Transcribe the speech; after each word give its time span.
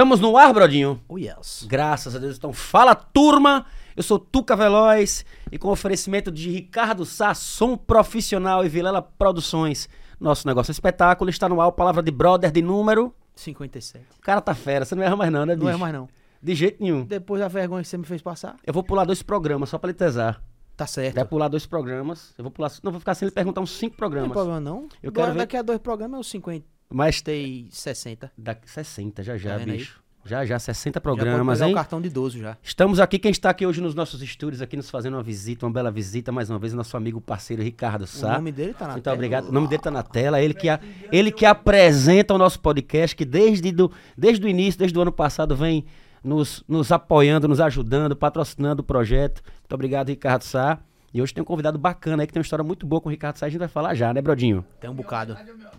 Estamos 0.00 0.18
no 0.18 0.34
ar, 0.38 0.50
Brodinho? 0.54 0.98
Oh, 1.06 1.18
yes. 1.18 1.66
Graças 1.68 2.16
a 2.16 2.18
Deus. 2.18 2.38
Então, 2.38 2.54
fala 2.54 2.94
turma. 2.94 3.66
Eu 3.94 4.02
sou 4.02 4.18
Tuca 4.18 4.56
Veloz 4.56 5.26
e 5.52 5.58
com 5.58 5.68
oferecimento 5.68 6.32
de 6.32 6.48
Ricardo 6.48 7.04
Sá, 7.04 7.34
som 7.34 7.76
profissional 7.76 8.64
e 8.64 8.68
Vilela 8.70 9.02
Produções. 9.02 9.90
Nosso 10.18 10.46
negócio 10.48 10.70
é 10.70 10.72
espetáculo. 10.72 11.28
Está 11.28 11.50
no 11.50 11.60
ar, 11.60 11.70
palavra 11.72 12.02
de 12.02 12.10
brother 12.10 12.50
de 12.50 12.62
número. 12.62 13.14
57. 13.36 14.02
O 14.18 14.22
cara 14.22 14.40
tá 14.40 14.54
fera, 14.54 14.86
você 14.86 14.94
não 14.94 15.02
erra 15.02 15.16
mais 15.16 15.30
não, 15.30 15.44
né, 15.44 15.54
bicho? 15.54 15.66
Não 15.66 15.72
é 15.74 15.76
mais 15.76 15.92
não. 15.92 16.08
De 16.42 16.54
jeito 16.54 16.82
nenhum. 16.82 17.04
Depois 17.04 17.38
da 17.42 17.48
vergonha 17.48 17.82
que 17.82 17.88
você 17.90 17.98
me 17.98 18.06
fez 18.06 18.22
passar, 18.22 18.56
Eu 18.66 18.72
vou 18.72 18.82
pular 18.82 19.04
dois 19.04 19.22
programas 19.22 19.68
só 19.68 19.76
pra 19.76 19.90
ele 19.90 19.98
tesar. 19.98 20.42
tá 20.78 20.86
certo. 20.86 21.14
Vai 21.16 21.26
pular 21.26 21.48
dois 21.48 21.66
programas. 21.66 22.32
Eu 22.38 22.44
vou 22.44 22.50
pular. 22.50 22.72
Não, 22.82 22.90
vou 22.90 23.00
ficar 23.00 23.14
sem 23.14 23.26
ele 23.26 23.34
perguntar 23.34 23.60
uns 23.60 23.72
cinco 23.72 23.82
Não 23.82 23.90
tem 23.90 23.98
programas. 23.98 24.32
problema 24.32 24.60
não. 24.60 24.88
Eu 25.02 25.10
Agora, 25.10 25.26
quero 25.26 25.32
ver- 25.34 25.38
daqui 25.40 25.56
a 25.58 25.62
dois 25.62 25.78
programas 25.78 26.16
é 26.16 26.20
os 26.22 26.30
50 26.30 26.64
Mas 26.92 27.22
e 27.28 27.68
60. 27.70 28.32
daqui 28.36 28.68
60 28.68 29.22
já 29.22 29.36
já, 29.36 29.50
Tá 29.50 29.56
vendo 29.58 29.72
aí? 29.74 29.86
Já 30.24 30.44
já, 30.44 30.58
60 30.58 30.96
já 30.96 31.00
pode 31.00 31.16
programas, 31.18 31.60
hein? 31.62 31.72
o 31.72 31.74
cartão 31.74 32.00
de 32.00 32.08
idoso 32.08 32.38
já. 32.38 32.56
Estamos 32.62 33.00
aqui, 33.00 33.18
quem 33.18 33.30
está 33.30 33.48
aqui 33.50 33.66
hoje 33.66 33.80
nos 33.80 33.94
nossos 33.94 34.20
estúdios, 34.22 34.60
aqui 34.60 34.76
nos 34.76 34.90
fazendo 34.90 35.14
uma 35.14 35.22
visita, 35.22 35.64
uma 35.64 35.72
bela 35.72 35.90
visita, 35.90 36.30
mais 36.30 36.50
uma 36.50 36.58
vez, 36.58 36.74
nosso 36.74 36.94
amigo 36.96 37.20
parceiro 37.20 37.62
Ricardo 37.62 38.02
O 38.02 38.06
Sá. 38.06 38.34
nome 38.34 38.52
dele 38.52 38.74
tá 38.74 38.86
na 38.86 38.92
Muito 38.92 39.04
tela. 39.04 39.14
obrigado. 39.14 39.48
O 39.48 39.52
nome 39.52 39.66
dele 39.66 39.82
tá 39.82 39.90
na 39.90 40.02
tela. 40.02 40.40
Ele 40.40 40.52
que, 40.52 40.68
a- 40.68 40.78
ele 41.10 41.32
que 41.32 41.46
apresenta 41.46 42.34
o 42.34 42.38
nosso 42.38 42.60
podcast, 42.60 43.16
que 43.16 43.24
desde, 43.24 43.72
do, 43.72 43.90
desde 44.16 44.44
o 44.44 44.48
início, 44.48 44.78
desde 44.78 44.96
o 44.98 45.00
ano 45.02 45.10
passado, 45.12 45.56
vem 45.56 45.86
nos, 46.22 46.62
nos 46.68 46.92
apoiando, 46.92 47.48
nos 47.48 47.58
ajudando, 47.60 48.14
patrocinando 48.14 48.82
o 48.82 48.84
projeto. 48.84 49.42
Muito 49.60 49.72
obrigado, 49.74 50.08
Ricardo 50.08 50.42
Sá. 50.42 50.78
E 51.12 51.20
hoje 51.20 51.34
tem 51.34 51.42
um 51.42 51.44
convidado 51.44 51.76
bacana 51.76 52.22
aí 52.22 52.26
que 52.26 52.32
tem 52.32 52.38
uma 52.38 52.44
história 52.44 52.64
muito 52.64 52.86
boa 52.86 53.00
com 53.00 53.08
o 53.08 53.10
Ricardo 53.10 53.36
Sá. 53.36 53.46
A 53.46 53.48
gente 53.48 53.58
vai 53.58 53.66
falar 53.66 53.94
já, 53.94 54.14
né, 54.14 54.22
Brodinho? 54.22 54.64
Tem 54.80 54.88
um 54.88 54.94
bocado. 54.94 55.36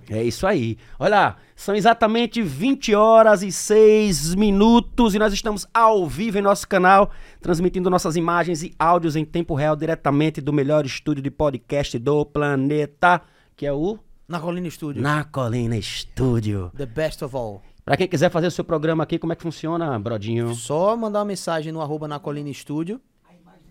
É 0.10 0.22
isso 0.22 0.46
aí. 0.46 0.78
Olha, 1.00 1.16
lá, 1.16 1.38
são 1.56 1.74
exatamente 1.74 2.42
20 2.42 2.94
horas 2.94 3.42
e 3.42 3.50
6 3.50 4.36
minutos 4.36 5.16
e 5.16 5.20
nós 5.20 5.32
estamos 5.32 5.66
ao 5.74 6.06
vivo 6.06 6.38
em 6.38 6.42
nosso 6.42 6.68
canal, 6.68 7.12
transmitindo 7.40 7.90
nossas 7.90 8.18
imagens 8.18 8.62
e 8.62 8.74
áudios 8.78 9.16
em 9.16 9.24
tempo 9.24 9.56
real 9.56 9.76
diretamente 9.76 10.42
do 10.42 10.52
melhor 10.52 10.86
estúdio 10.86 11.24
de 11.24 11.32
podcast 11.32 11.98
do 11.98 12.26
planeta, 12.26 13.22
que 13.56 13.66
é 13.66 13.72
o 13.72 14.00
Na 14.28 14.38
Colina 14.38 14.70
Studio. 14.70 15.02
Na 15.02 15.24
Colina 15.24 15.78
Estúdio. 15.78 16.72
The 16.76 16.86
best 16.86 17.24
of 17.24 17.34
all. 17.34 17.62
Pra 17.86 17.96
quem 17.96 18.08
quiser 18.08 18.30
fazer 18.30 18.48
o 18.48 18.52
seu 18.52 18.66
programa 18.66 19.04
aqui, 19.04 19.18
como 19.18 19.32
é 19.32 19.36
que 19.36 19.42
funciona, 19.42 19.98
Brodinho? 19.98 20.54
Só 20.56 20.96
mandar 20.98 21.20
uma 21.20 21.26
mensagem 21.26 21.72
no 21.72 21.82
arroba 21.82 22.06
na 22.06 22.20
Colina 22.20 22.52
Studio. 22.54 23.00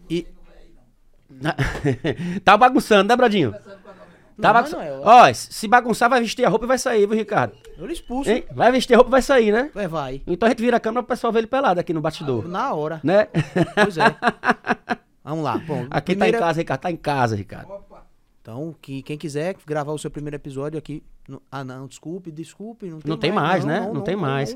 E. 0.09 0.27
Tá 2.45 2.57
bagunçando, 2.57 3.09
né, 3.09 3.17
Brodinho? 3.17 3.55
Tá 4.41 4.55
mas 4.55 4.73
não 4.73 4.81
é, 4.81 4.91
Ó, 5.03 5.33
se 5.35 5.69
bagunçar, 5.69 6.09
vai 6.09 6.21
vestir 6.23 6.47
a 6.47 6.49
roupa 6.49 6.65
e 6.65 6.69
vai 6.69 6.79
sair, 6.79 7.07
viu, 7.07 7.17
Ricardo? 7.17 7.53
Eu 7.77 7.87
lhe 7.87 7.93
expulso. 7.93 8.31
Hein? 8.31 8.45
Vai 8.53 8.73
vestir 8.73 8.95
a 8.95 8.97
roupa 8.97 9.11
e 9.11 9.13
vai 9.13 9.23
sair, 9.23 9.53
né? 9.53 9.71
É, 9.75 9.87
vai. 9.87 10.23
Então 10.27 10.47
a 10.47 10.51
gente 10.51 10.63
vira 10.63 10.79
a 10.79 10.81
câmera 10.81 11.03
pro 11.03 11.15
pessoal 11.15 11.31
ver 11.33 11.41
ele 11.41 11.47
pelado 11.47 11.79
aqui 11.79 11.93
no 11.93 12.01
bastidor. 12.01 12.49
Na 12.49 12.73
hora. 12.73 13.01
Né? 13.05 13.29
Pois 13.75 13.99
é. 13.99 14.17
Vamos 15.23 15.45
lá. 15.45 15.59
Bom, 15.59 15.87
Aqui 15.91 16.15
primeira- 16.17 16.39
tá 16.39 16.45
em 16.45 16.47
casa, 16.49 16.59
Ricardo. 16.61 16.81
Tá 16.81 16.91
em 16.91 16.97
casa, 16.97 17.37
Ricardo. 17.37 17.69
Então, 18.43 18.75
que, 18.81 19.03
quem 19.03 19.19
quiser 19.19 19.55
gravar 19.67 19.93
o 19.93 19.99
seu 19.99 20.11
primeiro 20.11 20.35
episódio 20.37 20.79
aqui. 20.79 21.03
no- 21.29 21.43
ah, 21.53 21.63
não, 21.63 21.87
desculpe, 21.87 22.31
desculpe. 22.33 22.87
Não 22.87 22.99
tem, 22.99 23.11
Não 23.11 23.17
tem 23.19 23.31
mais, 23.31 23.65
né? 23.67 23.91
Não 23.93 24.01
tem 24.01 24.17
mais. 24.17 24.55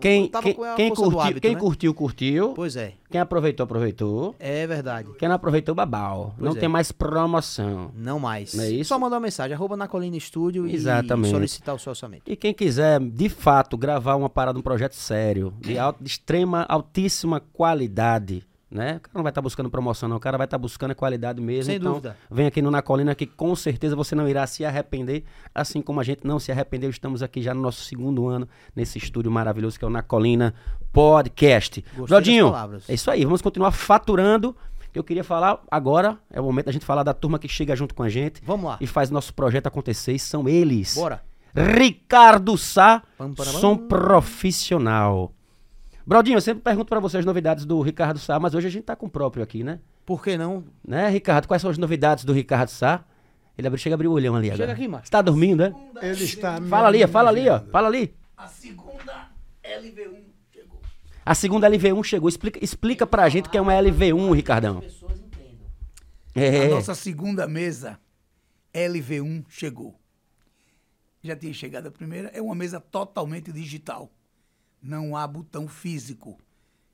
Quem, 0.00 0.28
quem, 0.30 0.56
quem 0.76 0.94
curtiu, 0.94 1.20
hábito, 1.20 1.40
quem 1.42 1.54
né? 1.54 1.60
curtiu, 1.60 1.94
curtiu. 1.94 2.52
Pois 2.54 2.74
é, 2.74 2.94
Quem 3.10 3.20
aproveitou, 3.20 3.64
aproveitou. 3.64 4.34
é 4.38 4.66
verdade. 4.66 5.10
Quem 5.18 5.28
não 5.28 5.36
aproveitou, 5.36 5.74
babau. 5.74 6.34
Pois 6.38 6.50
não 6.50 6.56
é. 6.56 6.60
tem 6.60 6.68
mais 6.70 6.90
promoção. 6.90 7.90
Não 7.94 8.18
mais. 8.18 8.54
Não 8.54 8.64
é 8.64 8.70
isso? 8.70 8.88
Só 8.88 8.98
mandar 8.98 9.16
uma 9.16 9.22
mensagem, 9.22 9.54
arroba 9.54 9.76
na 9.76 9.86
Colina 9.86 10.16
Exatamente. 10.16 11.28
e 11.28 11.30
solicitar 11.30 11.74
o 11.74 11.78
seu 11.78 11.90
orçamento. 11.90 12.22
E 12.26 12.34
quem 12.34 12.54
quiser, 12.54 12.98
de 12.98 13.28
fato, 13.28 13.76
gravar 13.76 14.16
uma 14.16 14.30
parada, 14.30 14.58
um 14.58 14.62
projeto 14.62 14.94
sério, 14.94 15.52
de, 15.60 15.78
alta, 15.78 16.02
de 16.02 16.08
extrema, 16.08 16.64
altíssima 16.68 17.40
qualidade, 17.52 18.42
né? 18.70 18.96
O 18.96 19.00
cara 19.00 19.12
não 19.14 19.22
vai 19.22 19.30
estar 19.30 19.40
buscando 19.40 19.70
promoção, 19.70 20.08
não. 20.08 20.16
O 20.16 20.20
cara 20.20 20.36
vai 20.36 20.44
estar 20.46 20.58
buscando 20.58 20.90
a 20.90 20.94
qualidade 20.94 21.40
mesmo. 21.40 21.64
Sem 21.64 21.76
então, 21.76 21.92
dúvida. 21.92 22.16
Vem 22.30 22.46
aqui 22.46 22.60
no 22.60 22.70
Na 22.70 22.82
Colina 22.82 23.14
que 23.14 23.26
com 23.26 23.54
certeza 23.56 23.96
você 23.96 24.14
não 24.14 24.28
irá 24.28 24.46
se 24.46 24.64
arrepender, 24.64 25.24
assim 25.54 25.80
como 25.80 26.00
a 26.00 26.04
gente 26.04 26.26
não 26.26 26.38
se 26.38 26.52
arrependeu. 26.52 26.90
Estamos 26.90 27.22
aqui 27.22 27.40
já 27.40 27.54
no 27.54 27.60
nosso 27.62 27.82
segundo 27.82 28.28
ano, 28.28 28.46
nesse 28.76 28.98
estúdio 28.98 29.30
maravilhoso 29.30 29.78
que 29.78 29.84
é 29.84 29.88
o 29.88 29.90
Na 29.90 30.02
Colina 30.02 30.54
Podcast. 30.92 31.84
Brodinho, 31.96 32.46
palavras. 32.50 32.88
é 32.90 32.94
isso 32.94 33.10
aí. 33.10 33.24
Vamos 33.24 33.40
continuar 33.40 33.70
faturando. 33.70 34.54
Eu 34.94 35.04
queria 35.04 35.22
falar 35.22 35.60
agora, 35.70 36.18
é 36.30 36.40
o 36.40 36.44
momento 36.44 36.66
da 36.66 36.72
gente 36.72 36.84
falar 36.84 37.02
da 37.04 37.14
turma 37.14 37.38
que 37.38 37.46
chega 37.46 37.76
junto 37.76 37.94
com 37.94 38.02
a 38.02 38.08
gente 38.08 38.42
Vamos 38.44 38.66
lá. 38.68 38.78
e 38.80 38.86
faz 38.86 39.10
nosso 39.10 39.32
projeto 39.32 39.66
acontecer. 39.66 40.12
E 40.12 40.18
são 40.18 40.48
eles. 40.48 40.94
Bora. 40.94 41.22
Ricardo 41.54 42.56
Sá, 42.58 43.02
Pam, 43.16 43.32
para, 43.32 43.46
pam. 43.52 43.60
som 43.60 43.76
profissional. 43.76 45.32
Brodinho, 46.08 46.38
eu 46.38 46.40
sempre 46.40 46.62
pergunto 46.62 46.86
pra 46.88 47.00
você 47.00 47.18
as 47.18 47.24
novidades 47.26 47.66
do 47.66 47.82
Ricardo 47.82 48.18
Sá, 48.18 48.40
mas 48.40 48.54
hoje 48.54 48.66
a 48.66 48.70
gente 48.70 48.84
tá 48.84 48.96
com 48.96 49.04
o 49.04 49.10
próprio 49.10 49.42
aqui, 49.44 49.62
né? 49.62 49.78
Por 50.06 50.22
que 50.24 50.38
não? 50.38 50.64
Né, 50.82 51.06
Ricardo? 51.10 51.46
Quais 51.46 51.60
são 51.60 51.70
as 51.70 51.76
novidades 51.76 52.24
do 52.24 52.32
Ricardo 52.32 52.70
Sá? 52.70 53.04
Ele 53.58 53.66
abriu, 53.66 53.78
chega 53.78 53.92
a 53.94 53.96
abrir 53.96 54.08
o 54.08 54.12
olhão 54.12 54.34
ali 54.34 54.46
Chega 54.48 54.62
agora. 54.64 54.72
aqui, 54.72 54.88
Márcio. 54.88 55.06
Você 55.08 55.10
tá 55.10 55.20
dormindo, 55.20 55.58
né? 55.68 55.74
Ele 56.00 56.24
está 56.24 56.62
Fala 56.62 56.88
ali, 56.88 57.06
fala 57.06 57.28
ali, 57.28 57.46
ó. 57.46 57.60
Fala 57.60 57.88
ali. 57.88 58.14
A 58.38 58.46
segunda 58.48 59.28
LV1 59.62 60.22
chegou. 60.50 60.80
A 61.26 61.34
segunda 61.34 61.68
LV1 61.68 62.04
chegou. 62.04 62.28
Explica, 62.30 62.64
explica 62.64 63.06
pra 63.06 63.28
gente 63.28 63.48
o 63.48 63.50
que 63.50 63.58
é 63.58 63.60
uma 63.60 63.74
LV1, 63.74 64.34
Ricardão. 64.34 64.82
A 66.34 66.40
É. 66.40 66.68
nossa 66.68 66.94
segunda 66.94 67.46
mesa 67.46 68.00
LV1 68.72 69.44
chegou. 69.50 69.94
Já 71.22 71.36
tinha 71.36 71.52
chegado 71.52 71.88
a 71.88 71.90
primeira. 71.90 72.28
É 72.32 72.40
uma 72.40 72.54
mesa 72.54 72.80
totalmente 72.80 73.52
digital. 73.52 74.10
Não 74.80 75.16
há 75.16 75.26
botão 75.26 75.66
físico. 75.68 76.38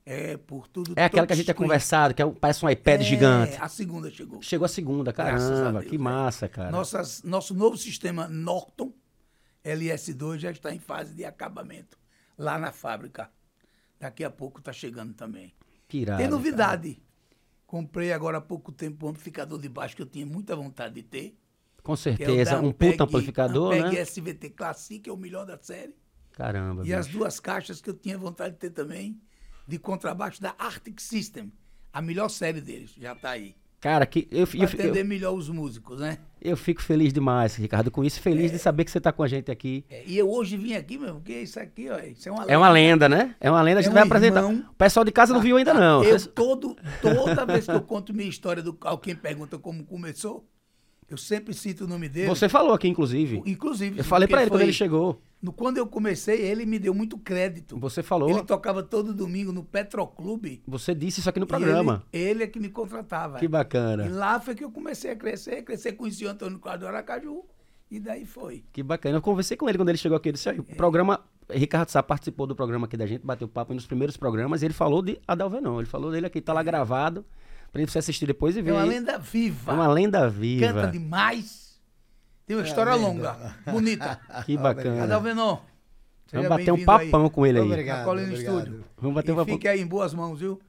É 0.07 0.37
por 0.37 0.69
tudo. 0.69 0.93
É 0.97 1.05
aquela 1.05 1.27
que 1.27 1.33
a 1.33 1.37
gente 1.37 1.47
tinha 1.47 1.55
touchscreen. 1.55 1.69
conversado, 1.69 2.15
que 2.15 2.23
é 2.23 2.31
parece 2.31 2.65
um 2.65 2.69
iPad 2.69 3.01
É, 3.01 3.05
gigante. 3.05 3.57
A 3.59 3.69
segunda 3.69 4.11
chegou. 4.11 4.43
Chegou 4.43 4.65
a 4.67 4.69
segunda, 4.69 5.13
Graças 5.13 5.51
a 5.51 5.55
caramba, 5.55 5.81
Deus, 5.81 5.91
que 5.91 5.97
né? 5.99 6.05
massa, 6.05 6.49
cara. 6.49 6.71
Nossas, 6.71 7.23
nosso 7.23 7.55
novo 7.55 7.77
sistema 7.79 8.29
Norton 8.29 8.93
LS2 9.65 10.39
já 10.39 10.51
está 10.51 10.75
em 10.75 10.79
fase 10.79 11.15
de 11.15 11.25
acabamento 11.25 11.99
lá 12.37 12.59
na 12.59 12.71
fábrica. 12.71 13.31
Daqui 13.99 14.23
a 14.25 14.31
pouco 14.31 14.59
está 14.59 14.73
chegando 14.73 15.15
também. 15.15 15.55
Que 15.89 15.99
irado, 15.99 16.19
Tem 16.19 16.27
cara. 16.27 16.37
novidade. 16.37 17.03
Comprei 17.67 18.13
agora 18.13 18.39
há 18.39 18.43
pouco 18.43 18.71
tempo 18.73 19.07
um 19.07 19.09
amplificador 19.11 19.59
de 19.59 19.69
baixo 19.71 19.97
que 19.97 20.03
eu 20.03 20.07
tinha 20.07 20.27
muita 20.27 20.55
vontade 20.55 20.95
de 20.97 21.03
ter. 21.03 21.39
Com 21.83 21.95
é 21.95 21.97
certeza, 21.97 22.53
da 22.53 22.61
um 22.61 22.73
puta 22.73 23.05
amplificador, 23.05 23.73
Ampeg 23.75 23.97
né? 23.97 24.01
SVT 24.03 24.51
Classic, 24.51 25.09
é 25.09 25.13
o 25.13 25.17
melhor 25.17 25.47
da 25.47 25.59
série. 25.59 25.95
Caramba, 26.37 26.83
E 26.83 26.87
bicho. 26.87 26.97
as 26.99 27.07
duas 27.07 27.41
caixas 27.41 27.81
que 27.81 27.89
eu 27.91 27.95
tinha 27.95 28.19
vontade 28.19 28.55
de 28.55 28.61
ter 28.61 28.71
também, 28.71 29.21
de 29.67 29.79
contrabaixo 29.79 30.41
da 30.43 30.55
Arctic 30.59 31.01
System. 31.01 31.53
A 31.93 32.03
melhor 32.03 32.29
série 32.29 32.61
deles, 32.61 32.93
já 32.99 33.13
está 33.13 33.31
aí. 33.31 33.55
Cara, 33.81 34.07
que 34.07 34.27
eu, 34.31 34.47
Para 34.47 34.59
eu, 34.61 34.65
atender 34.65 35.01
eu, 35.01 35.05
melhor 35.05 35.35
os 35.35 35.49
músicos, 35.51 36.01
né? 36.01 36.17
eu 36.41 36.57
fico 36.57 36.81
feliz 36.83 37.13
demais, 37.13 37.55
Ricardo, 37.55 37.91
com 37.91 38.03
isso. 38.03 38.19
Feliz 38.19 38.51
de 38.51 38.59
saber 38.59 38.85
que 38.85 38.91
você 38.91 38.99
tá 38.99 39.13
com 39.13 39.23
a 39.23 39.29
gente 39.29 39.51
aqui. 39.51 39.85
É, 39.91 40.03
e 40.07 40.17
eu 40.17 40.29
hoje 40.31 40.57
vim 40.57 40.73
aqui, 40.73 40.97
meu, 40.97 41.17
porque 41.17 41.35
isso 41.43 41.61
aqui, 41.61 41.91
ó, 41.91 41.99
isso 41.99 42.27
é 42.29 42.33
uma 42.33 42.45
É 42.47 42.57
uma 42.57 42.71
lenda, 42.71 43.11
né? 43.11 43.37
É 43.39 43.51
uma 43.51 43.61
lenda, 43.61 43.81
a 43.81 43.83
gente 43.83 43.91
É 43.91 43.93
um 43.93 43.95
vai 43.95 44.03
apresentar. 44.05 44.41
irmão. 44.43 44.65
O 44.71 44.75
pessoal 44.75 45.05
de 45.05 45.13
casa 45.13 45.35
não 45.35 45.41
viu 45.43 45.59
ainda, 45.59 45.75
não. 45.75 46.03
Eu 46.03 46.19
todo, 46.29 46.75
toda 47.03 47.45
vez 47.45 47.67
que 47.67 47.73
eu 47.73 47.83
conto 47.83 48.15
minha 48.15 48.29
história, 48.29 48.63
do, 48.63 48.75
alguém 48.81 49.15
pergunta 49.15 49.59
como 49.59 49.85
começou, 49.85 50.49
eu 51.09 51.17
sempre 51.17 51.53
cito 51.55 51.85
o 51.85 51.87
nome 51.89 52.09
dele. 52.09 52.29
Você 52.29 52.49
falou 52.49 52.73
aqui, 52.73 52.89
inclusive. 52.89 53.43
Inclusive. 53.47 53.99
Eu 53.99 54.05
falei 54.05 54.27
pra 54.29 54.43
ele 54.43 54.51
quando 54.51 54.63
ele 54.63 54.73
chegou. 54.73 55.21
No, 55.41 55.53
quando 55.53 55.77
eu 55.77 55.87
comecei, 55.87 56.41
ele 56.41 56.65
me 56.65 56.79
deu 56.79 56.95
muito 56.95 57.19
crédito. 57.19 57.79
Você 57.79 58.03
falou. 58.03 58.31
Ele 58.31 58.43
tocava 58.43 58.83
todo 58.83 59.13
domingo 59.13 59.53
no 59.53 59.63
Petroclube. 59.63 60.63
Você 60.67 60.95
disse 60.95 61.21
isso 61.21 61.29
aqui 61.29 61.39
no 61.39 61.45
e 61.45 61.49
programa. 61.49 62.03
Ele, 62.13 62.31
ele 62.31 62.43
é 62.45 62.47
que 62.47 62.59
me 62.59 62.71
contratava. 62.71 63.39
Que 63.39 63.45
E 63.45 63.49
bacana. 63.49 64.09
lá 64.09 64.41
foi 64.41 64.55
que 64.55 64.65
eu 64.65 64.71
comecei 64.71 65.11
a 65.11 65.17
crescer, 65.17 65.63
crescer 65.63 65.93
conheci 65.93 66.25
o 66.25 66.31
Antônio 66.31 66.59
Cláudio 66.59 66.89
Aracaju. 66.89 67.45
E 67.91 68.01
daí 68.01 68.25
foi. 68.25 68.65
Que 68.73 68.83
bacana. 68.83 69.19
Eu 69.19 69.23
conversei 69.23 69.57
com 69.57 69.69
ele 69.69 69.77
quando 69.79 69.91
ele 69.91 69.99
chegou 69.99 70.17
aqui. 70.17 70.31
Ele 70.31 70.37
disse, 70.37 70.49
"Aí, 70.49 70.59
o 70.59 70.65
programa. 70.65 71.21
Ricardo 71.51 71.91
Sá 71.91 72.03
participou 72.03 72.47
do 72.47 72.57
programa 72.57 72.87
aqui 72.87 72.97
da 72.97 73.05
gente, 73.07 73.21
bateu 73.23 73.47
papo 73.47 73.75
nos 73.75 73.87
primeiros 73.87 74.17
programas, 74.17 74.63
e 74.63 74.65
ele 74.65 74.73
falou 74.73 75.03
de 75.03 75.21
Adalvenon. 75.29 75.79
Ele 75.79 75.87
falou 75.87 76.11
dele 76.11 76.25
aqui, 76.25 76.41
tá 76.41 76.55
lá 76.55 76.63
gravado, 76.63 77.23
pra 77.83 77.93
você 77.93 77.99
assistir 77.99 78.27
depois 78.27 78.57
e 78.57 78.63
ver. 78.63 78.71
É 78.71 78.75
uma 78.75 78.85
lenda 78.85 79.19
viva. 79.19 79.73
É 79.73 79.75
uma 79.75 79.87
lenda 79.89 80.29
viva. 80.29 80.67
Canta 80.73 80.87
demais. 80.89 81.81
Tem 82.47 82.57
uma 82.57 82.65
história 82.67 82.95
longa, 82.95 83.37
bonita. 83.67 84.21
Que 84.45 84.57
bacana. 84.57 85.05
Adalvenon. 85.05 85.59
Vamos 86.33 86.49
bater 86.49 86.73
um 86.73 86.77
bem-vindo 86.77 86.91
aí. 86.93 87.11
papão 87.11 87.29
com 87.31 87.47
ele 87.47 87.59
aí. 87.61 87.65
Obrigado. 87.67 88.09
Obrigado. 88.09 88.35
Estúdio. 88.35 88.85
Vamos 88.99 89.15
bater 89.15 89.31
um 89.33 89.35
E 89.35 89.39
papão. 89.39 89.55
fique 89.55 89.69
aí 89.69 89.81
em 89.81 89.87
boas 89.87 90.13
mãos, 90.13 90.41
viu? 90.41 90.61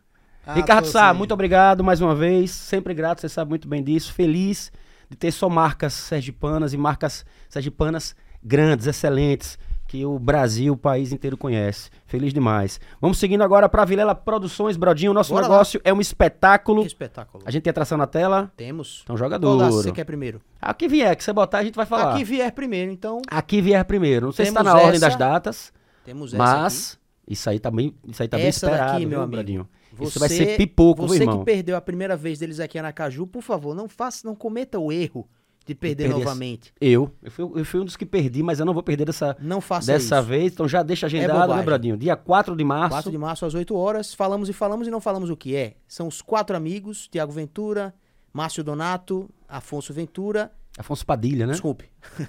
Ah, 0.45 0.53
Ricardo 0.53 0.87
Sá, 0.87 1.11
sim. 1.11 1.17
muito 1.17 1.33
obrigado 1.33 1.83
mais 1.83 2.01
uma 2.01 2.13
vez. 2.13 2.51
Sempre 2.51 2.93
grato, 2.93 3.21
você 3.21 3.29
sabe 3.29 3.49
muito 3.49 3.67
bem 3.67 3.83
disso. 3.83 4.13
Feliz 4.13 4.71
de 5.09 5.17
ter 5.17 5.31
só 5.31 5.49
marcas 5.49 5.93
sergipanas 5.93 6.71
e 6.73 6.77
marcas 6.77 7.25
sergipanas 7.49 8.15
grandes, 8.43 8.85
excelentes, 8.85 9.57
que 9.87 10.05
o 10.05 10.17
Brasil, 10.17 10.73
o 10.73 10.77
país 10.77 11.11
inteiro 11.11 11.37
conhece. 11.37 11.89
Feliz 12.05 12.33
demais. 12.33 12.79
Vamos 12.99 13.17
seguindo 13.17 13.43
agora 13.43 13.69
para 13.69 13.85
Vilela 13.85 14.15
Produções, 14.15 14.75
Brodinho. 14.77 15.13
Nosso 15.13 15.33
Bora 15.33 15.47
lá. 15.47 15.53
negócio 15.53 15.79
é 15.83 15.93
um 15.93 16.01
espetáculo. 16.01 16.81
Que 16.81 16.87
espetáculo. 16.87 17.43
A 17.45 17.51
gente 17.51 17.63
tem 17.63 17.71
atração 17.71 17.97
na 17.97 18.07
tela. 18.07 18.51
Temos. 18.57 19.01
Então 19.03 19.15
joga 19.15 19.39
Qual 19.39 19.57
duro. 19.57 19.71
você 19.71 19.91
quer 19.91 20.03
primeiro? 20.03 20.41
Aqui 20.61 20.87
vier, 20.87 21.15
que 21.15 21.23
você 21.23 21.31
botar, 21.31 21.59
a 21.59 21.63
gente 21.63 21.75
vai 21.75 21.85
falar. 21.85 22.13
Aqui 22.13 22.23
vier 22.23 22.51
primeiro, 22.51 22.91
então 22.91 23.21
Aqui 23.29 23.61
vier 23.61 23.83
primeiro. 23.85 24.25
Não 24.27 24.33
sei 24.33 24.47
se 24.47 24.53
tá 24.53 24.61
Temos 24.61 24.73
na 24.73 24.79
ordem 24.81 24.99
das 24.99 25.09
essa. 25.09 25.17
datas, 25.19 25.73
temos 26.03 26.33
essa 26.33 26.43
mas 26.43 26.99
Isso 27.27 27.49
aí 27.49 27.59
tá 27.59 27.69
bem, 27.69 27.93
isso 28.07 28.21
aí 28.21 28.27
tá 28.27 28.37
bem 28.37 28.47
Essa 28.47 28.65
daqui, 28.65 28.75
esperado, 28.77 28.99
meu 29.01 29.09
viu, 29.09 29.19
amigo, 29.19 29.31
Bradinho? 29.31 29.69
Isso 29.93 30.11
Você, 30.11 30.19
vai 30.19 30.29
ser 30.29 30.57
pipoco, 30.57 31.07
Você 31.07 31.21
irmão? 31.23 31.39
que 31.39 31.45
perdeu 31.45 31.77
a 31.77 31.81
primeira 31.81 32.17
vez 32.17 32.39
deles 32.39 32.59
aqui 32.59 32.77
em 32.77 32.81
Aracaju, 32.81 33.25
por 33.27 33.41
favor, 33.41 33.73
não 33.73 33.87
faça, 33.87 34.27
não 34.27 34.35
cometa 34.35 34.77
o 34.79 34.91
erro 34.91 35.27
de 35.65 35.73
perder 35.75 36.03
perder 36.03 36.09
essa- 36.09 36.19
novamente. 36.25 36.73
Eu, 36.79 37.11
eu 37.23 37.31
fui, 37.31 37.51
eu 37.61 37.65
fui 37.65 37.79
um 37.79 37.85
dos 37.85 37.97
que 37.97 38.05
perdi, 38.05 38.43
mas 38.43 38.59
eu 38.59 38.65
não 38.65 38.73
vou 38.73 38.83
perder 38.83 39.05
dessa, 39.05 39.35
Não 39.39 39.59
faça 39.59 39.87
dessa 39.91 40.19
isso. 40.19 40.27
vez, 40.27 40.53
então 40.53 40.67
já 40.67 40.83
deixa 40.83 41.05
agendado, 41.07 41.33
né, 41.39 41.41
bobagem. 41.45 41.65
Bradinho? 41.65 41.97
Dia 41.97 42.15
4 42.15 42.55
de 42.55 42.63
março. 42.63 42.89
4 42.89 43.11
de 43.11 43.17
março 43.17 43.45
às 43.45 43.53
8 43.53 43.75
horas. 43.75 44.13
Falamos 44.13 44.47
e 44.49 44.53
falamos 44.53 44.87
e 44.87 44.91
não 44.91 45.01
falamos 45.01 45.29
o 45.29 45.35
que 45.35 45.55
é. 45.55 45.75
São 45.87 46.07
os 46.07 46.21
quatro 46.21 46.55
amigos: 46.55 47.07
Tiago 47.07 47.31
Ventura, 47.31 47.93
Márcio 48.31 48.63
Donato, 48.63 49.29
Afonso 49.47 49.93
Ventura. 49.93 50.51
Afonso 50.77 51.05
Padilha, 51.05 51.47
né? 51.47 51.53
Desculpe. 51.53 51.85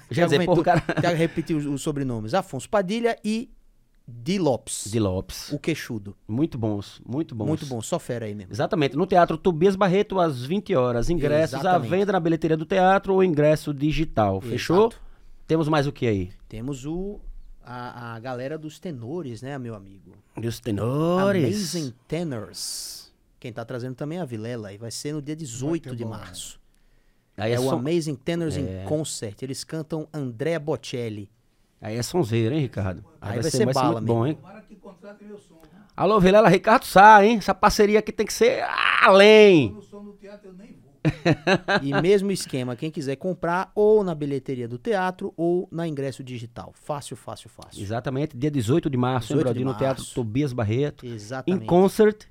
Já 0.09 0.25
porra, 0.45 0.63
cara... 0.63 0.83
Tiago 1.01 1.17
repetiu 1.17 1.57
os, 1.57 1.65
os 1.65 1.81
sobrenomes: 1.81 2.33
Afonso 2.33 2.69
Padilha 2.69 3.17
e 3.23 3.49
Di 4.07 4.39
Lopes. 4.39 4.85
De 4.89 4.99
Lopes. 4.99 5.51
O 5.51 5.59
queixudo. 5.59 6.15
Muito 6.25 6.57
bons, 6.57 7.01
muito 7.05 7.35
bons. 7.35 7.47
Muito 7.47 7.65
bom, 7.65 7.81
só 7.81 7.99
fera 7.99 8.25
aí 8.25 8.33
mesmo. 8.33 8.53
Exatamente. 8.53 8.95
No 8.95 9.05
Teatro 9.05 9.37
Tobias 9.37 9.75
Barreto, 9.75 10.17
às 10.19 10.45
20 10.45 10.73
horas. 10.75 11.09
Ingressos 11.09 11.55
à 11.55 11.59
Exatamente. 11.59 11.89
venda 11.89 12.11
na 12.13 12.19
bilheteria 12.19 12.55
do 12.55 12.65
teatro 12.65 13.13
ou 13.13 13.21
ingresso 13.23 13.73
digital. 13.73 14.39
Fechou? 14.39 14.87
Exato. 14.87 15.01
Temos 15.45 15.67
mais 15.67 15.87
o 15.87 15.91
que 15.91 16.07
aí? 16.07 16.31
Temos 16.47 16.85
o. 16.85 17.19
A, 17.61 18.15
a 18.15 18.19
galera 18.19 18.57
dos 18.57 18.79
tenores, 18.79 19.41
né, 19.41 19.57
meu 19.57 19.75
amigo? 19.75 20.13
Os 20.37 20.59
tenores. 20.61 21.43
Amazing 21.75 21.93
Tenors. 22.07 23.11
Quem 23.41 23.51
tá 23.51 23.65
trazendo 23.65 23.95
também 23.95 24.19
é 24.19 24.21
a 24.21 24.25
Vilela. 24.25 24.71
E 24.71 24.77
vai 24.77 24.89
ser 24.89 25.11
no 25.13 25.21
dia 25.21 25.35
18 25.35 25.93
de 25.97 26.05
março. 26.05 26.57
Aí 27.35 27.51
É, 27.51 27.55
é, 27.55 27.59
o. 27.59 27.69
Amazing 27.71 28.15
Tenors 28.15 28.55
in 28.55 28.65
Concert. 28.85 29.41
Eles 29.43 29.65
cantam 29.65 30.07
Andrea 30.13 30.59
Bocelli. 30.61 31.29
Aí 31.81 31.95
é 31.97 32.03
sonzeiro, 32.03 32.53
hein, 32.55 32.61
Ricardo? 32.61 33.03
Aí 33.21 33.39
vai 33.39 33.51
ser 33.51 33.71
bala 33.73 33.93
muito 34.01 34.05
bom, 34.05 34.25
hein? 34.25 34.37
Alô, 35.95 36.19
Vilela, 36.19 36.47
Ricardo 36.47 36.85
Sá, 36.85 37.25
hein? 37.25 37.37
Essa 37.37 37.55
parceria 37.55 37.99
aqui 37.99 38.11
tem 38.11 38.25
que 38.25 38.33
ser 38.33 38.63
além. 39.01 39.71
No 39.71 39.81
som 39.81 40.03
do 40.03 40.13
teatro 40.13 40.49
eu 40.49 40.53
nem 40.53 40.67
vou. 40.73 40.77
E 41.81 41.93
mesmo 42.01 42.31
esquema, 42.31 42.75
quem 42.75 42.91
quiser 42.91 43.15
comprar 43.15 43.71
ou 43.73 44.03
na 44.03 44.13
bilheteria 44.13 44.67
do 44.67 44.77
teatro 44.77 45.33
ou 45.35 45.67
na 45.71 45.87
ingresso 45.87 46.23
digital. 46.23 46.71
Fácil, 46.75 47.15
fácil, 47.15 47.49
fácil. 47.49 47.81
Exatamente, 47.81 48.37
dia 48.37 48.51
18 48.51 48.89
de 48.89 48.97
março, 48.97 49.29
18 49.29 49.37
hein, 49.39 49.39
de 49.39 49.43
Brodinho, 49.63 49.65
no 49.65 49.73
Teatro 49.73 50.03
março. 50.03 50.13
Tobias 50.15 50.53
Barreto. 50.53 51.05
Exatamente. 51.05 51.63
Em 51.63 51.65
concert. 51.65 52.25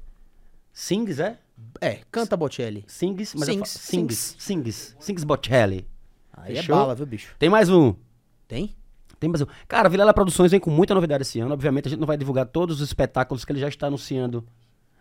Sings, 0.73 1.19
é? 1.19 1.39
É, 1.81 2.01
canta 2.11 2.37
Bocelli. 2.37 2.85
Sings, 2.87 3.35
mas 3.35 3.47
Sings, 3.47 3.59
falo- 3.59 3.67
Sings, 3.67 4.37
Sings, 4.39 4.97
Sings 5.01 5.25
Bocelli. 5.25 5.89
Aí 6.33 6.55
Fechou? 6.57 6.75
é 6.75 6.79
bala, 6.79 6.95
viu, 6.95 7.07
bicho? 7.07 7.35
Tem 7.39 7.49
mais 7.49 7.71
um. 7.71 7.95
Tem? 8.47 8.77
Tem 9.19 9.31
um. 9.31 9.33
Cara, 9.67 9.89
Vilela 9.89 10.13
Produções 10.13 10.51
vem 10.51 10.61
com 10.61 10.71
muita 10.71 10.95
novidade 10.95 11.23
esse 11.23 11.41
ano. 11.41 11.53
Obviamente, 11.55 11.87
a 11.87 11.91
gente 11.91 11.99
não 12.01 12.07
vai 12.07 12.17
divulgar 12.17 12.47
todos 12.47 12.81
os 12.81 12.87
espetáculos 12.89 13.45
que 13.45 13.53
ele 13.53 13.61
já 13.61 13.69
está 13.69 13.87
anunciando. 13.87 14.45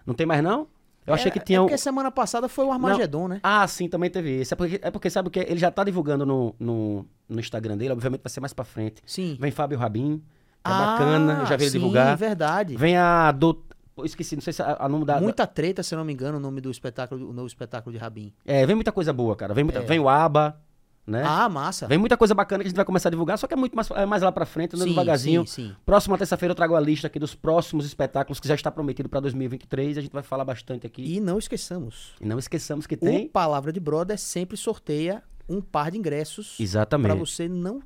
Não 0.06 0.14
tem 0.14 0.26
mais, 0.26 0.44
não? 0.44 0.68
Eu 1.06 1.14
achei 1.14 1.28
É- 1.30 1.32
que 1.32 1.40
tinha 1.40 1.58
É 1.58 1.62
um. 1.62 1.66
porque 1.66 1.78
semana 1.78 2.10
passada 2.12 2.48
foi 2.50 2.66
o 2.66 2.72
Armagedon, 2.72 3.28
né? 3.28 3.40
Ah, 3.44 3.68
sim, 3.68 3.88
também 3.88 4.10
teve 4.10 4.42
esse. 4.42 4.54
É 4.54 4.58
porque, 4.58 4.80
é 4.82 4.90
porque 4.92 5.10
sabe 5.10 5.28
o 5.28 5.32
que? 5.32 5.40
Ele 5.40 5.58
já 5.60 5.70
tá 5.70 5.84
divulgando 5.84 6.26
no, 6.26 6.56
no, 6.60 7.06
no 7.30 7.40
Instagram 7.40 7.78
dele. 7.78 7.94
Obviamente 7.94 8.22
vai 8.24 8.32
ser 8.32 8.40
mais 8.40 8.54
pra 8.54 8.66
frente. 8.66 9.02
Sim. 9.06 9.38
Vem 9.40 9.52
Fábio 9.52 9.78
Rabin. 9.78 10.16
É 10.16 10.22
Ah, 10.64 10.80
bacana. 10.98 11.40
Eu 11.42 11.46
já 11.46 11.56
ele 11.56 11.66
sim, 11.70 11.78
divulgar. 11.78 12.18
verdade. 12.18 12.76
Vem 12.76 12.98
a. 12.98 13.32
Do... 13.32 13.64
Pô, 13.96 14.04
esqueci, 14.04 14.36
não 14.36 14.42
sei 14.42 14.52
se 14.52 14.62
a, 14.64 14.78
a 14.80 14.90
nome 14.90 15.06
da. 15.06 15.22
Muita 15.22 15.46
treta, 15.46 15.84
se 15.84 15.94
eu 15.94 15.98
não 16.00 16.06
me 16.06 16.12
engano, 16.12 16.38
o 16.38 16.42
nome 16.42 16.60
do 16.60 16.72
espetáculo, 16.72 17.30
o 17.30 17.34
novo 17.34 17.48
espetáculo 17.48 17.94
de 17.94 18.00
Rabin. 18.00 18.34
É, 18.44 18.66
vem 18.66 18.76
muita 18.76 18.92
coisa 18.92 19.14
boa, 19.14 19.36
cara. 19.36 19.54
Vem, 19.54 19.64
muita... 19.64 19.80
É. 19.80 19.84
vem 19.84 20.00
o 20.00 20.10
ABA, 20.10 20.60
né? 21.07 21.24
Ah, 21.25 21.48
massa. 21.48 21.88
Vem 21.88 21.98
muita 21.98 22.18
coisa 22.18 22.34
bacana 22.34 22.63
que 22.63 22.68
a 22.68 22.69
gente 22.69 22.75
vai 22.75 22.86
começar 22.86 23.10
a 23.10 23.12
divulgar, 23.12 23.38
só 23.38 23.46
que 23.48 23.54
é 23.54 23.57
muito 23.57 23.75
mais, 23.75 23.90
é 23.92 24.06
mais 24.06 24.24
lá 24.24 24.31
pra 24.31 24.46
frente, 24.46 24.75
andando 24.75 24.88
Sim, 24.88 24.94
devagarzinho. 24.94 25.46
sim, 25.48 25.68
sim. 25.69 25.75
Próxima 25.86 26.18
terça-feira 26.18 26.52
eu 26.52 26.56
trago 26.56 26.75
a 26.75 26.80
lista 26.80 27.07
aqui 27.07 27.19
dos 27.19 27.36
próximos 27.36 27.86
espetáculos 27.86 28.40
que 28.40 28.48
já 28.48 28.56
está 28.56 28.72
prometido 28.72 29.07
pra 29.07 29.19
2023. 29.19 29.98
A 29.98 30.02
gente 30.02 30.12
vai 30.13 30.24
falar 30.24 30.44
bastante 30.46 30.88
aqui. 30.88 31.04
E 31.04 31.19
não 31.19 31.38
esqueçamos, 31.38 32.13
E 32.19 32.25
não 32.25 32.40
esqueçamos 32.40 32.88
que 32.88 32.96
o 32.96 32.98
tem. 32.98 33.28
Palavra 33.28 33.72
de 33.72 33.80
Brother 33.80 34.18
sempre 34.19 34.57
sorteia 34.57 35.22
um 35.48 35.62
par 35.62 35.92
de 35.92 35.98
ingressos 35.98 36.57
Exatamente. 36.60 37.08
para 37.08 37.16
você 37.16 37.48
não 37.48 37.80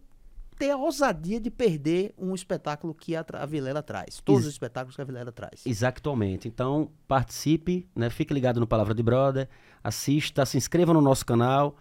ter 0.58 0.72
a 0.72 0.78
ousadia 0.78 1.40
de 1.40 1.50
perder 1.50 2.14
um 2.18 2.36
espetáculo 2.36 2.94
que 2.94 3.16
a, 3.16 3.26
a 3.34 3.46
Vilela 3.46 3.82
traz. 3.82 4.20
Todos 4.24 4.42
Ex- 4.42 4.48
os 4.48 4.54
espetáculos 4.54 4.96
que 4.96 5.02
a 5.02 5.06
Vilela 5.06 5.32
traz. 5.32 5.66
Exatamente. 5.66 6.48
Então, 6.50 6.90
participe, 7.08 7.88
né? 7.96 8.10
Fique 8.10 8.34
ligado 8.34 8.60
no 8.60 8.68
Palavra 8.68 8.94
de 8.94 9.02
Brother, 9.04 9.48
assista, 9.84 10.46
se 10.46 10.58
inscreva 10.58 10.94
no 10.94 11.00
nosso 11.02 11.26
canal, 11.26 11.76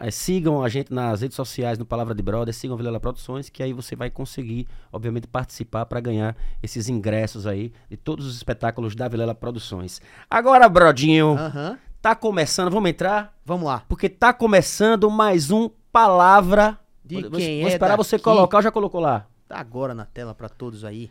eh, 0.00 0.10
sigam 0.10 0.62
a 0.62 0.68
gente 0.68 0.92
nas 0.92 1.20
redes 1.20 1.36
sociais 1.36 1.78
no 1.78 1.84
Palavra 1.84 2.14
de 2.14 2.22
Brother, 2.22 2.54
sigam 2.54 2.76
Vilela 2.76 2.98
Produções, 2.98 3.48
que 3.48 3.62
aí 3.62 3.72
você 3.72 3.94
vai 3.94 4.10
conseguir, 4.10 4.66
obviamente, 4.92 5.26
participar 5.26 5.86
para 5.86 6.00
ganhar 6.00 6.36
esses 6.62 6.88
ingressos 6.88 7.46
aí 7.46 7.72
de 7.88 7.96
todos 7.96 8.26
os 8.26 8.34
espetáculos 8.34 8.94
da 8.94 9.06
Vilela 9.08 9.34
Produções. 9.34 10.00
Agora, 10.28 10.68
Brodinho, 10.68 11.36
Aham. 11.38 11.78
tá 12.00 12.14
começando, 12.14 12.70
vamos 12.70 12.90
entrar? 12.90 13.36
Vamos 13.44 13.66
lá. 13.66 13.84
Porque 13.88 14.08
tá 14.08 14.32
começando 14.32 15.10
mais 15.10 15.50
um 15.50 15.70
Palavra. 15.92 16.78
De 17.04 17.22
vou, 17.22 17.30
quem 17.32 17.60
vou 17.60 17.70
é 17.70 17.72
esperar 17.72 17.96
você 17.96 18.18
colocar, 18.18 18.58
ou 18.58 18.62
já 18.62 18.70
colocou 18.70 19.00
lá? 19.00 19.26
Tá 19.48 19.58
agora 19.58 19.92
na 19.92 20.04
tela 20.04 20.34
para 20.34 20.48
todos 20.48 20.84
aí. 20.84 21.10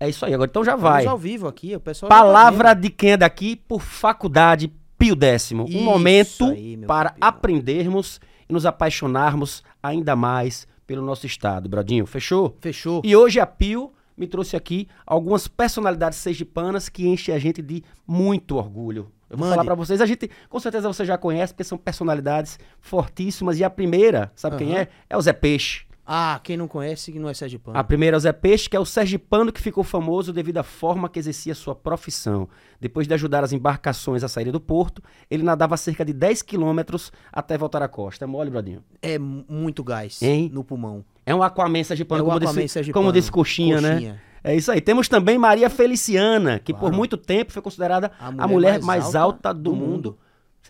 É 0.00 0.08
isso 0.08 0.24
aí, 0.24 0.32
agora 0.32 0.48
então 0.48 0.64
já 0.64 0.76
vai. 0.76 1.00
Estamos 1.00 1.10
ao 1.10 1.18
vivo 1.18 1.48
aqui, 1.48 1.74
o 1.74 1.80
pessoal 1.80 2.08
tá 2.08 2.16
Palavra 2.16 2.72
de 2.72 2.88
quem 2.88 3.12
é 3.12 3.16
daqui 3.16 3.56
por 3.56 3.82
Faculdade 3.82 4.72
Pio 4.98 5.14
Décimo. 5.14 5.64
Um 5.64 5.68
Isso 5.68 5.80
momento 5.82 6.44
aí, 6.46 6.76
para 6.76 7.10
campeão. 7.10 7.28
aprendermos 7.28 8.20
e 8.48 8.52
nos 8.52 8.66
apaixonarmos 8.66 9.62
ainda 9.82 10.16
mais 10.16 10.66
pelo 10.86 11.02
nosso 11.02 11.26
estado, 11.26 11.68
Brodinho. 11.68 12.06
Fechou? 12.06 12.56
Fechou. 12.60 13.02
E 13.04 13.14
hoje 13.14 13.38
a 13.38 13.46
Pio 13.46 13.92
me 14.16 14.26
trouxe 14.26 14.56
aqui 14.56 14.88
algumas 15.06 15.46
personalidades 15.46 16.18
sergipanas 16.18 16.88
que 16.88 17.06
enchem 17.06 17.34
a 17.34 17.38
gente 17.38 17.62
de 17.62 17.84
muito 18.06 18.56
orgulho. 18.56 19.12
Eu 19.30 19.36
vou 19.36 19.44
Mande. 19.46 19.56
falar 19.56 19.64
pra 19.66 19.74
vocês, 19.74 20.00
a 20.00 20.06
gente, 20.06 20.30
com 20.48 20.58
certeza 20.58 20.88
você 20.88 21.04
já 21.04 21.18
conhece, 21.18 21.52
porque 21.52 21.62
são 21.62 21.76
personalidades 21.76 22.58
fortíssimas. 22.80 23.58
E 23.60 23.64
a 23.64 23.68
primeira, 23.70 24.32
sabe 24.34 24.56
quem 24.56 24.72
Aham. 24.72 24.80
é? 24.80 24.88
É 25.10 25.16
o 25.16 25.20
Zé 25.20 25.32
Peixe. 25.34 25.82
Ah, 26.10 26.40
quem 26.42 26.56
não 26.56 26.66
conhece, 26.66 27.12
não 27.18 27.28
é 27.28 27.34
Sérgio 27.34 27.60
Pano. 27.60 27.76
A 27.78 27.84
primeira 27.84 28.16
é 28.16 28.18
o 28.18 28.20
Zé 28.20 28.32
Peixe, 28.32 28.66
que 28.70 28.74
é 28.74 28.80
o 28.80 28.84
sergipano 28.86 29.52
que 29.52 29.60
ficou 29.60 29.84
famoso 29.84 30.32
devido 30.32 30.56
à 30.56 30.62
forma 30.62 31.06
que 31.06 31.18
exercia 31.18 31.54
sua 31.54 31.74
profissão. 31.74 32.48
Depois 32.80 33.06
de 33.06 33.12
ajudar 33.12 33.44
as 33.44 33.52
embarcações 33.52 34.24
a 34.24 34.28
saírem 34.28 34.50
do 34.50 34.58
porto, 34.60 35.02
ele 35.30 35.42
nadava 35.42 35.76
cerca 35.76 36.06
de 36.06 36.14
10 36.14 36.40
quilômetros 36.40 37.12
até 37.30 37.58
voltar 37.58 37.82
à 37.82 37.88
costa. 37.88 38.24
É 38.24 38.26
mole, 38.26 38.48
Bradinho? 38.50 38.82
É 39.02 39.18
mu- 39.18 39.44
muito 39.46 39.84
gás 39.84 40.22
Hein? 40.22 40.48
no 40.50 40.64
pulmão. 40.64 41.04
É 41.26 41.34
um 41.34 41.42
Aquaman 41.42 41.84
sergipano, 41.84 42.22
É 42.22 42.24
como, 42.24 42.36
Aquaman 42.38 42.62
disse, 42.62 42.72
sergipano. 42.72 43.04
como 43.04 43.12
disse 43.12 43.30
Coxinha, 43.30 43.78
né? 43.82 43.92
Coxinha. 43.92 44.22
É 44.42 44.56
isso 44.56 44.72
aí. 44.72 44.80
Temos 44.80 45.08
também 45.10 45.36
Maria 45.36 45.68
Feliciana, 45.68 46.58
que 46.58 46.72
por 46.72 46.80
Claro. 46.80 46.96
muito 46.96 47.16
tempo 47.18 47.52
foi 47.52 47.60
considerada 47.60 48.12
A 48.18 48.28
a 48.28 48.32
mulher 48.32 48.48
mulher, 48.48 48.72
mais 48.82 48.84
mais, 49.02 49.14
alta 49.14 49.48
alta, 49.50 49.54
do, 49.54 49.62
do 49.72 49.76
mundo. 49.76 49.90
mundo. 49.90 50.18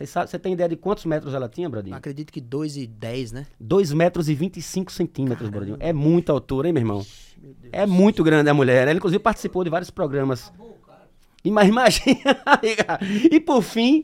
Você 0.05 0.39
tem 0.39 0.53
ideia 0.53 0.69
de 0.69 0.75
quantos 0.75 1.05
metros 1.05 1.33
ela 1.33 1.49
tinha, 1.49 1.69
Bradinho? 1.69 1.95
Acredito 1.95 2.31
que 2.31 2.39
2 2.41 2.77
e 2.77 2.87
10, 2.87 3.31
né? 3.31 3.47
2 3.59 3.91
metros 3.93 4.29
e 4.29 4.33
25 4.33 4.91
centímetros, 4.91 5.49
Bradinho. 5.49 5.77
É 5.79 5.91
muita 5.93 6.31
altura, 6.31 6.67
hein, 6.67 6.73
meu 6.73 6.81
irmão? 6.81 7.05
É 7.71 7.85
muito 7.85 8.23
grande 8.23 8.49
a 8.49 8.53
mulher. 8.53 8.87
Ela, 8.87 8.97
inclusive, 8.97 9.21
participou 9.21 9.63
de 9.63 9.69
vários 9.69 9.89
programas. 9.89 10.51
Ima- 11.43 11.63
Imagina. 11.63 12.41
e 13.31 13.39
por 13.39 13.61
fim, 13.61 14.03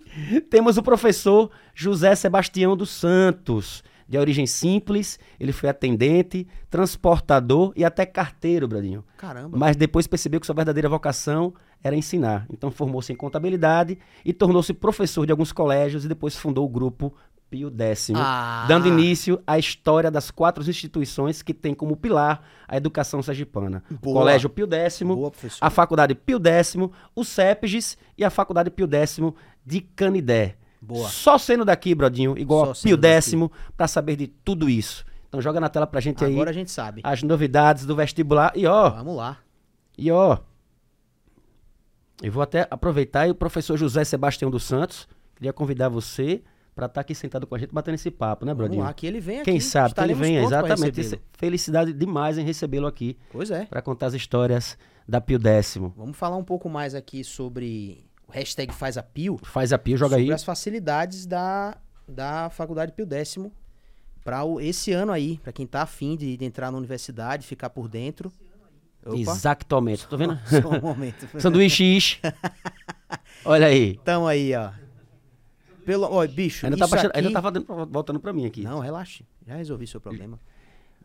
temos 0.49 0.77
o 0.77 0.83
professor 0.83 1.51
José 1.73 2.15
Sebastião 2.15 2.75
dos 2.77 2.89
Santos. 2.89 3.83
De 4.07 4.17
origem 4.17 4.45
simples, 4.45 5.17
ele 5.39 5.51
foi 5.51 5.67
atendente, 5.69 6.47
transportador 6.69 7.73
e 7.75 7.83
até 7.83 8.05
carteiro, 8.05 8.67
Bradinho. 8.67 9.03
Caramba. 9.17 9.57
Mas 9.57 9.75
depois 9.75 10.05
percebeu 10.07 10.39
que 10.39 10.45
sua 10.45 10.55
verdadeira 10.55 10.87
vocação 10.87 11.53
era 11.83 11.95
ensinar. 11.95 12.45
Então 12.51 12.69
formou-se 12.71 13.11
em 13.11 13.15
contabilidade 13.15 13.97
e 14.23 14.31
tornou-se 14.31 14.73
professor 14.73 15.25
de 15.25 15.31
alguns 15.31 15.51
colégios 15.51 16.05
e 16.05 16.07
depois 16.07 16.35
fundou 16.35 16.65
o 16.65 16.69
grupo 16.69 17.13
Pio 17.49 17.71
X, 17.77 18.11
Ah. 18.15 18.65
dando 18.67 18.87
início 18.87 19.39
à 19.45 19.57
história 19.57 20.09
das 20.09 20.31
quatro 20.31 20.67
instituições 20.67 21.41
que 21.41 21.53
têm 21.53 21.73
como 21.75 21.95
pilar 21.95 22.43
a 22.67 22.75
educação 22.75 23.21
sergipana. 23.21 23.83
O 23.89 23.93
Boa. 23.95 24.19
Colégio 24.21 24.49
Pio 24.49 24.67
X, 24.71 25.01
Boa, 25.03 25.31
a 25.61 25.69
Faculdade 25.69 26.15
Pio 26.15 26.39
X, 26.43 26.75
o 27.15 27.23
CEPGES 27.23 27.97
e 28.17 28.23
a 28.25 28.29
Faculdade 28.29 28.69
Pio 28.71 28.87
X 28.91 29.19
de 29.65 29.81
Canidé. 29.81 30.57
Boa. 30.85 31.09
Só 31.09 31.37
sendo 31.37 31.65
daqui, 31.65 31.93
Brodinho, 31.95 32.37
igual 32.37 32.73
Só 32.75 32.87
a 32.87 32.97
Pio. 32.97 32.99
X, 33.03 33.33
para 33.75 33.87
saber 33.87 34.15
de 34.15 34.27
tudo 34.27 34.69
isso. 34.69 35.03
Então 35.27 35.41
joga 35.41 35.59
na 35.59 35.67
tela 35.69 35.85
pra 35.87 35.99
gente 35.99 36.23
aí 36.23 36.31
Agora 36.33 36.49
a 36.51 36.53
gente 36.53 36.71
sabe. 36.71 37.01
as 37.03 37.23
novidades 37.23 37.85
do 37.85 37.95
vestibular. 37.95 38.51
E 38.55 38.65
ó, 38.67 38.89
Vamos 38.91 39.15
lá. 39.17 39.37
e 39.97 40.11
ó, 40.11 40.37
eu 42.21 42.31
vou 42.31 42.41
até 42.41 42.67
aproveitar 42.69 43.27
e 43.27 43.31
o 43.31 43.35
professor 43.35 43.77
José 43.77 44.03
Sebastião 44.03 44.49
dos 44.49 44.63
Santos, 44.63 45.07
queria 45.35 45.51
convidar 45.51 45.89
você 45.89 46.41
para 46.73 46.85
estar 46.87 47.01
aqui 47.01 47.15
sentado 47.15 47.47
com 47.47 47.55
a 47.55 47.57
gente 47.57 47.73
batendo 47.73 47.95
esse 47.95 48.11
papo, 48.11 48.45
né, 48.45 48.53
Vamos 48.53 48.67
Brodinho? 48.67 48.83
lá, 48.83 48.93
que 48.93 49.07
ele 49.07 49.19
vem 49.19 49.37
aqui. 49.39 49.49
Quem 49.51 49.59
sabe 49.59 49.93
que 49.93 50.01
ele 50.01 50.13
venha, 50.13 50.41
exatamente. 50.43 51.19
Felicidade 51.33 51.93
demais 51.93 52.37
em 52.37 52.43
recebê-lo 52.43 52.85
aqui 52.87 53.17
Pois 53.31 53.49
é. 53.51 53.65
para 53.65 53.81
contar 53.81 54.07
as 54.07 54.13
histórias 54.13 54.77
da 55.07 55.19
Pio 55.21 55.39
Décimo. 55.39 55.93
Vamos 55.95 56.17
falar 56.17 56.35
um 56.37 56.43
pouco 56.43 56.69
mais 56.69 56.93
aqui 56.95 57.23
sobre 57.23 58.05
o 58.27 58.31
hashtag 58.31 58.73
Faz 58.73 58.97
a 58.97 59.03
Pio. 59.03 59.37
Faz 59.43 59.71
a 59.73 59.77
Pio, 59.77 59.97
joga 59.97 60.15
sobre 60.15 60.25
aí. 60.25 60.33
as 60.33 60.43
facilidades 60.43 61.25
da, 61.25 61.77
da 62.07 62.49
Faculdade 62.49 62.91
Pio 62.91 63.07
X 63.11 63.37
para 64.23 64.39
esse 64.61 64.91
ano 64.91 65.11
aí, 65.11 65.37
para 65.39 65.53
quem 65.53 65.67
tá 65.67 65.83
afim 65.83 66.15
de, 66.17 66.35
de 66.35 66.45
entrar 66.45 66.71
na 66.71 66.77
universidade, 66.77 67.45
ficar 67.45 67.69
por 67.69 67.87
dentro. 67.87 68.31
Opa. 69.05 69.15
Exatamente. 69.17 70.07
Tô 70.07 70.17
vendo? 70.17 70.39
Só 70.49 70.67
um 70.69 70.81
momento. 70.81 71.27
Sanduíche. 71.39 72.19
Olha 73.45 73.67
aí. 73.67 73.97
Tamo 74.03 74.25
aí, 74.27 74.55
ó. 74.55 74.71
Pelo, 75.85 76.05
ó, 76.11 76.25
bicho, 76.25 76.65
Ainda 76.65 76.77
tá, 76.77 76.87
baixando- 76.87 77.11
aqui... 77.11 77.19
ainda 77.19 77.31
tá 77.31 77.39
voltando- 77.41 77.85
voltando 77.91 78.19
pra 78.19 78.33
mim 78.33 78.47
aqui. 78.47 78.63
Não, 78.63 78.79
relaxe. 78.79 79.23
Já 79.45 79.55
resolvi 79.55 79.85
seu 79.85 80.01
problema. 80.01 80.39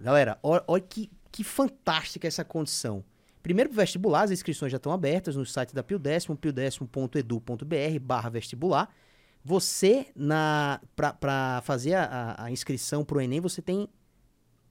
Galera, 0.00 0.39
olha 0.43 0.81
que, 0.81 1.11
que 1.31 1.45
fantástica 1.45 2.27
essa 2.27 2.43
condição. 2.43 3.05
Primeiro 3.42 3.70
pro 3.70 3.76
vestibular, 3.80 4.23
as 4.23 4.30
inscrições 4.30 4.70
já 4.70 4.76
estão 4.76 4.92
abertas 4.92 5.35
no 5.37 5.44
site 5.47 5.75
da 5.75 5.82
Piodécimo, 5.82 6.37
piodécimo.edu.br 6.37 7.99
barra 8.00 8.28
vestibular. 8.28 8.88
Você, 9.42 10.06
pra 11.20 11.62
fazer 11.64 11.94
a, 11.94 12.35
a- 12.38 12.50
inscrição 12.50 13.04
pro 13.04 13.20
Enem, 13.20 13.40
você 13.40 13.62
tem... 13.62 13.88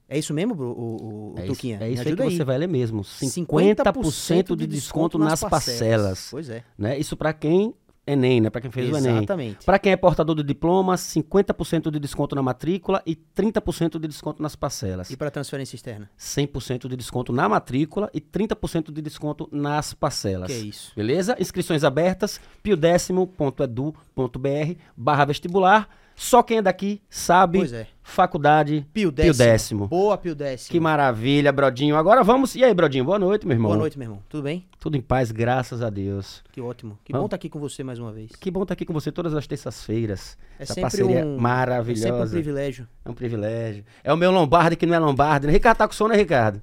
É 0.08 0.18
isso 0.18 0.32
mesmo, 0.34 0.54
o, 0.54 0.62
o, 0.62 1.34
o 1.34 1.38
É 1.38 1.44
isso, 1.44 1.54
Tuquinha? 1.54 1.76
é 1.76 1.86
Me 1.86 1.92
isso 1.94 2.00
aí 2.02 2.16
que 2.16 2.22
ajuda 2.22 2.36
você 2.36 2.44
vai 2.44 2.58
ler 2.58 2.66
mesmo. 2.68 3.02
50%, 3.02 4.56
de 4.56 4.66
desconto 4.66 5.18
nas 5.18 5.40
parcelas. 5.40 6.28
Pois 6.30 6.48
é. 6.48 6.64
Né? 6.76 6.98
Isso 6.98 7.16
pra 7.16 7.32
quem 7.32 7.74
Enem, 8.12 8.40
né? 8.40 8.50
Pra 8.50 8.60
quem 8.60 8.70
fez 8.70 8.92
o 8.92 8.96
Enem. 8.96 9.18
Exatamente. 9.18 9.64
Pra 9.64 9.78
quem 9.78 9.92
é 9.92 9.96
portador 9.96 10.34
do 10.34 10.44
diploma, 10.44 10.94
50% 10.94 11.90
de 11.90 11.98
desconto 11.98 12.34
na 12.34 12.42
matrícula 12.42 13.02
e 13.06 13.14
30% 13.14 13.98
de 13.98 14.08
desconto 14.08 14.42
nas 14.42 14.56
parcelas. 14.56 15.10
E 15.10 15.16
para 15.16 15.30
transferência 15.30 15.76
externa? 15.76 16.10
100% 16.18 16.88
de 16.88 16.96
desconto 16.96 17.32
na 17.32 17.48
matrícula 17.48 18.10
e 18.12 18.20
30% 18.20 18.92
de 18.92 19.02
desconto 19.02 19.48
nas 19.52 19.94
parcelas. 19.94 20.50
Que 20.50 20.56
é 20.56 20.60
isso. 20.60 20.92
Beleza? 20.94 21.36
Inscrições 21.38 21.84
abertas, 21.84 22.40
piodécimo.edu.br 22.62 24.74
barra 24.96 25.24
vestibular. 25.24 25.88
Só 26.22 26.42
quem 26.42 26.58
é 26.58 26.62
daqui 26.62 27.00
sabe. 27.08 27.56
Pois 27.60 27.72
é. 27.72 27.86
Faculdade 28.02 28.86
Pio 28.92 29.10
Pio 29.10 29.12
décimo. 29.12 29.38
Décimo. 29.38 29.88
Boa, 29.88 30.18
Pio 30.18 30.34
décimo. 30.34 30.70
Que 30.70 30.78
maravilha, 30.78 31.50
Brodinho. 31.50 31.96
Agora 31.96 32.22
vamos. 32.22 32.54
E 32.54 32.62
aí, 32.62 32.74
Brodinho? 32.74 33.06
Boa 33.06 33.18
noite, 33.18 33.46
meu 33.46 33.54
irmão. 33.54 33.70
Boa 33.70 33.78
noite, 33.78 33.98
meu 33.98 34.04
irmão. 34.04 34.22
Tudo 34.28 34.42
bem? 34.42 34.66
Tudo 34.78 34.98
em 34.98 35.00
paz, 35.00 35.30
graças 35.32 35.80
a 35.82 35.88
Deus. 35.88 36.42
Que 36.52 36.60
ótimo. 36.60 36.98
Que 37.04 37.12
Vamos. 37.12 37.22
bom 37.22 37.26
estar 37.26 37.36
aqui 37.36 37.48
com 37.48 37.58
você 37.58 37.82
mais 37.82 37.98
uma 37.98 38.12
vez. 38.12 38.32
Que 38.32 38.50
bom 38.50 38.60
estar 38.64 38.74
aqui 38.74 38.84
com 38.84 38.92
você 38.92 39.10
todas 39.10 39.32
as 39.34 39.46
terças-feiras. 39.46 40.36
É 40.58 40.64
Essa 40.64 40.74
sempre 40.74 40.82
parceria 40.82 41.24
um- 41.24 41.36
É 41.36 41.40
maravilhosa. 41.40 42.02
sempre 42.06 42.22
um 42.22 42.30
privilégio. 42.30 42.88
É 43.02 43.10
um 43.10 43.14
privilégio. 43.14 43.84
É 44.04 44.12
o 44.12 44.16
meu 44.18 44.30
Lombardi 44.30 44.76
que 44.76 44.84
não 44.84 44.94
é 44.94 44.98
Lombardi. 44.98 45.46
né? 45.46 45.52
Ricardo 45.54 45.78
tá 45.78 45.88
com 45.88 45.94
sono, 45.94 46.10
né, 46.12 46.16
Ricardo? 46.18 46.60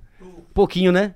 Pouquinho, 0.54 0.92
né? 0.92 1.16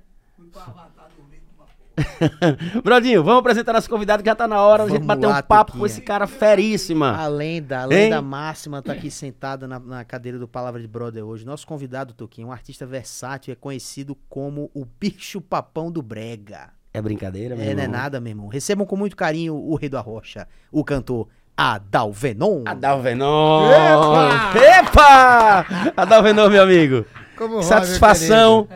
Brodinho, 2.82 3.22
vamos 3.22 3.40
apresentar 3.40 3.72
nosso 3.72 3.88
convidado 3.88 4.22
que 4.22 4.28
já 4.28 4.34
tá 4.34 4.48
na 4.48 4.60
hora. 4.60 4.84
a 4.84 4.86
gente 4.88 4.94
Vamos 4.94 5.06
bater 5.06 5.26
lá, 5.26 5.38
um 5.38 5.42
papo 5.42 5.72
com 5.72 5.78
Tuquinha. 5.78 5.86
esse 5.86 6.00
cara 6.00 6.26
feríssima. 6.26 7.16
A 7.16 7.26
lenda, 7.28 7.80
a 7.80 7.82
Hein? 7.84 7.88
lenda 7.88 8.22
máxima 8.22 8.80
tá 8.82 8.92
aqui 8.92 9.10
sentada 9.10 9.66
na, 9.68 9.78
na 9.78 10.04
cadeira 10.04 10.38
do 10.38 10.48
Palavra 10.48 10.80
de 10.80 10.88
Brother 10.88 11.24
hoje. 11.24 11.44
Nosso 11.44 11.66
convidado, 11.66 12.14
Toquinho, 12.14 12.48
um 12.48 12.52
artista 12.52 12.86
versátil, 12.86 13.52
é 13.52 13.54
conhecido 13.54 14.16
como 14.28 14.70
o 14.74 14.84
bicho 14.84 15.40
papão 15.40 15.90
do 15.90 16.02
Brega. 16.02 16.70
É 16.94 17.00
brincadeira, 17.00 17.56
meu 17.56 17.64
É, 17.64 17.72
não 17.74 17.80
é 17.80 17.84
irmão? 17.84 18.00
nada, 18.00 18.20
meu 18.20 18.30
irmão. 18.30 18.48
Recebam 18.48 18.86
com 18.86 18.96
muito 18.96 19.16
carinho 19.16 19.54
o 19.54 19.74
rei 19.76 19.88
da 19.88 20.00
rocha, 20.00 20.46
o 20.70 20.84
cantor 20.84 21.28
Adalvenon. 21.56 22.62
Adalvenon! 22.66 23.70
Epa! 23.70 24.58
Epa! 24.80 25.66
Adalvenon, 25.96 26.48
meu 26.50 26.62
amigo. 26.62 27.04
Como 27.36 27.54
vai, 27.56 27.62
Satisfação? 27.62 28.68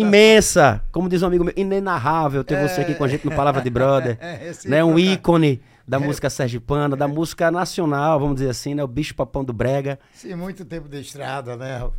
Imensa. 0.00 0.82
Como 0.92 1.08
diz 1.08 1.22
um 1.22 1.26
amigo 1.26 1.44
meu, 1.44 1.54
inenarrável 1.56 2.44
ter 2.44 2.68
você 2.68 2.80
aqui 2.82 2.94
com 2.94 3.04
a 3.04 3.08
gente 3.08 3.24
no 3.24 3.34
Palavra 3.34 3.62
de 3.62 3.70
Brother. 3.70 4.18
É, 4.20 4.48
esse 4.48 4.68
né? 4.68 4.82
Um 4.84 4.98
ícone 4.98 5.62
da 5.86 5.98
música 5.98 6.30
sergipana, 6.30 6.96
da 6.96 7.08
música 7.08 7.50
nacional, 7.50 8.20
vamos 8.20 8.36
dizer 8.36 8.50
assim, 8.50 8.74
né? 8.74 8.84
O 8.84 8.88
bicho 8.88 9.14
papão 9.14 9.44
do 9.44 9.52
Brega. 9.52 9.98
Sim, 10.12 10.34
muito 10.34 10.64
tempo 10.64 10.88
de 10.88 11.00
estrada, 11.00 11.56
né? 11.56 11.90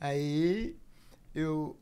Aí 0.00 0.76
eu 1.34 1.76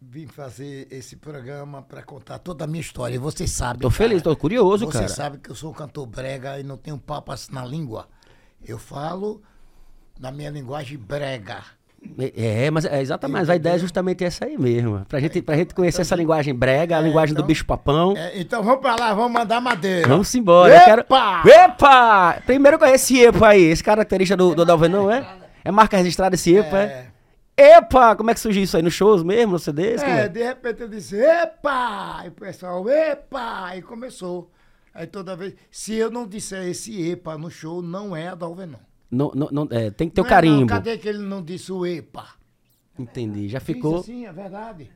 vim 0.00 0.26
fazer 0.26 0.88
esse 0.90 1.16
programa 1.16 1.82
para 1.82 2.02
contar 2.02 2.38
toda 2.38 2.64
a 2.64 2.66
minha 2.66 2.80
história. 2.80 3.14
E 3.14 3.18
você 3.18 3.46
sabe. 3.46 3.80
Tô 3.80 3.88
cara, 3.88 3.96
feliz, 3.96 4.22
tô 4.22 4.34
curioso, 4.34 4.86
Você 4.86 4.98
cara. 4.98 5.08
sabe 5.08 5.38
que 5.38 5.50
eu 5.50 5.54
sou 5.54 5.70
um 5.70 5.74
cantor 5.74 6.06
brega 6.06 6.58
e 6.58 6.62
não 6.62 6.76
tenho 6.76 6.98
papo 6.98 7.32
assim 7.32 7.52
na 7.52 7.64
língua. 7.64 8.08
Eu 8.62 8.78
falo 8.78 9.42
na 10.18 10.30
minha 10.30 10.50
linguagem 10.50 10.98
brega. 10.98 11.62
É, 12.18 12.64
é, 12.66 12.70
mas 12.70 12.84
é 12.84 13.00
exatamente, 13.00 13.38
mas 13.38 13.50
a 13.50 13.56
ideia 13.56 13.74
é 13.74 13.78
justamente 13.78 14.24
essa 14.24 14.46
aí 14.46 14.56
mesmo. 14.56 15.04
Pra 15.06 15.20
gente, 15.20 15.42
pra 15.42 15.56
gente 15.56 15.74
conhecer 15.74 16.00
essa 16.00 16.16
linguagem 16.16 16.54
brega, 16.54 16.96
a 16.96 17.00
linguagem 17.00 17.34
do 17.34 17.38
então- 17.38 17.46
bicho 17.46 17.64
papão. 17.64 18.14
É, 18.16 18.40
então 18.40 18.62
vamos 18.62 18.80
para 18.80 18.96
lá, 18.96 19.14
vamos 19.14 19.32
mandar 19.32 19.60
madeira. 19.60 20.08
Vamos 20.08 20.34
embora. 20.34 20.74
Eu 20.74 20.84
quero... 20.84 21.00
Epa! 21.02 21.42
Epa! 21.46 22.42
Primeiro 22.46 22.78
com 22.78 22.86
esse 22.86 23.20
epa 23.20 23.48
aí, 23.48 23.62
esse 23.64 23.84
característica 23.84 24.36
do, 24.36 24.54
do 24.54 24.64
Dalvenão, 24.64 25.10
é? 25.10 25.26
É 25.62 25.70
marca 25.70 25.96
registrada 25.98 26.34
esse 26.34 26.54
epa, 26.54 26.78
é? 26.78 27.06
Epa! 27.56 28.16
Como 28.16 28.30
é 28.30 28.34
que 28.34 28.40
surgiu 28.40 28.62
isso 28.62 28.76
aí? 28.76 28.82
Nos 28.82 28.94
shows 28.94 29.22
mesmo, 29.22 29.52
nos 29.52 29.62
CDs? 29.62 30.02
É, 30.02 30.24
é? 30.24 30.28
de 30.28 30.42
repente 30.42 30.80
eu 30.80 30.88
disse, 30.88 31.16
epa! 31.16 32.22
E 32.24 32.28
o 32.28 32.32
pessoal, 32.32 32.88
epa! 32.88 33.76
E 33.76 33.82
começou. 33.82 34.50
Aí 34.94 35.06
toda 35.06 35.36
vez, 35.36 35.54
se 35.70 35.94
eu 35.94 36.10
não 36.10 36.26
disser 36.26 36.66
esse 36.66 37.10
epa 37.10 37.36
no 37.36 37.50
show, 37.50 37.82
não 37.82 38.16
é 38.16 38.28
Adalvenon. 38.28 38.78
Não, 39.10 39.32
não, 39.34 39.48
não, 39.50 39.68
é, 39.70 39.90
tem 39.90 40.08
que 40.08 40.14
ter 40.14 40.20
o 40.20 40.26
é, 40.26 40.28
carimbo. 40.28 40.66
cadê 40.66 40.96
que 40.96 41.08
ele 41.08 41.18
não 41.18 41.42
disse 41.42 41.72
o 41.72 41.84
epa? 41.84 42.28
Entendi, 42.98 43.48
já 43.48 43.58
Ficou. 43.60 44.02
Sim, 44.02 44.26
é 44.26 44.32
verdade. 44.32 44.90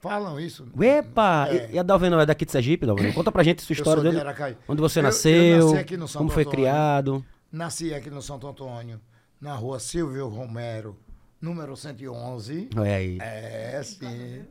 Falam 0.00 0.38
isso. 0.38 0.68
Epa! 0.80 1.48
É. 1.50 1.70
E, 1.72 1.78
a 1.78 1.82
Dalvenão 1.82 2.20
é 2.20 2.26
daqui 2.26 2.44
de 2.44 2.52
Sergipe, 2.52 2.86
Dalvenão? 2.86 3.12
Conta 3.12 3.32
pra 3.32 3.42
gente 3.42 3.62
sua 3.62 3.72
Eu 3.72 3.76
história 3.76 4.02
de. 4.02 4.56
Onde 4.68 4.80
você 4.80 4.98
Eu- 4.98 5.02
eu 5.02 5.06
nasceu, 5.06 5.74
nasci 5.74 5.96
no 5.96 6.06
Santo 6.06 6.18
como 6.18 6.30
foi 6.30 6.42
Antônio. 6.42 6.58
criado. 6.58 7.24
Nasci 7.50 7.92
aqui 7.94 8.10
no 8.10 8.22
Santo 8.22 8.46
Antônio, 8.46 9.00
na 9.40 9.54
rua 9.54 9.80
Silvio 9.80 10.28
Romero, 10.28 10.96
número 11.40 11.76
111. 11.76 12.68
Olha 12.76 12.94
aí. 12.94 13.18
É, 13.20 13.80
sim. 13.82 14.44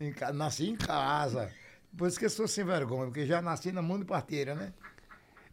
Em 0.00 0.12
nasci 0.34 0.68
em 0.68 0.76
casa. 0.76 1.50
Por 1.96 2.08
isso 2.08 2.18
que 2.18 2.26
eu 2.26 2.30
sou 2.30 2.46
sem 2.48 2.64
vergonha, 2.64 3.06
porque 3.06 3.24
já 3.26 3.40
nasci 3.40 3.72
na 3.72 3.80
mão 3.82 3.98
de 3.98 4.04
parteira, 4.04 4.54
né? 4.54 4.72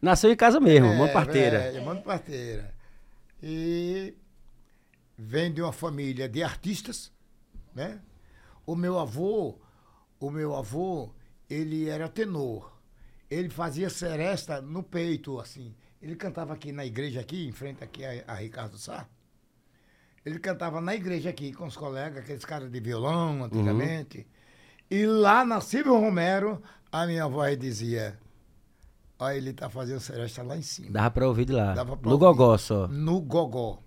Nasceu 0.00 0.30
em 0.30 0.36
casa 0.36 0.60
mesmo, 0.60 0.86
É, 0.88 0.90
uma 0.90 1.08
parteira. 1.08 1.58
É, 1.58 1.80
mão 1.80 1.94
de 1.96 2.02
parteira. 2.02 2.74
E 3.42 4.14
vem 5.16 5.52
de 5.52 5.62
uma 5.62 5.72
família 5.72 6.28
de 6.28 6.42
artistas, 6.42 7.12
né? 7.74 8.00
O 8.66 8.74
meu 8.74 8.98
avô, 8.98 9.58
o 10.20 10.30
meu 10.30 10.54
avô, 10.54 11.10
ele 11.48 11.88
era 11.88 12.08
tenor. 12.08 12.76
Ele 13.30 13.48
fazia 13.48 13.90
seresta 13.90 14.60
no 14.60 14.82
peito, 14.82 15.38
assim. 15.38 15.74
Ele 16.00 16.16
cantava 16.16 16.54
aqui 16.54 16.72
na 16.72 16.84
igreja, 16.84 17.20
aqui, 17.20 17.46
em 17.46 17.52
frente 17.52 17.82
aqui 17.82 18.04
a, 18.04 18.24
a 18.26 18.34
Ricardo 18.34 18.78
Sá. 18.78 19.08
Ele 20.24 20.38
cantava 20.38 20.80
na 20.80 20.94
igreja 20.94 21.30
aqui 21.30 21.52
com 21.52 21.66
os 21.66 21.76
colegas, 21.76 22.22
aqueles 22.22 22.44
caras 22.44 22.70
de 22.70 22.80
violão 22.80 23.44
antigamente. 23.44 24.26
E 24.90 25.06
lá 25.06 25.44
na 25.44 25.60
Silvio 25.60 25.98
Romero, 25.98 26.62
a 26.90 27.06
minha 27.06 27.24
avó 27.24 27.42
aí 27.42 27.56
dizia: 27.56 28.18
Olha, 29.18 29.36
ele 29.36 29.52
tá 29.52 29.68
fazendo 29.68 30.00
seresta 30.00 30.42
lá 30.42 30.56
em 30.56 30.62
cima. 30.62 30.90
Dava 30.90 31.10
pra 31.10 31.26
ouvir 31.26 31.44
de 31.44 31.52
lá. 31.52 31.74
Dava 31.74 31.96
pra 31.96 32.08
no 32.08 32.14
ouvir. 32.14 32.26
gogó 32.26 32.56
só. 32.56 32.86
No 32.86 33.20
gogó. 33.20 33.82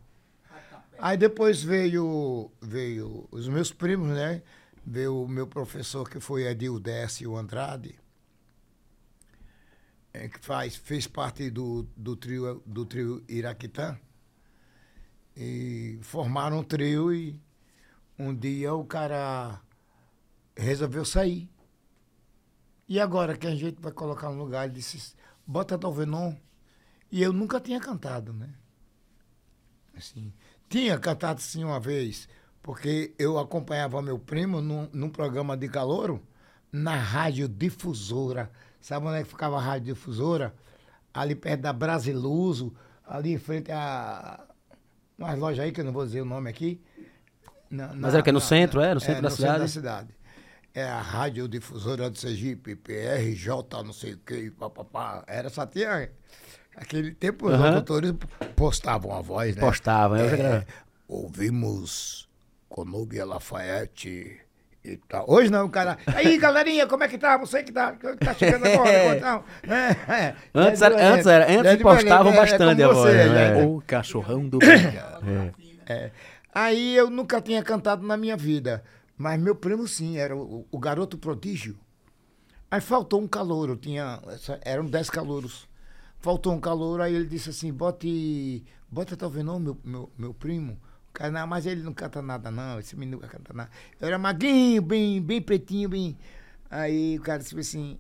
Aí 0.99 1.17
depois 1.17 1.63
veio, 1.63 2.51
veio 2.61 3.27
os 3.31 3.47
meus 3.47 3.71
primos, 3.71 4.09
né? 4.09 4.43
Veio 4.85 5.23
o 5.23 5.27
meu 5.27 5.47
professor, 5.47 6.07
que 6.07 6.19
foi 6.19 6.43
Edil 6.43 6.79
Décio 6.79 7.35
Andrade, 7.35 7.99
é, 10.13 10.27
que 10.27 10.39
faz, 10.39 10.75
fez 10.75 11.07
parte 11.07 11.49
do, 11.49 11.87
do, 11.95 12.15
trio, 12.15 12.61
do 12.65 12.85
trio 12.85 13.23
Iraquitã. 13.27 13.97
E 15.35 15.97
formaram 16.01 16.59
um 16.59 16.63
trio 16.63 17.13
e 17.13 17.39
um 18.19 18.35
dia 18.35 18.73
o 18.73 18.85
cara 18.85 19.61
resolveu 20.55 21.05
sair. 21.05 21.49
E 22.87 22.99
agora 22.99 23.37
que 23.37 23.47
a 23.47 23.55
gente 23.55 23.81
vai 23.81 23.91
colocar 23.91 24.29
no 24.29 24.37
lugar, 24.37 24.65
ele 24.65 24.75
disse, 24.75 25.15
bota 25.51 25.77
Dalvenon. 25.77 26.33
E 27.11 27.21
eu 27.21 27.33
nunca 27.33 27.59
tinha 27.59 27.79
cantado, 27.79 28.31
né? 28.31 28.49
Assim, 29.95 30.31
tinha 30.69 30.97
cantado 30.97 31.41
sim 31.41 31.63
uma 31.63 31.79
vez, 31.79 32.27
porque 32.63 33.13
eu 33.19 33.37
acompanhava 33.37 34.01
meu 34.01 34.17
primo 34.17 34.61
num, 34.61 34.87
num 34.93 35.09
programa 35.09 35.57
de 35.57 35.67
calouro 35.67 36.23
na 36.71 36.95
rádio 36.95 37.49
difusora. 37.49 38.49
Sabe 38.79 39.05
onde 39.07 39.17
é 39.19 39.23
que 39.23 39.29
ficava 39.29 39.57
a 39.57 39.61
rádio 39.61 39.93
difusora? 39.93 40.55
Ali 41.13 41.35
perto 41.35 41.61
da 41.61 41.73
Brasiluso, 41.73 42.73
ali 43.05 43.33
em 43.33 43.37
frente 43.37 43.69
a 43.71 44.45
umas 45.19 45.37
lojas 45.37 45.59
aí, 45.65 45.71
que 45.73 45.81
eu 45.81 45.85
não 45.85 45.91
vou 45.91 46.05
dizer 46.05 46.21
o 46.21 46.25
nome 46.25 46.49
aqui. 46.49 46.81
Na- 47.69 47.89
Mas 47.89 47.97
na- 47.99 48.07
era 48.09 48.23
que 48.23 48.31
no 48.31 48.39
na- 48.39 48.45
centro, 48.45 48.79
é? 48.81 48.93
No 48.93 48.99
centro 49.01 49.21
da 49.21 49.29
cidade? 49.29 49.69
cidade. 49.69 50.15
É 50.73 50.83
a 50.83 51.01
rádio 51.01 51.47
difusora 51.49 52.09
do 52.09 52.17
Sergipe, 52.17 52.75
PRJ, 52.75 53.83
não 53.83 53.91
sei 53.91 54.13
o 54.13 54.17
que, 54.17 54.49
papapá. 54.51 55.23
Era 55.27 55.49
só 55.49 55.65
tinha. 55.65 56.09
Aquele 56.75 57.11
tempo 57.11 57.47
os 57.47 57.53
Aham. 57.53 57.71
locutores 57.71 58.13
postavam 58.55 59.13
a 59.13 59.21
voz, 59.21 59.53
né? 59.55 59.61
Postavam, 59.61 60.17
É, 60.17 60.29
gravava. 60.37 60.65
ouvimos 61.09 62.29
Conúbia 62.69 63.25
Lafayette 63.25 64.39
e 64.83 64.97
tal. 65.09 65.25
Hoje 65.29 65.51
não, 65.51 65.67
cara. 65.67 65.97
Aí, 66.07 66.37
galerinha, 66.37 66.87
como 66.87 67.03
é 67.03 67.09
que 67.09 67.17
tá? 67.17 67.35
Você 67.37 67.61
que 67.63 67.73
tá, 67.73 67.91
que 67.91 68.15
tá 68.15 68.33
chegando 68.33 68.65
agora? 68.65 69.17
Então, 69.17 69.43
é, 69.67 70.13
é. 70.13 70.35
Antes 70.55 70.81
É 70.81 70.85
era- 70.85 70.95
de- 70.95 71.01
antes 71.01 71.25
era- 71.27 71.51
antes 71.51 71.65
é 71.71 71.75
de- 71.75 71.83
postavam 71.83 72.31
é- 72.31 72.35
é 72.35 72.39
bastante 72.39 72.81
como 72.81 72.89
a 72.91 72.93
voz, 72.93 73.13
né? 73.31 73.65
O 73.65 73.83
cachorrão 73.85 74.47
do 74.47 74.59
é. 74.63 76.11
Aí 76.53 76.95
eu 76.95 77.09
nunca 77.09 77.41
tinha 77.41 77.61
cantado 77.61 78.05
na 78.07 78.15
minha 78.15 78.37
vida. 78.37 78.83
Mas 79.21 79.39
meu 79.39 79.55
primo 79.55 79.87
sim, 79.87 80.17
era 80.17 80.35
o, 80.35 80.67
o 80.71 80.79
garoto 80.79 81.15
prodígio. 81.15 81.77
Aí 82.71 82.81
faltou 82.81 83.21
um 83.21 83.27
calouro, 83.27 83.75
tinha, 83.75 84.19
eram 84.61 84.85
dez 84.85 85.11
calouros. 85.11 85.69
Faltou 86.19 86.53
um 86.53 86.59
calouro, 86.59 87.03
aí 87.03 87.13
ele 87.13 87.27
disse 87.27 87.51
assim, 87.51 87.71
bote, 87.71 88.63
bota 88.89 89.15
Talvenon, 89.15 89.59
meu, 89.59 89.77
meu, 89.83 90.11
meu 90.17 90.33
primo. 90.33 90.79
Não, 91.31 91.45
mas 91.45 91.67
ele 91.67 91.83
não 91.83 91.93
canta 91.93 92.21
nada 92.21 92.49
não, 92.49 92.79
esse 92.79 92.95
menino 92.95 93.21
não 93.21 93.29
canta 93.29 93.53
nada. 93.53 93.69
Eu 93.99 94.07
era 94.07 94.17
magrinho, 94.17 94.81
bem, 94.81 95.21
bem 95.21 95.41
pretinho, 95.41 95.89
bem... 95.89 96.17
Aí 96.69 97.19
o 97.19 97.21
cara 97.21 97.39
disse 97.39 97.59
assim, 97.59 97.99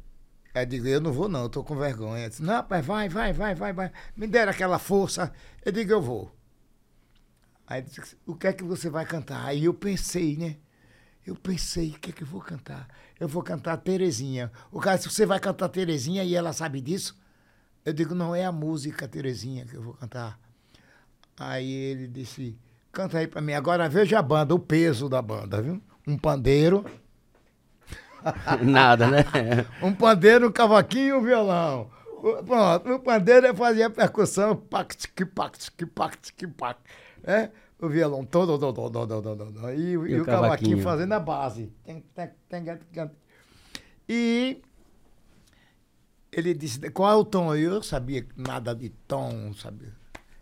eu 0.55 0.65
digo, 0.65 0.87
eu 0.87 1.01
não 1.01 1.11
vou 1.11 1.29
não, 1.29 1.43
eu 1.43 1.49
tô 1.49 1.63
com 1.63 1.75
vergonha. 1.75 2.29
Disse, 2.29 2.41
não, 2.41 2.55
rapaz, 2.55 2.83
vai, 2.83 3.09
vai, 3.09 3.31
vai, 3.33 3.53
vai, 3.53 3.73
vai. 3.73 3.91
Me 4.15 4.25
deram 4.25 4.51
aquela 4.51 4.79
força. 4.79 5.31
Eu 5.63 5.71
digo, 5.71 5.91
eu 5.91 6.01
vou. 6.01 6.31
Aí 7.67 7.81
disse, 7.83 8.17
o 8.25 8.33
que 8.33 8.47
é 8.47 8.53
que 8.53 8.63
você 8.63 8.89
vai 8.89 9.05
cantar? 9.05 9.45
Aí 9.45 9.65
eu 9.65 9.73
pensei, 9.73 10.35
né? 10.37 10.57
Eu 11.25 11.35
pensei, 11.35 11.89
o 11.89 11.99
que 11.99 12.09
é 12.09 12.13
que 12.13 12.23
eu 12.23 12.27
vou 12.27 12.41
cantar? 12.41 12.87
Eu 13.19 13.27
vou 13.27 13.43
cantar 13.43 13.77
Terezinha. 13.77 14.51
O 14.71 14.79
cara 14.79 14.97
disse, 14.97 15.09
você 15.09 15.25
vai 15.25 15.39
cantar 15.39 15.69
Terezinha 15.69 16.23
e 16.23 16.35
ela 16.35 16.51
sabe 16.53 16.81
disso? 16.81 17.19
Eu 17.85 17.93
digo, 17.93 18.15
não 18.15 18.35
é 18.35 18.45
a 18.45 18.51
música 18.51 19.07
Terezinha 19.07 19.65
que 19.65 19.75
eu 19.75 19.81
vou 19.81 19.93
cantar. 19.93 20.39
Aí 21.39 21.71
ele 21.71 22.07
disse, 22.07 22.57
canta 22.91 23.19
aí 23.19 23.27
pra 23.27 23.41
mim. 23.41 23.53
Agora 23.53 23.87
veja 23.87 24.19
a 24.19 24.21
banda, 24.21 24.55
o 24.55 24.59
peso 24.59 25.07
da 25.07 25.21
banda, 25.21 25.61
viu? 25.61 25.81
Um 26.07 26.17
pandeiro, 26.17 26.83
Nada, 28.61 29.07
né? 29.07 29.25
um 29.81 29.93
pandeiro, 29.93 30.47
um 30.47 30.51
cavaquinho 30.51 31.07
e 31.07 31.13
um 31.13 31.21
violão. 31.21 31.89
Pronto, 32.45 32.93
o 32.93 32.99
pandeiro 32.99 33.47
é 33.47 33.53
fazer 33.53 33.83
a 33.83 33.89
percussão, 33.89 34.55
pac, 34.55 34.95
tic, 34.95 35.25
pac, 35.33 35.57
tic, 35.57 35.87
pac, 35.87 36.17
tic, 36.17 36.47
pac, 36.55 36.79
né? 37.23 37.49
o 37.81 37.89
violão 37.89 38.23
todo, 38.23 38.59
todo, 38.59 38.73
todo, 38.73 39.07
todo, 39.07 39.21
todo, 39.21 39.51
todo 39.51 39.71
e, 39.71 39.91
e, 39.91 39.97
o, 39.97 40.07
e 40.07 40.21
o 40.21 40.25
cavaquinho. 40.25 40.25
cavaquinho 40.25 40.81
fazendo 40.81 41.13
a 41.13 41.19
base. 41.19 41.71
E 44.07 44.61
ele 46.31 46.53
disse, 46.53 46.79
qual 46.91 47.11
é 47.11 47.15
o 47.15 47.25
tom? 47.25 47.55
Eu 47.55 47.81
sabia 47.81 48.25
nada 48.37 48.75
de 48.75 48.89
tom, 49.07 49.53
sabia? 49.53 49.91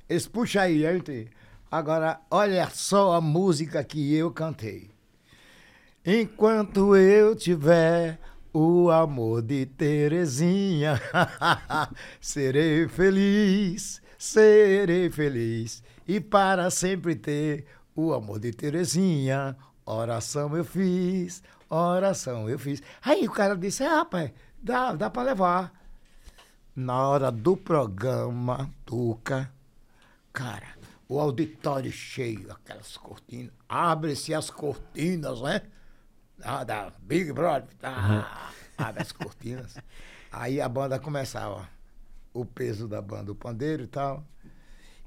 Eles 0.08 0.28
puxa 0.28 0.62
aí, 0.62 0.80
gente. 0.80 1.30
Agora, 1.72 2.20
olha 2.30 2.70
só 2.70 3.14
a 3.14 3.22
música 3.22 3.84
que 3.84 4.14
eu 4.14 4.32
cantei. 4.32 4.90
Enquanto 6.06 6.96
eu 6.96 7.36
tiver 7.36 8.20
o 8.52 8.90
amor 8.90 9.42
de 9.42 9.66
Terezinha, 9.66 11.00
serei 12.20 12.88
feliz, 12.88 14.02
serei 14.18 15.10
feliz. 15.10 15.84
E 16.10 16.20
para 16.20 16.72
sempre 16.72 17.16
ter 17.16 17.68
o 17.96 18.14
amor 18.14 18.40
de 18.40 18.52
Terezinha, 18.52 19.56
oração 19.86 20.58
eu 20.58 20.66
fiz, 20.66 21.44
oração 21.70 22.50
eu 22.50 22.58
fiz. 22.58 22.82
Aí 23.00 23.28
o 23.28 23.32
cara 23.32 23.56
disse, 23.56 23.84
ah, 23.84 23.98
rapaz, 23.98 24.32
dá, 24.60 24.96
dá 24.96 25.08
para 25.08 25.22
levar. 25.22 25.72
Na 26.76 27.08
hora 27.08 27.32
do 27.32 27.56
programa, 27.56 28.72
Tuca, 28.88 29.54
cara, 30.34 30.70
o 31.08 31.20
auditório 31.20 31.92
cheio, 31.92 32.52
aquelas 32.52 32.98
cortinas, 32.98 33.54
abre-se 33.70 34.34
as 34.34 34.50
cortinas, 34.50 35.40
né? 35.42 35.62
Da, 36.40 36.64
da 36.64 36.94
Big 37.04 37.32
Brother, 37.32 37.70
tá, 37.78 38.50
abre 38.76 39.04
as 39.04 39.12
cortinas. 39.12 39.78
Aí 40.32 40.60
a 40.60 40.68
banda 40.68 40.98
começava, 40.98 41.70
o 42.34 42.44
peso 42.44 42.88
da 42.88 43.00
banda, 43.00 43.32
o 43.32 43.36
pandeiro 43.36 43.84
e 43.84 43.88
tal. 43.88 44.26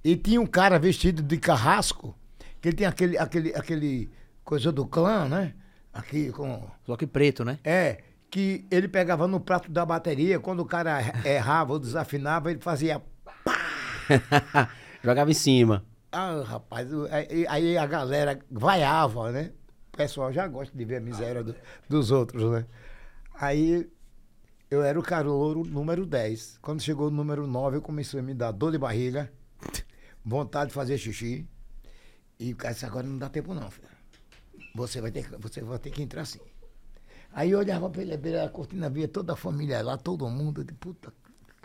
E 0.04 0.16
tinha 0.16 0.40
um 0.40 0.46
cara 0.46 0.78
vestido 0.78 1.22
de 1.22 1.36
carrasco, 1.38 2.14
que 2.60 2.68
ele 2.68 2.76
tinha 2.76 2.88
aquele, 2.88 3.16
aquele, 3.18 3.54
aquele 3.54 4.10
coisa 4.44 4.72
do 4.72 4.86
clã, 4.86 5.28
né? 5.28 5.54
Aqui 5.92 6.30
com. 6.32 6.68
Só 6.86 6.96
que 6.96 7.06
preto, 7.06 7.44
né? 7.44 7.58
É, 7.62 8.02
que 8.30 8.66
ele 8.70 8.88
pegava 8.88 9.28
no 9.28 9.38
prato 9.38 9.70
da 9.70 9.84
bateria, 9.86 10.40
quando 10.40 10.60
o 10.60 10.64
cara 10.64 10.98
errava 11.24 11.72
ou 11.74 11.78
desafinava, 11.78 12.50
ele 12.50 12.60
fazia. 12.60 13.00
Jogava 15.02 15.30
em 15.30 15.34
cima. 15.34 15.84
Ah, 16.10 16.42
rapaz, 16.44 16.88
aí, 17.48 17.76
a 17.78 17.86
galera 17.86 18.38
vaiava, 18.50 19.32
né? 19.32 19.50
O 19.92 19.96
pessoal 19.96 20.32
já 20.32 20.46
gosta 20.46 20.76
de 20.76 20.84
ver 20.84 20.96
a 20.96 21.00
miséria 21.00 21.42
do- 21.42 21.54
dos 21.88 22.10
outros, 22.10 22.50
né? 22.50 22.66
Aí 23.40 23.88
eu 24.70 24.82
era 24.82 24.98
o 24.98 25.02
carouro 25.02 25.64
número 25.64 26.04
10. 26.06 26.58
Quando 26.60 26.82
chegou 26.82 27.08
o 27.08 27.10
número 27.10 27.46
9, 27.46 27.76
eu 27.78 27.82
comecei 27.82 28.20
a 28.20 28.22
me 28.22 28.34
dar 28.34 28.52
dor 28.52 28.72
de 28.72 28.78
barriga, 28.78 29.30
vontade 30.24 30.68
de 30.68 30.74
fazer 30.74 30.98
xixi. 30.98 31.46
E 32.38 32.52
o 32.52 32.56
cara 32.56 32.74
disse, 32.74 32.86
agora 32.86 33.06
não 33.06 33.18
dá 33.18 33.28
tempo 33.28 33.54
não, 33.54 33.70
filho. 33.70 33.88
Você 34.74 35.00
vai 35.00 35.10
ter, 35.10 35.28
que- 35.28 35.36
você 35.36 35.60
vai 35.62 35.78
ter 35.78 35.90
que 35.90 36.02
entrar 36.02 36.22
assim. 36.22 36.40
Aí 37.32 37.50
eu 37.50 37.58
olhava 37.58 37.88
pela 37.88 38.16
beira 38.16 38.42
da 38.42 38.48
cortina, 38.48 38.90
via 38.90 39.08
toda 39.08 39.32
a 39.32 39.36
família 39.36 39.82
lá, 39.82 39.96
todo 39.96 40.28
mundo, 40.28 40.64
de 40.64 40.72
puta. 40.74 41.12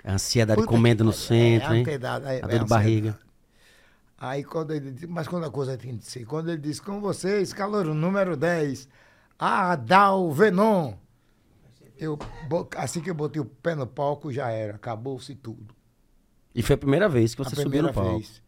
A 0.04 0.14
ansiedade 0.14 0.60
puta 0.62 0.70
comendo 0.70 1.04
no 1.04 1.12
centro, 1.12 1.74
é, 1.74 1.76
hein? 1.78 1.82
ansiedade, 1.82 2.26
é, 2.26 2.30
A 2.30 2.34
é 2.34 2.40
dor 2.40 2.48
de 2.50 2.56
ansiedade. 2.56 2.70
barriga. 2.70 3.20
Aí 4.20 4.44
quando 4.44 4.74
ele 4.74 4.92
disse, 4.92 5.08
mas 5.08 5.28
quando 5.28 5.46
a 5.46 5.52
coisa 5.52 5.78
tinha 5.78 5.94
de 5.96 6.04
ser, 6.06 6.26
quando 6.26 6.50
ele 6.50 6.62
disse, 6.62 6.82
com 6.82 7.00
vocês, 7.00 7.54
calor 7.54 7.86
número 7.94 8.36
10, 8.38 8.88
Adal 9.38 10.32
Venon. 10.32 10.94
Eu, 11.98 12.18
assim 12.76 13.02
que 13.02 13.10
eu 13.10 13.16
botei 13.16 13.42
o 13.42 13.46
pé 13.46 13.74
no 13.76 13.86
palco, 13.88 14.32
já 14.32 14.50
era, 14.50 14.76
acabou-se 14.76 15.34
tudo. 15.36 15.76
E 16.54 16.62
foi 16.64 16.76
a 16.76 16.78
primeira 16.78 17.10
vez 17.10 17.34
que 17.36 17.44
você 17.44 17.56
subiu 17.56 17.84
no 17.84 17.94
palco. 17.94 18.18
vez. 18.18 18.42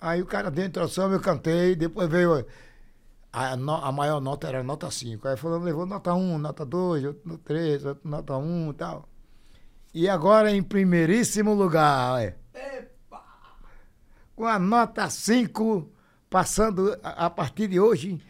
Aí 0.00 0.22
o 0.22 0.26
cara 0.26 0.50
deu 0.50 0.64
a 0.64 0.68
introdução, 0.68 1.10
eu 1.12 1.20
cantei, 1.20 1.74
depois 1.74 2.08
veio. 2.08 2.46
A, 3.32 3.56
no- 3.56 3.74
a 3.84 3.92
maior 3.92 4.20
nota 4.20 4.48
era 4.48 4.62
nota 4.62 4.90
5. 4.90 5.26
Aí 5.28 5.36
falando, 5.36 5.64
levou 5.64 5.84
nota 5.86 6.14
1, 6.14 6.38
nota 6.38 6.64
2, 6.64 7.04
outro 7.04 7.22
nota 7.28 7.42
3, 7.44 7.84
outro 7.84 8.08
nota 8.08 8.36
1 8.36 8.70
e 8.70 8.74
tal. 8.74 9.08
E 9.92 10.08
agora 10.08 10.50
em 10.50 10.62
primeiríssimo 10.62 11.52
lugar, 11.52 12.12
olha. 12.14 12.36
Com 14.36 14.46
a 14.46 14.58
nota 14.58 15.10
5, 15.10 15.90
passando 16.30 16.96
a, 17.02 17.26
a 17.26 17.30
partir 17.30 17.66
de 17.68 17.80
hoje, 17.80 18.20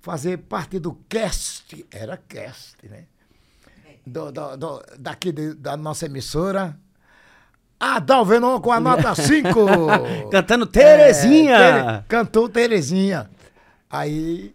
fazer 0.00 0.36
parte 0.38 0.78
do 0.78 0.94
cast. 1.08 1.86
Era 1.90 2.16
cast, 2.16 2.76
né? 2.88 3.06
Do, 4.06 4.30
do- 4.30 4.56
do- 4.56 4.82
daqui 4.98 5.32
de- 5.32 5.54
da 5.54 5.76
nossa 5.76 6.06
emissora. 6.06 6.78
Adalvenon 7.80 8.60
com 8.60 8.72
a 8.72 8.80
nota 8.80 9.14
5. 9.16 9.50
Cantando 10.30 10.66
Terezinha! 10.66 11.54
É, 11.56 11.82
Tere- 11.82 12.04
cantou 12.08 12.48
Terezinha. 12.48 13.30
Aí, 13.90 14.54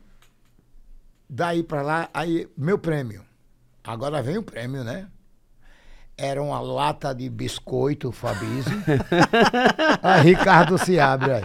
daí 1.29 1.63
pra 1.63 1.81
lá, 1.81 2.09
aí, 2.13 2.47
meu 2.57 2.77
prêmio. 2.77 3.23
Agora 3.83 4.21
vem 4.21 4.37
o 4.37 4.43
prêmio, 4.43 4.83
né? 4.83 5.07
Era 6.15 6.41
uma 6.43 6.61
lata 6.61 7.13
de 7.13 7.27
biscoito 7.27 8.11
a 10.03 10.17
Ricardo 10.21 10.77
se 10.77 10.99
abre 10.99 11.31
aí. 11.33 11.41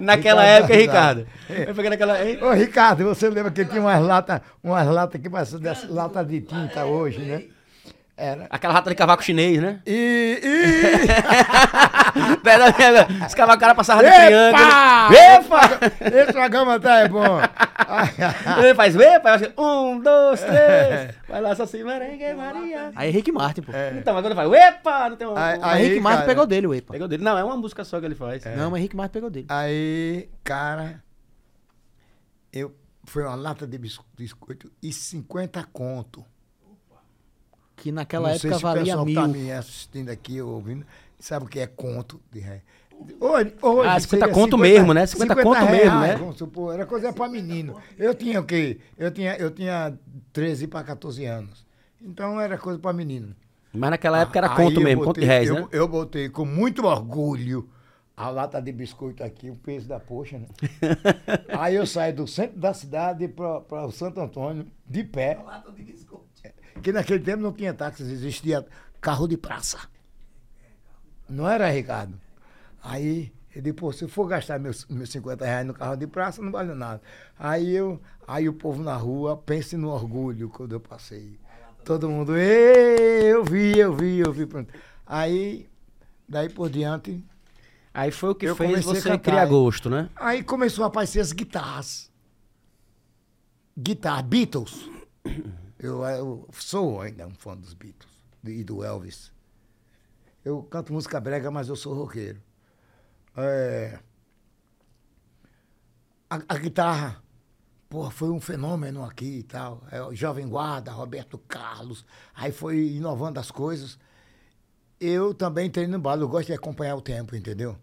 Naquela 0.00 0.42
Ricardo 0.42 0.62
época, 0.64 0.74
Ricardo. 0.76 1.26
Ricardo. 1.46 1.68
Eu 1.68 1.74
peguei 1.74 1.90
naquela. 1.90 2.14
Ô, 2.42 2.52
Ricardo, 2.54 3.04
você 3.04 3.28
lembra 3.28 3.50
que 3.52 3.64
tinha 3.66 3.82
umas 3.82 4.00
latas 4.02 4.40
umas 4.64 4.86
lata 4.86 5.18
que 5.18 5.28
parecem 5.28 5.58
dessa 5.58 5.86
lata 5.92 6.24
de 6.24 6.40
tinta 6.40 6.86
hoje, 6.86 7.18
né? 7.20 7.44
Era. 8.20 8.48
Aquela 8.50 8.74
rata 8.74 8.90
de 8.90 8.96
cavaco 8.96 9.22
chinês, 9.22 9.62
né? 9.62 9.80
E. 9.86 10.40
e... 10.42 12.38
Pera, 12.42 12.72
pera. 12.72 13.06
Os 13.26 13.32
cavacos 13.34 13.60
cara 13.60 13.74
passavam 13.76 14.02
de 14.04 14.10
triângulo. 14.10 14.64
Epa! 15.14 15.60
Esse 16.20 16.32
programa 16.32 16.80
tá 16.80 16.98
é 17.00 17.08
bom. 17.08 17.38
Ele 18.58 18.74
faz 18.74 18.96
epa, 18.96 19.28
eu 19.28 19.34
acho, 19.34 19.52
um, 19.56 20.00
dois, 20.00 20.40
três. 20.40 21.14
Vai 21.28 21.40
lá, 21.40 21.54
só 21.54 21.62
assim, 21.62 21.84
merengue, 21.84 22.34
Maria. 22.34 22.90
Aí 22.96 23.08
é 23.08 23.12
Rick 23.12 23.30
Martin, 23.30 23.62
pô. 23.62 23.70
Então, 23.96 24.16
agora 24.16 24.34
ele 24.34 24.48
faz 24.48 24.52
epa, 24.52 25.10
não 25.10 25.16
tem 25.16 25.26
um. 25.28 25.36
Aí- 25.36 25.58
um- 25.58 25.60
Mas 25.60 25.80
Rick 25.82 26.00
Martin 26.00 26.16
cara, 26.18 26.28
pegou 26.28 26.46
dele, 26.46 26.66
o 26.66 26.74
Epa. 26.74 26.92
Pegou 26.94 27.06
dele. 27.08 27.22
Não, 27.22 27.38
é 27.38 27.44
uma 27.44 27.56
música 27.56 27.84
só 27.84 28.00
que 28.00 28.06
ele 28.06 28.16
faz. 28.16 28.42
Não, 28.56 28.68
mas 28.70 28.82
Rick 28.82 28.96
Martin 28.96 29.12
pegou 29.12 29.30
dele. 29.30 29.46
Aí, 29.48 30.28
cara, 30.42 31.00
eu 32.52 32.74
foi 33.04 33.22
uma 33.22 33.36
lata 33.36 33.64
de 33.66 33.78
bis- 33.78 34.00
biscoito 34.16 34.70
e 34.82 34.92
50 34.92 35.64
conto. 35.72 36.24
Que 37.78 37.92
naquela 37.92 38.30
Não 38.32 38.38
sei 38.38 38.50
época 38.50 38.58
se 38.58 38.64
o 38.64 38.68
valia 38.68 38.84
pessoal 38.84 39.06
que 39.06 39.12
mil. 39.12 39.22
tá 39.22 39.28
me 39.28 39.52
assistindo 39.52 40.08
aqui, 40.10 40.40
ouvindo, 40.42 40.84
sabe 41.18 41.46
o 41.46 41.48
que 41.48 41.60
é 41.60 41.66
conto 41.66 42.20
de 42.30 42.40
ré. 42.40 42.62
Hoje, 43.20 43.54
hoje 43.62 43.88
Ah, 43.88 44.00
50 44.00 44.06
seria 44.08 44.28
conto 44.34 44.58
mesmo, 44.58 44.92
né? 44.92 45.06
50 45.06 45.36
conto 45.36 45.60
mesmo, 45.60 45.74
reais, 45.74 46.00
né? 46.00 46.16
Vamos 46.16 46.36
supor, 46.36 46.74
era 46.74 46.84
coisa 46.84 47.12
para 47.12 47.28
menino. 47.30 47.76
Eu 47.96 48.12
tinha 48.14 48.40
o 48.40 48.44
quê? 48.44 48.78
Eu 48.98 49.12
tinha, 49.12 49.36
eu 49.36 49.50
tinha 49.52 49.96
13 50.32 50.66
para 50.66 50.82
14 50.82 51.24
anos. 51.24 51.64
Então 52.02 52.40
era 52.40 52.58
coisa 52.58 52.78
para 52.78 52.92
menino. 52.92 53.34
Mas 53.72 53.90
naquela 53.90 54.20
época 54.22 54.38
era 54.40 54.50
Aí 54.50 54.56
conto 54.56 54.80
mesmo, 54.80 55.04
conto 55.04 55.20
de 55.20 55.26
botei- 55.26 55.28
réis, 55.28 55.48
eu, 55.48 55.54
né? 55.54 55.68
Eu 55.70 55.86
botei 55.86 56.28
com 56.28 56.44
muito 56.44 56.84
orgulho 56.86 57.68
a 58.16 58.30
lata 58.30 58.60
de 58.60 58.72
biscoito 58.72 59.22
aqui, 59.22 59.48
o 59.48 59.54
peso 59.54 59.86
da 59.86 60.00
poxa, 60.00 60.38
né? 60.38 60.48
Aí 61.56 61.76
eu 61.76 61.86
saí 61.86 62.12
do 62.12 62.26
centro 62.26 62.58
da 62.58 62.74
cidade 62.74 63.28
para 63.28 63.86
o 63.86 63.92
Santo 63.92 64.20
Antônio, 64.20 64.66
de 64.84 65.04
pé. 65.04 65.38
Que 66.82 66.92
naquele 66.92 67.22
tempo 67.22 67.42
não 67.42 67.52
tinha 67.52 67.74
táxi, 67.74 68.02
existia 68.02 68.64
carro 69.00 69.26
de 69.26 69.36
praça. 69.36 69.78
Não 71.28 71.48
era, 71.48 71.68
Ricardo? 71.70 72.18
Aí 72.82 73.32
Ele 73.52 73.62
disse, 73.62 73.72
pô, 73.74 73.92
se 73.92 74.04
eu 74.04 74.08
for 74.08 74.26
gastar 74.26 74.58
meus, 74.58 74.86
meus 74.86 75.10
50 75.10 75.44
reais 75.44 75.66
no 75.66 75.74
carro 75.74 75.96
de 75.96 76.06
praça, 76.06 76.40
não 76.40 76.52
vale 76.52 76.74
nada. 76.74 77.02
Aí 77.38 77.74
eu, 77.74 78.00
aí 78.26 78.48
o 78.48 78.52
povo 78.52 78.82
na 78.82 78.94
rua, 78.94 79.36
pense 79.36 79.76
no 79.76 79.88
orgulho 79.88 80.48
quando 80.48 80.72
eu 80.72 80.80
passei. 80.80 81.38
Todo 81.84 82.08
mundo, 82.08 82.36
"Ê, 82.36 83.22
eu 83.32 83.44
vi, 83.44 83.78
eu 83.78 83.94
vi, 83.94 84.18
eu 84.18 84.32
vi. 84.32 84.46
Pronto. 84.46 84.72
Aí, 85.06 85.68
daí 86.28 86.48
por 86.48 86.68
diante, 86.70 87.24
Aí 87.92 88.12
foi 88.12 88.28
o 88.28 88.34
que 88.34 88.46
Eu 88.46 88.54
fez 88.54 88.70
comecei 88.70 89.10
a 89.10 89.14
você 89.14 89.18
criar 89.18 89.46
gosto, 89.46 89.90
né? 89.90 90.08
Aí 90.14 90.44
começou 90.44 90.84
a 90.84 90.86
aparecer 90.86 91.18
as 91.18 91.32
guitarras. 91.32 92.08
Guitarra, 93.76 94.22
Beatles. 94.22 94.88
Eu, 95.78 96.02
eu 96.04 96.48
sou 96.52 97.00
ainda 97.00 97.26
um 97.26 97.34
fã 97.34 97.56
dos 97.56 97.72
Beatles 97.72 98.12
e 98.44 98.64
do 98.64 98.82
Elvis. 98.82 99.32
Eu 100.44 100.62
canto 100.62 100.92
música 100.92 101.20
brega, 101.20 101.50
mas 101.50 101.68
eu 101.68 101.76
sou 101.76 101.94
roqueiro. 101.94 102.40
É, 103.36 103.98
a, 106.28 106.42
a 106.48 106.58
guitarra, 106.58 107.22
pô, 107.88 108.10
foi 108.10 108.30
um 108.30 108.40
fenômeno 108.40 109.04
aqui 109.04 109.38
e 109.38 109.42
tal. 109.42 109.82
É, 109.90 110.14
Jovem 110.14 110.48
Guarda, 110.48 110.90
Roberto 110.90 111.38
Carlos, 111.38 112.04
aí 112.34 112.50
foi 112.50 112.88
inovando 112.96 113.38
as 113.38 113.50
coisas. 113.50 113.98
Eu 115.00 115.32
também 115.32 115.68
entrei 115.68 115.86
no 115.86 115.96
embalo, 115.96 116.22
eu 116.22 116.28
gosto 116.28 116.48
de 116.48 116.54
acompanhar 116.54 116.96
o 116.96 117.00
tempo, 117.00 117.36
entendeu? 117.36 117.76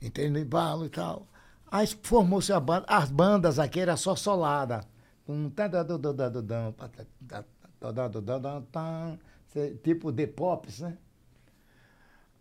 Entrei 0.00 0.28
no 0.28 0.38
embalo 0.38 0.84
e 0.84 0.88
tal. 0.88 1.28
Aí 1.70 1.86
formou-se 2.02 2.52
a 2.52 2.58
banda, 2.58 2.86
as 2.88 3.10
bandas 3.10 3.58
aqui 3.58 3.78
era 3.80 3.96
só 3.96 4.16
solada. 4.16 4.84
Um 5.26 5.50
Tipo 9.82 10.12
The 10.12 10.26
Pops, 10.26 10.80
né? 10.80 10.98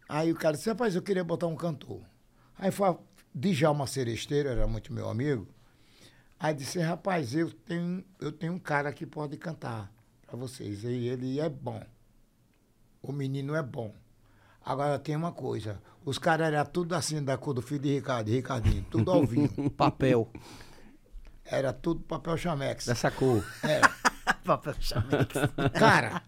Aí 0.08 0.32
o 0.32 0.36
cara 0.36 0.56
disse, 0.58 0.70
rapaz, 0.70 0.96
eu 0.96 1.02
queria 1.02 1.24
botar 1.24 1.48
um 1.48 1.56
cantor. 1.56 2.02
Aí 2.58 2.72
foi 2.72 2.98
Djalma 3.34 3.88
Seresteiro, 3.88 4.50
era 4.50 4.68
muito 4.68 4.94
meu 4.94 5.10
amigo. 5.10 5.48
Aí 6.40 6.54
disse, 6.54 6.80
rapaz, 6.80 7.36
eu 7.36 7.52
tenho, 7.52 8.04
eu 8.20 8.32
tenho 8.32 8.54
um 8.54 8.60
cara 8.60 8.92
que 8.92 9.06
pode 9.06 9.38
cantar 9.38 9.92
para 10.26 10.36
vocês. 10.36 10.84
E 10.84 11.08
ele 11.08 11.40
é 11.40 11.48
bom. 11.48 11.82
O 13.02 13.12
menino 13.12 13.56
é 13.56 13.64
bom. 13.64 13.94
Agora 14.64 15.00
tem 15.00 15.16
uma 15.16 15.32
coisa, 15.32 15.82
os 16.06 16.20
caras 16.20 16.48
eram 16.48 16.66
tudo 16.66 16.94
assim 16.94 17.24
da 17.24 17.36
cor 17.38 17.54
do 17.54 17.62
filho 17.62 17.82
de 17.82 17.96
Ricardo, 17.96 18.28
de 18.28 18.34
Ricardinho, 18.34 18.86
tudo 18.92 19.12
ao 19.12 19.26
vivo. 19.26 19.70
Papel. 19.72 20.30
Era 21.52 21.74
tudo 21.74 22.00
papel 22.02 22.38
chamex. 22.38 22.86
Dessa 22.86 23.12
cor. 23.12 23.44
Era. 23.62 23.92
Papel 24.46 24.74
chamex. 24.80 25.34
Cara, 25.78 26.22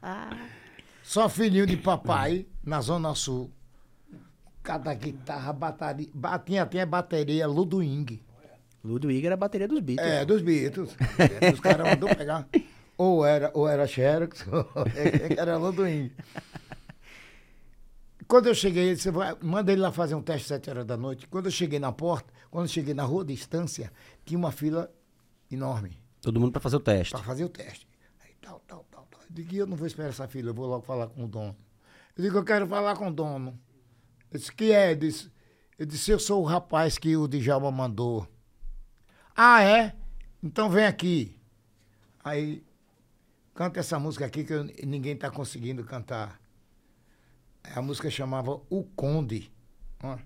só 1.01 1.29
filhinho 1.29 1.65
de 1.65 1.77
papai 1.77 2.45
na 2.63 2.81
Zona 2.81 3.15
Sul. 3.15 3.49
Cada 4.61 4.93
guitarra, 4.93 5.53
bateria, 5.53 6.09
batinha, 6.13 6.65
tinha 6.65 6.85
bateria 6.85 7.47
Ludwig. 7.47 8.21
Ludwig 8.83 9.25
era 9.25 9.35
a 9.35 9.37
bateria 9.37 9.67
dos 9.67 9.79
Beatles. 9.79 10.11
É, 10.11 10.25
dos 10.25 10.41
Beatles. 10.41 10.95
É, 11.41 11.51
Os 11.51 11.59
caras 11.59 11.87
mandou 11.87 12.13
pegar. 12.15 12.47
Ou 12.97 13.25
era, 13.25 13.49
ou 13.53 13.67
era 13.67 13.87
Xerox, 13.87 14.45
ou 14.51 14.67
era 15.37 15.57
Ludwig. 15.57 16.11
Quando 18.27 18.47
eu 18.47 18.55
cheguei, 18.55 18.93
disse, 18.93 19.09
"Vai, 19.11 19.35
manda 19.41 19.71
ele 19.71 19.81
lá 19.81 19.91
fazer 19.91 20.15
um 20.15 20.21
teste 20.21 20.41
às 20.43 20.47
sete 20.47 20.69
horas 20.69 20.85
da 20.85 20.97
noite. 20.97 21.27
Quando 21.27 21.45
eu 21.45 21.51
cheguei 21.51 21.79
na 21.79 21.91
porta, 21.91 22.31
quando 22.51 22.65
eu 22.65 22.69
cheguei 22.69 22.93
na 22.93 23.03
rua 23.03 23.23
de 23.25 23.33
Estância, 23.33 23.91
tinha 24.25 24.37
uma 24.37 24.51
fila 24.51 24.89
enorme 25.53 25.97
Todo 26.21 26.39
mundo 26.39 26.51
pra 26.51 26.61
fazer 26.61 26.77
o 26.77 26.79
teste. 26.79 27.13
para 27.13 27.23
fazer 27.23 27.43
o 27.43 27.49
teste. 27.49 27.87
Aí 28.23 28.31
tal, 28.41 28.59
tal, 28.67 28.85
tal, 28.89 29.05
tal. 29.11 29.19
Eu 29.21 29.27
digo, 29.29 29.55
eu 29.55 29.67
não 29.67 29.75
vou 29.75 29.85
esperar 29.85 30.09
essa 30.09 30.27
fila, 30.27 30.49
eu 30.51 30.53
vou 30.53 30.65
logo 30.67 30.85
falar 30.85 31.07
com 31.07 31.25
o 31.25 31.27
dono. 31.27 31.55
Eu 32.15 32.23
digo, 32.23 32.37
eu 32.37 32.43
quero 32.45 32.65
falar 32.67 32.95
com 32.95 33.09
o 33.09 33.13
dono. 33.13 33.59
Ele 34.31 34.39
disse, 34.39 34.51
que 34.53 34.71
é? 34.71 34.91
Eu 34.91 34.95
disse, 34.95 35.31
eu 35.77 35.85
disse, 35.85 36.11
eu 36.11 36.19
sou 36.19 36.41
o 36.41 36.45
rapaz 36.45 36.97
que 36.97 37.17
o 37.17 37.27
Djalma 37.27 37.69
mandou. 37.71 38.25
Ah, 39.35 39.61
é? 39.63 39.93
Então 40.41 40.69
vem 40.69 40.85
aqui. 40.85 41.37
Aí, 42.23 42.63
canta 43.53 43.81
essa 43.81 43.99
música 43.99 44.25
aqui 44.25 44.45
que 44.45 44.53
eu- 44.53 44.63
ninguém 44.85 45.13
está 45.15 45.29
conseguindo 45.29 45.83
cantar. 45.83 46.39
A 47.75 47.81
música 47.81 48.09
chamava 48.09 48.61
O 48.69 48.83
Conde. 48.95 49.51
Ó. 50.01 50.17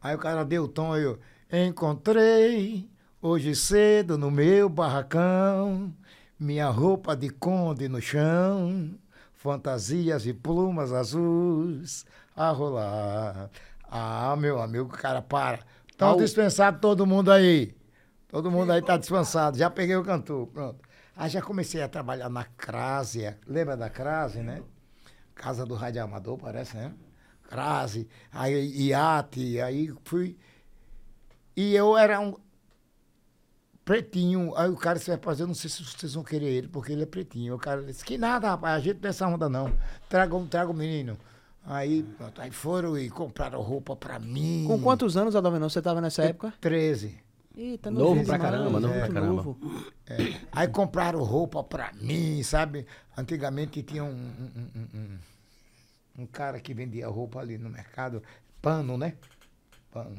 Aí 0.00 0.14
o 0.16 0.18
cara 0.18 0.44
deu 0.44 0.64
o 0.64 0.68
tom, 0.68 0.92
aí 0.94 1.02
eu 1.04 1.20
encontrei 1.52 2.89
hoje 3.22 3.54
cedo 3.54 4.16
no 4.16 4.30
meu 4.30 4.68
barracão 4.68 5.92
minha 6.40 6.70
roupa 6.70 7.14
de 7.14 7.28
conde 7.28 7.86
no 7.86 8.00
chão, 8.00 8.98
fantasias 9.34 10.24
e 10.24 10.32
plumas 10.32 10.90
azuis 10.90 12.06
a 12.34 12.50
rolar. 12.50 13.50
Ah, 13.82 14.34
meu 14.36 14.60
amigo, 14.62 14.88
cara, 14.88 15.20
para. 15.20 15.60
Estão 15.90 16.10
Au. 16.10 16.16
dispensados 16.16 16.80
todo 16.80 17.06
mundo 17.06 17.30
aí. 17.30 17.76
Todo 18.28 18.50
mundo 18.50 18.72
aí 18.72 18.80
tá 18.80 18.96
dispensado. 18.96 19.58
Já 19.58 19.68
peguei 19.68 19.96
o 19.96 20.02
cantor, 20.02 20.46
pronto. 20.46 20.80
Aí 21.14 21.28
já 21.28 21.42
comecei 21.42 21.82
a 21.82 21.88
trabalhar 21.88 22.30
na 22.30 22.44
Crásia. 22.44 23.38
Lembra 23.46 23.76
da 23.76 23.90
Crase, 23.90 24.40
né? 24.40 24.62
Casa 25.34 25.66
do 25.66 25.74
Rádio 25.74 26.02
Amador, 26.02 26.38
parece, 26.38 26.76
né? 26.76 26.94
Crase, 27.50 28.08
aí 28.32 28.88
iate, 28.88 29.60
aí 29.60 29.92
fui. 30.04 30.38
E 31.54 31.74
eu 31.74 31.98
era 31.98 32.18
um 32.20 32.34
pretinho. 33.90 34.56
Aí 34.56 34.70
o 34.70 34.76
cara 34.76 34.98
disse, 35.00 35.10
rapaz, 35.10 35.40
eu 35.40 35.48
não 35.48 35.54
sei 35.54 35.68
se 35.68 35.82
vocês 35.82 36.14
vão 36.14 36.22
querer 36.22 36.46
ele, 36.48 36.68
porque 36.68 36.92
ele 36.92 37.02
é 37.02 37.06
pretinho. 37.06 37.56
O 37.56 37.58
cara 37.58 37.82
disse, 37.82 38.04
que 38.04 38.16
nada, 38.16 38.48
rapaz, 38.50 38.76
a 38.76 38.78
gente 38.80 39.00
nessa 39.02 39.26
onda 39.26 39.48
não. 39.48 39.72
Traga, 40.08 40.36
um- 40.36 40.46
traga 40.46 40.70
o 40.70 40.74
menino. 40.74 41.18
Aí, 41.64 42.04
pronto, 42.16 42.40
aí 42.40 42.52
foram 42.52 42.96
e 42.96 43.10
compraram 43.10 43.60
roupa 43.60 43.96
pra 43.96 44.20
mim. 44.20 44.64
Com 44.68 44.80
quantos 44.80 45.16
anos, 45.16 45.34
Adovenão, 45.34 45.68
você 45.68 45.82
tava 45.82 46.00
nessa 46.00 46.22
época? 46.22 46.54
13. 46.60 47.18
Eita, 47.56 47.90
Novo 47.90 48.14
novo 48.14 48.26
pra 48.26 48.38
caramba, 48.38 48.78
novo 48.80 48.94
muito 48.94 49.04
pra 49.06 49.12
caramba. 49.12 49.42
novo. 49.42 49.58
É. 50.06 50.16
Aí 50.52 50.68
compraram 50.68 51.22
roupa 51.24 51.64
pra 51.64 51.92
mim, 51.94 52.40
sabe? 52.44 52.86
Antigamente 53.16 53.82
tinha 53.82 54.04
um, 54.04 54.08
um, 54.08 54.70
um- 54.76 54.88
um- 54.98 55.18
um 56.22 56.26
cara 56.26 56.60
que 56.60 56.72
vendia 56.72 57.08
roupa 57.08 57.40
ali 57.40 57.58
no 57.58 57.68
mercado, 57.68 58.22
pano, 58.62 58.96
né? 58.96 59.14
Pano. 59.90 60.16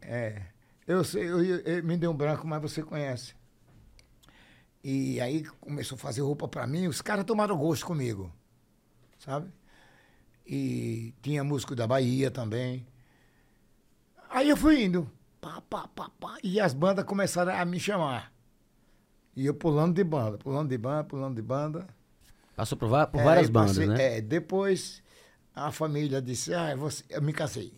É. 0.00 0.42
Eu 0.86 1.02
sei, 1.04 1.24
eu, 1.28 1.42
eu- 1.44 1.84
me 1.84 1.96
deu 1.96 2.10
um 2.10 2.16
branco, 2.16 2.46
mas 2.46 2.62
você 2.62 2.82
conhece. 2.82 3.34
E 4.82 5.20
aí 5.20 5.44
começou 5.60 5.96
a 5.96 5.98
fazer 5.98 6.20
roupa 6.20 6.46
pra 6.46 6.66
mim, 6.66 6.86
os 6.86 7.02
caras 7.02 7.24
tomaram 7.24 7.56
gosto 7.56 7.84
comigo, 7.84 8.32
sabe? 9.18 9.50
E 10.46 11.12
tinha 11.22 11.42
músico 11.42 11.74
da 11.74 11.86
Bahia 11.86 12.30
também. 12.30 12.86
Aí 14.30 14.48
eu 14.48 14.56
fui 14.56 14.84
indo, 14.84 15.10
pá, 15.40 15.60
pá, 15.68 15.88
pá, 15.88 16.10
pá, 16.20 16.36
e 16.42 16.60
as 16.60 16.72
bandas 16.74 17.04
começaram 17.04 17.52
a 17.52 17.64
me 17.64 17.80
chamar. 17.80 18.32
E 19.34 19.44
eu 19.46 19.54
pulando 19.54 19.94
de 19.94 20.04
banda, 20.04 20.38
pulando 20.38 20.68
de 20.68 20.78
banda, 20.78 21.04
pulando 21.04 21.34
de 21.36 21.42
banda. 21.42 21.86
Passou 22.54 22.78
por, 22.78 22.88
por 23.08 23.20
É, 23.20 23.24
várias 23.24 23.46
aí 23.46 23.52
bandas, 23.52 23.76
passei- 23.76 23.88
né? 23.88 24.18
É, 24.18 24.20
depois 24.20 25.02
a 25.54 25.72
família 25.72 26.22
disse, 26.22 26.54
ah, 26.54 26.74
você, 26.76 27.04
eu 27.10 27.20
me 27.22 27.32
casei. 27.32 27.72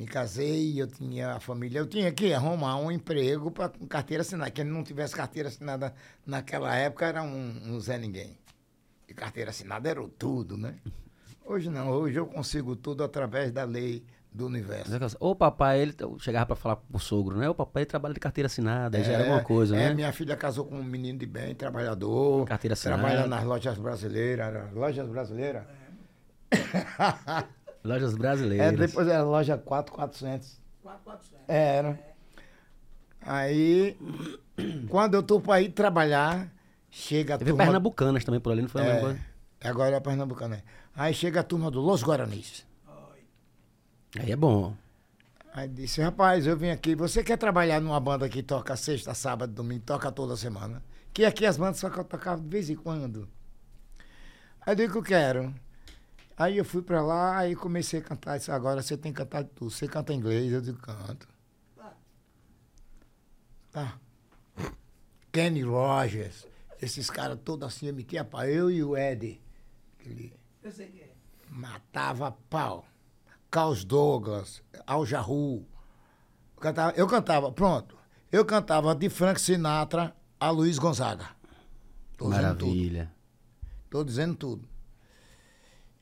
Me 0.00 0.06
casei, 0.06 0.80
eu 0.80 0.86
tinha 0.86 1.32
a 1.34 1.40
família, 1.40 1.78
eu 1.78 1.86
tinha 1.86 2.10
que 2.10 2.32
arrumar 2.32 2.76
um 2.76 2.90
emprego 2.90 3.50
para 3.50 3.70
carteira 3.86 4.22
assinada. 4.22 4.50
Quem 4.50 4.64
não 4.64 4.82
tivesse 4.82 5.14
carteira 5.14 5.50
assinada 5.50 5.92
naquela 6.24 6.74
época 6.74 7.04
era 7.04 7.22
um, 7.22 7.54
um 7.66 7.78
Zé 7.78 7.98
Ninguém. 7.98 8.38
E 9.06 9.12
carteira 9.12 9.50
assinada 9.50 9.90
era 9.90 10.02
o 10.02 10.08
tudo, 10.08 10.56
né? 10.56 10.76
Hoje 11.44 11.68
não, 11.68 11.90
hoje 11.90 12.16
eu 12.18 12.24
consigo 12.24 12.74
tudo 12.74 13.04
através 13.04 13.52
da 13.52 13.64
lei 13.64 14.02
do 14.32 14.46
universo. 14.46 14.90
Ô 15.20 15.34
papai, 15.36 15.80
ele 15.80 15.94
chegava 16.18 16.46
pra 16.46 16.56
falar 16.56 16.76
pro 16.76 16.98
sogro, 16.98 17.36
né? 17.36 17.50
Ô 17.50 17.54
papai, 17.54 17.82
ele 17.82 17.90
trabalha 17.90 18.14
de 18.14 18.20
carteira 18.20 18.46
assinada, 18.46 18.96
aí 18.96 19.04
já 19.04 19.12
era 19.12 19.24
alguma 19.24 19.42
coisa, 19.42 19.76
é, 19.76 19.90
né? 19.90 19.94
minha 19.94 20.12
filha 20.12 20.34
casou 20.34 20.64
com 20.64 20.76
um 20.76 20.82
menino 20.82 21.18
de 21.18 21.26
bem, 21.26 21.54
trabalhador. 21.54 22.46
Carteira 22.46 22.72
assinada. 22.72 23.02
Trabalha 23.02 23.26
nas 23.26 23.44
lojas 23.44 23.76
brasileiras. 23.76 24.72
Lojas 24.72 25.06
brasileiras? 25.06 25.64
Lojas 27.82 28.14
É, 28.14 28.16
brasileiras. 28.18 28.78
depois 28.78 29.08
era 29.08 29.22
loja 29.22 29.56
4400. 29.58 30.60
4,400. 30.82 31.44
Era. 31.48 31.98
Aí, 33.22 33.96
quando 34.88 35.14
eu 35.14 35.22
tô 35.22 35.40
pra 35.40 35.60
ir 35.60 35.70
trabalhar, 35.70 36.50
chega 36.90 37.34
a 37.34 37.38
Teve 37.38 37.50
turma... 37.50 37.64
Pernambucanas 37.64 38.24
também 38.24 38.40
por 38.40 38.52
ali, 38.52 38.62
não 38.62 38.68
foi 38.68 38.80
a 38.82 38.84
mesma 38.84 38.98
É, 38.98 39.02
coisa? 39.02 39.20
agora 39.64 39.96
é 39.96 40.00
Pernambucano. 40.00 40.54
é. 40.54 40.62
Aí 40.94 41.14
chega 41.14 41.40
a 41.40 41.42
turma 41.42 41.70
do 41.70 41.80
Los 41.80 42.02
Guaranis. 42.02 42.66
Aí 44.18 44.32
é 44.32 44.36
bom. 44.36 44.74
Aí 45.52 45.68
disse, 45.68 46.00
rapaz, 46.00 46.46
eu 46.46 46.56
vim 46.56 46.70
aqui, 46.70 46.94
você 46.94 47.22
quer 47.22 47.36
trabalhar 47.36 47.80
numa 47.80 47.98
banda 48.00 48.28
que 48.28 48.42
toca 48.42 48.76
sexta, 48.76 49.14
sábado, 49.14 49.52
domingo, 49.52 49.82
toca 49.84 50.10
toda 50.10 50.36
semana? 50.36 50.82
Que 51.12 51.24
aqui 51.24 51.44
as 51.44 51.56
bandas 51.56 51.78
só 51.78 51.90
tocavam 51.90 52.42
de 52.44 52.48
vez 52.50 52.70
em 52.70 52.76
quando. 52.76 53.28
Aí 54.64 54.72
eu 54.72 54.76
digo 54.76 54.92
que 54.92 54.98
eu 54.98 55.02
quero. 55.02 55.54
Aí 56.40 56.56
eu 56.56 56.64
fui 56.64 56.80
pra 56.80 57.02
lá 57.02 57.46
e 57.46 57.54
comecei 57.54 58.00
a 58.00 58.02
cantar. 58.02 58.38
Disse, 58.38 58.50
agora 58.50 58.80
você 58.80 58.96
tem 58.96 59.12
que 59.12 59.18
cantar 59.18 59.42
de 59.42 59.50
tudo. 59.50 59.70
Você 59.70 59.86
canta 59.86 60.14
inglês, 60.14 60.50
eu 60.50 60.62
digo, 60.62 60.78
canto. 60.78 61.28
Tá. 63.70 64.00
Kenny 65.30 65.60
Rogers, 65.60 66.46
esses 66.80 67.10
caras 67.10 67.38
todos 67.44 67.68
assim, 67.68 67.88
eu 67.88 67.94
metia 67.94 68.24
pau. 68.24 68.42
Eu 68.42 68.70
e 68.70 68.82
o 68.82 68.96
Ed, 68.96 69.38
Eu 70.62 70.72
sei 70.72 70.86
que 70.86 71.02
é. 71.02 71.12
matava 71.50 72.32
pau. 72.48 72.86
Carlos 73.50 73.84
Douglas, 73.84 74.62
Al 74.86 75.04
Jarru. 75.04 75.66
Eu 76.56 76.60
cantava, 76.62 76.96
eu 76.96 77.06
cantava, 77.06 77.52
pronto. 77.52 77.98
Eu 78.32 78.46
cantava 78.46 78.94
de 78.94 79.10
Frank 79.10 79.38
Sinatra 79.38 80.16
a 80.40 80.48
Luiz 80.48 80.78
Gonzaga. 80.78 81.28
Tô 82.16 82.30
dizendo 82.30 82.56
tudo. 82.56 82.66
Maravilha. 82.66 83.12
Tô 83.90 84.02
dizendo 84.02 84.34
tudo. 84.36 84.69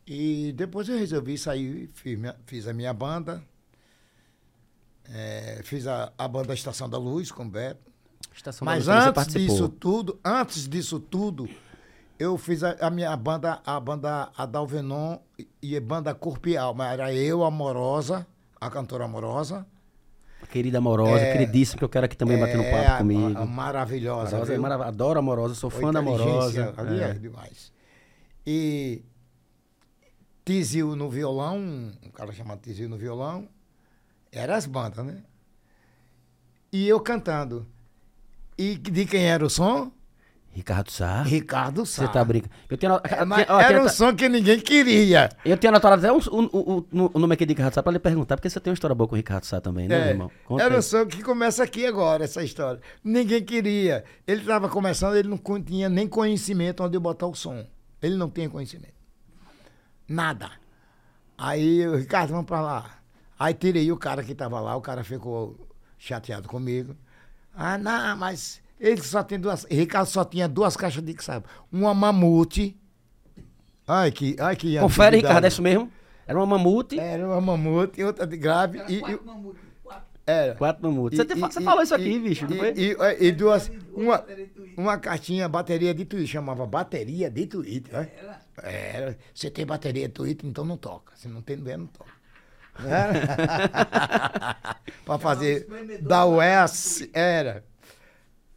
E 0.09 0.53
depois 0.57 0.89
eu 0.89 0.97
resolvi 0.99 1.37
sair, 1.37 1.91
fiz, 1.93 2.19
minha- 2.19 2.37
fiz 2.47 2.67
a 2.67 2.73
minha 2.73 2.93
banda. 2.95 3.43
eh, 5.11 5.61
fiz 5.65 5.87
a, 5.87 6.13
a 6.19 6.29
banda 6.29 6.53
Estação 6.53 6.89
da 6.89 6.99
Luz 6.99 7.31
com 7.33 7.43
o 7.45 7.49
Beto. 7.49 7.91
Estação 8.35 8.65
da 8.67 8.73
Mas 8.73 8.87
Luz, 8.87 8.95
você 8.97 9.03
antes 9.09 9.15
participou. 9.15 9.47
disso 9.49 9.69
tudo, 9.69 10.21
antes 10.25 10.69
disso 10.69 11.01
tudo, 11.01 11.49
eu 12.19 12.37
fiz 12.37 12.63
a, 12.63 12.73
a 12.81 12.91
minha 12.91 13.17
banda, 13.17 13.61
a 13.65 13.81
banda 13.81 14.31
Adalvenon 14.37 15.19
e- 15.39 15.49
e 15.63 15.77
a 15.77 15.81
banda 15.81 16.15
Corpo 16.15 16.49
e 16.49 16.57
Alma. 16.57 16.89
Era 16.93 17.13
eu, 17.13 17.43
Amorosa, 17.45 18.27
a 18.61 18.69
cantora 18.71 19.05
Amorosa. 19.05 19.67
Querida 20.53 20.79
amorosa, 20.79 21.21
É, 21.21 21.33
queridíssima, 21.33 21.79
que 21.79 21.85
eu 21.85 21.89
quero 21.89 22.07
aqui 22.07 22.17
também 22.17 22.39
bater 22.39 22.61
É, 22.61 22.71
papo 22.71 22.93
a- 22.93 22.99
comigo. 22.99 23.39
a 23.39 23.45
maravilhosa. 23.45 24.37
É 24.37 24.57
marav- 24.59 24.83
Adoro 24.83 25.19
amorosa, 25.19 25.55
sou 25.55 25.69
fã 25.69 25.93
da 25.93 25.99
amorosa. 25.99 26.73
Ali 26.77 27.01
é. 27.01 27.05
é. 27.11 27.13
demais. 27.15 27.73
E 28.47 29.03
Tizil 30.53 30.97
no 30.97 31.11
violão, 31.11 31.59
um 32.03 32.11
cara 32.11 32.33
chamado 32.33 32.61
Tizil 32.63 32.89
no 32.89 32.97
violão, 32.97 33.47
era 34.33 34.57
as 34.57 34.65
bandas, 34.65 35.05
né? 35.05 35.19
E 36.73 36.89
eu 36.89 36.99
cantando. 37.01 37.67
E 38.57 38.79
de 38.79 39.05
quem 39.05 39.27
era 39.27 39.45
o 39.45 39.51
som? 39.51 39.93
Ricardo 40.51 40.91
Sá. 40.91 41.23
Ricardo 41.23 41.85
Sá. 41.85 42.07
Você 42.07 42.13
tá 42.15 42.25
brincando. 42.25 42.55
Eu 42.67 42.79
tinha, 42.79 42.89
no- 42.89 42.97
É, 42.97 43.47
ó, 43.47 43.61
era 43.61 43.85
um 43.85 43.91
som 43.91 44.17
que 44.17 44.27
ninguém 44.27 44.59
queria. 44.59 45.29
Eu 45.45 45.59
tinha 45.59 45.69
anotado 45.69 45.97
até 45.97 46.11
um- 46.11 46.17
um- 46.33 46.85
um- 46.93 47.11
o 47.13 47.19
nome 47.19 47.35
aqui 47.35 47.45
de 47.45 47.53
Ricardo 47.53 47.75
Sá 47.75 47.83
pra 47.83 47.93
lhe 47.93 47.99
perguntar, 47.99 48.37
porque 48.39 48.49
você 48.49 48.59
tem 48.59 48.71
uma 48.71 48.75
história 48.75 48.95
boa 48.97 49.07
com 49.07 49.15
o 49.15 49.19
Ricardo 49.19 49.45
Sá 49.45 49.61
também, 49.61 49.87
né, 49.87 49.99
meu 49.99 50.07
É, 50.07 50.11
irmão? 50.13 50.31
Conta 50.47 50.63
era 50.63 50.75
aí. 50.77 50.79
um 50.79 50.83
som 50.83 51.05
que 51.05 51.23
começa 51.23 51.63
aqui 51.63 51.85
agora, 51.85 52.25
essa 52.25 52.43
história. 52.43 52.81
Ninguém 53.05 53.45
queria. 53.45 54.03
Ele 54.27 54.41
estava 54.41 54.67
começando, 54.71 55.15
ele 55.15 55.29
não 55.29 55.39
tinha 55.63 55.91
nem 55.91 56.09
conhecimento 56.09 56.83
onde 56.83 56.99
botar 56.99 57.27
o 57.27 57.35
som. 57.35 57.67
Ele 58.01 58.17
não 58.17 58.31
tinha 58.31 58.49
conhecimento. 58.49 58.97
Nada. 60.09 60.51
Aí, 61.37 61.87
o 61.87 61.97
Ricardo, 61.97 62.31
vamos 62.31 62.47
pra 62.47 62.61
lá. 62.61 62.99
Aí 63.39 63.55
tirei 63.55 63.91
o 63.93 63.97
cara 63.97 64.23
que 64.25 64.33
estava 64.33 64.59
lá, 64.61 64.75
o 64.77 64.81
cara 64.81 65.05
ficou 65.05 65.57
chateado 65.99 66.49
comigo. 66.49 66.97
Ah, 67.55 67.79
não, 67.79 68.17
mas 68.17 68.61
ele 68.81 69.01
só 69.03 69.23
tem 69.23 69.39
duas. 69.39 69.65
Ricardo 69.71 70.07
só 70.09 70.25
tinha 70.25 70.49
duas 70.49 70.77
caixas 70.77 71.03
de 71.05 71.15
que 71.15 71.23
sabe. 71.23 71.47
Uma 71.71 71.95
mamute. 71.95 72.77
Ai, 73.87 74.11
que. 74.11 74.37
Ai, 74.39 74.57
que 74.57 74.79
Confere. 74.79 75.17
Ricardo, 75.19 75.45
é 75.45 75.49
isso 75.49 75.63
mesmo? 75.63 75.91
Era 76.27 76.39
uma 76.39 76.47
mamute, 76.59 76.99
Era 77.01 77.27
uma 77.27 77.41
mamute 77.41 78.01
e 78.01 78.05
outra 78.05 78.27
de 78.27 78.37
grave. 78.37 78.83
E, 78.89 78.99
e- 78.99 79.21
mamutes, 79.25 79.63
quatro. 79.83 80.05
era. 80.27 80.55
quatro 80.57 80.83
mamutes. 80.91 81.19
E- 81.19 81.23
Você, 81.25 81.33
e- 81.33 81.41
você 81.41 81.61
e- 81.61 81.65
falou 81.65 81.83
isso 81.83 81.95
e- 81.95 81.97
aqui, 81.97 82.19
bicho, 82.19 82.45
não 82.47 82.55
e, 82.55 82.59
foi? 82.59 82.75
E, 82.77 83.27
e 83.29 83.33
duas. 83.33 83.71
Uma, 83.95 84.25
uma 84.77 84.99
cartinha, 84.99 85.49
bateria 85.49 85.95
de 85.95 86.05
Twitter. 86.05 86.29
Chamava 86.29 86.67
bateria 86.67 87.31
de 87.31 87.47
Twitter. 87.47 87.93
né? 87.95 88.11
Era. 88.19 88.48
Você 89.35 89.51
tem 89.51 89.67
bateria 89.67 90.09
de 90.09 90.15
Twitter, 90.15 90.49
então 90.49 90.65
não 90.65 90.77
toca. 90.77 91.13
Se 91.17 91.29
não 91.29 91.43
tem, 91.43 91.57
não 91.57 91.87
toca. 91.87 92.19
para 95.05 95.19
fazer 95.19 95.67
da 96.01 96.27
US, 96.27 97.09
era. 97.13 97.65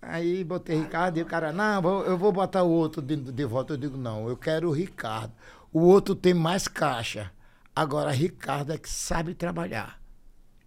Aí 0.02 0.44
botei 0.44 0.80
Ricardo 0.80 1.18
e 1.18 1.22
o 1.22 1.26
cara, 1.26 1.54
não, 1.54 2.04
eu 2.04 2.18
vou 2.18 2.32
botar 2.32 2.64
o 2.64 2.70
outro 2.70 3.02
de, 3.02 3.16
de 3.16 3.46
volta. 3.46 3.74
Eu 3.74 3.78
digo, 3.78 3.98
não, 3.98 4.28
eu 4.28 4.36
quero 4.36 4.70
o 4.70 4.72
Ricardo. 4.72 5.34
O 5.72 5.82
outro 5.82 6.16
tem 6.16 6.34
mais 6.34 6.68
caixa. 6.68 7.32
Agora, 7.76 8.12
Ricardo 8.12 8.74
é 8.74 8.78
que 8.78 8.90
sabe 8.90 9.34
trabalhar. 9.34 10.00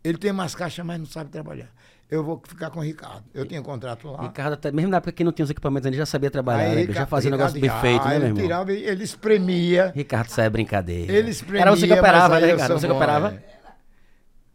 Ele 0.02 0.18
tem 0.18 0.32
mais 0.32 0.54
caixa, 0.54 0.84
mas 0.84 0.98
não 0.98 1.06
sabe 1.06 1.30
trabalhar. 1.30 1.72
Eu 2.10 2.22
vou 2.22 2.40
ficar 2.46 2.70
com 2.70 2.80
o 2.80 2.82
Ricardo. 2.82 3.24
Eu 3.32 3.46
tinha 3.46 3.60
contrato 3.62 4.08
lá. 4.10 4.22
Ricardo, 4.22 4.52
até, 4.52 4.70
mesmo 4.70 4.90
na 4.90 4.98
época 4.98 5.12
que 5.12 5.24
não 5.24 5.32
tinha 5.32 5.44
os 5.44 5.50
equipamentos, 5.50 5.86
ele 5.86 5.96
já 5.96 6.06
sabia 6.06 6.30
trabalhar, 6.30 6.64
Aí, 6.64 6.74
né? 6.74 6.80
Ricardo- 6.82 6.96
já 6.98 7.06
fazia 7.06 7.30
um 7.30 7.32
negócio 7.32 7.58
Ricardo 7.60 7.82
bem 7.82 7.90
feito, 7.90 8.04
né, 8.08 8.18
meu 8.18 8.28
irmão? 8.28 8.42
tirava, 8.42 8.72
ele 8.72 9.04
espremia. 9.04 9.92
Ricardo, 9.94 10.28
isso 10.28 10.40
é 10.40 10.50
brincadeira. 10.50 11.12
Ele 11.12 11.30
espremia. 11.30 11.62
Era 11.62 11.70
você 11.70 11.86
que 11.86 11.92
operava, 11.92 12.38
né, 12.40 12.52
Ricardo? 12.52 12.78
Você 12.78 12.86
que 12.86 12.92
operava? 12.92 13.42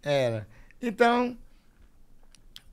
é. 0.04 0.26
Era. 0.26 0.48
Então, 0.82 1.38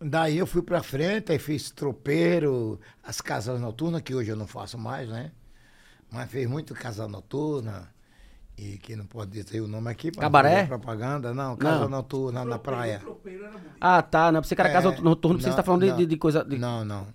daí 0.01 0.39
eu 0.39 0.47
fui 0.47 0.63
pra 0.63 0.83
frente, 0.83 1.33
aí 1.33 1.39
fiz 1.39 1.71
tropeiro, 1.71 2.79
as 3.03 3.21
casas 3.21 3.61
noturnas, 3.61 4.03
que 4.03 4.15
hoje 4.15 4.31
eu 4.31 4.37
não 4.37 4.47
faço 4.47 4.79
mais, 4.79 5.09
né? 5.09 5.33
Mas 6.11 6.31
fiz 6.31 6.47
muito 6.47 6.75
casa 6.75 7.09
noturna, 7.09 7.89
e 8.59 8.79
que 8.79 8.97
não 8.97 9.05
pode 9.07 9.31
dizer 9.31 9.61
o 9.61 9.69
nome 9.69 9.91
aqui. 9.91 10.11
não 10.15 10.21
Cabaré? 10.21 10.55
fazer 10.57 10.69
Propaganda, 10.69 11.35
não, 11.35 11.57
casa 11.57 11.81
Não. 11.83 11.89
noturna 11.91 12.45
na 12.45 12.59
praia. 12.59 13.03
Ah, 13.81 14.01
tá. 14.03 14.33
Não, 14.33 14.43
você 14.43 14.55
que 14.55 14.61
era 14.63 14.71
casa 14.73 14.89
É, 14.89 15.01
noturna, 15.01 15.39
você 15.39 15.47
não, 15.47 15.51
está 15.53 15.63
falando 15.63 15.83
de- 15.83 15.91
não. 15.91 15.97
de, 15.99 16.07
de 16.07 16.17
coisa. 16.17 16.43
de- 16.45 16.57
Não, 16.59 16.85
não. 16.85 17.07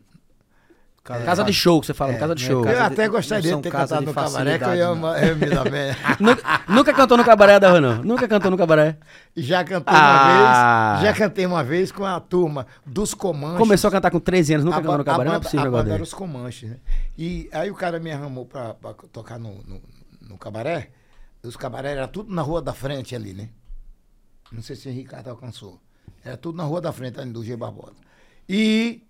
Casa 1.03 1.43
de 1.43 1.51
show, 1.51 1.81
que 1.81 1.87
você 1.87 1.95
fala, 1.95 2.13
casa 2.13 2.35
de 2.35 2.43
não 2.43 2.47
é 2.47 2.53
show. 2.53 2.63
casa 2.63 2.77
Eu 2.77 2.83
até 2.83 3.05
não 3.07 3.11
gostaria 3.13 3.55
de 3.55 3.61
ter 3.63 3.71
casa 3.71 3.95
cantado 3.97 4.05
no 4.05 4.13
cabaré, 4.13 4.59
que 4.59 4.63
eu, 4.65 4.75
ia, 4.75 4.85
facilidade, 4.95 5.27
eu 5.29 5.35
me 5.35 5.49
dar 5.49 5.63
bem. 5.71 5.95
nunca, 6.21 6.61
nunca 6.69 6.93
cantou 6.93 7.17
no 7.17 7.25
cabaré, 7.25 7.59
Dava, 7.59 7.81
não? 7.81 8.03
Nunca 8.03 8.27
cantou 8.27 8.51
no 8.51 8.57
cabaré. 8.57 8.97
Já 9.35 9.63
cantei 9.63 9.95
Ah. 9.97 10.91
uma 10.93 10.93
vez, 11.01 11.03
já 11.07 11.13
cantei 11.19 11.45
uma 11.47 11.63
vez 11.63 11.91
com 11.91 12.05
a 12.05 12.19
turma 12.19 12.67
dos 12.85 13.15
Comanches. 13.15 13.57
Começou 13.57 13.87
a 13.87 13.91
cantar 13.91 14.11
com 14.11 14.19
13 14.19 14.53
anos, 14.53 14.63
nunca 14.63 14.77
a, 14.77 14.81
cantou 14.81 14.99
no 14.99 15.03
cabaré, 15.03 15.23
não 15.29 15.31
é 15.31 15.39
banda, 15.39 15.43
possível 15.43 15.65
a 15.65 15.67
agora. 15.69 15.83
banda 15.85 15.95
era 15.95 16.03
os 16.03 16.13
Comanches, 16.13 16.69
né? 16.69 16.77
E 17.17 17.49
aí 17.51 17.71
o 17.71 17.75
cara 17.75 17.99
me 17.99 18.11
arrumou 18.11 18.45
pra, 18.45 18.75
pra 18.75 18.93
tocar 19.11 19.39
no, 19.39 19.55
no, 19.65 19.81
no 20.29 20.37
cabaré. 20.37 20.89
Os 21.43 21.55
cabaré 21.55 21.91
era 21.91 22.07
tudo 22.07 22.33
na 22.33 22.41
rua 22.41 22.61
da 22.61 22.73
frente 22.73 23.15
ali, 23.15 23.33
né? 23.33 23.49
Não 24.51 24.61
sei 24.61 24.75
se 24.75 24.87
o 24.87 24.91
Ricardo 24.91 25.29
alcançou. 25.29 25.79
Era 26.23 26.37
tudo 26.37 26.57
na 26.57 26.63
rua 26.63 26.81
da 26.81 26.91
frente 26.91 27.19
ali 27.19 27.31
do 27.31 27.43
G 27.43 27.55
Barbosa. 27.55 27.95
E 28.47 29.03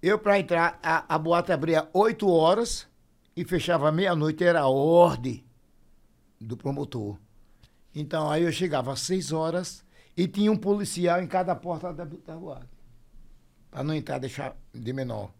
eu 0.00 0.18
pra 0.18 0.38
entrar, 0.38 0.78
a, 0.82 1.14
a 1.14 1.18
boate 1.18 1.52
abria 1.52 1.88
8 1.92 2.28
horas 2.28 2.86
e 3.36 3.44
fechava 3.44 3.92
meia-noite, 3.92 4.42
era 4.44 4.60
a 4.60 4.68
ordem 4.68 5.44
do 6.40 6.56
promotor. 6.56 7.18
Então 7.94 8.30
aí 8.30 8.44
eu 8.44 8.52
chegava 8.52 8.92
às 8.92 9.00
6 9.00 9.32
horas 9.32 9.84
e 10.16 10.26
tinha 10.26 10.50
um 10.50 10.56
policial 10.56 11.20
em 11.20 11.26
cada 11.26 11.54
porta 11.54 11.92
da, 11.92 12.04
da 12.04 12.36
boate. 12.36 12.68
Pra 13.70 13.84
não 13.84 13.94
entrar, 13.94 14.18
deixar 14.18 14.56
de 14.72 14.92
menor. 14.92 15.32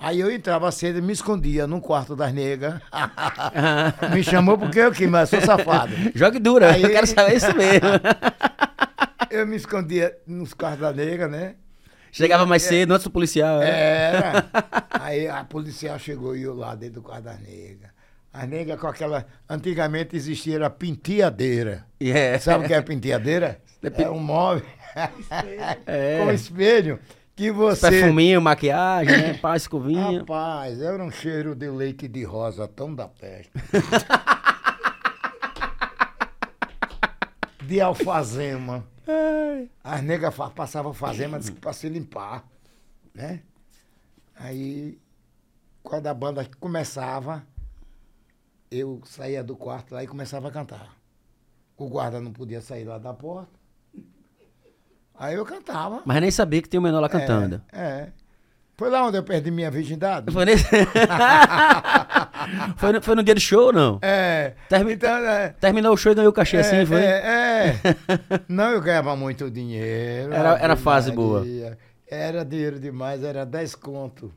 Aí 0.00 0.20
eu 0.20 0.30
entrava 0.30 0.70
cedo 0.70 0.98
e 0.98 1.02
me 1.02 1.12
escondia 1.12 1.66
num 1.66 1.80
quarto 1.80 2.14
das 2.14 2.32
negras. 2.32 2.80
me 4.14 4.22
chamou 4.22 4.56
porque 4.56 4.78
eu 4.78 4.92
que, 4.92 5.06
mas 5.06 5.28
sou 5.28 5.40
safado. 5.40 5.92
Jogue 6.14 6.38
dura, 6.38 6.72
Aí- 6.72 6.82
eu 6.82 6.90
quero 6.90 7.06
saber 7.06 7.36
isso 7.36 7.54
mesmo. 7.56 7.88
Eu 9.30 9.46
me 9.46 9.56
escondia 9.56 10.16
nos 10.26 10.54
quartos 10.54 10.80
da 10.80 10.90
negra, 10.90 11.28
né? 11.28 11.56
Chegava 12.10 12.46
mais 12.46 12.62
cedo, 12.62 12.94
antes 12.94 13.04
do 13.04 13.10
policial. 13.10 13.60
é. 13.62 13.68
Era. 14.14 14.46
Aí 14.88 15.28
a 15.28 15.44
policial 15.44 15.98
chegou 15.98 16.34
e 16.34 16.42
eu 16.44 16.54
lá 16.54 16.74
dentro 16.74 16.94
do 16.94 17.02
quarto 17.02 17.24
da 17.24 17.34
negra. 17.34 17.90
As 18.32 18.48
negras 18.48 18.80
com 18.80 18.86
aquela. 18.86 19.26
Antigamente 19.46 20.16
existia 20.16 20.64
a 20.64 20.70
penteadeira. 20.70 21.84
E 22.00 22.10
é. 22.10 22.38
Sabe 22.38 22.64
o 22.64 22.66
que 22.66 22.72
é 22.72 22.80
penteadeira? 22.80 23.60
É 23.82 24.08
um 24.08 24.18
móvel 24.18 24.64
É. 25.86 26.18
com 26.24 26.32
espelho 26.32 26.98
que 27.38 27.50
você. 27.52 27.88
Perfuminho, 27.88 28.42
maquiagem, 28.42 29.16
né? 29.16 29.34
Pá, 29.38 29.56
escovinha. 29.56 30.18
Rapaz, 30.18 30.82
era 30.82 31.00
um 31.02 31.10
cheiro 31.10 31.54
de 31.54 31.70
leite 31.70 32.08
de 32.08 32.24
rosa 32.24 32.66
tão 32.66 32.92
da 32.92 33.06
peste. 33.06 33.52
de 37.64 37.80
alfazema. 37.80 38.84
As 39.84 40.02
negras 40.02 40.34
fa- 40.34 40.50
passavam 40.50 40.88
alfazema 40.90 41.38
para 41.60 41.72
se 41.72 41.88
limpar, 41.88 42.44
né? 43.14 43.42
Aí, 44.34 44.98
quando 45.82 46.08
a 46.08 46.14
banda 46.14 46.44
começava, 46.58 47.46
eu 48.68 49.00
saía 49.04 49.44
do 49.44 49.56
quarto 49.56 49.94
lá 49.94 50.02
e 50.02 50.08
começava 50.08 50.48
a 50.48 50.50
cantar. 50.50 50.96
O 51.76 51.88
guarda 51.88 52.20
não 52.20 52.32
podia 52.32 52.60
sair 52.60 52.82
lá 52.84 52.98
da 52.98 53.14
porta. 53.14 53.56
Aí 55.18 55.34
eu 55.34 55.44
cantava. 55.44 56.02
Mas 56.04 56.20
nem 56.20 56.30
sabia 56.30 56.62
que 56.62 56.68
tinha 56.68 56.80
o 56.80 56.82
menor 56.82 57.00
lá 57.00 57.08
cantando. 57.08 57.60
É, 57.72 57.80
é. 57.80 58.08
Foi 58.76 58.88
lá 58.88 59.04
onde 59.04 59.18
eu 59.18 59.24
perdi 59.24 59.50
minha 59.50 59.70
virgindade? 59.70 60.32
Foi, 60.32 60.44
nesse... 60.44 60.64
foi, 62.76 62.92
no, 62.92 63.02
foi 63.02 63.14
no 63.16 63.22
dia 63.22 63.34
do 63.34 63.40
show 63.40 63.72
não? 63.72 63.98
É. 64.00 64.54
Termi- 64.68 64.92
Então, 64.92 65.10
é, 65.16 65.48
Terminou 65.60 65.94
o 65.94 65.96
show 65.96 66.12
e 66.12 66.14
ganhou 66.14 66.30
o 66.30 66.32
cachê 66.32 66.58
assim, 66.58 66.76
é, 66.76 66.86
foi? 66.86 67.00
É, 67.00 67.68
é. 67.68 67.74
Não, 68.48 68.70
eu 68.70 68.80
ganhava 68.80 69.14
muito 69.16 69.50
dinheiro. 69.50 70.32
Era- 70.32 70.58
era 70.58 70.76
fase 70.76 71.12
Maria. 71.12 71.78
Era 72.06 72.44
dinheiro 72.44 72.78
demais, 72.78 73.22
era 73.22 73.44
10 73.44 73.74
conto 73.74 74.32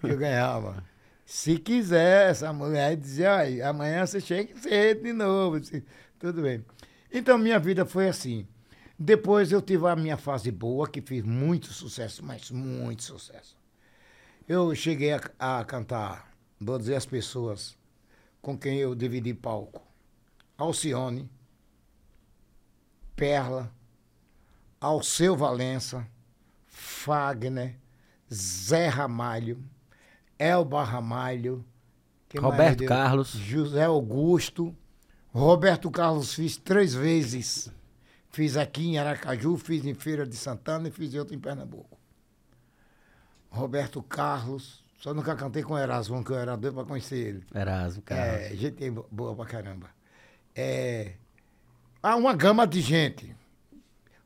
que 0.00 0.10
eu 0.10 0.18
ganhava. 0.18 0.82
Se 1.24 1.56
quiser, 1.58 2.30
essa 2.30 2.52
mulher 2.52 2.96
dizia, 2.96 3.36
"Ai, 3.36 3.62
amanhã 3.62 4.04
você 4.04 4.20
chega 4.20 4.54
cedo 4.58 5.02
de 5.04 5.12
novo. 5.12 5.56
assim, 5.56 5.82
Tudo 6.18 6.42
bem. 6.42 6.64
Então, 7.12 7.38
minha 7.38 7.58
vida 7.58 7.86
foi 7.86 8.08
assim. 8.08 8.46
Depois 8.98 9.50
eu 9.52 9.60
tive 9.60 9.86
a 9.88 9.96
minha 9.96 10.16
fase 10.16 10.50
boa, 10.50 10.88
que 10.88 11.00
fiz 11.00 11.24
muito 11.24 11.72
sucesso, 11.72 12.24
mas 12.24 12.50
muito 12.50 13.02
sucesso. 13.02 13.56
Eu 14.48 14.74
cheguei 14.74 15.12
a, 15.12 15.20
a 15.38 15.64
cantar, 15.64 16.32
vou 16.60 16.78
dizer 16.78 16.96
as 16.96 17.06
pessoas 17.06 17.76
com 18.40 18.58
quem 18.58 18.78
eu 18.78 18.94
dividi 18.94 19.32
palco. 19.32 19.82
Alcione, 20.58 21.30
Perla, 23.16 23.72
Alceu 24.80 25.36
Valença, 25.36 26.06
Fagner, 26.66 27.76
Zé 28.32 28.88
Ramalho, 28.88 29.62
Elba 30.38 30.82
Ramalho, 30.82 31.64
Roberto? 32.36 32.84
Carlos. 32.84 33.30
José 33.32 33.84
Augusto, 33.84 34.74
Roberto 35.32 35.90
Carlos 35.90 36.34
fiz 36.34 36.56
três 36.56 36.94
vezes. 36.94 37.70
Fiz 38.32 38.56
aqui 38.56 38.86
em 38.88 38.98
Aracaju, 38.98 39.58
fiz 39.58 39.84
em 39.84 39.92
Feira 39.92 40.26
de 40.26 40.34
Santana 40.36 40.88
e 40.88 40.90
fiz 40.90 41.12
outro 41.14 41.34
em 41.34 41.38
Pernambuco. 41.38 41.98
Roberto 43.50 44.02
Carlos, 44.02 44.82
só 44.98 45.12
nunca 45.12 45.36
cantei 45.36 45.62
com 45.62 45.74
o 45.74 45.78
Erasmo, 45.78 46.24
que 46.24 46.30
eu 46.30 46.38
era 46.38 46.56
doido 46.56 46.74
para 46.76 46.84
conhecer 46.86 47.18
ele. 47.18 47.44
Erasmo, 47.54 48.00
cara. 48.02 48.20
É, 48.22 48.56
gente 48.56 48.90
bo- 48.90 49.06
boa 49.10 49.34
pra 49.36 49.44
caramba. 49.44 49.90
É, 50.54 51.12
há 52.02 52.16
uma 52.16 52.32
gama 52.32 52.66
de 52.66 52.80
gente. 52.80 53.36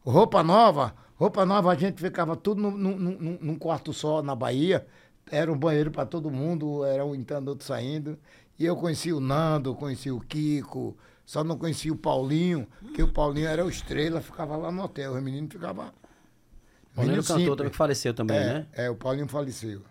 Roupa 0.04 0.40
nova, 0.44 0.94
roupa 1.16 1.44
nova, 1.44 1.72
a 1.72 1.74
gente 1.74 2.00
ficava 2.00 2.36
tudo 2.36 2.62
num, 2.62 2.70
num- 2.70 2.98
num- 2.98 3.38
num 3.40 3.58
quarto 3.58 3.92
só 3.92 4.22
na 4.22 4.36
Bahia. 4.36 4.86
Era 5.28 5.52
um 5.52 5.58
banheiro 5.58 5.90
para 5.90 6.06
todo 6.06 6.30
mundo, 6.30 6.84
era 6.84 7.04
um 7.04 7.12
entrando, 7.12 7.48
outro 7.48 7.66
saindo. 7.66 8.16
E 8.58 8.64
eu 8.64 8.76
conheci 8.76 9.12
o 9.12 9.20
Nando, 9.20 9.74
conheci 9.74 10.10
o 10.10 10.20
Kiko, 10.20 10.96
só 11.24 11.42
não 11.44 11.58
conheci 11.58 11.90
o 11.90 11.96
Paulinho, 11.96 12.66
que 12.94 13.02
o 13.02 13.08
Paulinho 13.12 13.48
era 13.48 13.64
o 13.64 13.68
estrela, 13.68 14.20
ficava 14.20 14.56
lá 14.56 14.70
no 14.70 14.82
hotel. 14.82 15.12
O 15.14 15.20
menino 15.20 15.48
ficava. 15.50 15.92
O 16.96 17.00
menino 17.00 17.22
cantor 17.22 17.38
simples. 17.38 17.56
também 17.56 17.70
que 17.70 17.76
faleceu 17.76 18.14
também, 18.14 18.36
é, 18.36 18.44
né? 18.44 18.66
É, 18.72 18.88
o 18.90 18.94
Paulinho 18.94 19.28
faleceu. 19.28 19.82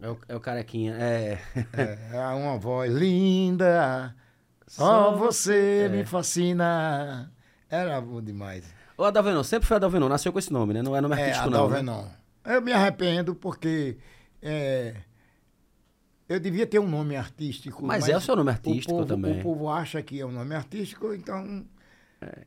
É 0.00 0.10
o, 0.10 0.18
é 0.28 0.34
o 0.34 0.40
carequinha. 0.40 0.96
É. 0.98 1.38
É, 1.74 2.16
é 2.16 2.26
uma 2.28 2.58
voz 2.58 2.92
linda. 2.92 4.14
Só 4.66 5.14
você 5.14 5.88
me 5.92 6.04
fascina. 6.04 7.30
Era 7.70 8.00
bom 8.00 8.20
demais. 8.20 8.64
O 8.98 9.04
Adalvenon, 9.04 9.44
sempre 9.44 9.68
foi 9.68 9.76
Adalvenon, 9.76 10.08
nasceu 10.08 10.32
com 10.32 10.38
esse 10.38 10.52
nome, 10.52 10.74
né? 10.74 10.82
Não 10.82 10.96
é 10.96 11.00
nome 11.00 11.14
É, 11.14 11.20
artístico, 11.20 11.50
não. 11.50 11.68
né? 11.68 11.78
Adalvenon. 11.78 12.08
Eu 12.44 12.60
me 12.60 12.72
arrependo 12.72 13.34
porque 13.34 13.96
é, 14.40 14.96
eu 16.28 16.38
devia 16.40 16.66
ter 16.66 16.78
um 16.78 16.88
nome 16.88 17.16
artístico. 17.16 17.84
Mas 17.84 18.08
é 18.08 18.16
o 18.16 18.20
seu 18.20 18.34
nome 18.36 18.50
artístico 18.50 18.92
povo- 18.94 19.04
também. 19.06 19.40
O 19.40 19.42
povo 19.42 19.68
acha 19.68 20.00
que 20.02 20.20
é 20.20 20.26
um 20.26 20.32
nome 20.32 20.54
artístico, 20.54 21.12
então 21.14 21.64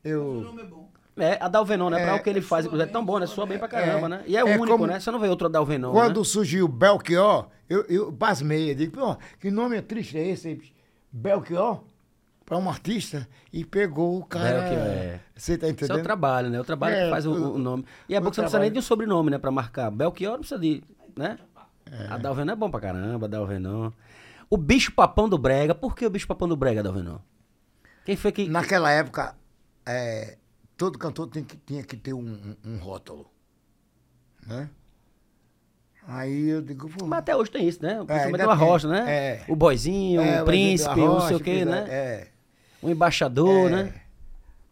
eu... 0.04 0.42
nome 0.42 0.62
é 0.62 0.66
bom. 0.66 0.90
É, 1.18 1.38
Adalvenon, 1.42 1.90
né? 1.90 2.04
Pra 2.04 2.12
É, 2.18 2.20
o 2.20 2.22
que 2.24 2.30
ele 2.30 2.42
faz, 2.42 2.66
é 2.66 2.86
tão 2.88 3.06
bom, 3.06 3.20
né? 3.20 3.26
Soa 3.26 3.46
bem 3.46 3.58
pra 3.58 3.70
caramba, 3.70 4.06
É, 4.08 4.10
né? 4.10 4.24
E 4.28 4.36
é, 4.36 4.42
é 4.42 4.44
único, 4.44 4.68
como- 4.68 4.86
né? 4.86 5.00
Você 5.00 5.10
não 5.12 5.20
vê 5.20 5.30
outro 5.30 5.48
Adalvenon, 5.48 5.94
Quando 5.94 6.18
né? 6.20 6.24
surgiu 6.26 6.68
Belchior, 6.68 7.48
eu, 7.70 7.86
eu 7.88 8.12
basmei. 8.12 8.72
Eu 8.72 8.76
digo, 8.76 8.98
pô, 8.98 9.16
que 9.40 9.50
nome 9.50 9.82
triste 9.82 10.18
é 10.18 10.28
esse? 10.28 10.62
Belchior? 11.12 11.84
Para 12.46 12.58
um 12.58 12.70
artista. 12.70 13.28
E 13.52 13.64
pegou 13.64 14.20
o 14.20 14.26
cara. 14.26 14.60
Belchior, 14.60 14.78
é. 14.88 15.20
Você 15.36 15.58
tá 15.58 15.68
Isso 15.68 15.68
é 15.68 15.72
entendendo? 15.86 16.00
o 16.00 16.04
trabalho, 16.04 16.50
né? 16.50 16.60
O 16.60 16.66
trabalho 16.66 16.96
É, 16.96 17.04
que 17.06 17.10
faz 17.10 17.26
o, 17.26 17.32
o- 17.32 17.54
o 17.56 17.58
nome. 17.58 17.86
E 18.10 18.14
é 18.16 18.20
o 18.20 18.22
bom 18.22 18.30
que 18.30 18.36
você 18.36 18.42
não 18.42 18.46
precisa 18.48 18.60
nem 18.60 18.72
de 18.72 18.80
um 18.80 18.82
sobrenome, 18.82 19.32
né? 19.32 19.38
Pra 19.38 19.50
marcar. 19.52 19.90
Belchior 19.90 20.34
não 20.34 20.40
precisa 20.40 20.60
de. 20.60 20.84
né? 21.16 21.38
É. 21.92 22.08
Adalvenon 22.08 22.54
é 22.54 22.56
bom 22.56 22.70
pra 22.70 22.80
caramba, 22.80 23.26
Adalvenon. 23.28 23.92
O 24.50 24.58
bicho 24.58 24.92
papão 24.92 25.28
do 25.30 25.38
Brega. 25.38 25.74
Por 25.76 25.96
que 25.96 26.06
o 26.06 26.10
bicho 26.10 26.28
papão 26.28 26.48
do 26.48 26.56
Brega, 26.56 26.80
Adalvenon? 26.82 27.18
Quem 28.04 28.16
foi 28.16 28.32
que. 28.32 28.48
Naquela 28.48 28.92
época, 28.92 29.36
é, 29.86 30.38
todo 30.78 30.98
cantor 31.00 31.28
tem 31.28 31.44
que, 31.44 31.58
tinha 31.58 31.84
que 31.84 31.96
ter 31.98 32.14
um, 32.14 32.20
um- 32.22 32.56
um 32.74 32.78
rótulo. 32.78 33.30
Né? 34.46 34.70
Aí 36.08 36.50
eu 36.50 36.62
digo, 36.62 36.88
pô. 36.90 37.06
Mas 37.08 37.20
até 37.20 37.36
hoje 37.36 37.50
tem 37.50 37.68
isso, 37.68 37.82
né? 37.82 37.96
Principalmente 37.96 38.26
ainda 38.42 38.48
o 38.48 38.52
Arrocha, 38.52 38.88
tem. 38.88 38.98
né? 38.98 39.12
É. 39.12 39.46
O 39.48 39.56
boizinho, 39.56 40.22
é, 40.22 40.42
o 40.44 40.46
príncipe, 40.46 41.00
o 41.00 41.06
não 41.06 41.14
rocha, 41.14 41.28
sei 41.30 41.36
o 41.38 41.40
quê, 41.40 41.66
né? 41.66 41.86
É. 41.90 42.28
O 42.82 42.90
embaixador, 42.92 43.72
É. 43.72 43.76
né? 43.84 44.02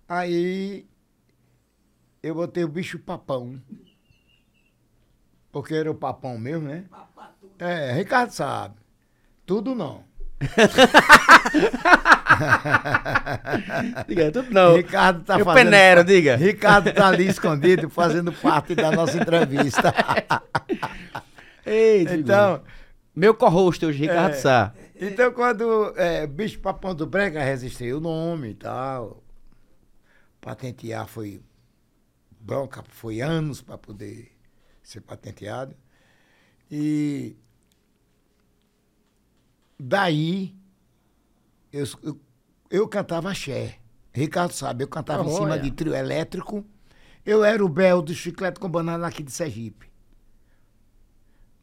Aí 0.08 0.86
eu 2.22 2.36
botei 2.36 2.64
o 2.64 2.68
bicho 2.68 3.00
papão. 3.00 3.60
Porque 5.54 5.74
era 5.76 5.90
o 5.90 5.96
papão 5.96 6.38
mesmo, 6.38 6.68
né? 6.68 6.84
É, 7.60 7.94
Ricardo 7.94 8.32
sabe. 8.32 8.76
Tudo 9.46 9.74
não. 9.76 10.04
Diga, 14.08 14.32
tudo 14.32 14.52
não. 14.52 14.76
Ricardo 14.76 15.24
tá 15.24 15.40
Eu 15.40 15.46
fazendo. 15.46 15.64
peneiro, 15.64 16.04
diga. 16.04 16.36
Ricardo 16.36 16.92
tá 16.92 17.08
ali 17.08 17.28
escondido 17.30 17.90
fazendo 17.90 18.32
parte 18.34 18.76
da 18.76 18.92
nossa 18.92 19.18
entrevista. 19.18 19.94
Ei, 21.66 22.04
então, 22.12 22.62
Meu 23.16 23.34
co-host 23.36 23.86
hoje, 23.86 24.00
Ricardo 24.00 24.34
É. 24.34 24.38
Sá. 24.38 24.74
então 25.00 25.32
quando 25.32 25.94
é, 25.96 26.26
bicho 26.26 26.60
papão 26.60 26.96
do 26.96 27.06
Brega 27.06 27.42
registrei 27.44 27.94
o 27.94 28.00
nome 28.02 28.50
e 28.50 28.56
tal. 28.56 29.24
Patentear 30.42 31.06
foi 31.08 31.40
bronca, 32.40 32.84
foi 32.90 33.22
anos 33.22 33.62
para 33.62 33.78
poder 33.78 34.33
ser 34.84 35.02
patenteado. 35.02 35.76
E 36.70 37.36
daí 39.80 40.56
eu, 41.72 41.86
eu, 42.04 42.20
eu 42.70 42.88
cantava 42.88 43.32
axé. 43.32 43.80
Ricardo 44.12 44.52
sabe, 44.52 44.84
eu 44.84 44.88
cantava 44.88 45.24
em 45.24 45.34
cima 45.34 45.52
Olha. 45.52 45.62
de 45.62 45.72
trio 45.72 45.96
elétrico. 45.96 46.64
Eu 47.26 47.44
era 47.44 47.64
o 47.64 47.70
Bel 47.70 48.02
do 48.02 48.14
Chiclete 48.14 48.60
com 48.60 48.70
Banana 48.70 49.08
aqui 49.08 49.24
de 49.24 49.32
Sergipe. 49.32 49.92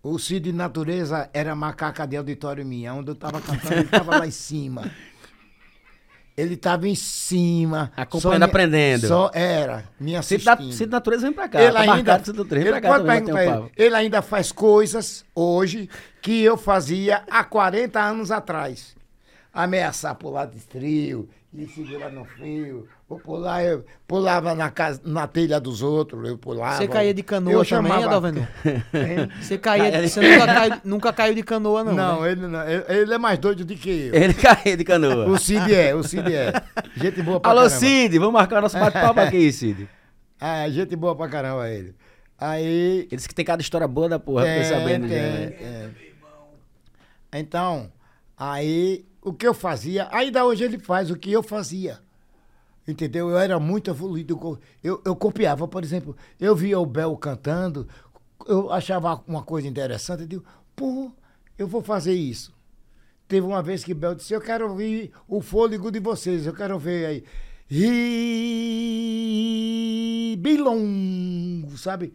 O 0.03 0.19
Cid 0.19 0.51
Natureza 0.53 1.29
era 1.35 1.55
macaca 1.55 2.07
de 2.07 2.17
auditório 2.17 2.65
minha, 2.65 2.95
onde 2.95 3.11
eu 3.11 3.15
estava 3.15 3.41
cantando, 3.41 3.75
ele 3.75 3.85
estava 3.85 4.19
lá 4.19 4.27
em 4.27 4.31
cima. 4.31 4.91
Ele 6.37 6.55
estava 6.55 6.89
em 6.89 6.95
cima. 6.95 7.93
Acompanhando, 7.97 8.23
só 8.33 8.39
me- 8.39 8.45
aprendendo. 8.45 9.07
Só 9.09 9.31
era, 9.35 9.85
me 9.99 10.17
assistindo. 10.17 10.73
se 10.73 10.87
da 10.87 10.97
natureza 10.99 11.23
vem 11.27 11.33
pra 11.33 11.49
cá. 11.49 11.61
Ele 11.63 11.73
tá 11.73 11.81
ainda, 11.81 11.95
marcado, 11.95 12.23
vem 12.25 12.61
ele, 12.63 12.71
pra 12.71 12.81
cá 12.81 12.89
um 12.89 12.93
ele. 13.77 13.95
Ainda 13.95 14.23
faz 14.23 14.51
coisas 14.53 15.25
hoje 15.35 15.89
que 16.23 16.43
eu 16.43 16.57
fazia 16.57 17.23
há 17.31 17.45
40 17.45 18.01
anos 18.01 18.31
atrás. 18.31 18.95
Ameaçar 19.53 20.15
pular 20.15 20.47
de 20.47 20.61
trio, 20.61 21.29
e 21.53 21.67
segurar 21.67 22.11
no 22.11 22.25
fio. 22.25 22.89
Pular, 23.19 23.65
eu 23.65 23.85
pulava 24.07 24.55
na, 24.55 24.71
casa, 24.71 25.01
na 25.05 25.27
telha 25.27 25.59
dos 25.59 25.83
outros, 25.83 26.29
eu 26.29 26.39
pulava. 26.39 26.77
Você 26.77 26.87
caía 26.87 27.13
de 27.13 27.25
canoa 27.25 27.53
Eu 27.53 27.65
também, 27.65 27.91
chamava- 27.91 28.05
Adalvenon? 28.07 28.41
Hein? 28.65 29.29
Você, 29.43 29.59
caía, 29.59 29.91
Caía 29.91 30.09
você 30.09 30.21
nunca, 30.21 30.47
caiu, 30.47 30.81
nunca 30.85 31.13
caiu 31.13 31.35
de 31.35 31.43
canoa, 31.43 31.83
não. 31.83 31.93
Não, 31.93 32.21
né? 32.23 32.31
ele 32.31 32.47
não. 32.47 32.69
Ele, 32.69 32.85
ele 32.89 33.15
é 33.15 33.19
mais 33.19 33.39
doido 33.39 33.65
do 33.65 33.75
que 33.75 33.91
eu. 33.91 34.15
Ele 34.15 34.33
caiu 34.39 34.77
de 34.77 34.85
canoa. 34.85 35.27
O 35.29 35.37
Cid 35.39 35.75
é, 35.75 35.93
o 35.93 36.05
Cid 36.05 36.33
é. 36.33 36.53
Gente 36.97 37.21
boa 37.23 37.41
pra 37.41 37.51
Alô, 37.51 37.63
caramba. 37.63 37.79
Cid, 37.81 38.19
vamos 38.19 38.33
marcar 38.35 38.63
nosso 38.63 38.79
bate-papo 38.79 39.19
aqui, 39.21 39.53
Cid. 39.53 39.89
Ah, 40.41 40.69
gente 40.69 40.95
boa 40.95 41.17
pra 41.17 41.29
caramba 41.29 41.69
ele. 41.69 41.95
Aí. 42.39 43.09
Ele 43.11 43.17
disse 43.17 43.29
que 43.29 43.35
tem 43.35 43.45
cada 43.45 43.61
história 43.61 43.89
boa 43.89 44.09
da 44.09 44.19
porra, 44.21 44.47
fiquei 44.47 44.65
sabendo 44.65 45.09
tem, 45.09 45.19
né? 45.19 45.47
tem. 45.51 47.41
Então, 47.41 47.91
aí 48.37 49.05
o 49.21 49.33
que 49.33 49.47
eu 49.47 49.53
fazia, 49.55 50.09
ainda 50.13 50.45
hoje 50.45 50.65
ele 50.65 50.79
faz 50.79 51.11
o 51.11 51.17
que 51.17 51.33
eu 51.33 51.43
fazia. 51.43 51.99
Entendeu? 52.91 53.31
Eu 53.31 53.39
era 53.39 53.59
muito 53.61 53.91
evoluído. 53.91 54.59
eu 54.83 55.01
Eu, 55.05 55.17
copiava, 55.17 55.67
por 55.69 55.85
exemplo, 55.85 56.17
eu 56.39 56.55
via 56.57 56.79
o 56.79 56.87
Bel 56.87 57.17
cantando, 57.17 57.87
eu 58.47 58.73
achava 58.73 59.23
uma 59.27 59.43
coisa 59.43 59.69
interessante, 59.69 60.23
eu 60.23 60.29
digo, 60.29 60.45
pô, 60.75 61.11
eu 61.59 61.67
vou 61.67 61.83
fazer 61.83 62.15
isso. 62.15 62.53
Teve 63.29 63.47
uma 63.47 63.63
vez 63.63 63.85
que 63.85 63.95
Bel 63.95 64.15
disse, 64.15 64.33
eu 64.35 64.41
quero 64.41 64.69
ouvir 64.69 65.13
o 65.29 65.41
fôlego 65.41 65.91
de 65.91 66.01
vocês, 66.01 66.47
eu 66.47 66.55
quero 66.55 66.79
ver 66.79 67.07
aí. 67.07 67.25
Ri, 67.69 67.87
bem 70.37 70.57
longo, 70.57 71.79
sabe? 71.79 72.13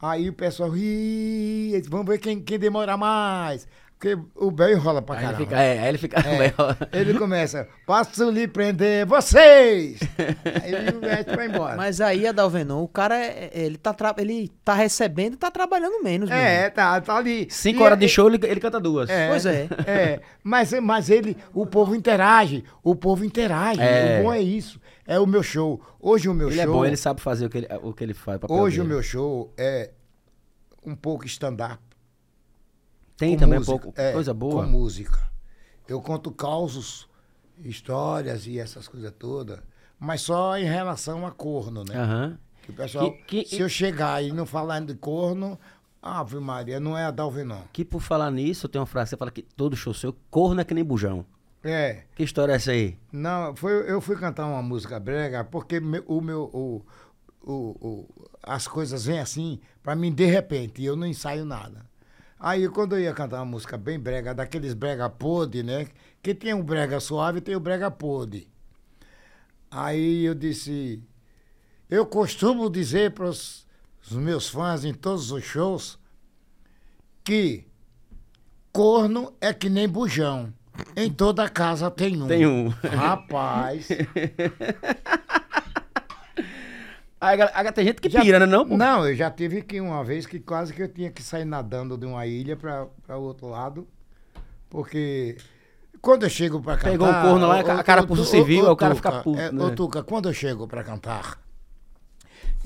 Aí 0.00 0.28
o 0.28 0.32
pessoal 0.32 0.70
ri, 0.70 1.80
vamos 1.88 2.06
ver 2.06 2.18
quem, 2.18 2.40
quem 2.40 2.58
demora 2.58 2.96
mais. 2.96 3.68
Porque 3.98 4.16
o 4.36 4.50
Bel 4.52 4.70
enrola 4.74 5.02
pra 5.02 5.16
Aí 5.16 5.24
ele 5.24 5.32
caramba. 5.32 5.44
fica, 5.50 5.60
é, 5.60 5.78
aí 5.80 5.88
ele 5.88 5.98
fica. 5.98 6.20
É, 6.20 6.54
ele 7.00 7.14
começa, 7.18 7.66
posso 7.84 8.30
lhe 8.30 8.46
prender 8.46 9.04
vocês! 9.04 9.98
Aí 10.62 10.72
ele 10.72 10.92
mete 11.00 11.24
pra 11.26 11.44
embora. 11.44 11.76
Mas 11.76 12.00
aí, 12.00 12.24
Adalvenon, 12.24 12.84
o 12.84 12.86
cara, 12.88 13.16
é- 13.18 13.50
é- 13.52 13.60
ele 13.64 13.76
tá, 13.76 13.92
tra- 13.92 14.14
ele 14.18 14.52
tá 14.64 14.72
recebendo 14.74 15.34
e 15.34 15.36
tá 15.36 15.50
trabalhando 15.50 16.00
menos. 16.00 16.30
é, 16.30 16.70
tá, 16.70 17.00
tá 17.00 17.16
ali. 17.16 17.48
Cinco 17.50 17.80
E 17.80 17.82
horas 17.82 17.98
é- 17.98 18.00
de 18.02 18.08
show, 18.08 18.28
ele, 18.28 18.38
ele 18.46 18.60
canta 18.60 18.78
duas. 18.78 19.10
Pois 19.28 19.44
é. 19.46 19.66
É, 19.84 20.20
mas, 20.44 20.72
mas 20.80 21.10
ele, 21.10 21.36
o 21.52 21.66
povo 21.66 21.92
interage, 21.96 22.62
o 22.84 22.94
povo 22.94 23.24
interage. 23.24 23.80
É. 23.80 24.20
O 24.20 24.22
bom 24.22 24.32
é 24.32 24.40
isso. 24.40 24.80
É 25.08 25.18
o 25.18 25.26
meu 25.26 25.42
show. 25.42 25.82
Hoje 25.98 26.28
o 26.28 26.34
meu 26.34 26.48
Ele 26.50 26.56
show. 26.56 26.64
é 26.64 26.66
bom, 26.68 26.84
ele 26.86 26.96
sabe 26.96 27.20
fazer 27.20 27.46
o 27.46 27.50
que 27.50 27.58
ele, 27.58 27.68
o 27.82 27.92
que 27.92 28.04
ele 28.04 28.14
faz. 28.14 28.38
o 28.48 28.52
Hoje 28.52 28.78
o 28.80 28.84
dele. 28.84 28.94
meu 28.94 29.02
show 29.02 29.52
é 29.58 29.90
um 30.86 30.94
pouco 30.94 31.26
stand-up. 31.26 31.78
Tem 33.18 33.34
com 33.34 33.40
também 33.40 33.58
música. 33.58 33.74
um 33.76 33.78
pouco. 33.80 34.00
É, 34.00 34.12
coisa 34.12 34.32
boa. 34.32 34.64
Com 34.64 34.70
música. 34.70 35.30
Eu 35.86 36.00
conto 36.00 36.30
causos, 36.30 37.06
histórias 37.62 38.46
e 38.46 38.58
essas 38.58 38.88
coisas 38.88 39.12
todas, 39.18 39.58
mas 39.98 40.20
só 40.22 40.56
em 40.56 40.64
relação 40.64 41.26
a 41.26 41.30
corno, 41.30 41.84
né? 41.84 41.96
Aham. 41.96 42.38
Que 42.62 42.70
o 42.70 42.74
pessoal, 42.74 43.10
Que- 43.12 43.42
que- 43.44 43.48
se 43.56 43.60
eu 43.60 43.68
chegar 43.68 44.22
e 44.22 44.32
não 44.32 44.46
falar 44.46 44.80
de 44.80 44.94
corno, 44.94 45.58
Ave 46.00 46.36
Maria, 46.38 46.78
não 46.78 46.96
é 46.96 47.04
a 47.04 47.10
Dalvin, 47.10 47.42
não. 47.44 47.64
Que 47.72 47.84
por 47.84 48.00
falar 48.00 48.30
nisso, 48.30 48.68
tem 48.68 48.78
uma 48.80 48.86
frase 48.86 49.06
que 49.06 49.10
você 49.10 49.16
fala 49.16 49.30
que 49.30 49.42
todo 49.42 49.74
show 49.76 49.92
seu, 49.92 50.14
corno 50.30 50.60
é 50.60 50.64
que 50.64 50.74
nem 50.74 50.84
bujão. 50.84 51.24
É. 51.64 52.04
Que 52.14 52.22
história 52.22 52.52
é 52.52 52.56
essa 52.56 52.70
aí? 52.70 52.96
Não, 53.10 53.56
foi, 53.56 53.90
eu 53.90 54.00
fui 54.00 54.14
cantar 54.16 54.46
uma 54.46 54.62
música 54.62 55.00
brega 55.00 55.42
porque 55.42 55.78
o 56.06 56.20
meu. 56.20 56.44
O, 56.52 56.84
o, 57.42 57.52
o- 57.52 58.28
as 58.42 58.68
coisas 58.68 59.06
vêm 59.06 59.18
assim, 59.18 59.58
pra 59.82 59.96
mim, 59.96 60.12
de 60.12 60.24
repente, 60.26 60.80
e 60.80 60.84
eu 60.86 60.94
não 60.94 61.06
ensaio 61.06 61.44
nada. 61.44 61.84
Aí, 62.40 62.68
quando 62.68 62.94
eu 62.94 63.00
ia 63.00 63.12
cantar 63.12 63.38
uma 63.38 63.44
música 63.44 63.76
bem 63.76 63.98
brega, 63.98 64.32
daqueles 64.32 64.72
brega 64.74 65.10
podre, 65.10 65.62
né? 65.62 65.88
Que 66.22 66.34
tem 66.34 66.54
o 66.54 66.62
brega 66.62 67.00
suave 67.00 67.38
e 67.38 67.40
tem 67.40 67.56
o 67.56 67.60
brega 67.60 67.90
podre. 67.90 68.48
Aí 69.70 70.24
eu 70.24 70.34
disse. 70.34 71.02
Eu 71.90 72.06
costumo 72.06 72.70
dizer 72.70 73.12
para 73.12 73.26
os 73.26 73.66
meus 74.10 74.48
fãs 74.48 74.84
em 74.84 74.94
todos 74.94 75.32
os 75.32 75.42
shows 75.42 75.98
que 77.24 77.66
corno 78.72 79.32
é 79.40 79.52
que 79.52 79.68
nem 79.68 79.88
bujão. 79.88 80.52
Em 80.94 81.10
toda 81.12 81.48
casa 81.48 81.90
tem 81.90 82.22
um. 82.22 82.26
Tem 82.28 82.46
um. 82.46 82.68
Rapaz. 82.68 83.88
Aí, 87.20 87.34
a 87.34 87.36
gal- 87.36 87.50
a- 87.52 87.72
tem 87.72 87.84
gente 87.84 88.00
que 88.00 88.08
Já- 88.08 88.20
pira, 88.20 88.38
né? 88.38 88.46
Não, 88.46 88.66
pô? 88.68 88.76
Não, 88.76 89.06
eu 89.08 89.14
já 89.16 89.30
tive 89.30 89.62
que 89.62 89.80
uma 89.80 90.04
vez 90.04 90.24
que 90.26 90.38
quase 90.38 90.72
que 90.72 90.82
eu 90.82 90.88
tinha 90.88 91.10
que 91.10 91.22
sair 91.22 91.44
nadando 91.44 91.96
de 91.98 92.06
uma 92.06 92.24
ilha 92.26 92.56
para 92.56 92.86
o 93.18 93.22
outro 93.22 93.48
lado. 93.48 93.86
Porque 94.70 95.36
quando 96.00 96.24
eu 96.24 96.30
chego 96.30 96.60
para 96.60 96.76
cantar. 96.76 96.90
Pegou 96.90 97.08
um 97.08 97.22
corno 97.22 97.46
lá, 97.48 97.60
a 97.60 97.82
carapuça 97.82 98.22
Tu- 98.22 98.28
civil, 98.28 98.64
ô, 98.64 98.66
aí 98.66 98.72
o 98.72 98.76
cara 98.76 98.94
fica 98.94 99.12
puto, 99.22 99.40
é, 99.40 99.50
né? 99.50 99.64
Ô, 99.64 99.70
Tuca, 99.74 100.02
quando 100.02 100.28
eu 100.28 100.32
chego 100.32 100.68
para 100.68 100.84
cantar, 100.84 101.38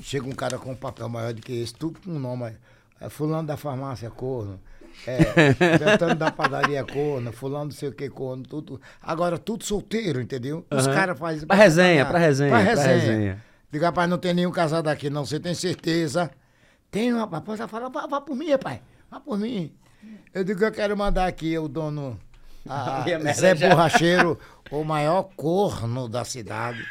chega 0.01 0.27
um 0.27 0.33
cara 0.33 0.57
com 0.57 0.71
um 0.71 0.75
papel 0.75 1.07
maior 1.09 1.33
do 1.33 1.41
que 1.41 1.53
esse, 1.61 1.73
tudo 1.73 1.99
com 2.03 2.11
um 2.11 2.19
nome. 2.19 2.51
É, 2.99 3.09
fulano 3.09 3.47
da 3.47 3.57
farmácia 3.57 4.09
corno. 4.09 4.59
É, 5.07 5.17
Betano 5.79 6.13
da 6.15 6.29
padaria 6.31 6.83
corno, 6.83 7.31
fulano 7.31 7.65
não 7.65 7.71
sei 7.71 7.89
o 7.89 7.93
que 7.93 8.07
corno, 8.09 8.43
tudo. 8.43 8.79
Agora, 9.01 9.37
tudo 9.37 9.63
solteiro, 9.63 10.21
entendeu? 10.21 10.65
Os 10.69 10.85
caras 10.87 11.17
fazem. 11.17 11.47
Pra 11.47 11.55
resenha, 11.55 12.05
pra 12.05 12.19
resenha, 12.19 12.49
Pra 12.51 12.59
pra 12.63 12.73
resenha. 12.83 13.43
Diga, 13.73 13.87
rapaz, 13.87 14.07
não 14.07 14.19
tem 14.19 14.35
nenhum 14.35 14.51
casado 14.51 14.87
aqui, 14.87 15.09
não. 15.09 15.25
Você 15.25 15.39
tem 15.39 15.55
certeza? 15.55 16.29
Tem, 16.91 17.11
rapaz. 17.11 17.41
Pode 17.43 17.67
falar, 17.67 17.89
vá, 17.89 18.05
vá 18.05 18.21
por 18.21 18.35
mim, 18.35 18.51
rapaz. 18.51 18.79
Vá 19.09 19.19
por 19.19 19.35
mim. 19.35 19.73
Eu 20.31 20.43
digo, 20.43 20.63
eu 20.63 20.71
quero 20.71 20.95
mandar 20.95 21.25
aqui 21.25 21.57
o 21.57 21.67
dono 21.67 22.19
a 22.69 23.03
Zé 23.33 23.55
já. 23.55 23.69
Borracheiro, 23.69 24.37
o 24.69 24.83
maior 24.83 25.23
corno 25.35 26.07
da 26.07 26.23
cidade. 26.23 26.85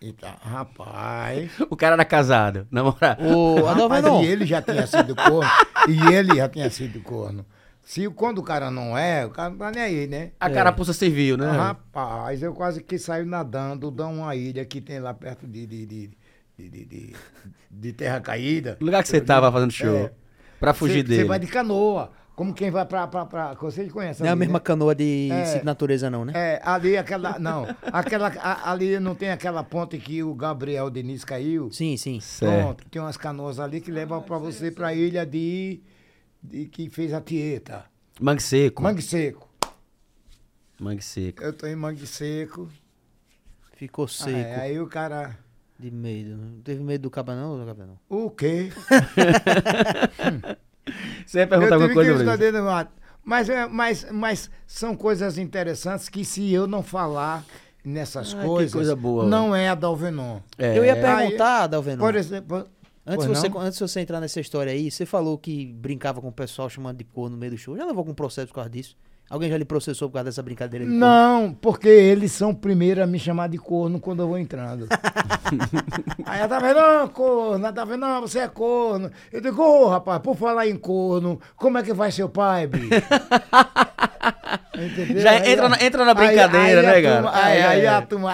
E 0.00 0.10
tá, 0.10 0.38
rapaz. 0.40 1.50
O 1.68 1.76
cara 1.76 1.96
era 1.96 2.04
casado, 2.06 2.66
namorar. 2.70 3.18
Ô, 3.20 3.56
rapaz 3.66 3.76
Adalvenon, 3.76 4.22
e 4.22 4.26
ele 4.26 4.46
já 4.46 4.62
tinha 4.62 4.86
sido 4.86 5.14
corno. 5.14 5.50
e 5.86 6.14
ele 6.14 6.36
já 6.36 6.48
tinha 6.48 6.70
sido 6.70 6.98
corno. 7.02 7.44
Se 7.88 8.10
quando 8.10 8.38
o 8.38 8.42
cara 8.42 8.68
não 8.68 8.98
é, 8.98 9.24
o 9.24 9.30
cara 9.30 9.48
não 9.50 9.58
tá 9.58 9.70
nem 9.70 9.80
aí, 9.80 10.06
né? 10.08 10.32
A 10.40 10.50
carapuça 10.50 10.92
civil, 10.92 11.36
né? 11.36 11.48
Rapaz, 11.48 12.42
eu 12.42 12.52
quase 12.52 12.82
que 12.82 12.98
saio 12.98 13.24
nadando 13.24 13.92
de 13.92 14.02
uma 14.02 14.34
ilha 14.34 14.64
que 14.64 14.80
tem 14.80 14.98
lá 14.98 15.14
perto 15.14 15.46
de, 15.46 15.64
de, 15.68 15.86
de, 15.86 16.10
de, 16.58 16.68
de- 16.68 16.84
de- 16.84 17.16
de 17.70 17.92
Terra 17.92 18.20
Caída. 18.20 18.76
O 18.80 18.84
lugar 18.84 19.04
que 19.04 19.08
você 19.08 19.20
tava 19.20 19.52
fazendo 19.52 19.70
show. 19.70 19.96
É. 19.98 20.12
Pra 20.58 20.74
fugir 20.74 20.96
Você- 20.96 21.02
dele. 21.04 21.22
Você 21.22 21.28
vai 21.28 21.38
de 21.38 21.46
canoa, 21.46 22.10
como 22.34 22.52
quem 22.52 22.72
vai 22.72 22.84
pra... 22.84 23.06
pra, 23.06 23.24
pra 23.24 23.54
vocês 23.54 23.92
conhecem 23.92 24.24
não 24.24 24.26
é 24.26 24.30
a 24.30 24.32
ali, 24.32 24.40
mesma 24.40 24.54
né? 24.58 24.64
canoa 24.64 24.92
de 24.92 25.28
É. 25.30 25.62
natureza, 25.62 26.10
não, 26.10 26.24
né? 26.24 26.32
É, 26.34 26.60
ali 26.64 26.96
aquela... 26.96 27.38
Não, 27.38 27.68
aquela, 27.92 28.32
a- 28.40 28.72
ali 28.72 28.98
não 28.98 29.14
tem 29.14 29.30
aquela 29.30 29.62
ponte 29.62 29.96
que 29.98 30.24
o 30.24 30.34
Gabriel 30.34 30.90
Diniz 30.90 31.24
caiu? 31.24 31.70
Sim, 31.70 31.96
sim. 31.96 32.18
Certo. 32.18 32.52
Pronto, 32.62 32.84
tem 32.90 33.00
umas 33.00 33.16
canoas 33.16 33.60
ali 33.60 33.80
que 33.80 33.92
levam 33.92 34.20
pra 34.22 34.38
você 34.38 34.72
pra 34.72 34.92
ilha 34.92 35.24
de... 35.24 35.80
de 36.48 36.66
que 36.66 36.88
fez 36.88 37.12
a 37.12 37.20
Tieta. 37.20 37.84
Mangue 38.20 38.42
seco. 38.42 38.82
Mangue 38.82 39.02
Seco. 39.02 39.48
Mangue 40.80 41.02
seco. 41.02 41.42
Eu 41.42 41.52
tô 41.52 41.66
em 41.66 41.76
Mangue 41.76 42.06
Seco. 42.06 42.68
Ficou 43.76 44.06
seco. 44.08 44.36
É, 44.36 44.60
aí 44.60 44.80
o 44.80 44.86
cara... 44.86 45.38
De 45.78 45.90
medo. 45.90 46.36
Não 46.36 46.60
teve 46.62 46.82
medo 46.82 47.02
do 47.02 47.10
cabanão 47.10 47.50
ou 47.52 47.58
do 47.58 47.66
cabanão? 47.66 47.98
O 48.08 48.30
quê? 48.30 48.70
Você 51.26 51.40
ia 51.40 51.46
perguntar 51.46 51.74
eu 51.74 51.82
alguma 51.82 51.88
tive 52.02 52.14
coisa, 52.24 52.38
que 52.38 52.52
no 52.52 52.64
mato. 52.64 52.92
Mas, 53.22 53.48
é, 53.48 53.66
mas, 53.66 54.06
mas 54.10 54.50
são 54.66 54.96
coisas 54.96 55.36
interessantes 55.36 56.08
que 56.08 56.24
se 56.24 56.50
eu 56.52 56.66
não 56.66 56.82
falar 56.82 57.44
nessas 57.84 58.32
Ah, 58.32 58.38
que 58.38 58.46
coisas, 58.46 58.72
coisa 58.72 58.96
boa, 58.96 59.26
não 59.26 59.54
é 59.54 59.68
Adalvenon. 59.68 60.40
É. 60.56 60.78
Eu 60.78 60.84
ia 60.84 60.94
Aí- 60.94 61.00
perguntar, 61.00 61.66
Dalvenon. 61.66 61.98
Por 61.98 62.14
exemplo... 62.14 62.66
Antes 63.06 63.24
pois 63.24 63.38
você, 63.38 63.48
não? 63.48 63.60
antes 63.60 63.78
de 63.78 63.88
você 63.88 64.00
entrar 64.00 64.20
nessa 64.20 64.40
história 64.40 64.72
aí, 64.72 64.90
você 64.90 65.06
falou 65.06 65.38
que 65.38 65.72
brincava 65.72 66.20
com 66.20 66.28
o 66.28 66.32
pessoal 66.32 66.68
chamando 66.68 66.98
de 66.98 67.04
corno 67.04 67.36
no 67.36 67.40
meio 67.40 67.52
do 67.52 67.58
show. 67.58 67.76
Já 67.76 67.84
levou 67.84 68.00
algum 68.00 68.14
processo 68.14 68.48
por 68.48 68.54
causa 68.54 68.70
disso? 68.70 68.96
Alguém 69.28 69.50
já 69.50 69.58
lhe 69.58 69.64
processou 69.64 70.08
por 70.08 70.14
causa 70.14 70.26
dessa 70.26 70.42
brincadeira 70.42 70.84
de 70.84 70.90
corno? 70.92 71.04
Não, 71.04 71.52
porque 71.52 71.88
eles 71.88 72.30
são 72.30 72.54
primeiro 72.54 73.02
a 73.02 73.06
me 73.08 73.18
chamar 73.18 73.48
de 73.48 73.58
corno 73.58 73.98
quando 73.98 74.22
eu 74.22 74.28
vou 74.28 74.38
entrando. 74.38 74.86
Aí 76.24 76.46
tá 76.46 76.58
vendo, 76.60 76.76
não, 76.80 77.08
corno, 77.08 77.72
tá 77.72 77.84
vendo, 77.84 78.00
não, 78.00 78.20
você 78.20 78.38
é 78.40 78.48
corno. 78.48 79.10
Eu 79.32 79.40
digo, 79.40 79.60
ô 79.62 79.88
rapaz, 79.88 80.20
por 80.20 80.36
falar 80.36 80.68
em 80.68 80.76
corno, 80.76 81.40
como 81.56 81.76
é 81.78 81.82
que 81.82 81.92
vai 81.92 82.12
seu 82.12 82.28
pai, 82.28 82.68
bicho? 82.68 82.88
Entendeu? 84.78 85.22
Já 85.22 85.30
Aí 85.30 85.52
entra 85.52 85.66
a- 85.66 85.68
na- 85.70 85.82
entra 85.82 86.04
na 86.04 86.10
aí- 86.10 86.26
brincadeira, 86.26 86.80
aí 86.80 86.86
né, 86.86 86.92
a 86.98 87.02
cara? 87.02 87.14
turma- 87.22 87.32
Aí, 87.44 87.58
É, 87.58 87.66
aí 87.66 87.80
é. 87.84 87.88
a 87.88 88.02
turma. 88.02 88.32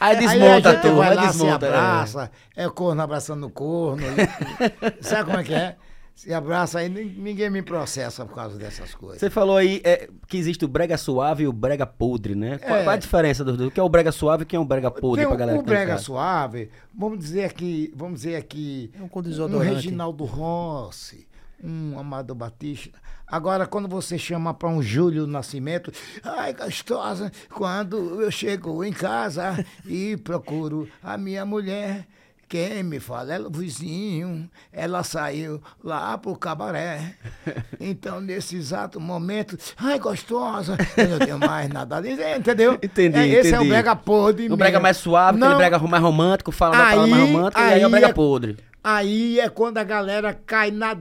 Aí 0.00 0.16
a 0.16 0.18
desmonta 0.18 0.74
tudo, 0.78 0.96
vai 0.96 1.10
aí 1.10 1.16
se 1.18 1.26
desmonta. 1.28 1.66
é. 1.66 1.68
abraça, 1.68 2.30
é 2.56 2.68
corno 2.68 3.00
abraçando 3.02 3.48
corno. 3.48 4.02
e- 4.02 4.92
Sabe 5.02 5.24
como 5.24 5.38
é 5.38 5.44
que 5.44 5.54
é? 5.54 5.76
Se 6.14 6.32
abraça 6.32 6.78
aí, 6.78 6.88
nin- 6.88 7.14
ninguém 7.18 7.50
me 7.50 7.62
processa 7.62 8.24
por 8.24 8.34
causa 8.34 8.56
dessas 8.56 8.94
coisas. 8.94 9.18
Você 9.18 9.30
falou 9.30 9.56
aí 9.56 9.80
é, 9.82 10.08
que 10.28 10.36
existe 10.36 10.64
o 10.64 10.68
brega 10.68 10.96
suave 10.96 11.44
e 11.44 11.48
o 11.48 11.52
brega 11.52 11.86
podre, 11.86 12.34
né? 12.34 12.58
Qual, 12.58 12.76
É. 12.78 12.84
qual 12.84 12.94
a 12.94 12.98
diferença 12.98 13.42
dos 13.44 13.56
dois? 13.56 13.68
O 13.70 13.72
que 13.72 13.80
é 13.80 13.82
o 13.82 13.88
brega 13.88 14.12
suave 14.12 14.42
e 14.42 14.44
o 14.44 14.46
que 14.46 14.54
é 14.54 14.58
o 14.58 14.64
brega 14.64 14.90
podre 14.90 15.24
o, 15.26 15.36
galera 15.36 15.58
o 15.58 15.62
brega 15.62 15.98
suave, 15.98 16.70
vamos 16.94 17.18
dizer 17.18 17.44
aqui, 17.44 17.92
vamos 17.96 18.20
dizer 18.20 18.36
aqui, 18.36 18.90
É 18.98 19.02
um 19.02 19.08
um. 19.08 19.74
Reginaldo 19.74 20.24
Rossi, 20.24 21.26
um 21.62 21.98
Amado 21.98 22.34
Batista. 22.34 22.98
Agora, 23.26 23.66
quando 23.66 23.88
você 23.88 24.18
chama 24.18 24.52
para 24.52 24.68
um 24.68 24.82
Júlio 24.82 25.26
Nascimento, 25.26 25.90
ai, 26.22 26.52
gostosa, 26.52 27.32
quando 27.50 28.20
eu 28.20 28.30
chego 28.30 28.84
em 28.84 28.92
casa 28.92 29.64
e 29.86 30.16
procuro 30.18 30.86
a 31.02 31.16
minha 31.16 31.44
mulher, 31.46 32.06
quem 32.52 32.82
me 32.82 33.00
fala 33.00 33.32
é 33.34 33.40
o 33.40 33.50
vizinho, 33.50 34.46
ela 34.70 35.02
saiu 35.02 35.62
lá 35.82 36.18
pro 36.18 36.36
cabaré. 36.36 37.14
Então, 37.80 38.20
nesse 38.20 38.54
exato 38.56 39.00
momento, 39.00 39.56
ai, 39.76 39.98
gostosa, 39.98 40.76
eu 40.96 41.08
não 41.08 41.18
tenho 41.18 41.38
mais 41.38 41.68
nada 41.68 41.96
a 41.96 42.00
dizer, 42.00 42.38
entendeu? 42.38 42.74
Entendi, 42.82 43.18
É, 43.18 43.26
Esse 43.26 43.48
é 43.54 43.58
o 43.58 43.62
entendi. 43.62 43.70
brega 43.70 43.96
podre 43.96 44.52
O 44.52 44.56
brega 44.56 44.78
mais 44.78 44.98
suave, 44.98 45.36
aquele 45.38 45.50
Não, 45.50 45.56
brega 45.58 45.78
mais 45.80 46.02
romântico, 46.02 46.52
fala 46.52 46.76
uma 46.76 46.84
palavra 46.84 47.06
mais 47.08 47.22
Aí- 47.22 47.32
romântica, 47.32 47.60
e 47.60 47.64
aí 47.72 47.80
é 47.80 47.82
o 47.82 47.86
aí 47.86 47.90
brega 47.90 48.06
é- 48.08 48.12
podre. 48.12 48.56
Aí 48.84 49.40
é 49.40 49.48
quando 49.48 49.78
a 49.78 49.84
galera 49.84 50.32
cai 50.46 50.70
na, 50.70 50.96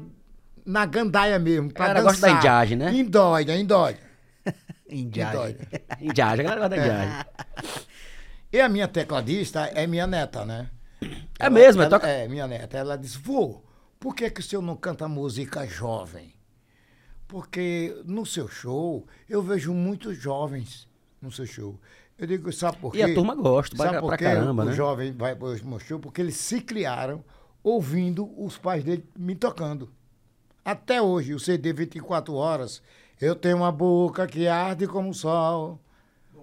na 0.66 0.86
gandaia 0.86 1.38
mesmo. 1.38 1.72
Pra 1.72 1.84
A 1.86 1.88
galera 1.90 2.04
gosta 2.06 2.22
da 2.22 2.28
dançar. 2.28 2.38
indiagem, 2.40 2.78
né? 2.78 2.94
Indóide, 2.94 3.52
indóide. 3.52 4.00
Indiagem. 4.90 5.34
indóide. 5.38 5.58
Indiagem, 6.02 6.46
a 6.46 6.50
galera 6.50 6.62
gosta 6.62 6.70
da 6.70 6.78
indiagem. 6.78 7.26
E 8.54 8.60
a 8.60 8.68
minha 8.68 8.88
tecladista 8.88 9.62
é 9.76 9.86
minha 9.88 10.06
neta, 10.08 10.44
né? 10.46 10.68
É 11.40 11.50
mesmo, 11.50 11.82
é 11.82 11.86
ela, 11.86 11.90
toca- 12.00 12.08
É, 12.08 12.28
minha 12.28 12.48
neta. 12.48 12.78
Ela 12.78 12.98
disse, 12.98 13.18
vô, 13.18 13.62
por 14.00 14.16
que, 14.16 14.30
que 14.30 14.40
o 14.42 14.44
senhor 14.44 14.62
não 14.62 14.76
canta 14.76 15.08
música 15.08 15.66
jovem? 15.66 16.34
Porque 17.28 17.96
no 18.06 18.26
seu 18.26 18.48
show, 18.48 19.06
eu 19.30 19.42
vejo 19.42 19.74
muitos 19.74 20.18
jovens 20.18 20.88
no 21.22 21.32
seu 21.32 21.46
show. 21.46 21.80
Eu 22.18 22.28
digo, 22.28 22.52
sabe 22.52 22.78
por 22.78 22.92
quê? 22.92 23.00
E 23.00 23.04
a 23.04 23.14
turma 23.14 23.34
gosta, 23.36 23.76
sabe 23.76 23.90
pra- 23.92 24.00
por 24.02 24.08
pra 24.10 24.18
quê 24.18 24.24
caramba, 24.26 24.64
o 24.64 24.66
né? 24.68 24.74
jovem 24.74 25.12
vai 25.14 25.36
para 25.36 25.48
o 25.48 25.66
meu 25.68 25.80
show? 25.80 26.00
Porque 26.00 26.22
eles 26.22 26.36
se 26.36 26.62
criaram 26.62 27.24
ouvindo 27.64 28.30
os 28.44 28.58
pais 28.58 28.84
dele 28.84 29.04
me 29.18 29.34
tocando. 29.36 29.90
Até 30.64 31.02
hoje, 31.02 31.34
o 31.34 31.40
CD 31.40 31.74
24 31.74 32.34
horas, 32.36 32.82
eu 33.20 33.36
tenho 33.36 33.58
uma 33.58 33.72
boca 33.72 34.28
que 34.28 34.48
arde 34.48 34.86
como 34.86 35.10
o 35.10 35.14
sol, 35.14 35.80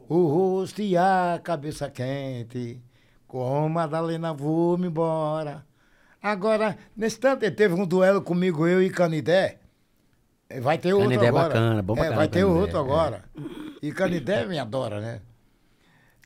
o 0.09 0.27
rosto 0.27 0.81
e 0.83 0.97
a 0.97 1.39
cabeça 1.45 1.89
quente, 1.91 2.81
com 3.29 3.69
Madalena 3.69 4.33
vou-me 4.33 4.89
embora. 4.89 5.65
Agora, 6.21 6.77
nesse 6.97 7.21
tanto, 7.21 7.45
ele 7.45 7.55
teve 7.55 7.75
um 7.75 7.87
duelo 7.87 8.21
comigo, 8.23 8.67
eu 8.67 8.83
e 8.83 8.91
Canidé. 8.91 9.59
Eh, 10.51 10.61
Vai 10.61 10.79
ter 10.79 10.93
outro 10.95 11.09
Canidé 11.09 11.27
é 11.27 11.29
agora. 11.29 11.49
bacana, 11.49 11.83
bom 11.83 11.95
pra 11.95 12.03
é, 12.03 12.07
caramba, 12.07 12.21
Vai 12.23 12.29
ter 12.29 12.41
Canidé, 12.41 12.59
outro 12.61 12.77
é. 12.77 12.81
agora. 12.81 13.25
E 13.81 13.93
Canidé 13.93 14.45
me 14.47 14.59
adora, 14.59 15.01
né? 15.01 15.21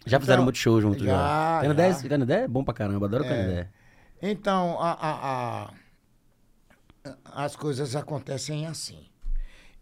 Já 0.07 0.18
fizeram 0.18 0.38
Então, 0.38 0.44
muito 0.46 0.57
show 0.59 0.80
junto 0.80 1.05
já. 1.05 1.12
já, 1.12 1.59
Canidé, 1.62 1.92
já. 1.92 2.09
Canidé 2.09 2.40
é 2.44 2.48
bom 2.48 2.64
pra 2.64 2.72
caramba, 2.72 3.07
adoro 3.07 3.24
É. 3.24 3.28
Canidé. 3.28 3.68
Então, 4.22 4.80
a, 4.80 4.92
a- 4.92 5.70
a- 7.05 7.14
as 7.44 7.55
coisas 7.57 7.94
acontecem 7.96 8.66
assim. 8.66 9.07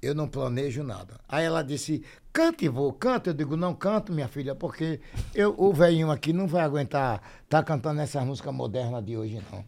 Eu 0.02 0.14
não 0.14 0.26
planejo 0.28 0.82
nada. 0.82 1.20
Aí 1.28 1.44
ela 1.44 1.62
disse, 1.62 2.02
cante, 2.32 2.68
vou, 2.68 2.92
canta. 2.92 3.30
Eu 3.30 3.34
digo, 3.34 3.56
não 3.56 3.74
canto, 3.74 4.12
minha 4.12 4.28
filha, 4.28 4.54
porque 4.54 5.00
eu, 5.34 5.54
o 5.58 5.72
velhinho 5.74 6.10
aqui 6.10 6.32
não 6.32 6.46
vai 6.46 6.62
aguentar 6.62 7.20
tá 7.48 7.62
cantando 7.62 8.00
essas 8.00 8.24
músicas 8.24 8.54
modernas 8.54 9.04
de 9.04 9.16
hoje, 9.16 9.42
não. 9.52 9.64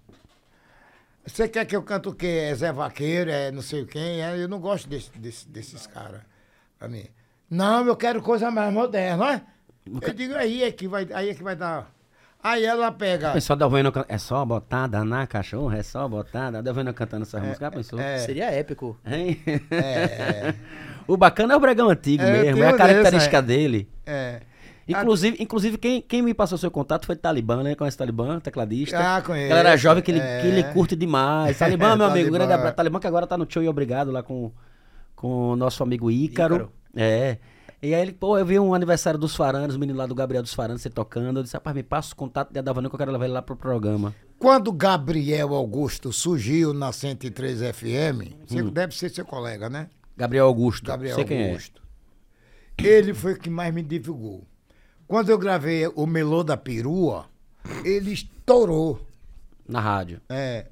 Você 1.26 1.48
quer 1.48 1.64
que 1.66 1.76
eu 1.76 1.82
cante 1.82 2.08
o 2.08 2.14
quê? 2.14 2.48
É 2.50 2.54
Zé 2.54 2.72
Vaqueiro, 2.72 3.30
é 3.30 3.50
não 3.52 3.62
sei 3.62 3.84
quem? 3.84 4.22
É, 4.22 4.36
eu 4.36 4.48
não 4.48 4.58
gosto 4.58 4.88
desse, 4.88 5.10
desse- 5.18 5.48
desses 5.48 5.86
caras, 5.86 6.22
pra 6.78 6.88
mim. 6.88 7.04
Não, 7.48 7.86
eu 7.86 7.94
quero 7.96 8.20
coisa 8.22 8.50
mais 8.50 8.72
moderna, 8.72 9.34
é? 9.34 9.42
Eu 10.00 10.12
digo, 10.14 10.34
aí 10.34 10.62
é 10.64 10.72
que 10.72 10.88
vai, 10.88 11.06
aí 11.12 11.28
é 11.28 11.34
que 11.34 11.42
vai 11.42 11.54
dar. 11.54 11.92
Aí 12.42 12.64
ela 12.64 12.90
pega. 12.90 13.30
O 13.30 13.32
pessoal 13.34 13.56
da 13.56 13.64
Alvena 13.66 13.92
é 14.08 14.18
só 14.18 14.44
botada 14.44 15.04
na 15.04 15.26
cachorra, 15.26 15.78
é 15.78 15.82
só 15.82 16.08
botada. 16.08 16.60
Da 16.62 16.70
Alvena 16.70 16.92
cantando 16.92 17.22
essa 17.22 17.38
música, 17.38 17.66
já 17.66 17.70
pensou? 17.70 18.00
é. 18.00 18.18
Seria 18.18 18.50
épico. 18.50 18.98
Hein? 19.06 19.40
É, 19.70 20.54
o 21.06 21.16
bacana 21.16 21.54
é 21.54 21.56
o 21.56 21.60
bregão 21.60 21.88
antigo 21.88 22.22
É, 22.22 22.42
mesmo, 22.42 22.62
é 22.62 22.68
a 22.68 22.76
característica 22.76 23.40
desse, 23.40 23.58
dele. 23.60 23.88
é. 24.06 24.40
Inclusive, 24.88 25.36
inclusive 25.40 25.78
quem, 25.78 26.02
quem 26.02 26.20
me 26.20 26.34
passou 26.34 26.58
seu 26.58 26.70
contato 26.70 27.06
foi 27.06 27.14
Talibã, 27.14 27.62
né? 27.62 27.76
Conhece 27.76 27.96
Talibã, 27.96 28.40
tecladista. 28.40 28.98
Ah, 28.98 29.22
conheço. 29.22 29.48
Galera 29.48 29.76
jovem 29.76 30.02
que 30.02 30.10
ele, 30.10 30.18
É. 30.20 30.40
que 30.40 30.48
ele 30.48 30.64
curte 30.64 30.96
demais. 30.96 31.56
Talibã, 31.56 31.94
meu 31.96 32.06
amigo, 32.06 32.14
Talibã. 32.24 32.38
grande 32.38 32.52
abraço. 32.52 32.74
Talibã 32.74 32.98
que 32.98 33.06
agora 33.06 33.24
tá 33.26 33.38
no 33.38 33.46
show 33.48 33.62
e 33.62 33.68
obrigado 33.68 34.10
lá 34.10 34.24
com, 34.24 34.50
com 35.14 35.52
o 35.52 35.56
nosso 35.56 35.82
amigo 35.84 36.10
Ícaro. 36.10 36.56
Ícaro. 36.56 36.72
É. 36.96 37.38
E 37.82 37.92
aí 37.94 38.00
ele, 38.02 38.12
pô, 38.12 38.38
eu 38.38 38.46
vi 38.46 38.58
um 38.60 38.74
aniversário 38.74 39.18
dos 39.18 39.34
Faranos, 39.34 39.74
o 39.74 39.78
menino 39.78 39.98
lá 39.98 40.06
do 40.06 40.14
Gabriel 40.14 40.42
dos 40.42 40.54
Faranos, 40.54 40.80
você 40.82 40.88
tocando. 40.88 41.40
Eu 41.40 41.42
disse, 41.42 41.54
rapaz, 41.56 41.74
me 41.74 41.82
passa 41.82 42.12
o 42.12 42.16
contato 42.16 42.52
de 42.52 42.58
Adavanu 42.60 42.88
que 42.88 42.94
eu 42.94 42.98
quero 42.98 43.10
levar 43.10 43.24
ele 43.24 43.34
lá 43.34 43.42
pro 43.42 43.56
programa. 43.56 44.14
Quando 44.38 44.70
Gabriel 44.72 45.52
Augusto 45.52 46.12
surgiu 46.12 46.72
na 46.72 46.92
103 46.92 47.60
FM, 47.74 48.34
Hum. 48.52 48.70
deve 48.70 48.94
ser 48.96 49.10
seu 49.10 49.24
colega, 49.24 49.68
né? 49.68 49.88
Gabriel 50.16 50.46
Augusto. 50.46 50.86
Gabriel 50.86 51.16
sei 51.16 51.24
quem 51.24 51.48
Augusto. 51.48 51.82
Ele 52.78 53.12
foi 53.14 53.32
o 53.32 53.38
que 53.38 53.50
mais 53.50 53.74
me 53.74 53.82
divulgou. 53.82 54.46
Quando 55.06 55.30
eu 55.30 55.38
gravei 55.38 55.86
o 55.88 56.06
Melô 56.06 56.42
da 56.44 56.56
Perua, 56.56 57.26
ele 57.84 58.12
estourou. 58.12 59.00
é. 59.68 59.72
Na 59.72 59.80
rádio. 59.80 60.20
É. 60.28 60.66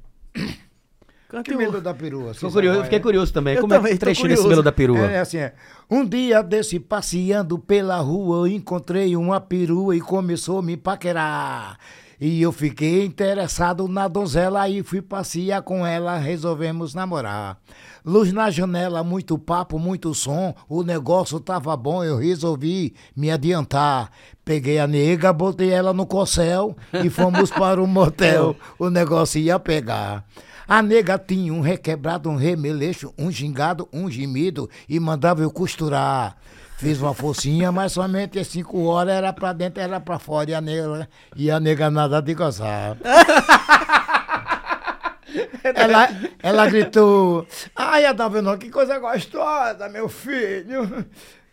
Cante 1.31 1.49
Que 1.51 1.55
um- 1.55 1.59
Melô 1.59 1.81
da 1.81 1.95
Perua? 1.95 2.35
Fiquei 2.35 2.51
curioso, 2.51 2.83
fiquei 2.83 2.99
é? 2.99 3.01
curioso 3.03 3.33
também. 3.33 3.55
Eu 3.55 3.61
Como 3.61 3.73
é 3.73 3.77
também 3.77 3.93
que 3.93 3.99
tô 3.99 4.07
trechinho 4.07 4.29
desse 4.29 4.43
curioso. 4.43 4.49
melo 4.51 4.63
da 4.65 4.73
perua? 4.73 4.99
É 5.11 5.21
assim, 5.21 5.39
é. 5.39 5.55
Um 5.89 6.05
dia 6.05 6.43
desse 6.43 6.81
passeando 6.81 7.57
pela 7.57 7.99
rua, 7.99 8.49
eu 8.49 8.53
encontrei 8.53 9.15
uma 9.17 9.41
perua 9.41 9.95
e 9.95 10.01
começou 10.01 10.59
a 10.59 10.63
me 10.63 10.77
paquerar. 10.77 11.79
E 12.21 12.43
eu 12.43 12.53
fiquei 12.53 13.05
interessado 13.07 13.89
na 13.89 14.07
donzela 14.07 14.69
e 14.69 14.83
fui 14.83 15.01
passear 15.01 15.63
com 15.63 15.87
ela, 15.87 16.19
resolvemos 16.19 16.95
namorar. 16.95 17.57
Luz 18.05 18.31
na 18.33 18.51
janela, 18.51 19.03
muito 19.03 19.39
papo, 19.39 19.79
muito 19.79 20.13
som, 20.13 20.55
o 20.69 20.83
negócio 20.83 21.39
tava 21.41 21.75
bom, 21.77 22.03
eu 22.05 22.19
resolvi 22.19 22.93
me 23.17 23.31
adiantar. 23.31 24.11
Peguei 24.45 24.79
a 24.79 24.87
nega, 24.87 25.33
botei 25.33 25.71
ela 25.71 25.95
no 25.95 26.05
corcel 26.07 26.77
e 27.05 27.09
fomos 27.09 27.51
para 27.51 27.81
o 27.83 27.87
motel. 27.87 28.55
O 28.79 28.91
negócio 28.91 29.41
ia 29.41 29.59
pegar. 29.59 30.25
A 30.71 30.81
nega 30.83 31.19
tinha 31.19 31.53
um 31.53 31.61
requebrado, 31.61 32.31
um 32.31 32.37
remeleixo, 32.37 33.13
um 33.19 33.29
gingado, 33.29 33.89
um 33.93 34.09
gemido 34.09 34.71
e 34.89 35.01
mandava 35.01 35.43
eu 35.43 35.51
costurar. 35.51 36.37
Fiz 36.79 37.01
uma 37.01 37.13
forcinha, 37.13 37.73
mas 37.73 37.91
somente 37.91 38.45
cinco 38.45 38.85
horas 38.85 39.15
era 39.15 39.33
pra 39.33 39.53
dentro, 39.53 39.83
era 39.83 39.99
pra 39.99 40.21
fora 40.21 40.49
e 40.49 40.55
a 40.55 40.61
nega, 40.61 41.09
e 41.35 41.51
a 41.51 41.59
nega 41.59 41.91
nada 41.91 42.23
de 42.23 42.35
gozar. 42.35 42.97
ela, 45.75 46.09
ela 46.41 46.69
gritou, 46.69 47.45
ai, 47.75 48.05
Adalvino, 48.05 48.57
que 48.57 48.71
coisa 48.71 48.97
gostosa, 49.01 49.89
meu 49.89 50.09
filho. 50.09 51.05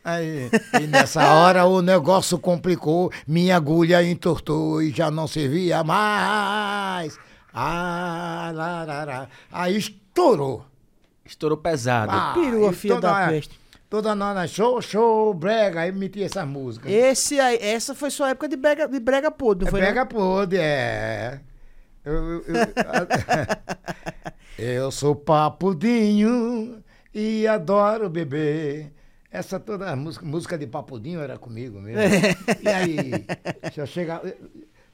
Aí, 0.05 0.47
e 0.79 0.85
nessa 0.85 1.33
hora 1.33 1.65
o 1.65 1.81
negócio 1.81 2.37
complicou, 2.37 3.11
minha 3.27 3.55
agulha 3.55 4.03
entortou 4.03 4.79
e 4.79 4.91
já 4.91 5.09
não 5.09 5.27
servia 5.27 5.83
mais. 5.83 7.17
Ah, 7.59 8.51
lá, 8.53 8.83
lá, 8.83 9.03
lá. 9.03 9.29
Aí 9.51 9.75
estourou. 9.77 10.63
Estourou 11.25 11.57
pesado. 11.57 12.11
Ah, 12.13 12.33
Perua, 12.35 12.69
e 12.71 12.73
filha 12.75 12.99
da 13.01 13.27
peste. 13.27 13.59
Toda 13.89 14.13
nona, 14.13 14.45
show, 14.47 14.81
show, 14.81 15.33
brega, 15.33 15.79
aí 15.81 15.91
metia 15.91 16.25
essa 16.25 16.45
música. 16.45 16.89
Esse 16.89 17.39
aí, 17.39 17.57
essa 17.61 17.95
foi 17.95 18.11
sua 18.11 18.29
época 18.29 18.47
de 18.49 18.57
brega, 18.57 18.87
de 18.87 18.99
brega 18.99 19.31
podre, 19.31 19.63
não 19.63 19.69
É 19.69 19.71
foi? 19.71 19.79
Brega 19.79 20.05
pôde, 20.05 20.57
é. 20.57 21.39
Eu, 22.05 22.13
eu, 22.13 22.41
eu- 22.45 22.65
eu 24.83 24.91
sou 24.91 25.15
papudinho 25.15 26.83
e 27.13 27.47
adoro 27.47 28.09
beber. 28.09 28.93
Essa 29.31 29.59
toda 29.59 29.89
a 29.91 29.95
música, 29.95 30.25
música 30.25 30.57
de 30.57 30.67
papudinho 30.67 31.19
era 31.21 31.37
comigo 31.37 31.79
mesmo. 31.79 32.01
E 32.61 32.67
aí, 32.67 33.25
se 33.73 33.79
eu 33.79 33.85
chegar. 33.87 34.21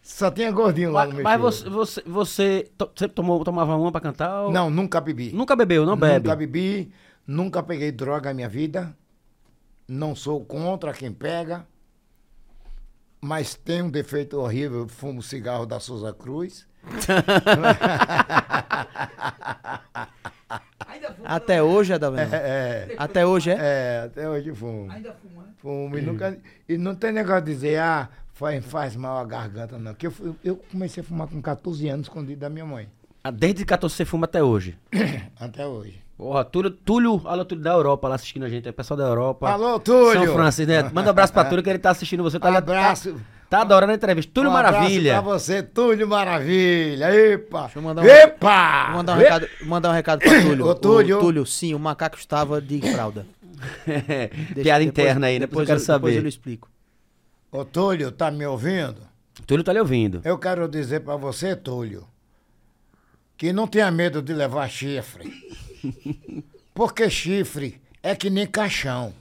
Só 0.03 0.29
tinha 0.29 0.51
gordinho 0.51 0.91
lá 0.91 1.05
Mas, 1.05 1.09
no 1.09 1.15
meu 1.15 1.23
mas 1.23 1.41
você, 1.41 1.69
você, 1.69 2.03
você 2.05 2.71
to- 2.77 2.91
sempre 2.93 3.15
tomou, 3.15 3.41
tomava 3.43 3.73
uma 3.77 3.89
pra 3.89 4.01
cantar? 4.01 4.43
ou- 4.43 4.51
Não, 4.51 4.69
nunca 4.69 4.99
bebi. 4.99 5.31
Nunca 5.31 5.55
bebeu, 5.55 5.85
não 5.85 5.95
bebe? 5.95 6.27
Nunca 6.27 6.35
bebi, 6.35 6.91
nunca 7.25 7.63
peguei 7.63 7.89
droga 7.89 8.29
na 8.29 8.33
minha 8.33 8.49
vida. 8.49 8.93
Não 9.87 10.13
sou 10.13 10.43
contra 10.43 10.91
quem 10.91 11.11
pega. 11.13 11.65
Mas 13.21 13.55
tem 13.55 13.81
um 13.81 13.89
defeito 13.89 14.37
horrível, 14.37 14.79
eu 14.81 14.87
fumo 14.89 15.23
cigarro 15.23 15.65
da 15.65 15.79
Souza 15.79 16.11
Cruz. 16.13 16.67
Até 21.23 21.63
hoje, 21.63 21.93
Adalvino? 21.93 22.29
É, 22.33 22.95
Até 22.97 23.25
hoje, 23.25 23.51
é? 23.51 23.57
é, 23.59 24.03
até 24.05 24.29
hoje 24.29 24.53
fumo. 24.53 24.91
Ainda 24.91 25.13
fuma, 25.13 25.43
né? 25.43 25.49
Fumo 25.57 25.97
e, 25.97 26.01
nunca, 26.01 26.37
e 26.67 26.77
não 26.77 26.95
tem 26.95 27.11
negócio 27.11 27.43
de 27.45 27.53
dizer, 27.53 27.79
ah, 27.79 28.09
faz, 28.33 28.65
faz 28.65 28.95
mal 28.95 29.17
a 29.17 29.23
garganta, 29.25 29.77
não. 29.77 29.91
Porque 29.93 30.07
eu, 30.07 30.11
fui- 30.11 30.33
eu 30.43 30.55
comecei 30.71 31.01
a 31.01 31.05
fumar 31.05 31.27
com 31.27 31.41
14 31.41 31.87
anos, 31.89 32.05
escondido 32.07 32.39
da 32.41 32.49
minha 32.49 32.65
mãe. 32.65 32.87
Ah, 33.23 33.31
Desde 33.31 33.63
14 33.63 33.95
você 33.95 34.03
fuma 34.05 34.25
até 34.25 34.43
hoje. 34.43 34.77
Até 35.39 35.65
hoje. 35.65 36.01
Porra, 36.17 36.43
Túlio, 36.45 36.69
Túlio, 36.69 37.21
alô, 37.25 37.43
Túlio 37.43 37.63
da 37.63 37.71
Europa 37.71 38.07
lá 38.07 38.15
assistindo 38.15 38.43
a 38.45 38.49
gente, 38.49 38.67
é 38.67 38.71
o 38.71 38.73
pessoal 38.73 38.97
da 38.97 39.05
Europa. 39.05 39.49
Alô, 39.49 39.79
Túlio! 39.79 40.25
São 40.25 40.33
Francisco, 40.35 40.71
né? 40.71 40.83
Manda 40.93 41.07
um 41.07 41.11
abraço 41.11 41.33
pra 41.33 41.43
Túlio 41.45 41.63
que 41.63 41.69
ele 41.69 41.79
tá 41.79 41.89
assistindo 41.89 42.21
você. 42.21 42.39
Tá, 42.39 42.55
Abraço. 42.57 43.13
Tá, 43.13 43.19
tá 43.49 43.61
adorando 43.61 43.91
a 43.91 43.95
entrevista. 43.95 44.31
Túlio 44.33 44.51
Um 44.51 44.55
abraço 44.55 44.75
Maravilha. 44.77 45.11
Pra 45.13 45.21
você, 45.21 45.63
Túlio 45.63 46.07
Maravilha. 46.07 47.05
Epa! 47.15 47.61
Deixa 47.63 47.79
eu 47.79 47.83
mandar 47.83 48.01
um- 48.03 48.05
Epa! 48.05 48.85
Vou 48.87 48.95
mandar 48.97 49.13
um 49.13 49.17
recado, 49.17 49.47
mandar 49.65 49.89
um 49.89 49.93
recado 49.93 50.19
pra 50.19 50.41
Túlio. 50.41 50.67
Ô, 50.69 50.75
Túlio. 50.75 51.17
O 51.17 51.19
Túlio, 51.19 51.45
sim, 51.45 51.73
o 51.73 51.79
macaco 51.79 52.17
estava 52.17 52.61
de 52.61 52.79
fralda. 52.91 53.25
Deixa- 53.87 54.53
Piada 54.61 54.83
depois- 54.83 54.87
interna 54.87 55.27
aí, 55.27 55.39
depois, 55.39 55.61
eu 55.61 55.65
quero 55.75 55.79
Depois 55.79 55.83
saber. 55.83 56.17
eu 56.17 56.21
lhe 56.21 56.29
explico. 56.29 56.69
Ô, 57.53 57.63
Túlio, 57.63 58.11
tá 58.11 58.31
me 58.31 58.43
ouvindo? 58.47 58.97
Túlio 59.45 59.63
tá 59.63 59.71
lhe 59.71 59.79
ouvindo. 59.79 60.21
Eu 60.25 60.39
quero 60.39 60.67
dizer 60.67 61.01
pra 61.01 61.15
você, 61.15 61.55
Túlio, 61.55 62.07
que 63.37 63.53
não 63.53 63.67
tenha 63.67 63.91
medo 63.91 64.23
de 64.23 64.33
levar 64.33 64.67
chifre. 64.67 65.31
Porque 66.73 67.07
chifre 67.11 67.79
é 68.01 68.15
que 68.15 68.31
nem 68.31 68.47
caixão. 68.47 69.13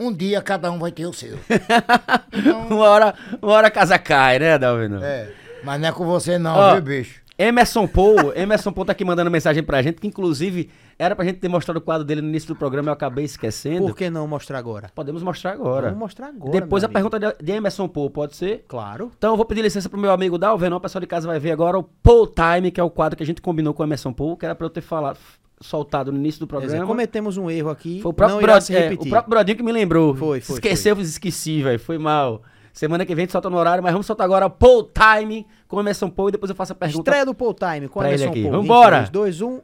Um 0.00 0.12
dia 0.12 0.42
cada 0.42 0.68
um 0.68 0.80
vai 0.80 0.90
ter 0.90 1.06
o 1.06 1.12
seu. 1.12 1.38
Uma 2.68 2.84
hora, 2.84 3.14
uma 3.40 3.52
hora 3.52 3.68
a 3.68 3.70
casa 3.70 3.96
cai, 4.00 4.40
né, 4.40 4.58
Dalvino? 4.58 5.02
É, 5.02 5.32
mas 5.62 5.80
não 5.80 5.88
é 5.88 5.92
com 5.92 6.04
você 6.04 6.38
não, 6.38 6.56
Ó, 6.56 6.72
viu, 6.74 6.82
bicho? 6.82 7.22
Emerson 7.38 7.86
Paul, 7.86 8.32
Emerson 8.34 8.72
Paul 8.72 8.86
tá 8.86 8.92
aqui 8.92 9.04
mandando 9.04 9.30
mensagem 9.30 9.62
pra 9.62 9.82
gente, 9.82 10.00
que 10.00 10.06
inclusive 10.06 10.70
era 10.98 11.14
pra 11.14 11.24
gente 11.24 11.38
ter 11.38 11.48
mostrado 11.48 11.76
o 11.78 11.82
quadro 11.82 12.02
dele 12.04 12.22
no 12.22 12.28
início 12.28 12.48
do 12.48 12.56
programa, 12.56 12.88
eu 12.88 12.92
acabei 12.94 13.26
esquecendo. 13.26 13.86
Por 13.86 13.94
que 13.94 14.08
não 14.08 14.26
mostrar 14.26 14.58
agora? 14.58 14.90
Podemos 14.94 15.22
mostrar 15.22 15.52
agora. 15.52 15.88
Vamos 15.88 15.98
mostrar 15.98 16.28
agora. 16.28 16.50
Depois 16.50 16.82
a 16.82 16.86
amigo. 16.86 17.10
pergunta 17.10 17.36
de- 17.42 17.52
Emerson 17.52 17.86
Paul, 17.88 18.08
pode 18.08 18.34
ser? 18.36 18.64
Claro. 18.66 19.10
Então 19.18 19.32
eu 19.32 19.36
vou 19.36 19.44
pedir 19.44 19.60
licença 19.60 19.88
pro 19.88 19.98
meu 20.00 20.10
amigo 20.10 20.38
Dalveno, 20.38 20.76
o 20.76 20.80
pessoal 20.80 21.00
de 21.00 21.06
casa 21.06 21.26
vai 21.26 21.38
ver 21.38 21.50
agora 21.52 21.78
o 21.78 21.82
Paul 21.82 22.26
Time, 22.26 22.70
que 22.70 22.80
é 22.80 22.84
o 22.84 22.88
quadro 22.90 23.16
que 23.16 23.22
a 23.22 23.26
gente 23.26 23.42
combinou 23.42 23.74
com 23.74 23.82
o 23.82 23.86
Emerson 23.86 24.12
Paul, 24.14 24.36
que 24.36 24.46
era 24.46 24.54
pra 24.54 24.64
eu 24.66 24.70
ter 24.70 24.80
falado, 24.80 25.18
soltado 25.60 26.10
no 26.10 26.18
início 26.18 26.40
do 26.40 26.46
dizer, 26.46 26.60
programa. 26.68 26.86
cometemos 26.86 27.36
um 27.36 27.50
erro 27.50 27.68
aqui. 27.68 28.00
Foi 28.00 28.10
o 28.10 28.14
próprio, 28.14 28.40
Brod- 28.40 28.70
é, 28.70 28.92
o 28.94 29.08
próprio 29.08 29.30
Brodinho 29.30 29.56
que 29.58 29.62
me 29.62 29.72
lembrou. 29.72 30.14
Foi, 30.14 30.40
foi, 30.40 30.54
Esqueceu, 30.54 30.98
esqueci, 31.00 31.62
velho. 31.62 31.78
Foi 31.78 31.98
mal. 31.98 32.42
Semana 32.76 33.06
que 33.06 33.14
vem 33.14 33.22
a 33.22 33.24
gente 33.24 33.32
solta 33.32 33.48
no 33.48 33.56
horário, 33.56 33.82
mas 33.82 33.90
vamos 33.90 34.06
soltar 34.06 34.26
agora 34.26 34.44
o 34.44 34.50
Paul 34.50 34.90
Time 34.92 35.46
com 35.66 35.76
o 35.78 35.80
Emerson 35.80 36.10
Paul 36.10 36.28
e 36.28 36.32
depois 36.32 36.50
eu 36.50 36.54
faço 36.54 36.72
a 36.72 36.74
pergunta. 36.74 37.08
Estreia 37.08 37.24
do 37.24 37.32
Paul 37.32 37.54
Time 37.54 37.88
com 37.88 38.00
aqui. 38.00 38.42
Paul. 38.42 38.54
um, 38.54 38.60
Vambora. 38.60 38.96
3, 38.96 39.08
2, 39.08 39.40
1, 39.40 39.60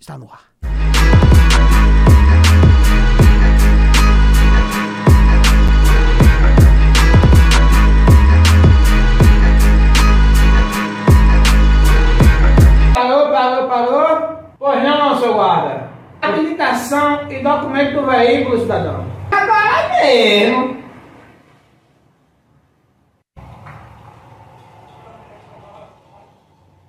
está 0.00 0.16
no 0.16 0.30
ar. 0.32 0.40
Parou, 12.94 13.28
parou, 13.28 13.68
parou? 13.68 14.38
Pois 14.58 14.82
não, 14.82 15.20
seu 15.20 15.34
guarda. 15.34 15.90
Habilitação 16.22 17.30
e 17.30 17.42
documento 17.42 18.00
do 18.00 18.06
veículo, 18.06 18.60
cidadão. 18.60 19.04
Agora 19.30 20.02
mesmo. 20.02 20.83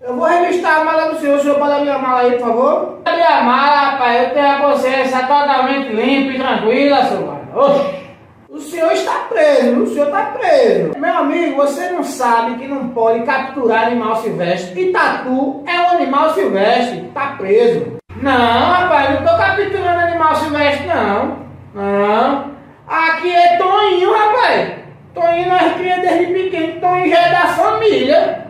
Eu 0.08 0.16
vou 0.16 0.28
revistar 0.28 0.82
a 0.82 0.84
mala 0.84 1.10
do 1.10 1.20
senhor. 1.20 1.40
O 1.40 1.42
senhor 1.42 1.58
pode 1.58 1.74
abrir 1.74 1.90
a 1.90 1.98
mala 1.98 2.22
aí, 2.22 2.32
por 2.34 2.42
favor? 2.42 3.00
Abrir 3.06 3.24
a 3.24 3.42
mala, 3.42 3.76
rapaz. 3.76 4.24
Eu 4.24 4.30
tenho 4.36 4.48
a 4.48 4.60
consciência 4.60 5.20
totalmente 5.22 5.90
limpa 5.90 6.32
e 6.32 6.38
tranquila, 6.38 7.06
seu. 7.06 7.36
Oxi. 7.56 8.06
O 8.48 8.60
senhor 8.60 8.92
está 8.92 9.14
preso, 9.28 9.82
o 9.82 9.88
senhor 9.88 10.06
está 10.06 10.26
preso. 10.26 10.92
Meu 10.98 11.18
amigo, 11.18 11.56
você 11.56 11.90
não 11.90 12.04
sabe 12.04 12.56
que 12.56 12.68
não 12.68 12.90
pode 12.90 13.24
capturar 13.24 13.88
animal 13.88 14.18
silvestre. 14.18 14.80
E 14.80 14.92
tatu 14.94 15.64
é 15.66 15.80
um 15.82 15.90
animal 15.98 16.34
silvestre, 16.36 17.10
tá 17.14 17.36
preso. 17.38 17.98
Não, 18.22 18.72
rapaz, 18.72 19.10
não 19.10 19.26
estou 19.26 19.38
capturando 19.38 20.00
animal 20.00 20.36
silvestre, 20.36 20.88
não. 20.88 21.40
Não. 21.74 22.52
Aqui 22.88 23.34
é 23.34 23.58
Toninho, 23.58 24.14
rapaz. 24.14 24.74
Toninho 25.16 25.50
nós 25.50 25.74
cria 25.74 25.98
desde 25.98 26.32
pequeno. 26.32 26.80
Toninho 26.80 27.10
já 27.10 27.20
é 27.20 27.32
da 27.32 27.48
família. 27.48 28.45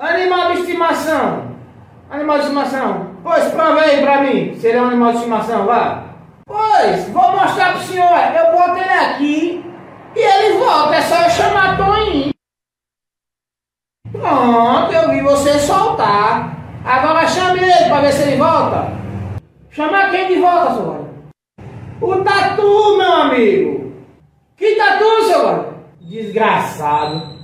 Animal 0.00 0.52
de 0.52 0.60
estimação. 0.60 1.56
Animal 2.08 2.38
de 2.38 2.44
estimação. 2.44 3.16
Pois 3.22 3.44
prova 3.52 3.82
aí 3.82 4.00
pra 4.00 4.22
mim. 4.22 4.54
Se 4.54 4.68
ele 4.68 4.78
é 4.78 4.82
um 4.82 4.86
animal 4.86 5.10
de 5.10 5.18
estimação, 5.18 5.66
vá. 5.66 6.04
Pois, 6.46 7.06
vou 7.10 7.32
mostrar 7.32 7.74
pro 7.74 7.82
senhor. 7.82 8.08
Eu 8.08 8.56
boto 8.56 8.78
ele 8.78 8.88
aqui 8.88 9.64
e 10.16 10.18
ele 10.18 10.58
volta. 10.58 10.94
É 10.96 11.02
só 11.02 11.22
eu 11.22 11.30
chamar 11.30 11.76
Toninho. 11.76 12.32
Pronto, 14.10 14.90
eu 14.90 15.10
vi 15.10 15.20
você 15.20 15.58
soltar. 15.58 16.56
Agora 16.82 17.28
chame 17.28 17.60
ele 17.60 17.88
pra 17.90 18.00
ver 18.00 18.12
se 18.12 18.22
ele 18.22 18.36
volta. 18.38 18.90
Chama 19.70 20.08
quem 20.08 20.28
de 20.28 20.40
volta, 20.40 20.80
guarda? 20.80 21.10
O 22.00 22.24
tatu, 22.24 22.96
meu 22.96 23.12
amigo. 23.12 24.02
Que 24.56 24.76
tatu, 24.76 25.04
guarda? 25.42 25.74
Desgraçado. 26.00 27.39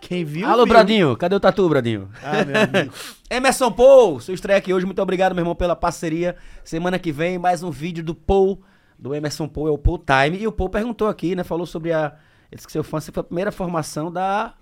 Quem 0.00 0.24
viu, 0.24 0.46
Alô, 0.46 0.64
viu. 0.64 0.72
Bradinho. 0.72 1.16
Cadê 1.16 1.34
o 1.34 1.40
tatu, 1.40 1.68
Bradinho? 1.68 2.10
Ah, 2.22 2.44
meu 2.44 2.60
amigo. 2.60 2.94
Emerson 3.30 3.72
Paul, 3.72 4.20
sua 4.20 4.34
estreia 4.34 4.58
aqui 4.58 4.74
hoje. 4.74 4.84
Muito 4.84 5.00
obrigado, 5.00 5.34
meu 5.34 5.42
irmão, 5.42 5.54
pela 5.54 5.74
parceria. 5.74 6.36
Semana 6.64 6.98
que 6.98 7.10
vem, 7.10 7.38
mais 7.38 7.62
um 7.62 7.70
vídeo 7.70 8.04
do 8.04 8.14
Paul, 8.14 8.62
do 8.98 9.14
Emerson 9.14 9.48
Paul, 9.48 9.68
é 9.68 9.70
o 9.70 9.78
Paul 9.78 9.98
Time. 9.98 10.38
E 10.38 10.46
o 10.46 10.52
Paul 10.52 10.68
perguntou 10.68 11.08
aqui, 11.08 11.34
né? 11.34 11.42
Falou 11.44 11.64
sobre 11.66 11.92
a. 11.92 12.14
Ele 12.50 12.56
disse 12.56 12.66
que 12.66 12.72
seu 12.72 12.84
fã 12.84 13.00
foi 13.00 13.20
a 13.20 13.24
primeira 13.24 13.50
formação 13.50 14.12
da 14.12 14.54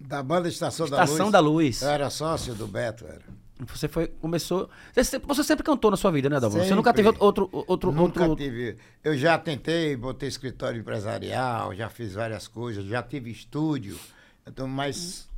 Da 0.00 0.22
banda 0.22 0.48
Estação, 0.48 0.86
Estação 0.86 1.30
da 1.30 1.38
da 1.38 1.40
Luz. 1.40 1.54
Luz. 1.80 1.82
Eu 1.82 1.90
era 1.90 2.08
sócio 2.08 2.54
do 2.54 2.66
Beto, 2.66 3.04
era. 3.06 3.20
Você 3.60 3.86
foi. 3.86 4.08
Começou. 4.08 4.68
Você 4.92 5.04
sempre, 5.04 5.28
você 5.28 5.44
sempre 5.44 5.64
cantou 5.64 5.90
na 5.90 5.96
sua 5.96 6.10
vida, 6.10 6.28
né, 6.28 6.40
Dalva? 6.40 6.64
Você 6.64 6.74
nunca 6.74 6.92
teve 6.92 7.08
outro. 7.20 7.48
outro, 7.52 7.92
Nunca 7.92 8.26
outro... 8.26 8.36
tive. 8.36 8.76
Eu 9.02 9.16
já 9.16 9.38
tentei, 9.38 9.96
botei 9.96 10.28
escritório 10.28 10.80
empresarial, 10.80 11.74
já 11.74 11.88
fiz 11.88 12.14
várias 12.14 12.48
coisas, 12.48 12.84
já 12.84 13.02
tive 13.02 13.30
estúdio. 13.30 13.98
Então, 14.46 14.66
mas 14.66 15.28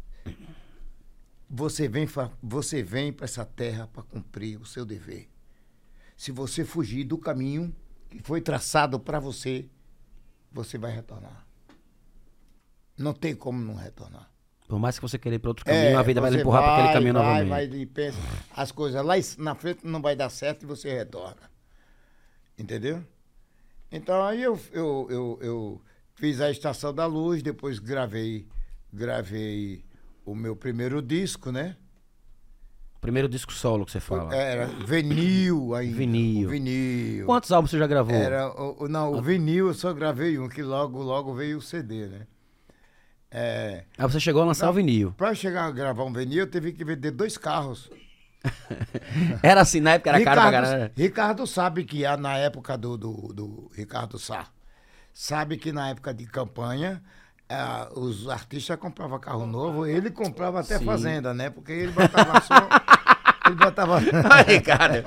você 1.49 1.87
vem, 1.89 2.09
você 2.43 2.83
vem 2.83 3.13
para 3.13 3.25
essa 3.25 3.45
terra 3.45 3.87
para 3.87 4.03
cumprir 4.03 4.61
o 4.61 4.65
seu 4.65 4.85
dever. 4.85 5.29
Se 6.17 6.33
você 6.33 6.65
fugir 6.65 7.05
do 7.05 7.19
caminho 7.19 7.75
que 8.09 8.23
foi 8.23 8.41
traçado 8.41 8.99
para 8.99 9.21
você, 9.21 9.69
você 10.51 10.79
vai 10.79 10.91
retornar. 10.91 11.47
Não 12.97 13.13
tem 13.13 13.35
como 13.35 13.61
não 13.61 13.75
retornar. 13.75 14.31
Por 14.69 14.79
mais 14.81 14.99
que 14.99 15.03
você 15.03 15.17
queira 15.19 15.37
ir 15.37 15.39
pra 15.39 15.51
outro 15.51 15.65
caminho, 15.65 15.97
a 15.99 16.03
vida 16.03 16.21
vai 16.21 16.31
lhe 16.31 16.39
É, 16.39 16.41
empurrar 16.41 16.63
pra 16.63 16.73
aquele 16.73 16.87
vai, 16.87 16.95
caminho 16.95 17.15
vai, 17.15 17.23
novamente. 17.45 17.49
Vai, 17.71 17.81
e 17.81 17.87
pensa, 17.87 18.19
as 18.55 18.73
coisas 18.73 19.05
lá 19.05 19.15
na 19.39 19.55
frente 19.55 19.87
não 19.87 20.03
vai 20.03 20.17
dar 20.17 20.29
certo 20.29 20.65
e 20.65 20.67
você 20.67 20.93
retorna. 20.93 21.51
Entendeu? 22.59 23.03
Então 23.93 24.25
aí 24.25 24.43
eu, 24.43 24.59
eu, 24.73 25.07
eu, 25.11 25.39
eu 25.41 25.83
fiz 26.15 26.41
a 26.41 26.51
Estação 26.51 26.93
da 26.93 27.07
Luz, 27.07 27.43
depois 27.43 27.79
gravei, 27.79 28.49
gravei 28.93 29.85
o 30.25 30.35
meu 30.35 30.57
primeiro 30.57 31.01
disco, 31.01 31.53
né? 31.53 31.77
Primeiro 33.01 33.29
disco 33.29 33.53
solo 33.53 33.87
que 33.87 33.93
você 33.93 34.01
fala. 34.01 34.35
Era 34.35 34.67
vinil 34.67 35.75
ainda. 35.77 35.97
Vinil. 35.97 36.49
vinil. 36.49 37.27
Quantos 37.27 37.53
álbuns 37.53 37.71
você 37.71 37.79
já 37.79 37.87
gravou? 37.87 38.17
Era, 38.17 38.49
o- 38.61 38.89
não, 38.89 39.13
o 39.13 39.23
vinil 39.23 39.69
eu 39.69 39.75
só 39.75 39.93
gravei 39.93 40.39
um, 40.41 40.49
que 40.49 40.61
logo, 40.63 41.01
logo 41.03 41.33
veio 41.33 41.59
o 41.59 41.63
CD, 41.63 42.09
né? 42.09 42.27
É, 43.31 43.83
Aí 43.99 44.09
você 44.09 44.21
chegou 44.21 44.43
a 44.43 44.47
lançar 44.47 44.67
Não. 44.67 44.73
o 44.73 44.75
vinil. 44.77 45.13
Para 45.17 45.35
chegar 45.35 45.65
a 45.65 45.71
gravar 45.71 46.05
um 46.05 46.13
vinil, 46.13 46.45
eu 46.45 46.51
tive 46.51 46.73
que 46.73 46.85
vender 46.85 47.11
dois 47.11 47.37
carros. 47.37 47.91
Era 49.43 49.61
assim, 49.63 49.81
na 49.81 49.95
época 49.95 50.11
era 50.11 50.23
caro 50.25 50.41
pra 50.41 50.51
caralho. 50.53 50.91
Ricardo 50.97 51.47
sabe 51.47 51.85
que 51.85 52.07
na 52.17 52.37
época 52.39 52.79
do, 52.79 52.97
do, 52.97 53.13
do 53.35 53.71
Ricardo 53.75 54.19
Sá, 54.19 54.47
sabe 55.13 55.57
que 55.57 55.73
na 55.73 55.89
época 55.89 56.15
de 56.15 56.27
campanha, 56.27 57.03
ah, 57.49 57.89
os 57.97 58.29
artistas 58.29 58.79
compravam 58.79 59.19
carro 59.19 59.47
novo, 59.47 59.85
ele 59.87 60.11
comprava 60.11 60.61
até 60.61 60.79
Sim. 60.79 60.85
fazenda, 60.85 61.35
né? 61.35 61.51
Porque 61.51 61.73
ele 61.73 61.91
botava 61.93 62.41
só. 62.41 62.55
ele 63.47 63.57
botava. 63.57 63.99
Aí, 64.33 64.61
cara. 64.61 65.05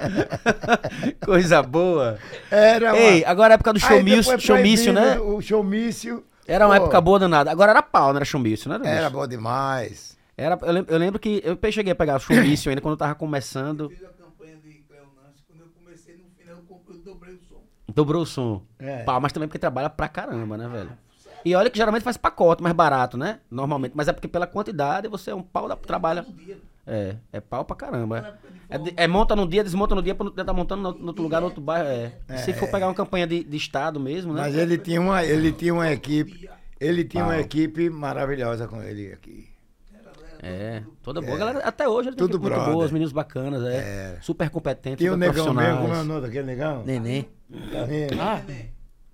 Coisa 1.25 1.63
boa. 1.63 2.19
Era 2.51 2.93
uma- 2.93 2.97
Ei, 2.99 3.23
agora 3.23 3.53
a 3.53 3.55
época 3.55 3.71
do 3.73 3.79
showmício, 3.79 4.39
showmício, 4.39 4.91
né? 4.91 5.17
O 5.19 5.41
showmício. 5.41 6.25
Era 6.49 6.65
uma 6.67 6.75
pô, 6.75 6.83
época 6.83 7.01
boa 7.01 7.19
danada. 7.19 7.51
Agora 7.51 7.71
era 7.71 7.81
pau, 7.81 8.09
não 8.09 8.17
era 8.17 8.25
showmício, 8.25 8.69
né? 8.69 8.79
Era 8.83 9.09
bom 9.09 9.25
demais. 9.27 10.17
Era, 10.35 10.57
eu, 10.61 10.71
lembro, 10.71 10.93
eu 10.93 10.97
lembro 10.97 11.19
que 11.19 11.43
eu 11.43 11.71
cheguei 11.71 11.91
a 11.91 11.95
pegar 11.95 12.17
showmício 12.19 12.69
ainda 12.69 12.81
quando 12.81 12.93
eu 12.93 12.97
tava 12.97 13.13
começando. 13.15 13.89
Fiz 13.89 14.03
a 14.03 14.09
campanha 14.23 14.55
de 14.57 14.73
Cleo 14.87 15.03
quando 15.47 15.61
eu 15.61 15.67
comecei, 15.77 16.15
no 16.15 16.23
final 16.37 16.57
eu, 16.57 16.63
comprei- 16.63 16.97
eu 16.97 17.01
dobrei 17.03 17.33
o 17.35 17.39
som. 17.41 17.61
Dobrou 17.93 18.21
o 18.23 18.25
som. 18.25 18.61
É. 18.79 19.03
Pau, 19.03 19.19
mas 19.19 19.33
também 19.33 19.47
porque 19.49 19.59
trabalha 19.59 19.89
pra 19.89 20.07
caramba, 20.07 20.57
né, 20.57 20.67
velho? 20.67 20.91
E 21.43 21.55
olha 21.55 21.69
que 21.69 21.77
geralmente 21.77 22.03
faz 22.03 22.17
pacote 22.17 22.61
mais 22.63 22.75
barato, 22.75 23.17
né? 23.17 23.39
Normalmente. 23.49 23.93
Mas 23.95 24.07
é 24.07 24.13
porque 24.13 24.27
pela 24.27 24.45
quantidade 24.47 25.07
você 25.07 25.31
é 25.31 25.35
um 25.35 25.41
pau 25.43 25.67
da 25.67 25.75
trabalha. 25.75 26.25
É, 26.91 27.15
é 27.33 27.39
pau 27.39 27.63
pra 27.63 27.75
caramba. 27.75 28.39
É, 28.67 28.77
de- 28.79 28.93
é 28.97 29.07
monta 29.07 29.35
num 29.35 29.47
dia, 29.47 29.63
desmonta 29.63 29.93
no 29.93 30.01
dia, 30.01 30.15
pra 30.15 30.25
não 30.25 30.31
tá 30.33 30.51
montando 30.53 30.81
no, 30.81 30.97
no 30.97 31.07
outro 31.07 31.21
lugar, 31.21 31.39
no 31.39 31.45
outro 31.45 31.61
bairro. 31.61 31.87
É. 31.87 32.11
E 32.35 32.37
se 32.39 32.51
for 32.53 32.67
pegar 32.69 32.87
uma 32.87 32.95
campanha 32.95 33.27
de, 33.27 33.43
de 33.43 33.57
estado 33.57 33.99
mesmo, 33.99 34.33
né? 34.33 34.41
Mas 34.41 34.55
ele 34.55 34.75
tinha 34.77 34.99
uma, 34.99 35.23
ele 35.23 35.51
tinha 35.51 35.71
uma 35.73 35.91
equipe. 35.91 36.49
Ele 36.79 37.03
tinha 37.03 37.23
uma 37.23 37.33
Pau. 37.33 37.41
equipe 37.41 37.89
maravilhosa 37.89 38.67
com 38.67 38.81
ele 38.81 39.13
aqui. 39.13 39.47
É, 40.41 40.81
toda 41.03 41.21
boa. 41.21 41.37
Galera, 41.37 41.59
até 41.59 41.87
hoje 41.87 42.09
ele 42.09 42.15
tem 42.15 42.25
Tudo 42.25 42.39
muito 42.39 42.55
boa, 42.55 42.85
os 42.85 42.91
meninos 42.91 43.11
bacanas, 43.11 43.61
é. 43.63 44.17
Super 44.21 44.49
competentes, 44.49 44.99
Tinha 44.99 45.13
o 45.13 45.17
negão 45.17 45.53
mesmo, 45.53 45.81
como 45.81 45.93
é 45.93 45.99
o 45.99 46.03
nome 46.05 46.21
daquele 46.21 46.45
negão? 46.47 46.83
Neném. 46.85 47.27
Tá 47.71 47.83
vendo? 47.83 48.19
Ah, 48.21 48.41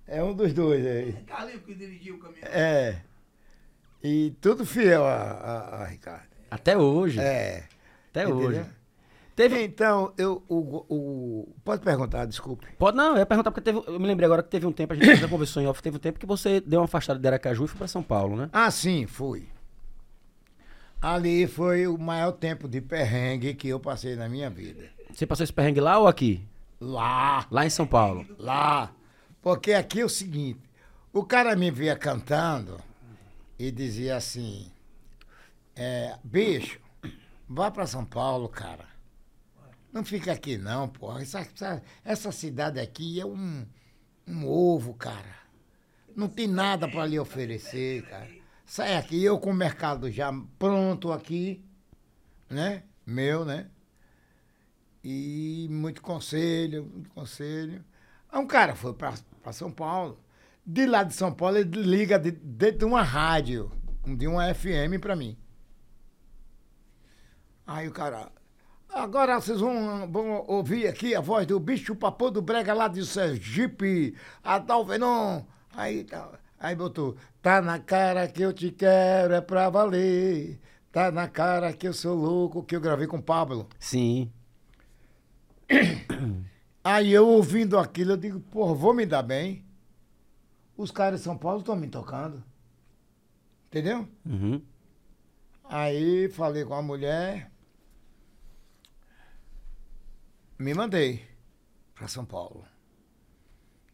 É 0.06 0.22
um 0.22 0.32
dos 0.32 0.54
dois 0.54 0.86
aí. 0.86 1.12
Carlinho 1.26 1.58
que 1.60 1.74
dirigiu 1.74 2.14
o 2.14 2.18
caminhão. 2.20 2.46
É. 2.48 3.02
E 4.04 4.30
tudo 4.40 4.64
fiel 4.64 5.04
a, 5.04 5.14
a, 5.16 5.82
a 5.82 5.86
Ricardo. 5.86 6.35
Até 6.50 6.76
hoje. 6.76 7.20
É. 7.20 7.64
até 8.10 8.24
entendeu? 8.24 8.48
hoje. 8.48 8.66
Teve, 9.36 9.62
Então, 9.62 10.14
eu. 10.16 10.42
O, 10.48 10.84
o, 10.88 11.54
pode 11.62 11.82
perguntar, 11.82 12.24
desculpe. 12.24 12.66
Pode, 12.78 12.96
não, 12.96 13.12
eu 13.12 13.18
ia 13.18 13.26
perguntar, 13.26 13.50
porque 13.50 13.60
teve, 13.60 13.82
eu 13.86 14.00
me 14.00 14.06
lembrei 14.06 14.24
agora 14.24 14.42
que 14.42 14.48
teve 14.48 14.64
um 14.66 14.72
tempo, 14.72 14.94
a 14.94 14.96
gente 14.96 15.16
já 15.16 15.28
conversou 15.28 15.62
em 15.62 15.66
off, 15.66 15.82
teve 15.82 15.98
um 15.98 16.00
tempo 16.00 16.18
que 16.18 16.24
você 16.24 16.58
deu 16.58 16.80
uma 16.80 16.86
afastada 16.86 17.20
de 17.20 17.26
Aracaju 17.26 17.64
e 17.66 17.68
foi 17.68 17.76
pra 17.76 17.86
São 17.86 18.02
Paulo, 18.02 18.34
né? 18.34 18.48
Ah, 18.50 18.70
sim, 18.70 19.06
fui. 19.06 19.46
Ali 21.02 21.46
foi 21.46 21.86
o 21.86 21.98
maior 21.98 22.32
tempo 22.32 22.66
de 22.66 22.80
perrengue 22.80 23.52
que 23.52 23.68
eu 23.68 23.78
passei 23.78 24.16
na 24.16 24.26
minha 24.28 24.48
vida. 24.48 24.84
Você 25.12 25.26
passou 25.26 25.44
esse 25.44 25.52
perrengue 25.52 25.80
lá 25.80 25.98
ou 25.98 26.08
aqui? 26.08 26.42
Lá. 26.80 27.46
Lá 27.50 27.66
em 27.66 27.70
São 27.70 27.86
Paulo. 27.86 28.24
Lá. 28.38 28.90
Porque 29.42 29.74
aqui 29.74 30.00
é 30.00 30.04
o 30.04 30.08
seguinte, 30.08 30.60
o 31.12 31.22
cara 31.22 31.54
me 31.54 31.70
via 31.70 31.94
cantando 31.94 32.80
e 33.58 33.70
dizia 33.70 34.16
assim, 34.16 34.70
é, 35.76 36.18
bicho, 36.24 36.80
vá 37.48 37.70
pra 37.70 37.86
São 37.86 38.04
Paulo, 38.04 38.48
cara. 38.48 38.86
Não 39.92 40.04
fica 40.04 40.32
aqui 40.32 40.58
não, 40.58 40.88
porra. 40.88 41.22
Essa, 41.22 41.40
essa, 41.40 41.82
essa 42.04 42.32
cidade 42.32 42.80
aqui 42.80 43.20
é 43.20 43.24
um, 43.26 43.64
um 44.26 44.46
ovo, 44.48 44.92
cara. 44.94 45.36
Não 46.14 46.28
tem 46.28 46.46
nada 46.46 46.88
pra 46.88 47.06
lhe 47.06 47.18
oferecer, 47.18 48.02
cara. 48.08 48.28
Sai 48.64 48.96
aqui, 48.96 49.22
eu 49.22 49.38
com 49.38 49.50
o 49.50 49.54
mercado 49.54 50.10
já 50.10 50.32
pronto 50.58 51.12
aqui, 51.12 51.64
né? 52.50 52.82
Meu, 53.06 53.44
né? 53.44 53.68
E 55.04 55.68
muito 55.70 56.02
conselho, 56.02 56.84
muito 56.92 57.10
conselho. 57.10 57.84
Aí 58.30 58.40
um 58.40 58.46
cara 58.46 58.74
foi 58.74 58.92
para 58.92 59.14
São 59.52 59.70
Paulo. 59.70 60.18
De 60.64 60.84
lá 60.84 61.04
de 61.04 61.14
São 61.14 61.32
Paulo, 61.32 61.58
ele 61.58 61.70
liga 61.80 62.18
de- 62.18 62.32
dentro 62.32 62.78
de 62.80 62.84
uma 62.86 63.02
rádio, 63.02 63.70
de 64.04 64.26
uma 64.26 64.52
FM 64.52 64.98
para 65.00 65.14
mim. 65.14 65.36
Aí 67.66 67.88
o 67.88 67.92
cara. 67.92 68.30
Agora 68.88 69.40
vocês 69.40 69.60
vão, 69.60 70.10
vão 70.10 70.44
ouvir 70.46 70.86
aqui 70.86 71.14
a 71.14 71.20
voz 71.20 71.46
do 71.46 71.58
bicho 71.58 71.94
papô 71.96 72.30
do 72.30 72.40
Brega 72.40 72.72
lá 72.72 72.88
de 72.88 73.04
Sergipe, 73.04 74.14
Adalvenon. 74.42 75.42
Aí, 75.74 76.04
tá- 76.04 76.38
aí 76.58 76.74
botou, 76.74 77.16
tá 77.42 77.60
na 77.60 77.78
cara 77.78 78.26
que 78.28 78.42
eu 78.42 78.52
te 78.52 78.70
quero, 78.70 79.34
é 79.34 79.40
pra 79.40 79.68
valer. 79.68 80.58
Tá 80.92 81.10
na 81.10 81.28
cara 81.28 81.72
que 81.74 81.86
eu 81.86 81.92
sou 81.92 82.14
louco, 82.16 82.62
que 82.62 82.74
eu 82.74 82.80
gravei 82.80 83.06
com 83.06 83.18
o 83.18 83.22
Pablo. 83.22 83.68
Sim. 83.78 84.30
Aí 86.82 87.12
eu 87.12 87.26
ouvindo 87.28 87.76
aquilo, 87.78 88.12
eu 88.12 88.16
digo, 88.16 88.38
porra, 88.40 88.72
vou 88.72 88.94
me 88.94 89.04
dar 89.04 89.22
bem. 89.22 89.64
Os 90.76 90.90
caras 90.92 91.18
de 91.20 91.24
São 91.24 91.36
Paulo 91.36 91.58
estão 91.60 91.74
me 91.74 91.88
tocando. 91.88 92.42
Entendeu? 93.66 94.08
Uhum. 94.24 94.62
Aí 95.64 96.28
falei 96.30 96.64
com 96.64 96.74
a 96.74 96.80
mulher. 96.82 97.50
Me 100.58 100.72
mandei 100.72 101.26
para 101.94 102.08
São 102.08 102.24
Paulo. 102.24 102.66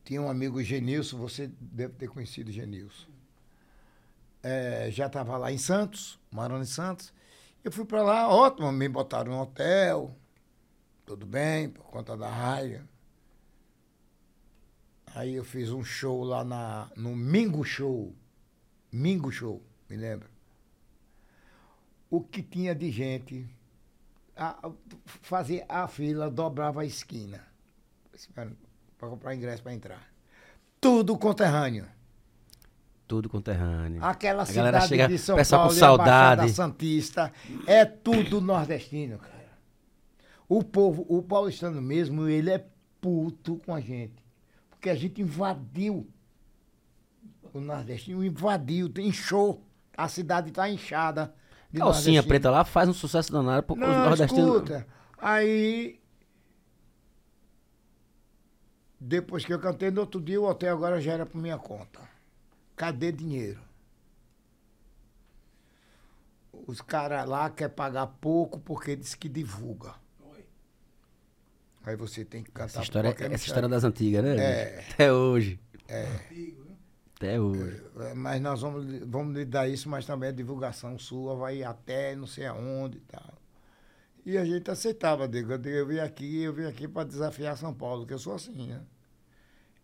Tinha 0.05 0.23
um 0.23 0.31
amigo 0.31 0.63
Genilson, 0.63 1.19
você 1.19 1.49
deve 1.61 1.95
ter 1.95 2.09
conhecido 2.09 2.53
Genilson. 2.53 3.09
É, 4.43 4.89
já 4.91 5.07
estava 5.07 5.37
lá 5.37 5.51
em 5.51 5.59
Santos, 5.59 6.21
morando 6.31 6.63
em 6.63 6.67
Santos. 6.67 7.13
Eu 7.65 7.73
fui 7.73 7.85
pra 7.85 8.03
lá, 8.03 8.29
ótimo, 8.29 8.71
me 8.71 8.89
botaram 8.89 9.33
no 9.33 9.41
hotel, 9.41 10.17
tudo 11.05 11.27
bem, 11.27 11.69
por 11.69 11.85
conta 11.85 12.17
da 12.17 12.29
raia. 12.29 12.89
Aí 15.15 15.35
eu 15.35 15.45
fiz 15.45 15.71
um 15.71 15.83
show 15.85 16.23
lá 16.23 16.45
na, 16.45 16.91
no 16.97 17.15
Mingo 17.15 17.65
Show. 17.65 18.15
Mingo 18.91 19.33
Show, 19.33 19.63
me 19.89 19.97
lembro. 19.97 20.29
O 22.09 22.21
que 22.21 22.43
tinha 22.43 22.75
de 22.75 22.91
gente, 22.91 23.49
a, 24.37 24.71
fazia 25.05 25.65
a 25.69 25.87
fila, 25.87 26.31
dobrava 26.31 26.83
a 26.83 26.85
esquina. 26.85 27.41
Para 28.35 29.09
comprar 29.09 29.35
ingresso 29.35 29.63
para 29.63 29.73
entrar. 29.75 30.13
Tudo 30.81 31.17
conterrâneo. 31.19 31.87
Tudo 33.07 33.29
conterrâneo. 33.29 34.03
Aquela 34.05 34.45
A 34.45 34.47
cidade 34.47 34.89
chega- 34.89 35.09
de 35.09 35.19
São 35.19 35.37
com 35.37 35.45
Paulo 35.45 35.69
Baixada 35.69 35.79
saudade. 35.79 36.53
Santista 36.53 37.33
é 37.67 37.85
tudo 37.85 38.41
nordestino, 38.41 39.19
cara. 39.19 39.33
O 40.49 40.63
povo, 40.63 41.05
o 41.09 41.23
paulistano 41.23 41.81
mesmo, 41.83 42.29
ele 42.29 42.51
é 42.51 42.67
puto 43.01 43.61
com 43.67 43.75
a 43.75 43.81
gente. 43.81 44.23
Porque 44.71 44.89
a 44.89 44.95
gente 44.95 45.21
invadiu 45.21 46.09
o 47.53 47.61
nordestino, 47.61 48.25
invadiu, 48.25 48.91
inchou. 48.99 49.67
A 49.97 50.09
cidade 50.09 50.49
está 50.49 50.69
inchada. 50.71 51.35
De 51.73 51.79
Calcinha 51.79 52.23
preta 52.23 52.51
lá 52.51 52.65
faz 52.65 52.89
um 52.89 52.93
sucesso 52.93 53.33
danado 53.33 53.63
por 53.63 53.75
os 53.75 53.81
Não, 53.81 54.05
nordestinos. 54.05 54.55
escuta. 54.57 54.87
Aí. 55.19 55.99
Depois 59.01 59.45
que 59.45 59.53
eu 59.53 59.59
cantei, 59.59 59.91
no 59.91 60.01
outro 60.03 60.21
dia 60.21 60.41
o 60.41 60.45
hotel 60.45 60.75
agora 60.77 61.01
já 61.01 61.13
era 61.13 61.27
por 61.27 61.41
minha 61.41 61.59
conta. 61.59 62.01
Cadê 62.77 63.11
dinheiro? 63.11 63.61
Os 66.67 66.81
caras 66.81 67.27
lá 67.29 67.51
querem 67.51 67.75
pagar 67.75 68.07
pouco 68.07 68.61
porque 68.61 68.95
diz 68.95 69.15
que 69.15 69.29
divulga. 69.29 69.95
Aí 71.85 71.97
você 71.97 72.25
tem 72.25 72.45
que 72.45 72.51
cantar 72.53 72.67
Essa 72.67 72.83
história, 72.83 73.09
essa 73.19 73.45
história 73.45 73.69
das 73.69 73.83
antigas, 73.83 74.23
né? 74.23 74.37
É. 74.37 74.87
Até 74.93 75.13
hoje. 75.13 75.59
Até 77.23 77.41
hoje. 77.41 77.81
É, 78.01 78.15
Mas 78.15 78.43
nós 78.43 78.61
vamos, 78.61 78.85
vamos 79.07 79.37
lhe 79.37 79.45
dar 79.45 79.69
isso, 79.69 79.89
mas 79.89 80.05
também 80.05 80.31
a 80.31 80.33
divulgação 80.33 80.99
sua 80.99 81.37
vai 81.37 81.63
até 81.63 82.17
não 82.17 82.27
sei 82.27 82.47
aonde 82.47 82.99
e 82.99 83.01
tal. 83.03 83.39
E 84.27 84.37
a 84.37 84.45
gente 84.45 84.69
aceitava, 84.69 85.29
digo, 85.29 85.53
eu, 85.53 85.87
vim 85.87 86.01
aqui, 86.01 86.43
eu 86.43 86.53
vim 86.53 86.65
aqui 86.65 86.89
para 86.89 87.07
desafiar 87.07 87.57
São 87.57 87.73
Paulo, 87.73 88.05
que 88.05 88.13
eu 88.13 88.19
sou 88.19 88.35
assim, 88.35 88.67
né? 88.67 88.83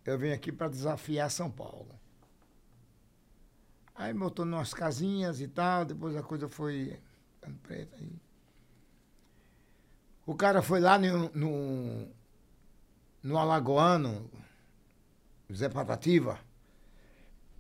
Eu 0.05 0.19
vim 0.19 0.31
aqui 0.33 0.51
para 0.51 0.69
desafiar 0.69 1.31
São 1.31 1.49
Paulo. 1.49 1.95
Aí 3.95 4.13
botou 4.13 4.45
umas 4.45 4.75
casinhas 4.75 5.41
e 5.41 5.47
tal, 5.47 5.85
depois 5.85 6.17
a 6.17 6.23
coisa 6.25 6.49
foi. 6.49 6.99
O 10.27 10.35
cara 10.35 10.61
foi 10.61 10.81
lá 10.81 10.99
no, 10.99 11.31
no, 11.31 12.09
no 13.23 13.39
Alagoano, 13.39 14.29
Zé 15.53 15.69
Patativa, 15.69 16.48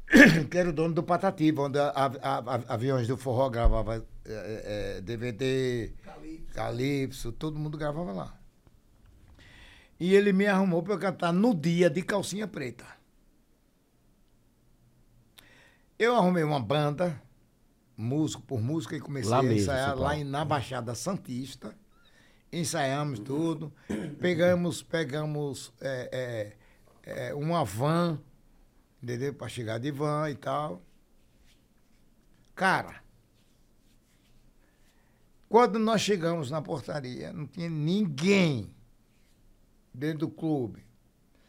que 0.50 0.56
era 0.58 0.70
o 0.70 0.72
dono 0.72 0.94
do 0.94 1.02
Patativa, 1.02 1.62
onde 1.62 1.78
a- 1.78 1.90
a- 1.90 2.38
a- 2.38 2.74
aviões 2.74 3.06
do 3.06 3.16
forró 3.16 3.48
gravava 3.50 3.96
eh, 4.24 4.62
eh, 4.96 5.00
DVD, 5.02 5.92
Calypso, 6.54 7.30
todo 7.32 7.58
mundo 7.58 7.76
gravava 7.78 8.12
lá. 8.12 8.34
E 10.00 10.14
ele 10.14 10.32
me 10.32 10.46
arrumou 10.46 10.82
para 10.82 10.94
eu 10.94 10.98
cantar 10.98 11.32
no 11.32 11.54
dia 11.54 11.90
de 11.90 12.02
calcinha 12.02 12.46
preta. 12.46 12.86
Eu 15.98 16.14
arrumei 16.14 16.44
uma 16.44 16.60
banda, 16.60 17.20
músico 17.96 18.42
por 18.42 18.60
música, 18.60 18.96
e 18.96 19.00
comecei 19.00 19.30
Lá 19.30 19.38
a 19.40 19.42
mesmo, 19.42 19.58
ensaiar 19.60 19.90
São 19.94 19.98
lá 20.04 20.16
em- 20.16 20.24
na 20.24 20.44
Baixada 20.44 20.94
Santista. 20.94 21.74
Ensaiamos 22.52 23.18
tudo. 23.18 23.72
Pegamos, 24.20 24.82
pegamos 24.82 25.72
é, 25.80 26.54
é, 27.04 27.28
é, 27.28 27.34
uma 27.34 27.64
van, 27.64 28.18
entendeu? 29.02 29.34
Para 29.34 29.48
chegar 29.48 29.78
de 29.78 29.90
van 29.90 30.30
e 30.30 30.34
tal. 30.34 30.82
Cara, 32.54 33.02
quando 35.48 35.78
nós 35.78 36.00
chegamos 36.00 36.50
na 36.50 36.60
portaria, 36.60 37.32
não 37.32 37.46
tinha 37.46 37.70
ninguém 37.70 38.74
dentro 39.94 40.18
do 40.18 40.28
clube. 40.28 40.84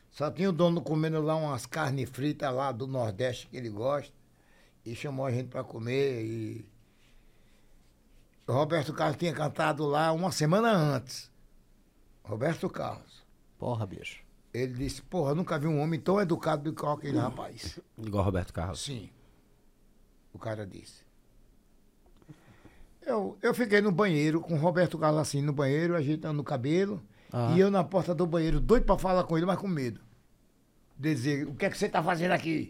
Só 0.09 0.31
tinha 0.31 0.49
o 0.49 0.53
dono 0.53 0.81
comendo 0.81 1.21
lá 1.21 1.35
umas 1.35 1.65
carnes 1.65 2.09
fritas 2.09 2.53
lá 2.53 2.71
do 2.71 2.87
Nordeste 2.87 3.47
que 3.47 3.57
ele 3.57 3.69
gosta. 3.69 4.13
E 4.85 4.95
chamou 4.95 5.25
a 5.25 5.31
gente 5.31 5.49
para 5.49 5.63
comer. 5.63 6.23
E 6.23 6.65
Roberto 8.47 8.93
Carlos 8.93 9.17
tinha 9.17 9.33
cantado 9.33 9.85
lá 9.85 10.11
uma 10.11 10.31
semana 10.31 10.71
antes. 10.71 11.29
Roberto 12.23 12.69
Carlos. 12.69 13.23
Porra, 13.57 13.85
bicho. 13.85 14.18
Ele 14.53 14.73
disse, 14.73 15.01
porra, 15.03 15.31
eu 15.31 15.35
nunca 15.35 15.59
vi 15.59 15.67
um 15.67 15.79
homem 15.79 15.99
tão 15.99 16.19
educado 16.19 16.63
do 16.63 16.73
que 16.73 16.85
aquele 16.85 17.17
rapaz. 17.19 17.79
Igual 17.97 18.23
Roberto 18.23 18.51
Carlos. 18.53 18.81
Sim. 18.83 19.09
O 20.33 20.39
cara 20.39 20.65
disse. 20.65 21.01
Eu, 23.01 23.37
eu 23.41 23.53
fiquei 23.53 23.81
no 23.81 23.91
banheiro 23.91 24.39
com 24.41 24.53
o 24.55 24.57
Roberto 24.57 24.97
Carlos 24.97 25.21
assim 25.21 25.41
no 25.41 25.53
banheiro, 25.53 25.95
ajeitando 25.95 26.41
o 26.41 26.43
cabelo. 26.43 27.01
Ah. 27.31 27.53
E 27.55 27.59
eu 27.59 27.69
na 27.71 27.83
porta 27.83 28.13
do 28.13 28.25
banheiro, 28.25 28.59
doido 28.59 28.85
pra 28.85 28.97
falar 28.97 29.23
com 29.23 29.37
ele, 29.37 29.45
mas 29.45 29.57
com 29.59 29.67
medo. 29.67 29.99
Dizer, 30.97 31.47
o 31.47 31.53
que 31.55 31.65
é 31.65 31.69
que 31.69 31.77
você 31.77 31.87
tá 31.87 32.03
fazendo 32.03 32.31
aqui? 32.31 32.69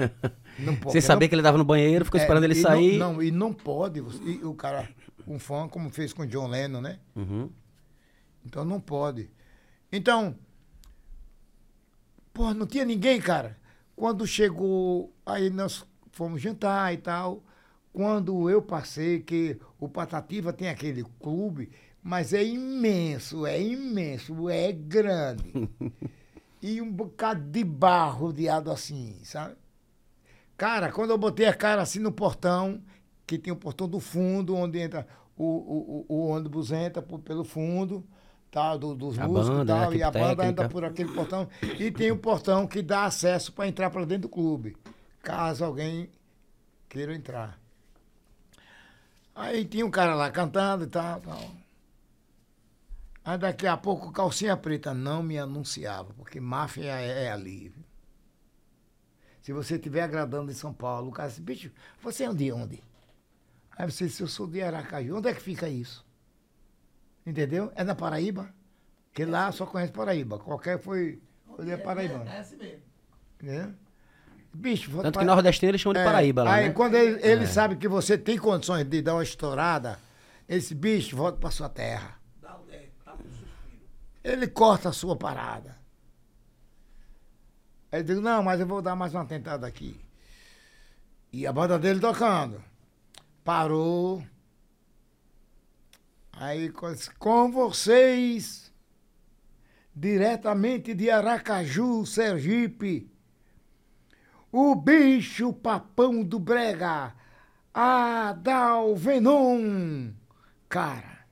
não 0.60 0.76
pode. 0.76 0.92
Sem 0.92 1.00
saber 1.00 1.28
que 1.28 1.34
ele 1.34 1.42
tava 1.42 1.58
no 1.58 1.64
banheiro, 1.64 2.04
ficou 2.04 2.20
É, 2.20 2.22
esperando 2.22 2.44
ele 2.44 2.54
sair. 2.54 2.98
Não, 2.98 3.14
não, 3.14 3.22
e 3.22 3.30
não 3.30 3.52
pode. 3.52 4.00
você- 4.00 4.22
E 4.22 4.44
o 4.44 4.54
cara, 4.54 4.88
um 5.26 5.38
fã, 5.38 5.66
como 5.68 5.90
fez 5.90 6.12
com 6.12 6.22
o 6.22 6.26
John 6.26 6.46
Lennon, 6.48 6.80
né? 6.80 7.00
Uhum. 7.16 7.50
Então 8.46 8.64
não 8.64 8.80
pode. 8.80 9.28
Então, 9.90 10.36
porra, 12.34 12.52
não 12.52 12.66
tinha 12.66 12.84
ninguém, 12.84 13.20
cara. 13.20 13.56
Quando 13.96 14.26
chegou, 14.26 15.12
aí 15.24 15.48
nós 15.50 15.86
fomos 16.12 16.42
jantar 16.42 16.92
e 16.92 16.98
tal. 16.98 17.42
Quando 17.92 18.50
eu 18.50 18.60
passei, 18.60 19.20
que 19.20 19.58
o 19.78 19.88
Patativa 19.88 20.52
tem 20.52 20.68
aquele 20.68 21.04
clube, 21.20 21.70
mas 22.02 22.32
é 22.32 22.44
imenso, 22.44 23.46
é 23.46 23.62
imenso, 23.62 24.48
é 24.48 24.72
grande. 24.72 25.44
e 26.60 26.82
um 26.82 26.90
bocado 26.90 27.40
de 27.50 27.62
barro 27.62 28.26
rodeado 28.26 28.70
assim, 28.70 29.20
sabe? 29.24 29.54
Cara, 30.56 30.90
quando 30.90 31.10
eu 31.10 31.18
botei 31.18 31.46
a 31.46 31.54
cara 31.54 31.82
assim 31.82 32.00
no 32.00 32.12
portão, 32.12 32.82
que 33.26 33.38
tem 33.38 33.52
o 33.52 33.56
portão 33.56 33.88
do 33.88 34.00
fundo, 34.00 34.56
onde 34.56 34.78
entra 34.78 35.06
o, 35.36 35.44
o, 35.44 36.06
o, 36.08 36.16
o 36.16 36.28
ônibus 36.28 36.72
entra 36.72 37.02
por- 37.02 37.20
pelo 37.20 37.44
fundo, 37.44 38.04
tal, 38.54 38.78
do- 38.78 38.94
dos 38.94 39.18
A 39.18 39.26
músicos 39.26 39.48
banda, 39.48 39.74
e 39.74 39.74
né, 39.74 39.80
tal, 39.80 39.90
a 39.90 39.96
e 39.96 40.02
a 40.02 40.08
equipe 40.08 40.18
banda 40.18 40.36
técnica. 40.36 40.44
entra 40.44 40.68
por 40.68 40.84
aquele 40.84 41.12
portão. 41.12 41.48
E 41.78 41.90
tem 41.90 42.10
o 42.12 42.18
portão 42.18 42.66
que 42.66 42.82
dá 42.82 43.04
acesso 43.04 43.52
para 43.52 43.68
entrar 43.68 43.90
para 43.90 44.04
dentro 44.06 44.22
do 44.22 44.28
clube, 44.28 44.76
caso 45.22 45.64
alguém 45.64 46.10
queira 46.88 47.14
entrar. 47.14 47.58
Aí 49.34 49.64
tinha 49.64 49.84
um 49.84 49.90
cara 49.90 50.14
lá 50.14 50.30
cantando 50.30 50.84
e 50.84 50.86
tal, 50.86 51.20
tal. 51.20 51.50
Aí 53.24 53.38
daqui 53.38 53.66
a 53.66 53.76
pouco 53.76 54.12
calcinha 54.12 54.56
preta 54.56 54.92
não 54.94 55.22
me 55.22 55.38
anunciava, 55.38 56.12
porque 56.14 56.38
máfia 56.40 56.84
é, 57.00 57.24
é 57.24 57.32
ali. 57.32 57.72
Se 59.42 59.52
você 59.52 59.76
estiver 59.76 60.02
agradando 60.02 60.50
em 60.50 60.54
São 60.54 60.72
Paulo, 60.72 61.08
o 61.08 61.12
cara 61.12 61.28
disse, 61.28 61.40
bicho, 61.40 61.70
você 62.02 62.24
é 62.24 62.32
de 62.32 62.52
onde? 62.52 62.82
Aí 63.76 63.90
você 63.90 64.06
disse, 64.06 64.22
eu 64.22 64.28
sou 64.28 64.46
de 64.46 64.62
Aracaju. 64.62 65.16
Onde 65.18 65.28
é 65.28 65.34
que 65.34 65.40
fica 65.42 65.68
isso? 65.68 66.03
Entendeu? 67.26 67.72
É 67.74 67.82
na 67.84 67.94
Paraíba? 67.94 68.48
Porque 69.10 69.24
lá 69.24 69.50
só 69.52 69.64
conhece 69.66 69.92
Paraíba. 69.92 70.38
Qualquer 70.38 70.78
foi. 70.78 71.22
Ele 71.58 71.70
é 71.70 71.76
paraibano. 71.76 72.28
É 72.28 72.38
assim 72.40 72.56
mesmo. 72.56 72.82
Entendeu? 73.40 73.74
Bicho, 74.52 74.90
Tanto 75.02 75.18
que 75.18 75.24
pa- 75.24 75.24
nordestino 75.24 75.70
eles 75.70 75.80
chamam 75.80 75.94
de 75.94 76.00
é, 76.00 76.04
Paraíba 76.04 76.42
lá, 76.44 76.54
Aí 76.54 76.68
né? 76.68 76.74
quando 76.74 76.94
ele, 76.94 77.20
ele 77.26 77.44
É. 77.44 77.46
sabe 77.46 77.76
que 77.76 77.88
você 77.88 78.16
tem 78.18 78.38
condições 78.38 78.84
de 78.84 79.02
dar 79.02 79.14
uma 79.14 79.22
estourada, 79.22 79.98
esse 80.48 80.74
bicho 80.74 81.16
volta 81.16 81.38
pra 81.38 81.50
sua 81.50 81.68
terra. 81.68 82.18
Dá, 82.40 82.56
é, 82.70 82.88
dá 83.04 83.14
um 83.14 83.18
suspiro. 83.18 83.48
Ele 84.22 84.46
corta 84.48 84.88
a 84.90 84.92
sua 84.92 85.16
parada. 85.16 85.76
Aí 87.90 88.00
eu 88.00 88.04
digo, 88.04 88.20
não, 88.20 88.42
mas 88.42 88.60
eu 88.60 88.66
vou 88.66 88.82
dar 88.82 88.94
mais 88.96 89.14
uma 89.14 89.24
tentada 89.24 89.66
aqui. 89.66 90.00
E 91.32 91.46
a 91.46 91.52
banda 91.52 91.78
dele 91.78 91.98
tocando. 92.00 92.62
Parou. 93.44 94.24
Aí 96.36 96.68
com- 96.70 97.50
vocês, 97.50 98.72
diretamente 99.94 100.92
de 100.94 101.10
Aracaju, 101.10 102.04
Sergipe, 102.04 103.10
o 104.50 104.74
bicho 104.74 105.52
papão 105.52 106.22
do 106.24 106.38
Brega, 106.38 107.14
Adalvenon. 108.74 110.10
Cara, 110.68 111.24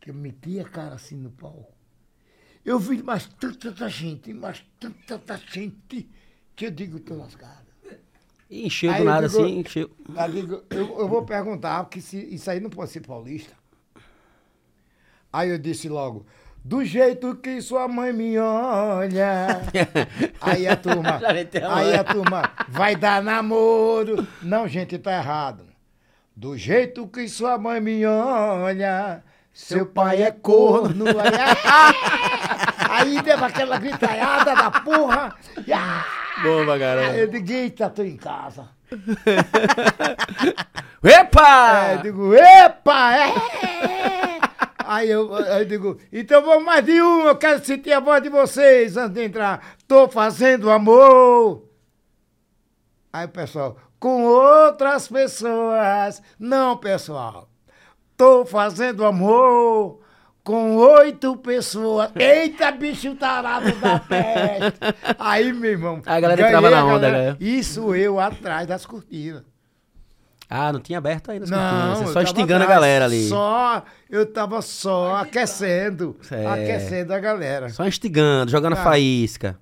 que 0.00 0.10
eu 0.10 0.14
meti 0.14 0.58
a 0.60 0.64
cara 0.64 0.94
assim 0.96 1.16
no 1.16 1.30
palco. 1.30 1.70
Eu 2.64 2.78
vi 2.78 3.02
mais 3.02 3.26
tanta 3.26 3.88
gente, 3.88 4.32
mais 4.34 4.64
tanta 4.78 5.36
gente, 5.50 6.08
que 6.54 6.66
eu 6.66 6.70
digo, 6.70 7.00
tô 7.00 7.14
lascado. 7.16 7.68
Encheu 8.50 8.92
do 8.94 9.04
nada 9.04 9.28
digo- 9.28 9.42
assim, 9.42 9.58
encheu. 9.60 9.90
Eu, 10.08 10.28
digo, 10.32 10.62
eu, 10.70 10.98
eu 11.00 11.08
vou 11.08 11.24
perguntar, 11.24 11.84
porque 11.84 12.00
se, 12.00 12.18
isso 12.34 12.50
aí 12.50 12.58
não 12.60 12.68
pode 12.70 12.90
ser 12.90 13.00
paulista. 13.00 13.56
Aí 15.32 15.50
eu 15.50 15.58
disse 15.58 15.88
logo, 15.88 16.26
do 16.64 16.84
jeito 16.84 17.36
que 17.36 17.62
sua 17.62 17.86
mãe 17.86 18.12
me 18.12 18.36
olha. 18.38 19.62
aí 20.40 20.66
a 20.66 20.76
turma, 20.76 21.20
aí 21.70 21.94
a 21.94 22.04
turma, 22.04 22.50
vai 22.68 22.96
dar 22.96 23.22
namoro. 23.22 24.26
Não, 24.42 24.66
gente, 24.68 24.98
tá 24.98 25.12
errado. 25.12 25.64
Do 26.34 26.56
jeito 26.56 27.06
que 27.06 27.28
sua 27.28 27.58
mãe 27.58 27.80
me 27.80 28.04
olha, 28.06 29.22
seu 29.52 29.86
pai 29.86 30.22
é 30.22 30.30
corno. 30.30 31.04
Aí, 31.06 31.14
aí 33.16 33.22
deu 33.22 33.44
aquela 33.44 33.78
gritaiada 33.78 34.54
da 34.54 34.70
porra. 34.70 35.34
E, 35.66 35.72
ah, 35.72 36.04
Boa, 36.42 36.62
eu 36.62 36.78
caramba. 36.78 37.26
digo, 37.26 37.52
eita, 37.52 37.90
tô 37.90 38.02
em 38.02 38.16
casa. 38.16 38.68
Epa! 41.02 41.88
É, 41.88 41.94
eu 41.94 41.98
digo, 42.02 42.34
epa! 42.34 43.16
É! 43.16 44.49
Aí 44.90 45.08
eu, 45.08 45.32
aí 45.32 45.62
eu 45.62 45.64
digo, 45.66 46.00
então 46.12 46.42
vamos 46.42 46.64
mais 46.64 46.84
de 46.84 47.00
um, 47.00 47.28
eu 47.28 47.36
quero 47.36 47.64
sentir 47.64 47.92
a 47.92 48.00
voz 48.00 48.20
de 48.20 48.28
vocês 48.28 48.96
antes 48.96 49.14
de 49.14 49.22
entrar. 49.22 49.76
Tô 49.86 50.08
fazendo 50.08 50.68
amor. 50.68 51.62
Aí 53.12 53.24
o 53.24 53.28
pessoal, 53.28 53.76
com 54.00 54.24
outras 54.24 55.06
pessoas. 55.06 56.20
Não, 56.36 56.76
pessoal. 56.76 57.48
Tô 58.16 58.44
fazendo 58.44 59.04
amor 59.04 60.00
com 60.42 60.74
oito 60.74 61.36
pessoas. 61.36 62.10
Eita, 62.16 62.72
bicho 62.72 63.14
tarado 63.14 63.70
da 63.76 64.00
peste. 64.00 64.80
Aí, 65.20 65.52
meu 65.52 65.70
irmão. 65.70 66.02
A 66.04 66.18
galera 66.18 66.42
entrava 66.48 66.68
na 66.68 66.84
onda, 66.84 67.08
galera. 67.08 67.30
né? 67.34 67.36
Isso 67.38 67.94
eu 67.94 68.18
atrás 68.18 68.66
das 68.66 68.84
cortinas. 68.84 69.44
Ah, 70.52 70.72
não 70.72 70.80
tinha 70.80 70.98
aberto 70.98 71.30
ainda 71.30 71.44
as 71.44 71.50
Não, 71.50 71.58
cortinas, 71.58 71.98
você 72.00 72.12
só 72.12 72.22
instigando 72.22 72.64
a 72.64 72.66
galera 72.66 73.04
ali. 73.04 73.28
Só, 73.28 73.84
eu 74.10 74.26
tava 74.26 74.60
só 74.60 75.14
aquecendo, 75.16 76.18
É. 76.28 76.44
aquecendo 76.44 77.14
a 77.14 77.20
galera. 77.20 77.68
Só 77.68 77.86
instigando, 77.86 78.50
jogando 78.50 78.72
Ah. 78.72 78.82
faísca. 78.82 79.56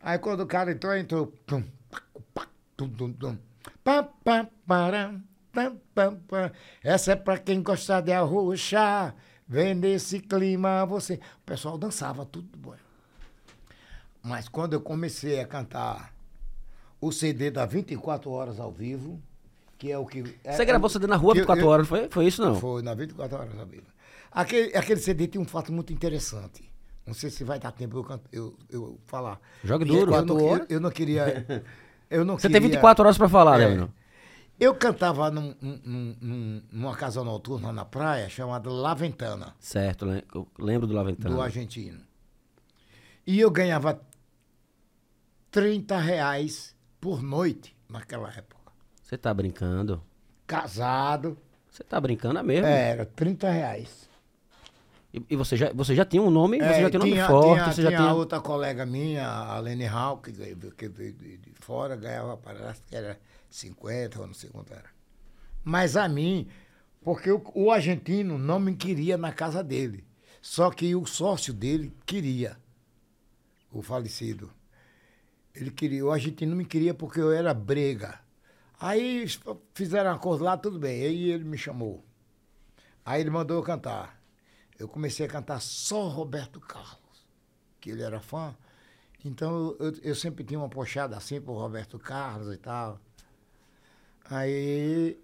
Aí 0.00 0.18
quando 0.18 0.40
o 0.40 0.46
cara 0.46 0.72
entrou, 0.72 0.96
entrou. 0.96 1.26
Pacu, 1.46 2.22
pac, 2.32 2.48
tum, 2.76 2.88
tum, 2.88 3.12
tum. 3.12 3.38
Pam, 3.84 4.08
pam, 4.24 4.48
pam. 4.66 5.22
Essa 6.82 7.12
é 7.12 7.16
pra 7.16 7.36
quem 7.38 7.62
gostar 7.62 8.00
de 8.00 8.12
arrochar. 8.12 9.14
Vem 9.48 9.74
nesse 9.74 10.20
clima 10.20 10.84
você. 10.86 11.14
O 11.14 11.44
pessoal 11.46 11.76
dançava 11.78 12.24
tudo 12.24 12.48
bom. 12.58 12.74
Mas 14.22 14.48
quando 14.48 14.72
eu 14.72 14.80
comecei 14.80 15.40
a 15.40 15.46
cantar 15.46 16.12
o 17.00 17.12
CD 17.12 17.50
da 17.50 17.64
24 17.64 18.30
horas 18.30 18.58
ao 18.58 18.72
vivo, 18.72 19.20
que 19.78 19.90
é 19.92 19.98
o 19.98 20.06
que. 20.06 20.22
Você 20.22 20.62
é- 20.62 20.64
gravou 20.64 20.88
CD 20.88 21.06
na 21.06 21.16
rua 21.16 21.32
que 21.34 21.40
eu- 21.40 21.42
24 21.42 21.64
eu- 21.64 21.68
horas, 21.68 21.86
foi, 21.88 22.08
foi 22.08 22.26
isso 22.26 22.42
não? 22.42 22.54
Foi, 22.58 22.82
na 22.82 22.94
24 22.94 23.36
horas 23.38 23.68
vivo. 23.68 23.86
Aquele, 24.32 24.76
aquele 24.76 25.00
CD 25.00 25.26
tem 25.28 25.40
um 25.40 25.44
fato 25.44 25.72
muito 25.72 25.92
interessante. 25.92 26.70
Não 27.06 27.14
sei 27.14 27.30
se 27.30 27.44
vai 27.44 27.58
dar 27.58 27.70
tempo 27.72 27.98
eu, 27.98 28.20
eu, 28.32 28.58
eu 28.68 29.00
falar. 29.06 29.40
Jogue 29.62 29.84
duro. 29.84 30.12
Eu, 30.12 30.24
não, 30.24 30.34
24 30.36 30.66
eu, 30.68 30.76
eu 30.76 30.80
não 30.80 30.90
queria. 30.90 31.46
Eu 32.10 32.24
não 32.24 32.34
Você 32.38 32.42
queria, 32.48 32.60
tem 32.60 32.70
24 32.70 33.04
horas 33.04 33.16
pra 33.18 33.28
falar, 33.28 33.60
É. 33.60 33.66
né, 33.68 33.74
Bruno? 33.74 33.94
Eu 34.58 34.74
cantava 34.74 35.30
num, 35.30 35.54
num- 35.60 36.16
num- 36.20 36.62
numa 36.72 36.96
casa 36.96 37.22
noturna 37.22 37.72
na 37.72 37.84
praia 37.84 38.28
chamada 38.30 38.70
La 38.70 38.94
Ventana, 38.94 39.54
Certo, 39.60 40.06
lembro 40.58 40.86
do 40.86 40.94
Laventana. 40.94 41.34
do 41.34 41.40
argentino. 41.42 42.00
E 43.26 43.38
eu 43.38 43.50
ganhava 43.50 44.00
30 45.50 45.98
reais 45.98 46.74
por 47.00 47.22
noite 47.22 47.76
naquela 47.88 48.28
época. 48.30 48.55
Você 49.06 49.16
tá 49.16 49.32
brincando? 49.32 50.02
Casado, 50.46 51.36
Você 51.70 51.84
tá 51.84 52.00
brincando 52.00 52.40
é 52.40 52.42
mesmo? 52.42 52.66
era 52.92 53.06
30 53.06 53.50
reais. 53.50 54.08
E, 55.12 55.22
e 55.30 55.36
você, 55.36 55.56
já, 55.56 55.72
você 55.72 55.94
já 55.94 56.04
tinha 56.04 56.22
um 56.22 56.30
nome, 56.30 56.62
você 56.64 56.80
É, 56.80 56.82
já 56.82 56.90
tinha 56.90 57.00
um 57.00 57.04
nome 57.04 57.16
tinha, 57.16 57.26
forte, 57.26 57.64
tinha- 57.64 57.72
você 57.72 57.82
já 57.82 57.92
tinha 57.92 57.98
tinha... 57.98 58.12
outra 58.12 58.40
colega 58.40 58.84
minha, 58.86 59.26
a 59.28 59.58
Lene 59.58 59.84
Hall, 59.86 60.18
que 60.18 60.30
veio, 60.32 60.56
que 60.72 60.88
veio 60.88 61.12
de, 61.12 61.36
de 61.38 61.52
fora, 61.60 61.96
ganhava, 61.96 62.36
parece 62.36 62.82
que 62.82 62.96
era 62.96 63.18
50 63.50 64.20
ou 64.20 64.26
não 64.26 64.34
sei 64.34 64.50
quanto 64.50 64.72
era. 64.72 64.90
Mas 65.64 65.96
a 65.96 66.08
mim, 66.08 66.48
porque 67.02 67.30
o, 67.30 67.42
o 67.54 67.70
argentino 67.72 68.38
não 68.38 68.60
me 68.60 68.74
queria 68.76 69.16
na 69.18 69.32
casa 69.32 69.62
dele. 69.64 70.04
Só 70.42 70.70
que 70.70 70.94
o 70.96 71.06
sócio 71.06 71.52
dele 71.54 71.92
queria, 72.06 72.56
o 73.70 73.82
falecido. 73.82 74.50
Ele 75.54 75.70
queria, 75.70 76.04
o 76.04 76.10
argentino 76.12 76.54
me 76.54 76.64
queria 76.64 76.94
porque 76.94 77.20
eu 77.20 77.32
era 77.32 77.52
brega. 77.54 78.20
Aí 78.78 79.26
fizeram 79.74 80.10
um 80.10 80.14
acordo 80.14 80.44
lá, 80.44 80.56
tudo 80.56 80.78
bem. 80.78 81.02
Aí 81.02 81.30
ele 81.30 81.44
me 81.44 81.56
chamou. 81.56 82.04
Aí 83.04 83.20
ele 83.20 83.30
mandou 83.30 83.56
eu 83.56 83.62
cantar. 83.62 84.20
Eu 84.78 84.88
comecei 84.88 85.24
a 85.24 85.28
cantar 85.28 85.60
só 85.60 86.08
Roberto 86.08 86.60
Carlos, 86.60 87.26
que 87.80 87.90
ele 87.90 88.02
era 88.02 88.20
fã. 88.20 88.54
Então 89.24 89.76
eu, 89.80 89.92
eu 90.02 90.14
sempre 90.14 90.44
tinha 90.44 90.58
uma 90.60 90.68
pochada 90.68 91.16
assim 91.16 91.40
pro 91.40 91.54
Roberto 91.54 91.98
Carlos 91.98 92.54
e 92.54 92.58
tal. 92.58 93.00
Aí, 94.28 95.18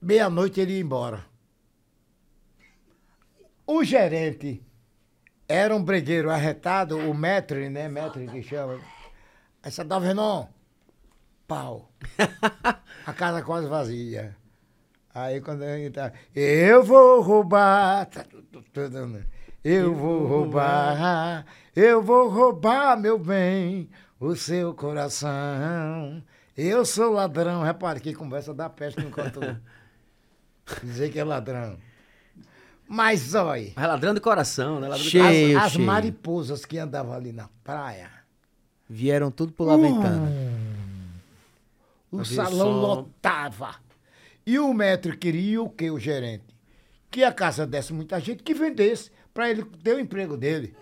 meia-noite 0.00 0.60
ele 0.60 0.74
ia 0.74 0.80
embora. 0.80 1.24
O 3.66 3.82
gerente 3.82 4.62
era 5.48 5.74
um 5.74 5.82
bregueiro 5.82 6.30
arretado, 6.30 6.98
o 6.98 7.14
metre, 7.14 7.70
né? 7.70 7.88
Metre 7.88 8.26
que 8.26 8.42
chama. 8.42 8.78
Aí 9.62 9.70
você 9.70 9.84
tá 9.84 9.98
vendo? 9.98 10.48
Pau. 11.46 11.90
A 13.06 13.12
casa 13.12 13.42
quase 13.42 13.66
vazia. 13.68 14.36
Aí 15.14 15.40
quando 15.40 15.62
eu 15.62 15.86
entrar, 15.86 16.12
eu 16.34 16.82
vou 16.82 17.20
roubar. 17.20 18.06
tá 18.06 18.24
né? 19.06 19.24
Eu 19.62 19.94
vou 19.94 20.26
roubar, 20.26 21.46
eu 21.74 22.02
vou 22.02 22.28
roubar, 22.28 22.98
meu 22.98 23.18
bem, 23.18 23.88
o 24.18 24.34
seu 24.34 24.74
coração. 24.74 26.22
Eu 26.56 26.84
sou 26.84 27.12
ladrão. 27.12 27.62
Repare 27.62 28.00
que 28.00 28.12
conversa 28.14 28.52
da 28.52 28.68
peste 28.68 29.00
enquanto 29.00 29.40
dizer 30.82 31.10
que 31.10 31.18
é 31.18 31.24
ladrão. 31.24 31.78
Mas 32.86 33.34
olha, 33.34 33.72
Mas 33.74 33.86
ladrando 33.88 34.16
de 34.16 34.20
coração, 34.20 34.80
né? 34.80 34.88
Ladrando 34.88 35.04
de 35.04 35.10
Cheio. 35.10 35.58
as, 35.58 35.64
as 35.64 35.72
cheio. 35.72 35.86
mariposas 35.86 36.64
que 36.64 36.76
andavam 36.76 37.14
ali 37.14 37.32
na 37.32 37.48
praia, 37.62 38.10
Vieram 38.88 39.30
tudo 39.30 39.52
pro 39.52 39.64
Laventana. 39.64 40.30
O 42.14 42.18
Mas 42.18 42.28
salão 42.28 42.70
lotava. 42.80 43.74
E 44.46 44.58
o 44.58 44.72
metro 44.74 45.16
queria 45.16 45.62
o 45.62 45.68
que, 45.70 45.90
o 45.90 45.98
gerente? 45.98 46.44
Que 47.10 47.24
a 47.24 47.32
casa 47.32 47.66
desse 47.66 47.92
muita 47.92 48.20
gente, 48.20 48.42
que 48.42 48.52
vendesse, 48.54 49.10
para 49.32 49.50
ele 49.50 49.64
ter 49.82 49.94
o 49.94 50.00
emprego 50.00 50.36
dele. 50.36 50.76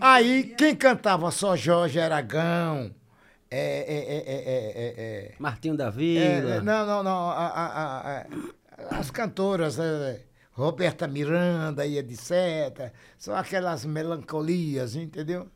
Aí, 0.00 0.54
quem 0.58 0.74
cantava 0.74 1.30
só 1.30 1.56
Jorge 1.56 2.00
Aragão, 2.00 2.92
é, 3.50 3.58
é, 3.58 3.98
é, 3.98 4.16
é, 4.16 4.34
é, 4.34 4.72
é, 4.74 4.94
é, 5.32 5.34
Martinho 5.38 5.76
da 5.76 5.86
é, 5.86 5.90
Vila. 5.90 6.60
não, 6.60 6.86
não, 6.86 7.02
não, 7.02 7.30
a- 7.30 7.46
a- 7.46 7.66
a- 7.66 8.20
a- 8.20 8.98
as 8.98 9.10
cantoras, 9.10 9.78
é, 9.78 10.22
Roberta 10.52 11.06
Miranda 11.06 11.86
e 11.86 11.98
etc., 11.98 12.92
são 13.16 13.34
aquelas 13.34 13.84
melancolias, 13.84 14.96
entendeu? 14.96 15.48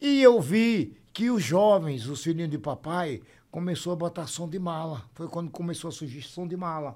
E 0.00 0.22
eu 0.22 0.40
vi 0.40 0.96
que 1.16 1.30
os 1.30 1.42
jovens, 1.42 2.06
os 2.06 2.22
filhinhos 2.22 2.50
de 2.50 2.58
papai, 2.58 3.22
começou 3.50 3.90
a 3.90 3.96
botar 3.96 4.26
som 4.26 4.46
de 4.46 4.58
mala. 4.58 5.00
Foi 5.14 5.26
quando 5.28 5.50
começou 5.50 5.88
a 5.88 5.90
surgir 5.90 6.20
som 6.20 6.46
de 6.46 6.58
mala. 6.58 6.94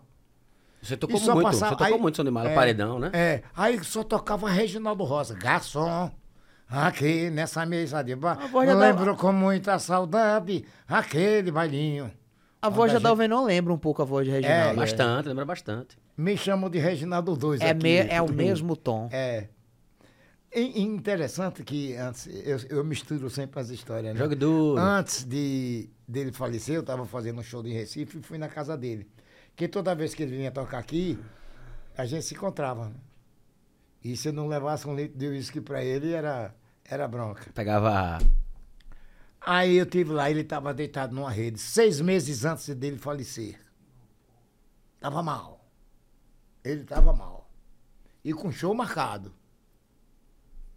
Você 0.82 0.94
tocou 0.94 1.16
E 1.18 1.20
muito, 1.22 1.42
passava- 1.42 1.70
você 1.72 1.78
tocou 1.78 1.94
aí- 1.94 2.00
muito 2.02 2.16
som 2.16 2.24
de 2.24 2.30
mala, 2.30 2.50
é, 2.50 2.54
paredão, 2.54 2.98
né? 2.98 3.10
É, 3.14 3.42
aí 3.56 3.82
só 3.82 4.02
tocava 4.04 4.50
Reginaldo 4.50 5.04
Rosa, 5.04 5.34
garçom. 5.34 6.10
Aqui 6.68 7.30
nessa 7.30 7.64
mesa 7.64 8.02
de 8.02 8.14
bar, 8.14 8.38
A 8.42 8.46
voz 8.46 8.68
já 8.68 8.76
lembro 8.76 9.16
com 9.16 9.32
muita 9.32 9.78
saudade 9.78 10.66
aquele 10.86 11.50
bailinho. 11.50 12.10
A 12.60 12.68
voz 12.68 12.92
Onde 12.92 13.02
da 13.02 13.08
a 13.08 13.12
gente- 13.12 13.18
Dalvenon 13.28 13.44
lembra 13.46 13.72
um 13.72 13.78
pouco 13.78 14.02
a 14.02 14.04
voz 14.04 14.26
de 14.26 14.32
Reginaldo. 14.32 14.68
É, 14.68 14.72
é. 14.72 14.76
Bastante, 14.76 15.28
lembra 15.30 15.46
bastante. 15.46 15.96
Me 16.14 16.36
chamam 16.36 16.68
de 16.68 16.78
Reginaldo 16.78 17.34
2 17.34 17.60
É, 17.62 17.70
aqui. 17.70 17.82
me- 17.82 17.96
é 18.06 18.20
o 18.20 18.30
mesmo 18.30 18.76
tom. 18.76 19.08
É. 19.10 19.48
E- 20.52 20.80
e 20.80 20.82
interessante 20.82 21.62
que 21.62 21.94
antes, 21.94 22.26
eu, 22.26 22.58
eu 22.78 22.84
misturo 22.84 23.30
sempre 23.30 23.60
as 23.60 23.68
histórias, 23.70 24.14
né? 24.14 24.18
Jogue 24.20 24.34
duro. 24.34 24.80
Antes 24.80 25.24
de 25.24 25.88
dele 26.08 26.32
falecer, 26.32 26.74
eu 26.74 26.80
estava 26.80 27.06
fazendo 27.06 27.38
um 27.38 27.42
show 27.42 27.64
em 27.66 27.72
Recife 27.72 28.18
e 28.18 28.22
fui 28.22 28.36
na 28.36 28.48
casa 28.48 28.76
dele. 28.76 29.08
Porque 29.50 29.68
toda 29.68 29.94
vez 29.94 30.14
que 30.14 30.22
ele 30.24 30.36
vinha 30.36 30.50
tocar 30.50 30.78
aqui, 30.78 31.18
a 31.96 32.04
gente 32.04 32.24
se 32.24 32.34
encontrava. 32.34 32.88
né? 32.88 32.94
E 34.02 34.16
se 34.16 34.28
eu 34.28 34.32
não 34.32 34.48
levasse 34.48 34.88
um 34.88 34.94
litro 34.96 35.16
de 35.18 35.26
uísque 35.28 35.60
para 35.60 35.84
ele, 35.84 36.12
era, 36.12 36.54
era 36.84 37.06
bronca. 37.06 37.48
Pegava. 37.54 38.18
Aí 39.40 39.76
eu 39.76 39.86
tive 39.86 40.12
lá, 40.12 40.30
ele 40.30 40.40
estava 40.40 40.74
deitado 40.74 41.14
numa 41.14 41.30
rede, 41.30 41.58
seis 41.58 42.00
meses 42.00 42.44
antes 42.44 42.74
dele 42.74 42.98
falecer. 42.98 43.58
Tava 44.98 45.22
mal. 45.22 45.64
Ele 46.64 46.82
estava 46.82 47.12
mal. 47.12 47.48
E 48.24 48.32
com 48.34 48.50
show 48.50 48.74
marcado. 48.74 49.32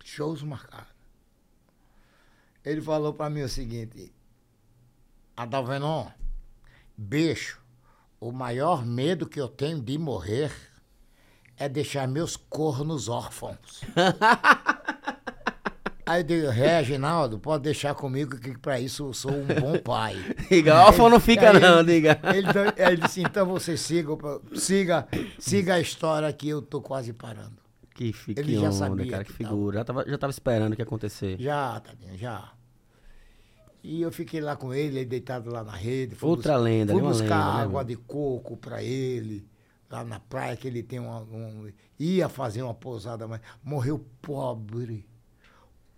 Shows 0.03 0.43
marcados. 0.43 0.93
Ele 2.63 2.81
falou 2.81 3.13
para 3.13 3.29
mim 3.29 3.41
o 3.41 3.49
seguinte: 3.49 4.13
Adalvenon, 5.35 6.07
bicho, 6.97 7.59
o 8.19 8.31
maior 8.31 8.85
medo 8.85 9.27
que 9.27 9.39
eu 9.39 9.47
tenho 9.47 9.81
de 9.81 9.97
morrer 9.97 10.51
é 11.57 11.67
deixar 11.69 12.07
meus 12.07 12.35
cornos 12.35 13.07
órfãos. 13.07 13.81
Aí 16.05 16.19
eu 16.19 16.23
digo, 16.25 16.49
Reginaldo, 16.49 17.39
pode 17.39 17.63
deixar 17.63 17.95
comigo 17.95 18.37
que 18.37 18.57
pra 18.57 18.77
isso 18.77 19.05
eu 19.07 19.13
sou 19.13 19.31
um 19.31 19.45
bom 19.45 19.79
pai. 19.79 20.15
Diga, 20.51 20.75
órfão 20.83 21.09
não 21.09 21.17
fica 21.19 21.53
não, 21.53 21.79
ele- 21.79 21.93
diga. 21.93 22.19
Ele, 22.35 22.47
aí 22.47 22.91
ele 22.91 23.01
disse, 23.01 23.21
então 23.21 23.45
você 23.45 23.77
siga, 23.77 24.09
siga, 24.53 25.07
siga 25.39 25.75
a 25.75 25.79
história 25.79 26.31
que 26.33 26.49
eu 26.49 26.61
tô 26.61 26.81
quase 26.81 27.13
parando. 27.13 27.62
Que, 27.93 28.11
fi- 28.11 28.31
Ele 28.35 28.43
que 28.43 28.53
já 28.55 28.61
onda, 28.67 28.71
sabia 28.73 29.11
cara, 29.11 29.23
que 29.23 29.31
que 29.31 29.37
figura. 29.37 29.77
Já 29.79 29.83
tava, 29.85 30.05
já 30.09 30.17
tava 30.17 30.31
esperando 30.31 30.73
o 30.73 30.75
que 30.75 30.81
ia 30.81 30.85
acontecer. 30.85 31.37
Já, 31.39 31.79
Tadinho, 31.79 32.17
já. 32.17 32.51
E 33.83 34.01
eu 34.01 34.11
fiquei 34.11 34.39
lá 34.41 34.55
com 34.55 34.73
ele, 34.73 34.97
ele 34.99 35.05
deitado 35.05 35.49
lá 35.51 35.63
na 35.63 35.73
rede. 35.75 36.15
Outra 36.21 36.53
bus- 36.55 36.63
lenda, 36.63 36.93
Fui 36.93 37.01
uma 37.01 37.11
buscar 37.11 37.23
lenda, 37.27 37.57
né, 37.57 37.61
água 37.63 37.73
mano? 37.81 37.87
de 37.89 37.95
coco 37.97 38.57
pra 38.57 38.81
ele, 38.81 39.45
lá 39.91 40.03
na 40.03 40.19
praia, 40.19 40.55
que 40.55 40.67
ele 40.67 40.81
tem 40.81 40.99
uma, 40.99 41.19
um, 41.21 41.69
ia 41.99 42.27
fazer 42.29 42.61
uma 42.63 42.73
pousada, 42.73 43.27
mas 43.27 43.41
morreu 43.63 44.03
pobre. 44.21 45.05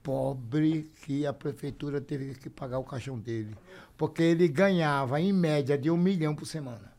Pobre 0.03 0.91
que 1.03 1.25
a 1.25 1.33
prefeitura 1.33 1.99
teve 1.99 2.35
que 2.35 2.49
pagar 2.49 2.77
o 2.77 2.83
caixão 2.83 3.17
dele. 3.17 3.55
Porque 3.97 4.21
ele 4.21 4.47
ganhava, 4.47 5.19
em 5.19 5.33
média, 5.33 5.77
de 5.77 5.89
um 5.89 5.97
milhão 5.97 6.35
por 6.35 6.45
semana. 6.45 6.93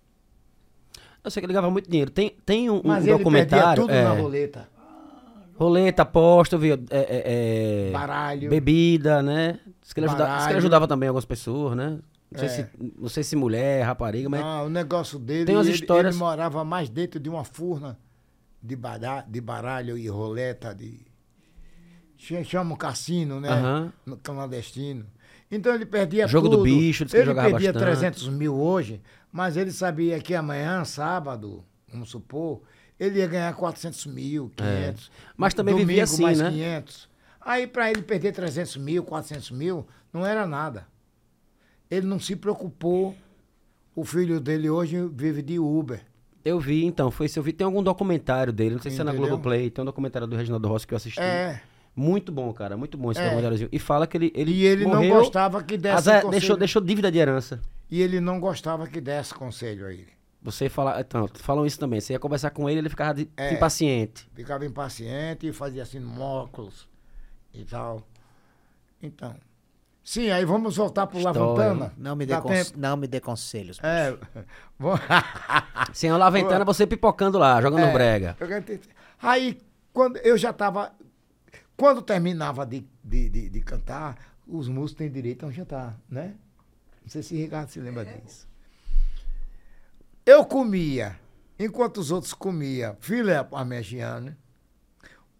Eu 1.22 1.30
sei 1.30 1.40
que 1.40 1.46
ele 1.46 1.52
ganhava 1.52 1.70
muito 1.70 1.88
dinheiro. 1.88 2.10
Tem, 2.10 2.30
tem 2.44 2.68
um, 2.70 2.78
um 2.78 2.82
Mas 2.84 3.04
ele 3.06 3.12
perdia 3.12 3.18
documentário. 3.18 3.82
tudo 3.82 3.92
é, 3.92 4.02
na 4.04 4.10
roleta. 4.12 4.68
Roleta, 5.58 6.02
aposta? 6.02 6.56
É, 6.56 6.68
é, 6.98 7.88
é, 7.88 7.90
Baralho. 7.92 8.48
Bebida, 8.50 9.22
né? 9.22 9.58
Diz 9.82 9.92
que, 9.92 10.00
ele 10.00 10.06
ajudava, 10.06 10.24
diz 10.30 10.36
que 10.36 10.42
ele 10.42 10.44
Baralho. 10.46 10.58
ajudava 10.58 10.88
também 10.88 11.08
algumas 11.08 11.24
pessoas, 11.24 11.76
né? 11.76 11.98
Não 12.30 12.38
sei, 12.40 12.48
É. 12.48 12.50
se, 12.50 12.66
não 12.98 13.08
sei 13.08 13.22
se 13.22 13.36
mulher, 13.36 13.82
rapariga, 13.84 14.28
mas. 14.28 14.40
Ah, 14.42 14.62
o 14.62 14.68
negócio 14.68 15.18
dele, 15.18 15.44
Tem 15.46 15.54
umas 15.54 15.66
ele, 15.66 15.76
histórias- 15.76 16.14
ele 16.14 16.22
morava 16.24 16.64
mais 16.64 16.88
dentro 16.88 17.20
de 17.20 17.28
uma 17.30 17.44
furna 17.44 17.98
de, 18.62 18.74
bara- 18.74 19.24
de 19.28 19.40
baralho 19.40 19.96
e 19.96 20.08
roleta, 20.08 20.74
de... 20.74 21.06
ch- 22.16 22.44
Chama 22.44 22.74
um 22.74 22.76
cassino, 22.76 23.40
né? 23.40 23.48
Aham. 23.48 23.92
No 24.04 24.16
clandestino. 24.16 25.06
Então 25.50 25.72
ele 25.74 25.86
perdia 25.86 26.26
Jogo 26.26 26.48
do 26.48 26.56
tudo. 26.58 26.64
bicho, 26.64 27.04
diz 27.04 27.12
que 27.12 27.16
ele 27.18 27.22
ele 27.22 27.30
jogava 27.30 27.50
perdia 27.50 27.72
bastante. 27.72 27.90
300 27.98 28.28
mil 28.30 28.54
hoje, 28.60 29.00
mas 29.30 29.56
ele 29.56 29.70
sabia 29.70 30.18
que 30.18 30.34
amanhã, 30.34 30.84
sábado, 30.84 31.64
vamos 31.92 32.08
supor, 32.10 32.62
ele 32.98 33.18
ia 33.18 33.26
ganhar 33.26 33.54
400 33.54 34.06
mil, 34.06 34.50
500. 34.56 35.10
É. 35.14 35.32
Mas 35.36 35.54
também 35.54 35.74
Domingo, 35.74 35.88
vivia 35.88 36.04
assim, 36.04 36.22
mais 36.22 36.38
né? 36.40 36.50
500. 36.50 37.08
Aí 37.40 37.66
para 37.66 37.90
ele 37.90 38.02
perder 38.02 38.32
300 38.32 38.76
mil, 38.78 39.04
400 39.04 39.50
mil, 39.52 39.86
não 40.12 40.24
era 40.26 40.46
nada. 40.46 40.86
Ele 41.90 42.06
não 42.06 42.18
se 42.18 42.34
preocupou. 42.36 43.14
O 43.94 44.04
filho 44.04 44.40
dele 44.40 44.68
hoje 44.68 45.08
vive 45.14 45.40
de 45.40 45.58
Uber. 45.58 46.00
Eu 46.44 46.60
vi, 46.60 46.84
então, 46.84 47.10
foi 47.10 47.26
isso. 47.26 47.38
Eu 47.38 47.42
vi, 47.42 47.52
tem 47.52 47.64
algum 47.64 47.82
documentário 47.82 48.52
dele, 48.52 48.74
não 48.74 48.82
sei 48.82 48.90
se 48.90 49.00
é 49.00 49.04
na 49.04 49.10
Entendeu? 49.10 49.28
Globoplay, 49.28 49.70
tem 49.70 49.82
um 49.82 49.86
documentário 49.86 50.26
do 50.28 50.36
Reginaldo 50.36 50.68
Rossi 50.68 50.86
que 50.86 50.92
eu 50.94 50.96
assisti. 50.96 51.18
É. 51.20 51.60
Muito 51.94 52.30
bom, 52.30 52.52
cara, 52.52 52.76
muito 52.76 52.98
bom 52.98 53.10
esse 53.10 53.20
É. 53.20 53.24
documentáriozinho. 53.24 53.68
E 53.72 53.78
fala 53.78 54.06
que 54.06 54.16
ele. 54.18 54.30
ele 54.34 54.52
E 54.52 54.64
ele 54.64 54.84
morreu, 54.84 55.14
não 55.14 55.20
gostava 55.20 55.62
que 55.62 55.78
desse 55.78 55.96
Azar- 55.96 56.22
conselho. 56.22 56.30
deixou, 56.40 56.56
deixou 56.58 56.82
dívida 56.82 57.10
de 57.10 57.18
herança. 57.18 57.60
E 57.90 58.02
ele 58.02 58.20
não 58.20 58.38
gostava 58.38 58.86
que 58.86 59.00
desse 59.00 59.32
conselho 59.32 59.86
a 59.86 59.92
ele. 59.92 60.08
Você 60.46 60.68
fala. 60.68 61.00
Então, 61.00 61.28
falam 61.34 61.66
isso 61.66 61.78
também. 61.78 62.00
Você 62.00 62.12
ia 62.12 62.18
conversar 62.20 62.50
com 62.50 62.70
ele, 62.70 62.78
ele 62.78 62.88
ficava 62.88 63.14
de- 63.14 63.28
É. 63.36 63.52
impaciente. 63.54 64.28
Ficava 64.34 64.64
impaciente 64.64 65.48
e 65.48 65.52
fazia 65.52 65.82
assim 65.82 66.00
óculos 66.18 66.88
e 67.52 67.64
tal. 67.64 68.06
Então. 69.02 69.34
Sim, 70.04 70.30
aí 70.30 70.44
vamos 70.44 70.76
voltar 70.76 71.08
pro 71.08 71.18
História. 71.18 71.40
Lavantana. 71.40 71.92
Não 71.98 72.14
me 72.14 72.24
dê, 72.24 72.40
tempo? 72.40 72.70
não 72.76 72.96
me 72.96 73.08
dê 73.08 73.20
conselhos. 73.20 73.80
É. 73.82 74.16
Sem 75.92 76.10
a 76.10 76.16
laventana, 76.16 76.64
você 76.64 76.86
pipocando 76.86 77.38
lá, 77.38 77.60
jogando 77.60 77.86
É, 77.86 77.92
brega. 77.92 78.36
Aí, 79.20 79.58
quando 79.92 80.16
eu 80.18 80.38
já 80.38 80.50
estava. 80.50 80.92
Quando 81.76 82.00
terminava 82.02 82.64
de, 82.64 82.86
de, 83.02 83.28
de, 83.28 83.48
de 83.50 83.60
cantar, 83.60 84.16
os 84.46 84.68
músicos 84.68 84.98
têm 84.98 85.10
direito 85.10 85.44
a 85.44 85.48
um 85.48 85.52
jantar, 85.52 85.98
né? 86.08 86.34
Não 87.02 87.10
sei 87.10 87.22
se 87.22 87.34
o 87.34 87.38
Ricardo 87.38 87.68
se 87.68 87.80
lembra 87.80 88.04
disso. 88.04 88.48
Eu 90.26 90.44
comia, 90.44 91.16
enquanto 91.58 91.98
os 91.98 92.10
outros 92.10 92.34
comiam 92.34 92.96
filé 93.00 93.42
parmegiana, 93.44 94.36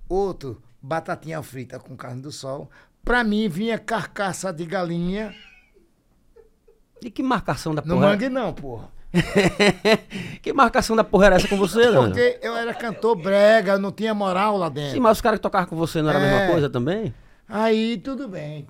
outro 0.08 0.62
batatinha 0.80 1.42
frita 1.42 1.78
com 1.80 1.96
carne 1.96 2.22
do 2.22 2.30
sol. 2.30 2.70
Pra 3.04 3.24
mim 3.24 3.48
vinha 3.48 3.78
carcaça 3.78 4.52
de 4.52 4.64
galinha. 4.64 5.34
E 7.02 7.10
que 7.10 7.22
marcação 7.22 7.74
da 7.74 7.82
No 7.82 7.94
porra? 7.96 8.08
mangue 8.10 8.28
não, 8.28 8.52
porra. 8.52 8.88
que 10.42 10.52
marcação 10.52 10.94
da 10.94 11.02
porra 11.04 11.26
era 11.26 11.36
essa 11.36 11.48
com 11.48 11.56
você, 11.56 11.78
Leandro? 11.78 12.10
Porque 12.10 12.38
eu 12.42 12.56
era 12.56 12.74
cantor 12.74 13.16
brega, 13.16 13.72
eu 13.72 13.78
não 13.78 13.90
tinha 13.92 14.12
moral 14.14 14.56
lá 14.56 14.68
dentro. 14.68 14.92
Sim, 14.92 15.00
mas 15.00 15.18
os 15.18 15.20
caras 15.20 15.38
que 15.38 15.42
tocavam 15.42 15.68
com 15.68 15.76
você 15.76 16.00
não 16.02 16.10
era 16.10 16.18
a 16.18 16.22
mesma 16.22 16.40
É. 16.42 16.50
coisa 16.50 16.70
também? 16.70 17.14
Aí 17.48 17.96
tudo 17.98 18.28
bem. 18.28 18.66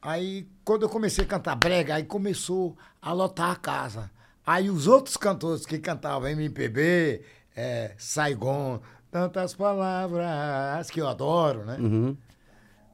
Aí 0.00 0.46
quando 0.64 0.82
eu 0.82 0.88
comecei 0.88 1.24
a 1.24 1.28
cantar 1.28 1.56
brega, 1.56 1.94
aí 1.94 2.04
começou 2.04 2.76
a 3.00 3.12
lotar 3.12 3.50
a 3.50 3.56
casa. 3.56 4.10
Aí 4.48 4.70
os 4.70 4.86
outros 4.86 5.18
cantores 5.18 5.66
que 5.66 5.78
cantavam 5.78 6.26
MPB, 6.30 7.22
é, 7.54 7.94
Saigon, 7.98 8.80
tantas 9.10 9.54
palavras 9.54 10.90
que 10.90 11.02
eu 11.02 11.06
adoro, 11.06 11.66
né? 11.66 11.76
Uhum. 11.76 12.16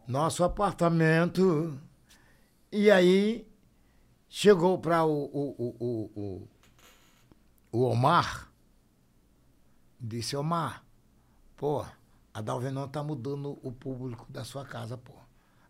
Nosso 0.05 0.43
apartamento. 0.43 1.79
E 2.73 2.91
aí 2.91 3.47
chegou 4.29 4.81
para 4.81 5.05
o, 5.05 5.13
o, 5.13 5.55
o, 5.79 6.11
o, 6.17 6.49
o, 7.71 7.83
Omar, 7.85 8.51
disse, 10.01 10.37
Omar, 10.37 10.85
pô, 11.57 11.87
a 12.35 12.41
Dalvenon 12.41 12.89
tá 12.89 13.01
mudando 13.01 13.61
o 13.63 13.71
público 13.71 14.27
da 14.29 14.43
sua 14.43 14.65
casa, 14.65 14.99
pô. 14.99 15.13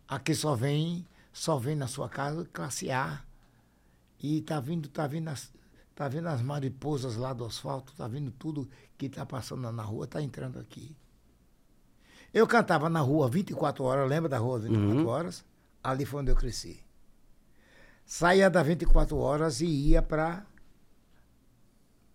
Aqui 0.07 0.33
só 0.33 0.55
vem, 0.55 1.05
só 1.31 1.59
vem 1.59 1.75
na 1.75 1.85
sua 1.85 2.09
casa 2.09 2.43
classe 2.51 2.89
A. 2.89 3.21
E 4.19 4.41
tá 4.41 4.59
vindo, 4.59 4.89
tá 4.89 5.05
vindo 5.05 5.27
as, 5.27 5.53
tá 5.95 6.09
vindo 6.09 6.27
as 6.27 6.41
mariposas 6.41 7.15
lá 7.15 7.31
do 7.31 7.45
asfalto, 7.45 7.93
tá 7.95 8.07
vindo 8.07 8.29
tudo 8.31 8.69
que 8.97 9.07
tá 9.07 9.25
passando 9.25 9.71
na 9.71 9.83
rua, 9.83 10.05
tá 10.05 10.21
entrando 10.21 10.59
aqui. 10.59 10.95
Eu 12.33 12.45
cantava 12.45 12.89
na 12.89 12.99
rua 12.99 13.29
24 13.29 13.83
horas, 13.83 14.09
lembra 14.09 14.27
da 14.27 14.37
rua 14.37 14.59
24 14.59 15.07
horas? 15.07 15.45
Ali 15.81 16.05
foi 16.05 16.21
onde 16.21 16.31
eu 16.31 16.35
cresci. 16.35 16.83
Saía 18.05 18.49
da 18.49 18.61
24 18.61 19.17
horas 19.17 19.61
e 19.61 19.65
ia 19.65 20.01
para 20.01 20.45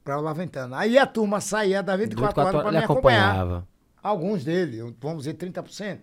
para 0.05 0.19
o 0.19 0.21
Laventana. 0.21 0.79
Aí 0.79 0.99
a 0.99 1.07
turma 1.07 1.41
saía 1.41 1.83
da 1.83 1.97
24, 1.97 2.41
horas 2.41 2.63
para 2.63 2.73
me 2.73 2.79
acompanhar. 2.79 3.31
acompanhava. 3.31 3.69
Alguns 4.03 4.45
deles, 4.45 4.95
vamos 5.01 5.25
dizer 5.25 5.35
30%. 5.35 6.01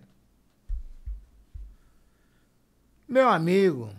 Meu 3.08 3.28
amigo, 3.28 3.90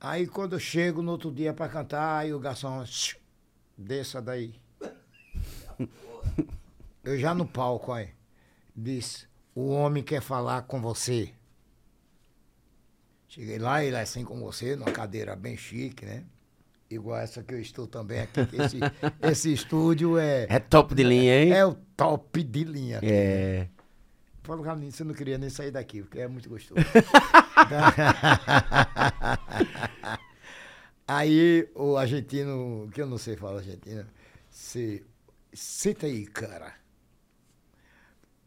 aí 0.00 0.26
quando 0.26 0.54
eu 0.54 0.60
chego 0.60 1.02
no 1.02 1.12
outro 1.12 1.30
dia 1.32 1.52
para 1.52 1.68
cantar, 1.68 2.18
aí 2.18 2.32
o 2.32 2.38
garçom, 2.40 2.84
"Shh, 2.84 3.16
desça 3.76 4.20
daí. 4.20 4.54
Eu 7.04 7.18
já 7.18 7.34
no 7.34 7.46
palco, 7.46 7.92
aí, 7.92 8.10
disse, 8.76 9.26
o 9.54 9.68
homem 9.68 10.02
quer 10.02 10.20
falar 10.20 10.62
com 10.62 10.80
você. 10.80 11.30
Cheguei 13.28 13.58
lá, 13.58 13.82
ele 13.84 13.96
é 13.96 14.00
assim 14.00 14.24
com 14.24 14.38
você, 14.40 14.74
numa 14.74 14.90
cadeira 14.90 15.36
bem 15.36 15.56
chique, 15.56 16.04
né? 16.04 16.24
Igual 16.90 17.18
essa 17.18 17.42
que 17.42 17.52
eu 17.54 17.60
estou 17.60 17.86
também 17.86 18.20
aqui. 18.20 18.44
que 18.46 18.56
Esse, 18.56 18.78
esse 19.22 19.52
estúdio 19.52 20.18
é, 20.18 20.46
É 20.48 20.58
top 20.58 20.94
de 20.94 21.02
linha, 21.02 21.42
hein? 21.42 21.52
é 21.52 21.64
o 21.64 21.74
top 21.96 22.42
de 22.42 22.64
linha. 22.64 23.00
É. 23.02 23.68
Fala, 24.48 24.64
Carlinhos, 24.64 24.94
você 24.94 25.04
não 25.04 25.12
queria 25.12 25.36
nem 25.36 25.50
sair 25.50 25.70
daqui, 25.70 26.00
porque 26.00 26.20
é 26.20 26.26
muito 26.26 26.48
gostoso. 26.48 26.80
aí 31.06 31.70
o 31.74 31.98
argentino, 31.98 32.88
que 32.90 33.02
eu 33.02 33.06
não 33.06 33.18
sei 33.18 33.36
falar 33.36 33.58
argentino, 33.58 34.06
se, 34.48 35.04
senta 35.52 36.06
aí, 36.06 36.26
cara. 36.26 36.74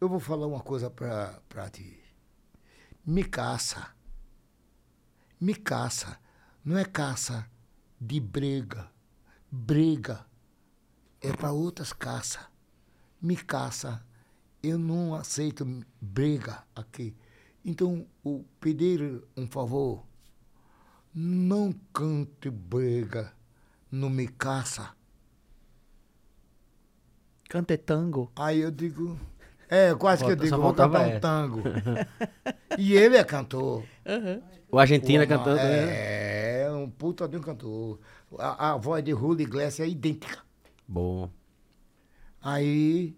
Eu 0.00 0.08
vou 0.08 0.18
falar 0.18 0.48
uma 0.48 0.58
coisa 0.58 0.90
pra, 0.90 1.40
pra 1.48 1.70
ti. 1.70 2.02
Me 3.06 3.22
caça. 3.22 3.94
Me 5.40 5.54
caça. 5.54 6.18
Não 6.64 6.78
é 6.78 6.84
caça 6.84 7.48
de 8.00 8.18
brega. 8.18 8.90
Brega 9.48 10.26
é 11.20 11.30
para 11.30 11.52
outras 11.52 11.92
caças. 11.92 12.44
Me 13.20 13.36
caça. 13.36 14.04
Eu 14.62 14.78
não 14.78 15.14
aceito 15.14 15.66
briga 16.00 16.62
aqui. 16.74 17.14
Então, 17.64 18.06
o 18.24 18.44
pedir 18.60 19.22
um 19.36 19.46
favor, 19.46 20.04
não 21.14 21.72
cante 21.92 22.48
briga, 22.50 23.32
não 23.90 24.08
me 24.10 24.28
caça. 24.28 24.90
Cante 27.48 27.76
tango. 27.76 28.32
Aí 28.36 28.60
eu 28.60 28.70
digo, 28.70 29.18
é, 29.68 29.94
quase 29.94 30.24
que 30.24 30.30
eu 30.30 30.36
Volta- 30.36 30.44
digo, 30.44 30.62
vou 30.62 30.74
cantar 30.74 31.00
um 31.00 31.10
essa. 31.10 31.20
tango. 31.20 31.62
e 32.78 32.94
ele 32.94 33.16
é 33.16 33.24
cantor. 33.24 33.84
O 34.70 34.78
Argentina 34.78 35.24
Pô, 35.26 35.28
cantando. 35.36 35.56
né? 35.56 36.62
É, 36.64 36.72
um 36.72 36.88
puta 36.90 37.28
de 37.28 37.36
um 37.36 37.40
cantor. 37.40 38.00
A, 38.38 38.70
a 38.72 38.76
voz 38.76 39.04
de 39.04 39.10
Julio 39.10 39.42
Iglesias 39.42 39.86
é 39.86 39.90
idêntica. 39.90 40.38
Bom. 40.88 41.30
Aí 42.40 43.16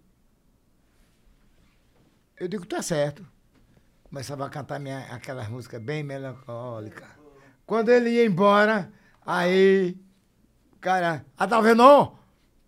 eu 2.38 2.48
digo, 2.48 2.66
tá 2.66 2.82
certo. 2.82 3.24
Começava 4.04 4.46
a 4.46 4.50
cantar 4.50 4.78
minha, 4.78 5.00
aquelas 5.10 5.48
músicas 5.48 5.80
bem 5.80 6.02
melancólicas. 6.02 7.08
Quando 7.66 7.88
ele 7.90 8.10
ia 8.10 8.26
embora, 8.26 8.92
aí, 9.24 9.96
cara, 10.80 11.24
ah, 11.36 11.46
tá 11.46 11.60
vendo? 11.60 12.16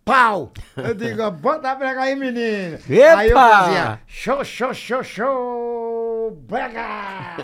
Pau! 0.03 0.53
Eu 0.75 0.93
digo, 0.93 1.29
bota 1.31 1.71
a 1.71 1.75
brega 1.75 2.01
aí, 2.01 2.15
menino. 2.15 2.79
Aí 3.17 3.29
eu 3.29 3.37
Epa! 3.37 3.49
fazia, 3.49 4.01
show, 4.07 4.43
show, 4.43 4.73
show, 4.73 5.03
show, 5.03 6.31
brega! 6.31 7.37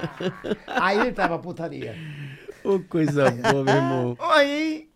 aí 0.68 1.12
tava 1.12 1.38
putaria. 1.40 1.96
Ô, 2.64 2.80
coisa 2.80 3.30
boa, 3.30 3.64
meu 3.64 3.76
irmão. 3.76 4.18
Aí, 4.20 4.90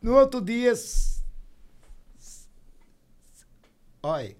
no 0.00 0.16
outro 0.16 0.40
dia, 0.40 0.72
olha, 4.02 4.36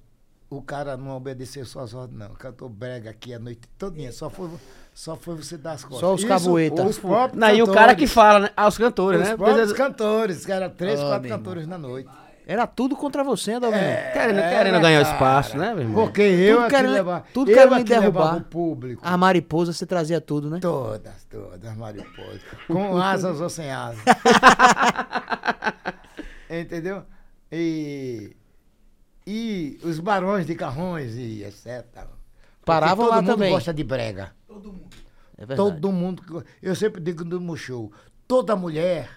o 0.57 0.62
cara 0.62 0.96
não 0.96 1.16
obedeceu 1.16 1.64
suas 1.64 1.94
ordens, 1.94 2.18
não. 2.18 2.28
Cantou 2.34 2.68
brega 2.68 3.11
aqui 3.11 3.32
a 3.34 3.38
noite 3.38 3.62
todinha. 3.78 4.12
Só 4.12 4.28
foi, 4.30 4.48
só 4.92 5.16
foi 5.16 5.36
você 5.36 5.57
dar 5.57 5.72
as 5.72 5.82
costas. 5.84 6.00
Só 6.00 6.14
os 6.14 6.24
cabueta. 6.24 6.82
Os 6.84 6.98
próprios 6.98 7.40
Não, 7.40 7.50
e 7.55 7.62
o 7.62 7.72
cara 7.72 7.94
que 7.94 8.07
fala, 8.07 8.40
né? 8.40 8.50
Ah, 8.57 8.68
os 8.68 8.76
cantores, 8.78 9.20
Os 9.22 9.28
né? 9.28 9.36
próprios 9.36 9.68
Porque- 9.68 9.82
cantores, 9.82 10.44
que 10.46 10.52
eram 10.52 10.70
três, 10.70 11.00
Oh, 11.00 11.09
quatro 11.09 11.28
cantores 11.28 11.66
na 11.66 11.78
noite. 11.78 12.09
Era 12.46 12.66
tudo 12.66 12.94
contra 12.94 13.24
você, 13.24 13.52
Adalvino. 13.55 13.82
Querendo, 14.12 14.38
É, 14.38 14.50
querendo 14.59 14.78
ganhar 14.80 15.02
cara. 15.02 15.14
espaço, 15.14 15.57
né, 15.57 15.72
meu 15.72 15.82
irmão? 15.84 16.05
Porque 16.05 16.20
eu 16.20 16.57
Tudo 16.57 16.66
aqui 16.66 16.74
querendo- 16.76 16.92
levava, 16.92 17.24
tudo 17.32 17.50
eu 17.50 17.55
querendo 17.57 17.74
me 17.76 17.84
derrubar. 17.84 18.36
o 18.36 18.40
público. 18.42 19.00
A 19.02 19.16
mariposa 19.16 19.72
você 19.72 19.86
trazia 19.86 20.20
tudo, 20.20 20.50
né? 20.50 20.59
Todas, 20.61 21.24
todas, 21.30 21.74
mariposas. 21.74 22.42
Com 22.66 22.98
asas 23.00 23.40
ou 23.40 23.48
sem 23.48 23.70
asas. 23.70 23.98
Entendeu? 26.50 27.02
E, 27.50 28.36
e 29.27 29.79
os 29.83 29.99
barões 29.99 30.47
de 30.47 30.55
carrões 30.55 31.14
e 31.14 31.43
etc. 31.45 31.85
Paravam 32.64 33.05
todo 33.05 33.11
lá 33.11 33.22
mundo 33.22 33.33
também. 33.33 33.53
gosta 33.53 33.72
de 33.72 33.85
brega. 33.85 34.35
Todo 34.47 34.72
mundo. 34.72 34.97
É 35.37 35.47
verdade. 35.47 35.57
Todo 35.57 35.93
mundo. 35.93 36.47
Eu 36.62 36.75
sempre 36.75 37.01
digo 37.01 37.25
no 37.25 37.41
meu 37.41 37.57
show: 37.57 37.93
toda 38.27 38.57
mulher 38.57 39.11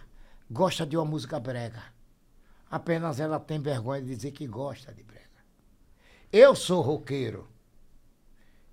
gosta 0.50 0.86
de 0.86 0.98
uma 0.98 1.06
música 1.06 1.40
brega. 1.40 1.84
Apenas 2.70 3.20
ela 3.20 3.40
tem 3.40 3.60
vergonha 3.60 4.02
de 4.02 4.14
dizer 4.16 4.32
que 4.32 4.46
gosta 4.46 4.94
de 4.94 5.04
brega. 5.04 5.26
Eu 6.32 6.56
sou 6.56 6.82
roqueiro. 6.82 7.48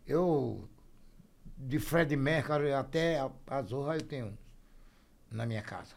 Eu, 0.06 0.68
de 1.56 1.78
Fred 1.78 2.14
Mercury 2.16 2.72
até 2.72 3.20
a, 3.20 3.30
a 3.46 3.62
Zorra, 3.62 3.96
eu 3.96 4.02
tenho 4.02 4.36
na 5.30 5.46
minha 5.46 5.62
casa. 5.62 5.94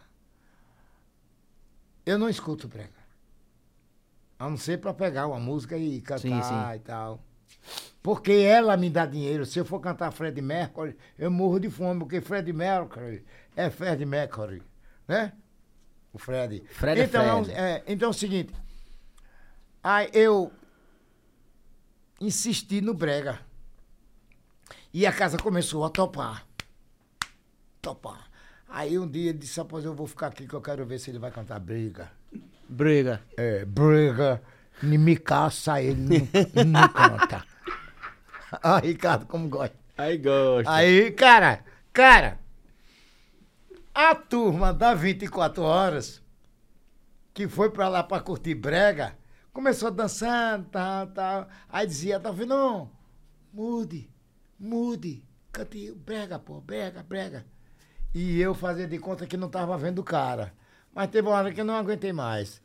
Eu 2.06 2.18
não 2.18 2.30
escuto 2.30 2.68
brega. 2.68 2.97
A 4.40 4.50
não 4.50 4.58
ser 4.58 4.80
para 4.80 4.94
pegar 4.94 5.28
uma 5.28 5.40
música 5.40 5.78
e 5.78 6.00
cantar 6.02 6.20
Sim, 6.20 6.42
sim. 6.42 6.76
e 6.76 6.80
tal. 6.80 7.24
Porque 8.04 8.32
ela 8.32 8.78
me 8.78 8.90
dá 8.90 9.06
dinheiro. 9.06 9.46
Se 9.46 9.60
eu 9.60 9.66
for 9.66 9.80
cantar 9.80 10.12
Fred 10.12 10.40
Mercury, 10.42 10.96
eu 11.18 11.30
morro 11.32 11.60
de 11.60 11.70
fome, 11.70 12.00
porque 12.00 12.22
Fred 12.22 12.52
Mercury 12.54 13.26
é 13.56 13.70
Fred 13.70 14.06
Mercury, 14.06 14.62
né? 15.08 15.34
O 16.14 16.20
Fred. 16.20 16.64
Fred 16.70 17.02
é 17.02 17.04
então, 17.04 17.44
Fred. 17.44 17.60
é, 17.60 17.84
então 17.88 18.08
é 18.08 18.10
o 18.12 18.14
seguinte. 18.14 18.54
Aí 19.84 20.10
eu 20.14 20.52
insisti 22.22 22.82
no 22.82 22.94
brega. 22.94 23.40
E 24.94 25.06
a 25.06 25.12
casa 25.12 25.38
começou 25.38 25.84
a 25.84 25.90
topar. 25.90 26.48
Topar. 27.82 28.30
Aí 28.68 28.98
um 28.98 29.08
dia 29.08 29.30
ele 29.30 29.38
disse, 29.38 29.60
rapaz, 29.60 29.86
eu 29.86 29.94
vou 29.94 30.08
ficar 30.08 30.28
aqui 30.28 30.48
que 30.48 30.54
eu 30.54 30.62
quero 30.62 30.86
ver 30.86 31.00
se 31.00 31.10
ele 31.10 31.20
vai 31.20 31.32
cantar 31.32 31.60
briga. 31.60 32.12
Briga. 32.70 33.22
É, 33.38 33.66
briga, 33.66 34.42
nem 34.82 34.98
me 34.98 35.16
caça, 35.16 35.82
ele 35.82 36.30
não, 36.54 36.64
não 36.66 36.90
canta. 36.90 37.44
Ah, 38.52 38.80
Ricardo, 38.84 39.26
como 39.26 39.48
gosta. 39.48 39.76
Aí 39.98 40.18
gosta. 40.18 40.72
Aí, 40.72 41.12
cara, 41.12 41.64
cara, 41.92 42.40
a 43.94 44.14
turma 44.14 44.74
da 44.74 44.94
24 44.94 45.64
horas, 45.64 46.22
que 47.34 47.48
foi 47.48 47.70
pra 47.72 47.88
lá 47.90 48.04
pra 48.04 48.20
curtir 48.20 48.54
brega, 48.54 49.18
começou 49.52 49.90
dançando, 49.90 50.66
tal, 50.70 51.08
tal. 51.08 51.48
Aí 51.70 51.88
dizia, 51.88 52.20
tá 52.20 52.32
vendo? 52.32 52.50
Não, 52.50 52.92
mude, 53.52 54.10
mude, 54.60 55.24
cante 55.52 55.92
brega, 55.94 56.38
pô, 56.38 56.62
brega, 56.62 57.02
brega. 57.02 57.46
E 58.14 58.40
eu 58.40 58.54
fazia 58.54 58.88
de 58.88 59.00
conta 59.00 59.26
que 59.26 59.38
não 59.38 59.50
tava 59.50 59.78
vendo 59.78 60.00
o 60.00 60.04
cara. 60.04 60.54
Mas 60.98 61.12
teve 61.12 61.28
uma 61.28 61.38
hora 61.38 61.54
que 61.54 61.62
eu 61.62 61.66
não 61.66 61.76
aguentei 61.76 62.12
mais. 62.12 62.60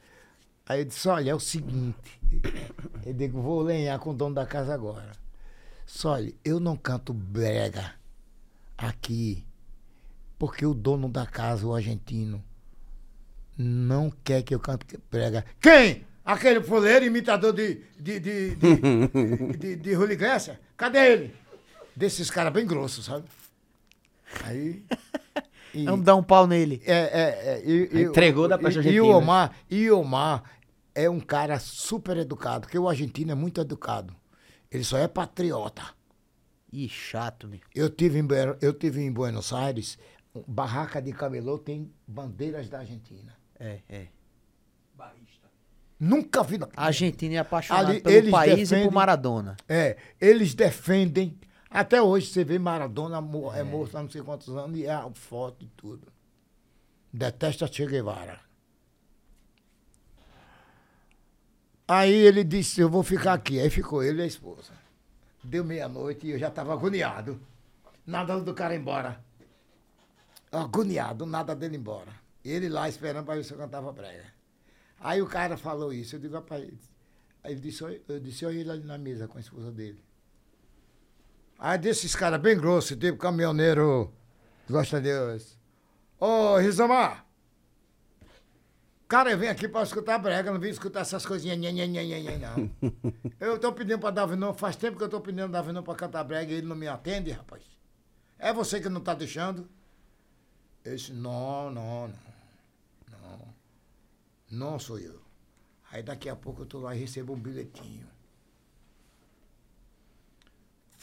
Aí 0.64 0.80
eu 0.80 0.84
disse, 0.86 1.06
olha, 1.06 1.32
é 1.32 1.34
o 1.34 1.38
seguinte. 1.38 2.18
Eu 3.04 3.12
digo, 3.12 3.42
vou 3.42 3.60
lenhar 3.60 3.98
com 3.98 4.10
o 4.10 4.14
dono 4.14 4.34
da 4.34 4.46
casa 4.46 4.72
agora. 4.72 5.10
Só 5.84 6.12
olha, 6.12 6.32
eu 6.44 6.60
não 6.60 6.76
canto 6.76 7.12
brega 7.12 7.92
aqui 8.78 9.44
porque 10.38 10.64
o 10.64 10.72
dono 10.72 11.08
da 11.08 11.26
casa, 11.26 11.66
o 11.66 11.74
argentino, 11.74 12.42
não 13.58 14.10
quer 14.24 14.42
que 14.42 14.54
eu 14.54 14.60
cante 14.60 14.86
brega. 15.10 15.44
Quem? 15.60 16.06
Aquele 16.24 16.62
fuleiro 16.62 17.04
imitador 17.04 17.52
de 17.52 17.82
de 17.98 18.20
de 18.20 18.54
de, 18.54 19.56
de, 19.58 19.76
de 19.76 19.90
Iglesias? 19.90 20.56
Cadê 20.76 21.12
ele? 21.12 21.36
Desses 21.94 22.30
caras 22.30 22.52
bem 22.52 22.64
grossos, 22.64 23.04
sabe? 23.04 23.26
Aí 24.44 24.84
e- 25.74 25.84
Vamos 25.84 26.04
dar 26.04 26.16
um 26.16 26.22
pau 26.22 26.46
nele. 26.46 26.82
é, 26.86 26.92
é, 26.92 27.54
é, 27.54 27.62
e- 27.64 27.88
e- 27.92 28.02
Entregou 28.02 28.46
da 28.48 28.56
e- 28.56 28.58
peste 28.58 28.76
E 28.76 28.78
argentina. 28.80 29.02
o 29.04 29.16
Omar, 29.16 29.52
e 29.70 29.90
o 29.90 30.00
Omar 30.00 30.42
é 30.94 31.08
um 31.08 31.20
cara 31.20 31.58
super 31.58 32.16
educado, 32.16 32.62
porque 32.62 32.78
o 32.78 32.88
argentino 32.88 33.32
é 33.32 33.34
muito 33.34 33.60
educado. 33.60 34.14
Ele 34.70 34.84
só 34.84 34.98
é 34.98 35.06
patriota. 35.08 35.82
Ih, 36.72 36.88
chato, 36.88 37.46
meu. 37.46 37.60
Eu 37.74 37.90
tive 37.90 38.18
em, 38.18 38.26
eu 38.60 38.72
tive 38.72 39.02
em 39.02 39.12
Buenos 39.12 39.52
Aires, 39.52 39.98
um- 40.34 40.42
barraca 40.46 41.00
de 41.02 41.12
camelô 41.12 41.58
tem 41.58 41.92
bandeiras 42.06 42.68
da 42.70 42.78
Argentina. 42.78 43.36
É, 43.60 43.80
é. 43.88 44.06
Barrista. 44.96 45.48
Nunca 46.00 46.42
vi. 46.42 46.58
na- 46.58 46.68
A 46.76 46.86
Argentina 46.86 47.34
é 47.34 47.38
apaixonada 47.38 47.90
Ali, 47.90 48.00
pelo 48.00 48.30
país 48.30 48.52
e 48.54 48.56
defendem- 48.62 48.84
por 48.88 48.92
Maradona. 48.94 49.56
É, 49.68 49.96
eles 50.20 50.54
defendem. 50.54 51.38
Até 51.72 52.02
hoje 52.02 52.26
você 52.26 52.44
vê 52.44 52.58
Maradona 52.58 53.16
é. 53.16 53.62
morto 53.62 53.96
há 53.96 54.02
não 54.02 54.10
sei 54.10 54.20
quantos 54.20 54.48
anos 54.50 54.78
e 54.78 54.84
é 54.84 54.92
a 54.92 55.10
foto 55.14 55.64
e 55.64 55.68
tudo. 55.68 56.06
Detesta 57.10 57.66
Che 57.66 57.86
Guevara. 57.86 58.40
Aí 61.88 62.12
ele 62.12 62.44
disse, 62.44 62.80
eu 62.80 62.90
vou 62.90 63.02
ficar 63.02 63.32
aqui. 63.32 63.58
Aí 63.58 63.70
ficou 63.70 64.02
ele 64.02 64.20
e 64.20 64.24
a 64.24 64.26
esposa. 64.26 64.72
Deu 65.42 65.64
meia-noite 65.64 66.26
e 66.26 66.30
eu 66.32 66.38
já 66.38 66.48
estava 66.48 66.74
agoniado. 66.74 67.40
Nada 68.06 68.38
do 68.38 68.54
cara 68.54 68.74
embora. 68.74 69.22
Agoniado, 70.50 71.24
nada 71.24 71.56
dele 71.56 71.76
embora. 71.76 72.12
Ele 72.44 72.68
lá 72.68 72.88
esperando 72.88 73.24
para 73.24 73.36
ver 73.36 73.44
se 73.44 73.52
eu 73.52 73.58
cantava 73.58 73.92
brega. 73.92 74.26
Aí 75.00 75.22
o 75.22 75.26
cara 75.26 75.56
falou 75.56 75.92
isso. 75.92 76.16
Eu 76.16 76.20
digo, 76.20 76.34
rapaz. 76.34 76.70
Aí 77.42 77.52
ele 77.52 77.60
disse, 77.60 77.82
eu 77.82 78.20
disse, 78.20 78.44
olha 78.44 78.58
ele 78.58 78.70
ali 78.70 78.84
na 78.84 78.98
mesa 78.98 79.26
com 79.26 79.38
a 79.38 79.40
esposa 79.40 79.72
dele. 79.72 80.02
Aí 81.64 81.78
desses 81.78 82.16
caras 82.16 82.40
bem 82.40 82.56
grossos, 82.56 82.96
tipo 82.96 83.16
caminhoneiro, 83.18 84.12
gosta 84.68 85.00
de 85.00 85.10
Deus. 85.10 85.56
Ô, 86.18 86.56
Rizomar! 86.56 87.24
Cara, 89.06 89.30
eu 89.30 89.38
vim 89.38 89.46
aqui 89.46 89.68
pra 89.68 89.84
escutar 89.84 90.18
brega, 90.18 90.50
não 90.50 90.58
vim 90.58 90.70
escutar 90.70 91.02
essas 91.02 91.24
coisinhas, 91.24 91.56
nha, 91.56 91.70
nha, 91.70 91.86
nha, 91.86 92.02
nha, 92.02 92.18
nha, 92.18 92.36
não. 92.36 92.70
eu 93.38 93.60
tô 93.60 93.72
pedindo 93.72 94.00
pra 94.00 94.10
Davinão, 94.10 94.52
faz 94.52 94.74
tempo 94.74 94.98
que 94.98 95.04
eu 95.04 95.08
tô 95.08 95.20
pedindo 95.20 95.46
Davinão 95.46 95.84
pra 95.84 95.94
cantar 95.94 96.24
brega 96.24 96.50
e 96.50 96.56
ele 96.56 96.66
não 96.66 96.74
me 96.74 96.88
atende, 96.88 97.30
rapaz. 97.30 97.62
É 98.40 98.52
você 98.52 98.80
que 98.80 98.88
não 98.88 99.00
tá 99.00 99.14
deixando? 99.14 99.68
Eu 100.84 100.96
disse, 100.96 101.12
não, 101.12 101.70
não, 101.70 102.08
não, 102.08 102.18
não. 103.08 103.54
Não 104.50 104.78
sou 104.80 104.98
eu. 104.98 105.22
Aí 105.92 106.02
daqui 106.02 106.28
a 106.28 106.34
pouco 106.34 106.62
eu 106.62 106.66
tô 106.66 106.80
lá 106.80 106.92
e 106.96 106.98
recebo 106.98 107.34
um 107.34 107.38
bilhetinho. 107.38 108.08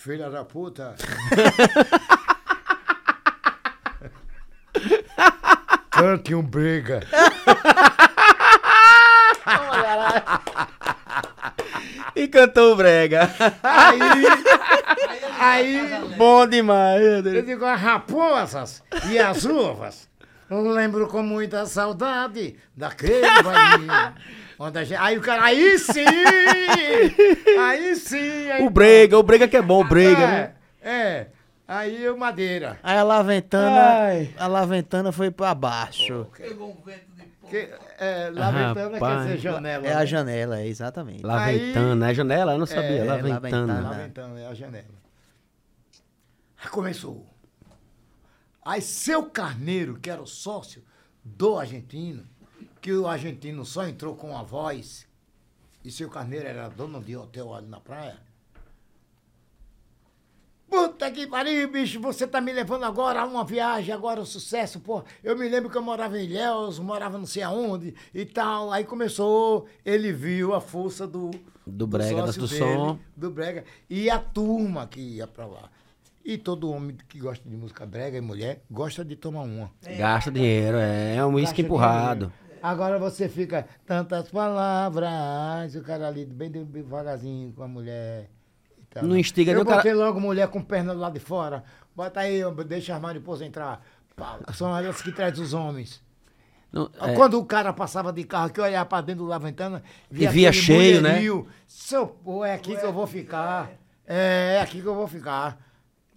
Filha 0.02 0.30
da 0.30 0.46
puta. 0.46 0.96
Cante 5.92 6.34
um 6.34 6.42
briga. 6.42 7.02
E 12.16 12.30
cantou 12.30 12.72
o 12.72 12.76
brega. 12.78 13.30
Aí, 13.62 14.00
aí 15.38 16.16
Bom 16.16 16.48
demais. 16.48 17.22
Deus. 17.22 17.36
eu 17.36 17.42
digo, 17.42 17.66
as 17.66 17.82
raposas 17.82 18.82
e 19.10 19.20
as 19.20 19.44
uvas. 19.44 20.08
Eu 20.50 20.68
lembro 20.70 21.08
com 21.08 21.22
muita 21.22 21.66
saudade 21.66 22.56
daquele 22.76 23.22
bailinho. 23.44 24.16
Onde 24.58 24.80
a 24.80 24.84
gente... 24.84 25.00
Aí 25.00 25.18
o 25.18 25.22
cara, 25.22 25.44
aí 25.44 25.80
sim! 25.80 26.04
Aí 27.60 27.96
sim! 27.96 28.50
Aí 28.52 28.66
O 28.66 28.70
brega, 28.70 29.18
o 29.18 29.24
brega 29.24 29.48
que 29.48 29.56
é 29.56 29.62
bom, 29.62 29.82
o 29.82 29.88
brega, 29.88 30.22
é, 30.22 30.28
né? 30.28 30.54
É. 30.82 31.28
Aí 31.66 32.10
o 32.10 32.18
Madeira. 32.18 32.80
Aí 32.82 32.98
a 32.98 33.04
Laventana, 33.04 34.08
Ai. 34.08 34.34
a 34.38 34.48
Laventana 34.48 35.12
foi 35.12 35.30
pra 35.30 35.54
baixo. 35.54 36.26
Pegou 36.36 36.72
um 36.72 36.84
vento 36.84 37.06
de. 37.16 37.24
Que, 37.48 37.70
é, 38.00 38.32
Laventana 38.34 39.00
quer 39.00 39.18
dizer 39.18 39.38
janela. 39.38 39.88
É 39.88 39.94
a 39.94 40.00
né? 40.00 40.06
janela, 40.08 40.60
é, 40.60 40.68
exatamente. 40.68 41.24
Laventana, 41.24 42.10
é 42.10 42.14
janela? 42.16 42.54
Eu 42.54 42.58
não 42.58 42.66
sabia. 42.66 43.02
É, 43.02 43.04
Laventana. 43.04 43.34
Laventana. 43.34 43.90
Laventana 43.90 44.40
é 44.40 44.48
a 44.48 44.54
janela. 44.56 45.00
Aí 46.64 46.70
começou. 46.70 47.24
Aí 48.64 48.82
seu 48.82 49.24
Carneiro, 49.24 50.00
que 50.00 50.10
era 50.10 50.22
o 50.22 50.28
sócio 50.28 50.84
do 51.24 51.58
argentino, 51.58 52.28
que 52.82 52.94
o 52.94 53.08
argentino 53.08 53.66
só 53.66 53.88
entrou 53.88 54.16
com 54.16 54.38
a 54.38 54.44
voz, 54.44 55.08
e 55.84 55.92
seu 55.92 56.10
Carneiro 56.10 56.48
era 56.48 56.70
dono 56.70 57.02
de 57.02 57.16
hotel 57.16 57.54
ali 57.54 57.68
na 57.68 57.80
praia. 57.80 58.20
Puta 60.70 61.10
que 61.10 61.26
pariu, 61.26 61.72
bicho, 61.72 62.00
você 62.00 62.28
tá 62.28 62.40
me 62.40 62.54
levando 62.54 62.84
agora 62.84 63.22
a 63.22 63.26
uma 63.26 63.44
viagem, 63.44 63.92
agora 63.92 64.22
um 64.22 64.26
sucesso, 64.26 64.80
pô. 64.80 65.04
Eu 65.24 65.36
me 65.36 65.50
lembro 65.50 65.68
que 65.68 65.76
eu 65.76 65.82
morava 65.82 66.20
em 66.20 66.26
Ilhéus, 66.26 66.78
morava 66.78 67.18
não 67.18 67.26
sei 67.26 67.42
aonde 67.42 67.96
e 68.14 68.24
tal. 68.24 68.72
Aí 68.72 68.84
começou, 68.84 69.68
ele 69.84 70.14
viu 70.14 70.54
a 70.54 70.62
força 70.62 71.08
do... 71.08 71.32
Do 71.66 71.88
brega, 71.88 72.28
sócio 72.28 72.42
do 72.42 72.48
dele, 72.48 72.60
som. 72.60 73.00
Do 73.16 73.32
brega. 73.32 73.66
E 73.90 74.12
a 74.12 74.20
turma 74.20 74.86
que 74.86 75.00
ia 75.00 75.26
pra 75.26 75.48
lá. 75.48 75.72
E 76.30 76.38
todo 76.38 76.70
homem 76.70 76.96
que 77.08 77.18
gosta 77.18 77.50
de 77.50 77.58
música 77.58 77.88
brega 77.88 78.16
e 78.16 78.22
mulher 78.22 78.62
gosta 78.70 79.04
de 79.04 79.16
tomar 79.16 79.42
uma. 79.42 79.72
Gasta 79.98 80.30
dinheiro, 80.30 80.78
é, 80.78 81.16
é 81.16 81.26
um 81.26 81.34
uísque 81.34 81.64
empurrado. 81.64 82.28
dinheiro. 82.28 82.60
Agora 82.62 83.00
você 83.00 83.28
fica 83.28 83.66
tantas 83.84 84.30
palavras, 84.30 85.74
o 85.74 85.82
cara 85.82 86.08
ali 86.08 86.28
bem 86.28 86.52
devagarzinho 86.52 87.52
com 87.54 87.64
a 87.64 87.68
mulher. 87.68 88.30
e. 88.96 89.02
Não 89.04 89.18
instiga 89.18 89.52
Eu 89.52 89.56
nem 89.56 89.64
o 89.64 89.66
cara- 89.66 89.78
botei 89.78 89.94
logo 89.96 90.20
mulher 90.20 90.48
com 90.50 90.62
perna 90.62 90.94
do 90.94 91.00
lado 91.00 91.14
de 91.14 91.20
fora. 91.20 91.64
Bota 91.96 92.20
aí, 92.20 92.42
deixa 92.68 92.96
as 92.96 93.02
mariposas 93.02 93.48
entrar. 93.48 93.82
São 94.54 94.78
elas 94.78 95.02
que 95.02 95.12
trazem 95.12 95.44
os 95.44 95.56
homens. 95.56 96.00
Não, 96.72 96.92
é, 97.02 97.16
Quando 97.16 97.40
o 97.40 97.46
cara 97.46 97.74
passava 97.74 98.14
de 98.14 98.24
carro, 98.24 98.52
que 98.52 98.60
eu 98.60 98.64
olhava 98.66 98.86
pra 98.86 99.02
dentro 99.02 99.24
do 99.24 99.28
Laventana, 99.30 99.82
E 100.12 100.28
via 100.28 100.54
cheio, 100.54 101.02
né? 101.02 101.10
mulherio. 101.10 101.48
Seu, 101.66 102.06
pô, 102.06 102.46
é 102.46 102.54
aqui 102.54 102.78
que 102.78 102.86
eu 102.86 102.94
vou 102.94 103.08
ficar. 103.08 103.72
É, 104.06 104.58
é 104.58 104.62
aqui 104.62 104.80
que 104.80 104.88
eu 104.88 104.94
vou 104.94 105.08
ficar. 105.08 105.69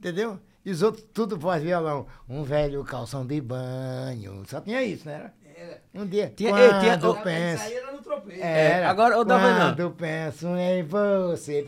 Entendeu? 0.02 0.36
E 0.64 0.70
os 0.72 0.82
outros 0.82 1.04
tudo 1.14 1.38
voz 1.38 1.62
violão. 1.62 2.06
Um 2.28 2.42
velho 2.42 2.82
calção 2.82 3.24
de 3.24 3.40
banho. 3.40 4.42
Só 4.48 4.60
tinha 4.60 4.82
isso, 4.82 5.06
né? 5.08 5.30
Um 5.94 6.04
dia. 6.04 6.32
Tinha- 6.34 6.50
quando 6.50 6.80
tinha- 6.80 6.98
eu 7.00 7.14
penso. 7.22 7.64
Isso 7.66 7.72
era 7.76 7.92
no 7.92 7.98
tropeiro. 7.98 8.42
Era, 8.42 8.90
agora, 8.90 9.16
ô, 9.16 9.22
Davi, 9.24 9.76
Quando 9.76 9.90
penso 9.92 10.48
em 10.56 10.82
você. 10.82 11.64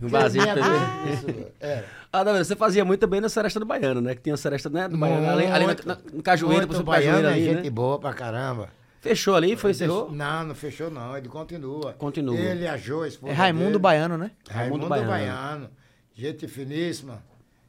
o 0.00 0.08
Brasil 0.08 0.42
Minha 0.42 0.54
também. 0.54 1.46
era. 1.58 1.84
Ah, 2.12 2.22
Davi, 2.22 2.44
você 2.44 2.54
fazia 2.54 2.84
muito 2.84 3.04
bem 3.08 3.20
na 3.20 3.28
Seresta 3.28 3.58
do 3.58 3.66
Baiano, 3.66 4.00
né? 4.00 4.14
Que 4.14 4.20
tinha 4.22 4.34
a 4.34 4.38
Seresta 4.38 4.70
né, 4.70 4.86
do 4.88 4.96
Baiano. 4.96 5.28
Ali, 5.28 5.46
ali 5.46 5.66
na, 5.66 5.74
na, 5.84 5.98
no 6.12 6.22
Cajueiro, 6.22 6.68
você 6.68 6.84
baiano, 6.84 7.16
Cajueiro 7.16 7.28
é 7.28 7.32
ali, 7.32 7.44
gente 7.44 7.64
né? 7.64 7.70
boa 7.70 7.98
pra 7.98 8.12
caramba. 8.14 8.68
Fechou 9.00 9.34
ali, 9.34 9.56
foi, 9.56 9.72
encerrou? 9.72 10.12
Não, 10.12 10.44
não 10.44 10.54
fechou 10.54 10.88
não, 10.88 11.16
ele 11.18 11.28
continua. 11.28 11.92
Continua. 11.94 12.36
Ele, 12.38 12.68
a 12.68 12.76
Jo, 12.76 13.02
a 13.02 13.08
esposa 13.08 13.32
É 13.32 13.34
Raimundo 13.34 13.66
dele. 13.70 13.78
Baiano, 13.80 14.16
né? 14.16 14.30
Raimundo, 14.48 14.86
Raimundo 14.86 15.08
Baiano. 15.10 15.68
Gente 16.14 16.46
finíssima. 16.46 17.22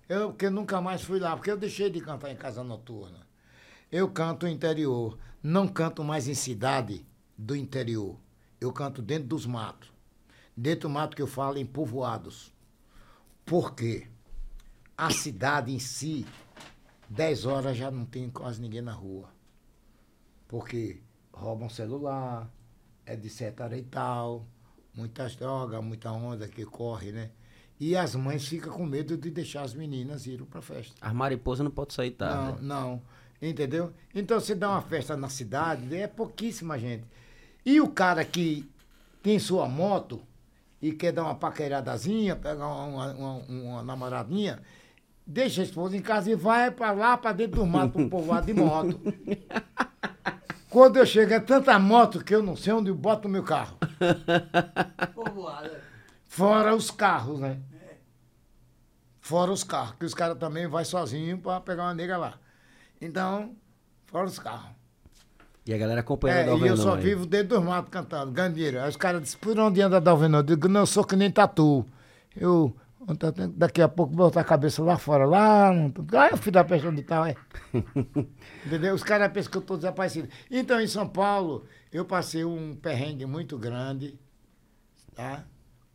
Eu 0.08 0.36
eu 0.40 0.52
nunca 0.52 0.82
mais 0.82 1.02
fui 1.02 1.20
lá, 1.20 1.36
porque 1.36 1.52
eu 1.52 1.58
deixei 1.58 1.90
de 1.90 2.02
cantar 2.02 2.32
em 2.32 2.36
casa 2.36 2.64
noturna. 2.64 3.26
Eu 3.92 4.10
canto 4.12 4.48
interior. 4.48 5.18
Não 5.42 5.68
canto 5.68 6.04
mais 6.04 6.28
em 6.28 6.34
cidade 6.34 7.06
do 7.38 7.56
interior. 7.56 8.18
Eu 8.60 8.72
canto 8.72 9.02
dentro 9.02 9.28
dos 9.28 9.46
matos. 9.46 9.92
Dentro 10.56 10.88
do 10.88 10.94
mato 10.94 11.16
que 11.16 11.22
eu 11.22 11.28
falo 11.28 11.58
em 11.58 11.66
povoados. 11.66 12.54
Por 13.46 13.76
quê? 13.76 14.08
A 14.98 15.10
cidade 15.10 15.74
em 15.74 15.80
si, 15.80 16.26
10 17.10 17.46
horas 17.46 17.76
já 17.76 17.90
não 17.92 18.06
tem 18.06 18.30
quase 18.30 18.62
ninguém 18.62 18.82
na 18.82 18.94
rua. 18.94 19.30
Porque 20.48 21.02
roubam 21.34 21.70
celular, 21.70 22.50
é 23.06 23.16
de 23.16 23.30
seta 23.30 23.76
e 23.76 23.84
tal, 23.84 24.48
muitas 24.94 25.36
drogas, 25.36 25.84
muita 25.84 26.12
onda 26.12 26.48
que 26.48 26.66
corre, 26.66 27.12
né? 27.12 27.32
E 27.80 27.96
as 27.96 28.16
mães 28.16 28.48
ficam 28.48 28.72
com 28.72 28.86
medo 28.86 29.18
de 29.18 29.30
deixar 29.30 29.64
as 29.64 29.74
meninas 29.74 30.26
irem 30.26 30.46
pra 30.46 30.62
festa. 30.62 30.94
As 31.02 31.14
mariposas 31.14 31.64
não 31.64 31.72
podem 31.72 31.96
sair 31.96 32.12
tarde. 32.12 32.36
Não, 32.36 32.52
né? 32.52 32.58
não. 32.62 33.02
Entendeu? 33.42 33.92
Então, 34.16 34.40
se 34.40 34.56
dá 34.56 34.70
uma 34.70 34.82
festa 34.82 35.18
na 35.18 35.28
cidade, 35.28 35.94
é 35.96 36.08
pouquíssima 36.08 36.80
gente. 36.80 37.04
E 37.66 37.82
o 37.82 37.90
cara 37.90 38.24
que 38.24 38.70
tem 39.22 39.38
sua 39.38 39.68
moto 39.68 40.22
e 40.82 40.92
quer 40.92 41.12
dar 41.12 41.24
uma 41.24 41.36
paqueradazinha, 41.36 42.36
pegar 42.36 42.68
uma, 42.68 43.12
uma, 43.14 43.34
uma 43.48 43.84
namoradinha, 43.84 44.60
deixa 45.26 45.62
a 45.62 45.64
esposa 45.64 45.96
em 45.96 46.02
casa 46.02 46.32
e 46.32 46.36
vai 46.36 46.72
pra 46.72 46.92
lá, 46.92 47.18
pra 47.18 47.32
dentro 47.32 47.62
do 47.62 47.66
mato, 47.66 47.94
pro 47.94 48.10
povoado 48.10 48.46
de 48.46 48.54
moto. 48.54 49.00
Quando 50.70 50.98
eu 50.98 51.06
chego, 51.06 51.34
é 51.34 51.40
tanta 51.40 51.78
moto 51.78 52.24
que 52.24 52.34
eu 52.34 52.42
não 52.42 52.56
sei 52.56 52.74
onde 52.74 52.90
eu 52.90 52.96
boto 52.96 53.28
o 53.28 53.32
meu 53.32 53.44
carro. 53.44 53.78
Povoada. 55.14 55.93
Fora 56.36 56.76
os 56.76 56.90
carros, 56.90 57.40
né? 57.40 57.60
Fora 59.22 59.52
os 59.52 59.64
carros, 59.64 59.96
que 60.00 60.06
os 60.06 60.16
caras 60.16 60.36
também 60.40 60.68
vai 60.68 60.84
sozinho 60.84 61.38
pra 61.38 61.62
pegar 61.62 61.84
uma 61.84 61.94
nega 61.94 62.18
lá. 62.18 62.40
Então, 63.00 63.56
fora 64.08 64.26
os 64.26 64.40
carros. 64.40 64.72
E 65.64 65.72
a 65.72 65.78
galera 65.78 66.00
acompanhando 66.02 66.50
É, 66.50 66.54
o 66.56 66.66
e 66.66 66.68
eu 66.68 66.76
só 66.76 66.96
aí. 66.96 67.04
vivo 67.04 67.28
dentro 67.28 67.50
dos 67.50 67.64
matos 67.64 67.92
cantando, 67.92 68.32
ganhando 68.32 68.56
dinheiro. 68.56 68.82
Aí 68.82 68.90
os 68.90 68.98
caras 68.98 69.22
dizem, 69.22 69.38
por 69.40 69.58
onde 69.60 69.80
anda 69.80 70.02
Dalvenão? 70.02 70.40
Eu 70.40 70.44
digo, 70.44 70.68
não, 70.68 70.80
eu 70.82 70.86
sou 70.88 71.04
que 71.06 71.16
nem 71.16 71.30
tatu. 71.30 71.86
Eu, 72.36 72.76
daqui 73.56 73.84
a 73.84 73.88
pouco, 73.88 74.12
botar 74.12 74.42
a 74.42 74.44
cabeça 74.44 74.82
lá 74.84 74.98
fora, 74.98 75.26
lá, 75.28 75.70
lá 76.12 76.30
eu 76.32 76.38
fui 76.38 76.52
da 76.52 76.64
peste 76.64 76.88
onde 76.88 77.04
tá, 77.04 77.30
é. 77.30 77.36
Entendeu? 78.66 78.96
Os 78.96 79.04
caras 79.04 79.32
pensam 79.32 79.52
que 79.52 79.58
eu 79.60 79.62
tô 79.62 79.76
desaparecido. 79.78 80.28
Então, 80.50 80.82
em 80.82 80.88
São 80.88 81.08
Paulo, 81.08 81.64
eu 81.92 82.04
passei 82.06 82.44
um 82.44 82.76
perrengue 82.76 83.28
muito 83.28 83.56
grande, 83.56 84.20
tá? 85.14 85.46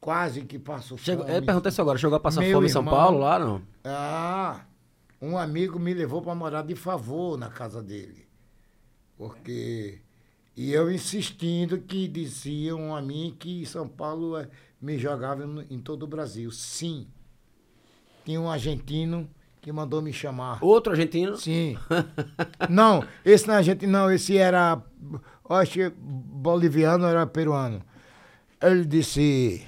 Quase 0.08 0.40
que 0.46 0.58
passo 0.58 0.96
Chegou, 0.96 1.26
fome. 1.26 1.36
eu 1.36 1.42
perguntei 1.42 1.68
isso 1.68 1.82
agora, 1.82 1.98
chegou 1.98 2.16
a 2.16 2.20
passar 2.20 2.40
Meu 2.40 2.52
fome 2.54 2.66
em 2.66 2.70
São 2.70 2.80
irmão- 2.80 2.94
Paulo 2.94 3.18
lá, 3.18 3.38
não? 3.38 3.60
Ah, 3.84 4.62
um 5.20 5.36
amigo 5.36 5.78
me 5.78 5.92
levou 5.92 6.22
para 6.22 6.34
morar 6.34 6.62
de 6.62 6.74
favor 6.74 7.36
na 7.36 7.50
casa 7.50 7.82
dele. 7.82 8.26
Porque. 9.18 10.00
E 10.56 10.72
eu 10.72 10.90
insistindo 10.90 11.76
que 11.78 12.08
diziam 12.08 12.96
a 12.96 13.02
mim 13.02 13.36
que 13.38 13.66
São 13.66 13.86
Paulo 13.86 14.38
eh, 14.38 14.48
me 14.80 14.96
jogava 14.96 15.44
em 15.68 15.78
todo 15.78 16.04
o 16.04 16.06
Brasil. 16.06 16.50
Sim. 16.50 17.06
Tinha 18.24 18.40
um 18.40 18.50
argentino 18.50 19.28
que 19.60 19.70
mandou 19.70 20.00
me 20.00 20.12
chamar. 20.12 20.58
Outro 20.64 20.92
argentino? 20.92 21.36
Sim. 21.36 21.76
Não, 22.70 23.04
esse 23.26 23.46
não 23.46 23.54
é 23.54 23.56
argentino, 23.58 23.92
não. 23.92 24.10
Esse 24.10 24.38
era. 24.38 24.82
Acho 25.50 25.90
boliviano 25.98 27.04
era 27.06 27.26
peruano. 27.26 27.82
Ele 28.62 28.86
disse. 28.86 29.66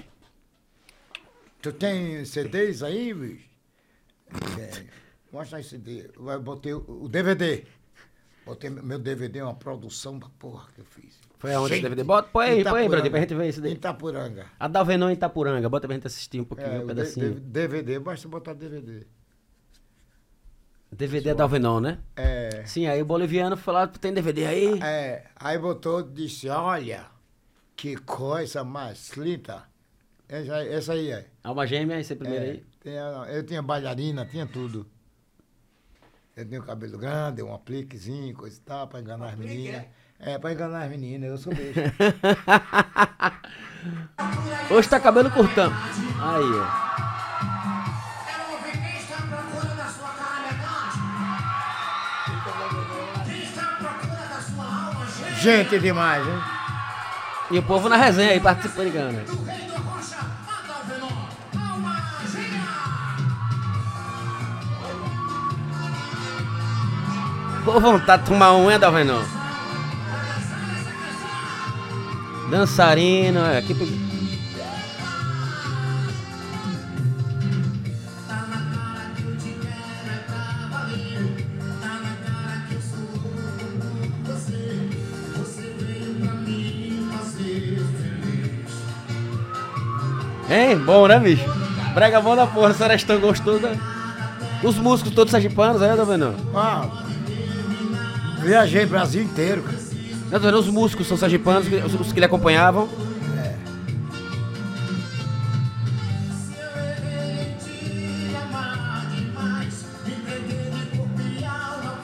Tu 1.61 1.71
tem 1.73 2.25
CDs 2.25 2.81
aí, 2.81 3.13
bicho? 3.13 3.49
É, 4.59 4.85
Mostra 5.31 5.57
aí 5.59 5.63
CD. 5.63 6.09
Eu 6.15 6.41
botei 6.41 6.73
o 6.73 7.07
DVD. 7.07 7.63
Botei 8.45 8.69
meu 8.69 8.97
DVD, 8.97 9.41
uma 9.41 9.53
produção 9.53 10.17
da 10.17 10.27
porra 10.39 10.67
que 10.73 10.81
eu 10.81 10.85
fiz. 10.85 11.19
Foi 11.37 11.53
aonde 11.53 11.73
esse 11.75 11.83
DVD? 11.83 12.03
Bota, 12.03 12.29
põe 12.29 12.45
aí, 12.47 12.63
põe 12.63 12.81
aí, 12.81 13.09
pra 13.09 13.19
gente 13.19 13.35
ver 13.35 13.47
esse 13.47 13.61
daí. 13.61 13.73
Itapuranga. 13.73 14.47
A 14.59 14.67
Dalvenão 14.67 15.09
em 15.09 15.13
Itapuranga, 15.13 15.69
bota 15.69 15.87
pra 15.87 15.95
gente 15.95 16.07
assistir 16.07 16.41
um 16.41 16.43
pouquinho, 16.43 16.69
É, 16.69 16.79
um 16.79 16.83
o 16.83 16.87
pedacinho. 16.87 17.39
DVD, 17.39 17.99
basta 17.99 18.27
botar 18.27 18.53
DVD. 18.53 19.05
DVD 20.91 21.29
é 21.29 21.35
Dalvenão, 21.35 21.79
né? 21.79 21.99
É. 22.15 22.63
Sim, 22.65 22.87
aí 22.87 23.01
o 23.01 23.05
boliviano 23.05 23.55
falou, 23.55 23.87
tem 23.87 24.13
DVD 24.13 24.45
aí? 24.47 24.79
É, 24.81 25.27
aí 25.35 25.57
botou, 25.57 26.01
disse, 26.03 26.49
olha, 26.49 27.05
que 27.75 27.95
coisa 27.95 28.63
mais 28.63 29.11
linda. 29.11 29.63
Essa, 30.31 30.63
essa 30.63 30.93
aí 30.93 31.11
é. 31.11 31.27
Alma 31.43 31.67
gêmea, 31.67 31.99
esse 31.99 32.15
primeiro 32.15 32.45
É, 32.45 32.49
aí. 32.51 32.63
tinha- 32.81 33.25
eu 33.29 33.45
tinha 33.45 33.61
bailarina, 33.61 34.25
tinha 34.25 34.45
tudo. 34.47 34.87
Eu 36.37 36.47
tinha 36.47 36.61
o 36.61 36.63
cabelo 36.63 36.97
grande, 36.97 37.43
um 37.43 37.53
apliquezinho, 37.53 38.33
coisa 38.33 38.57
e 38.57 38.61
tal, 38.61 38.87
pra 38.87 39.01
enganar 39.01 39.31
as 39.31 39.35
meninas. 39.35 39.83
É, 40.17 40.39
pra 40.39 40.53
enganar 40.53 40.83
as 40.83 40.89
meninas, 40.89 41.29
eu 41.31 41.37
sou 41.37 41.53
beijo. 41.53 41.81
Hoje 44.71 44.87
tá 44.87 45.01
cabelo 45.01 45.29
curtão. 45.31 45.69
Aí, 45.69 46.43
ó. 46.43 46.91
Gêmea. 55.41 55.63
Gente 55.63 55.79
demais, 55.79 56.25
hein? 56.27 56.39
E 57.51 57.57
o 57.59 57.63
povo 57.63 57.89
na 57.89 57.97
resenha 57.97 58.31
aí, 58.31 58.39
participando. 58.39 58.91
Pô, 67.63 67.79
vontade 67.79 68.23
de 68.23 68.29
tomar 68.29 68.53
um, 68.53 68.71
é, 68.71 68.79
Dalveno? 68.79 69.23
Dançarino, 72.49 73.39
é, 73.39 73.59
aqui... 73.59 73.73
Hein? 90.49 90.79
Bom, 90.79 91.07
né, 91.07 91.17
bicho? 91.19 91.45
Brega 91.93 92.19
bom 92.19 92.35
da 92.35 92.45
porra, 92.47 92.73
será 92.73 92.97
tão 92.97 93.19
gostosa? 93.19 93.77
Os 94.63 94.75
músicos 94.75 95.13
todos 95.13 95.31
sergipanos 95.31 95.81
aí, 95.81 95.95
Dalveno? 95.95 96.35
Ah, 96.53 96.85
viajei 98.41 98.85
Brasil 98.85 99.23
inteiro, 99.23 99.63
cara. 99.63 100.41
Não, 100.51 100.59
os 100.59 100.67
músicos 100.67 101.07
são 101.07 101.17
sergipanos, 101.17 101.67
os, 101.67 102.13
que 102.13 102.19
lhe 102.19 102.25
acompanhavam. 102.25 102.87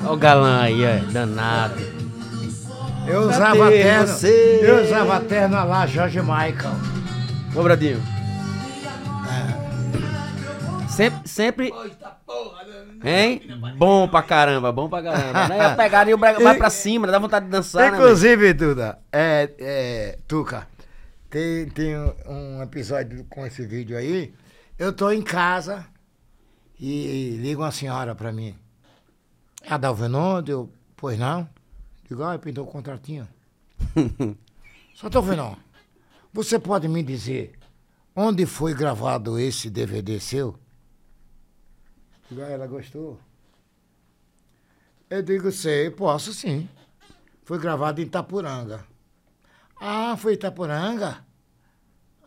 Olha 0.03 0.13
o 0.13 0.17
galã 0.17 0.61
aí, 0.61 0.83
é, 0.83 0.99
danado. 1.11 1.81
Eu 3.07 3.21
usava 3.29 3.69
terno. 3.69 4.07
você? 4.07 4.59
Eu 4.61 4.83
usava 4.83 5.19
terno 5.21 5.55
lá, 5.55 5.87
Jorge 5.87 6.19
Michael. 6.19 6.75
Ô, 7.55 7.63
Bradinho. 7.63 8.16
Sempre, 11.37 11.71
sempre. 11.71 13.07
Hein? 13.07 13.41
Bom 13.77 14.07
pra 14.07 14.23
caramba, 14.23 14.71
bom 14.71 14.89
pra 14.89 15.03
caramba. 15.03 15.47
Né? 15.47 15.69
Eu 15.71 15.75
pegaria 15.75 16.15
o 16.15 16.17
brega 16.17 16.39
mais 16.39 16.57
pra 16.57 16.71
cima, 16.71 17.05
dá 17.05 17.19
vontade 17.19 17.45
de 17.45 17.51
dançar, 17.51 17.91
né? 17.91 17.97
Inclusive, 17.97 18.53
Duda, 18.53 18.97
é, 19.11 19.53
é, 19.59 20.19
Tuca, 20.27 20.67
tem, 21.29 21.69
tem 21.69 21.95
um 22.25 22.63
episódio 22.63 23.23
com 23.29 23.45
esse 23.45 23.63
vídeo 23.67 23.95
aí. 23.95 24.33
Eu 24.79 24.91
tô 24.91 25.11
em 25.11 25.21
casa 25.21 25.85
e 26.79 27.37
liga 27.39 27.61
uma 27.61 27.71
senhora 27.71 28.15
pra 28.15 28.31
mim. 28.31 28.55
É 29.61 29.73
a 29.75 29.77
Dalvenon? 29.77 30.41
Eu, 30.47 30.71
pois 30.95 31.19
não? 31.19 31.47
Digo, 32.09 32.23
ah, 32.23 32.39
pintou 32.39 32.63
o 32.63 32.67
contratinho. 32.67 33.27
Só 34.95 35.07
Dalvenon, 35.07 35.55
você 36.33 36.57
pode 36.57 36.87
me 36.87 37.03
dizer 37.03 37.53
onde 38.15 38.47
foi 38.47 38.73
gravado 38.73 39.37
esse 39.37 39.69
DVD 39.69 40.19
seu? 40.19 40.57
Digo, 42.29 42.41
ah, 42.41 42.49
ela 42.49 42.67
gostou. 42.67 43.19
Eu 45.09 45.21
digo, 45.21 45.51
sei, 45.51 45.89
posso 45.89 46.33
sim. 46.33 46.67
Foi 47.43 47.57
gravado 47.57 48.01
em 48.01 48.05
Itapuranga. 48.05 48.85
Ah, 49.79 50.17
foi 50.17 50.33
Itapuranga? 50.33 51.23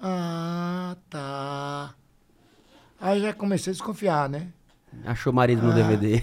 Ah, 0.01 0.97
tá. 1.11 1.95
Aí 2.99 3.21
já 3.21 3.35
comecei 3.35 3.71
a 3.71 3.75
desconfiar, 3.75 4.29
né? 4.29 4.49
Achou 5.05 5.33
marido 5.33 5.63
no 5.63 5.75
DVD. 5.75 6.23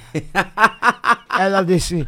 Ela 1.40 1.64
disse, 1.64 2.08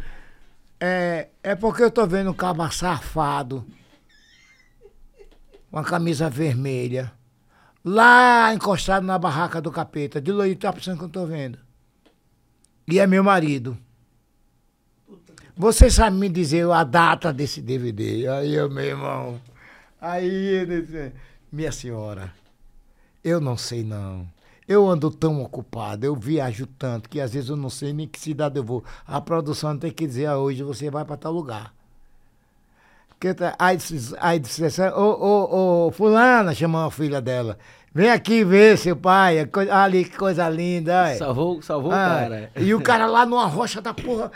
é, 0.80 1.28
é 1.42 1.54
porque 1.54 1.82
eu 1.82 1.90
tô 1.90 2.06
vendo 2.06 2.30
um 2.30 2.34
cabo 2.34 2.68
safado, 2.70 3.64
uma 5.70 5.84
camisa 5.84 6.28
vermelha, 6.28 7.12
lá 7.84 8.52
encostado 8.54 9.04
na 9.04 9.18
barraca 9.18 9.60
do 9.60 9.70
capeta, 9.70 10.20
de 10.20 10.32
loiro 10.32 10.58
tá 10.58 10.72
pensando 10.72 10.98
que 10.98 11.04
eu 11.04 11.08
tô 11.08 11.26
vendo. 11.26 11.58
E 12.88 12.98
é 12.98 13.06
meu 13.06 13.22
marido. 13.22 13.76
Você 15.56 15.90
sabe 15.90 16.16
me 16.16 16.28
dizer 16.28 16.68
a 16.70 16.82
data 16.82 17.32
desse 17.32 17.60
DVD? 17.60 18.26
Aí 18.28 18.54
eu, 18.54 18.70
meu 18.70 18.84
irmão. 18.84 19.40
Aí 20.00 20.64
disse, 20.64 21.12
minha 21.52 21.70
senhora, 21.70 22.32
eu 23.22 23.40
não 23.40 23.56
sei 23.56 23.84
não. 23.84 24.26
Eu 24.66 24.88
ando 24.88 25.10
tão 25.10 25.42
ocupado, 25.42 26.06
eu 26.06 26.14
viajo 26.14 26.66
tanto, 26.66 27.08
que 27.08 27.20
às 27.20 27.32
vezes 27.34 27.50
eu 27.50 27.56
não 27.56 27.68
sei 27.68 27.92
nem 27.92 28.06
que 28.06 28.18
cidade 28.18 28.56
eu 28.56 28.64
vou. 28.64 28.84
A 29.06 29.20
produção 29.20 29.76
tem 29.76 29.90
que 29.90 30.06
dizer, 30.06 30.26
ah, 30.26 30.38
hoje 30.38 30.62
você 30.62 30.88
vai 30.90 31.04
para 31.04 31.16
tal 31.16 31.32
lugar. 31.32 31.74
Que 33.20 33.34
tá- 33.34 33.54
Aí 33.58 33.76
disse, 33.76 34.16
aí 34.18 34.38
disse 34.38 34.64
assim, 34.64 34.82
ô, 34.96 34.98
ô, 34.98 35.86
ô, 35.86 35.90
fulana, 35.92 36.54
chamou 36.54 36.86
a 36.86 36.90
filha 36.90 37.20
dela. 37.20 37.58
Vem 37.92 38.08
aqui 38.10 38.44
ver 38.44 38.78
seu 38.78 38.96
pai, 38.96 39.38
é 39.38 39.48
ali 39.70 40.04
que 40.04 40.16
coisa 40.16 40.48
linda. 40.48 41.02
ai." 41.02 41.16
salvou 41.16 41.60
salvou 41.60 41.90
o 41.90 41.94
Ah, 41.94 41.96
cara. 42.20 42.50
E 42.56 42.72
o 42.72 42.80
cara 42.80 43.06
lá 43.06 43.26
numa 43.26 43.46
rocha 43.46 43.80
da 43.82 43.92
porra. 43.92 44.30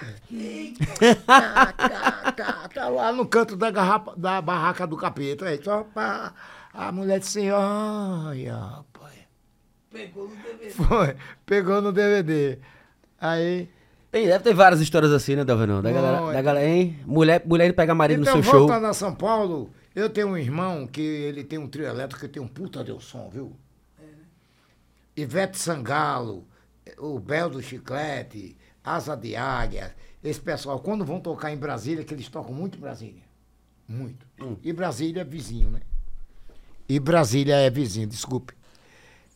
tá, 1.24 1.66
tá, 1.72 2.32
tá, 2.32 2.68
tá 2.74 2.88
lá 2.88 3.12
no 3.12 3.24
canto 3.26 3.56
da, 3.56 3.70
garrafa, 3.70 4.12
da 4.16 4.42
barraca 4.42 4.86
do 4.86 4.96
capeta. 4.96 5.46
Aí, 5.46 5.60
só 5.62 5.84
pá. 5.84 6.32
A 6.74 6.90
mulher 6.92 7.20
disse, 7.20 7.48
olha, 7.50 8.54
rapaz. 8.56 9.14
Pegou 9.90 10.28
no 10.28 10.34
DVD. 10.36 10.70
Foi, 10.70 11.16
pegou 11.46 11.80
no 11.80 11.92
DVD. 11.92 12.58
Aí. 13.20 13.68
Tem, 14.14 14.28
deve 14.28 14.44
ter 14.44 14.54
várias 14.54 14.80
histórias 14.80 15.10
assim, 15.10 15.34
né, 15.34 15.44
Dalvenão? 15.44 15.82
Da 15.82 15.90
galera, 15.90 16.32
da 16.32 16.40
galera, 16.40 16.68
hein? 16.68 16.96
Mulher, 17.04 17.42
mulher 17.44 17.66
indo 17.66 17.74
pegar 17.74 17.96
marido 17.96 18.22
então, 18.22 18.36
no 18.36 18.44
seu 18.44 18.52
show. 18.52 18.60
voltando 18.60 18.86
a 18.86 18.94
São 18.94 19.12
Paulo, 19.12 19.70
eu 19.92 20.08
tenho 20.08 20.28
um 20.28 20.38
irmão 20.38 20.86
que 20.86 21.00
ele 21.00 21.42
tem 21.42 21.58
um 21.58 21.66
trio 21.66 21.84
elétrico 21.84 22.20
que 22.20 22.28
tem 22.28 22.40
um 22.40 22.46
puta 22.46 22.84
de 22.84 22.96
som, 23.02 23.28
viu? 23.28 23.56
Ivete 25.16 25.58
Sangalo, 25.58 26.46
o 26.96 27.18
Bel 27.18 27.50
do 27.50 27.60
Chiclete, 27.60 28.56
Asa 28.84 29.16
de 29.16 29.34
Águia, 29.34 29.92
esse 30.22 30.40
pessoal, 30.40 30.78
quando 30.78 31.04
vão 31.04 31.18
tocar 31.18 31.52
em 31.52 31.56
Brasília, 31.56 32.04
que 32.04 32.14
eles 32.14 32.28
tocam 32.28 32.54
muito 32.54 32.78
em 32.78 32.80
Brasília. 32.80 33.22
Muito. 33.88 34.24
E 34.62 34.72
Brasília 34.72 35.22
é 35.22 35.24
vizinho, 35.24 35.70
né? 35.70 35.80
E 36.88 37.00
Brasília 37.00 37.56
é 37.56 37.68
vizinho, 37.68 38.06
desculpe. 38.06 38.54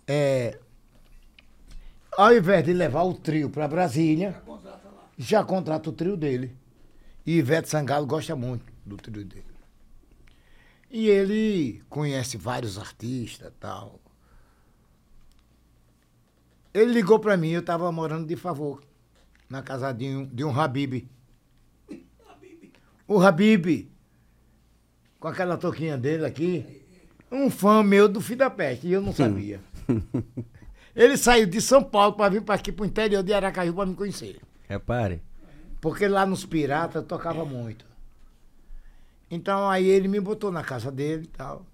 É, 0.06 0.56
ao 2.16 2.32
invés 2.34 2.64
de 2.64 2.72
levar 2.72 3.02
o 3.02 3.14
trio 3.14 3.48
para 3.48 3.66
Brasília, 3.68 4.40
já 5.18 5.42
contrata 5.44 5.90
o 5.90 5.92
trio 5.92 6.16
dele. 6.16 6.56
E 7.26 7.38
Ivete 7.38 7.68
Sangalo 7.68 8.06
gosta 8.06 8.34
muito 8.36 8.64
do 8.86 8.96
trio 8.96 9.24
dele. 9.24 9.44
E 10.90 11.08
ele 11.08 11.82
conhece 11.90 12.38
vários 12.38 12.78
artistas 12.78 13.52
tal. 13.60 14.00
Ele 16.72 16.92
ligou 16.92 17.18
pra 17.18 17.36
mim, 17.36 17.50
eu 17.50 17.62
tava 17.62 17.90
morando 17.90 18.26
de 18.26 18.36
favor, 18.36 18.82
na 19.50 19.62
casa 19.62 19.92
de 19.92 20.06
um, 20.06 20.26
de 20.26 20.44
um 20.44 20.58
Habib. 20.58 21.08
O 23.06 23.20
Habib, 23.20 23.90
com 25.18 25.28
aquela 25.28 25.56
touquinha 25.56 25.98
dele 25.98 26.24
aqui, 26.24 26.84
um 27.30 27.50
fã 27.50 27.82
meu 27.82 28.08
do 28.08 28.20
da 28.36 28.48
Peste, 28.48 28.86
e 28.86 28.92
eu 28.92 29.02
não 29.02 29.12
sabia. 29.12 29.60
Ele 30.94 31.16
saiu 31.16 31.46
de 31.46 31.60
São 31.60 31.82
Paulo 31.82 32.14
para 32.14 32.30
vir 32.30 32.42
para 32.42 32.54
aqui, 32.54 32.72
pro 32.72 32.84
interior 32.84 33.22
de 33.22 33.32
Aracaju, 33.32 33.72
para 33.72 33.86
me 33.86 33.94
conhecer. 33.94 34.40
Repare. 34.68 35.22
Porque 35.80 36.06
lá 36.06 36.26
nos 36.26 36.44
Piratas 36.44 36.96
eu 36.96 37.08
tocava 37.08 37.44
muito. 37.44 37.86
Então 39.30 39.68
aí 39.68 39.86
ele 39.86 40.08
me 40.08 40.20
botou 40.20 40.50
na 40.52 40.62
casa 40.62 40.90
dele 40.90 41.24
e 41.24 41.28
tal. 41.28 41.66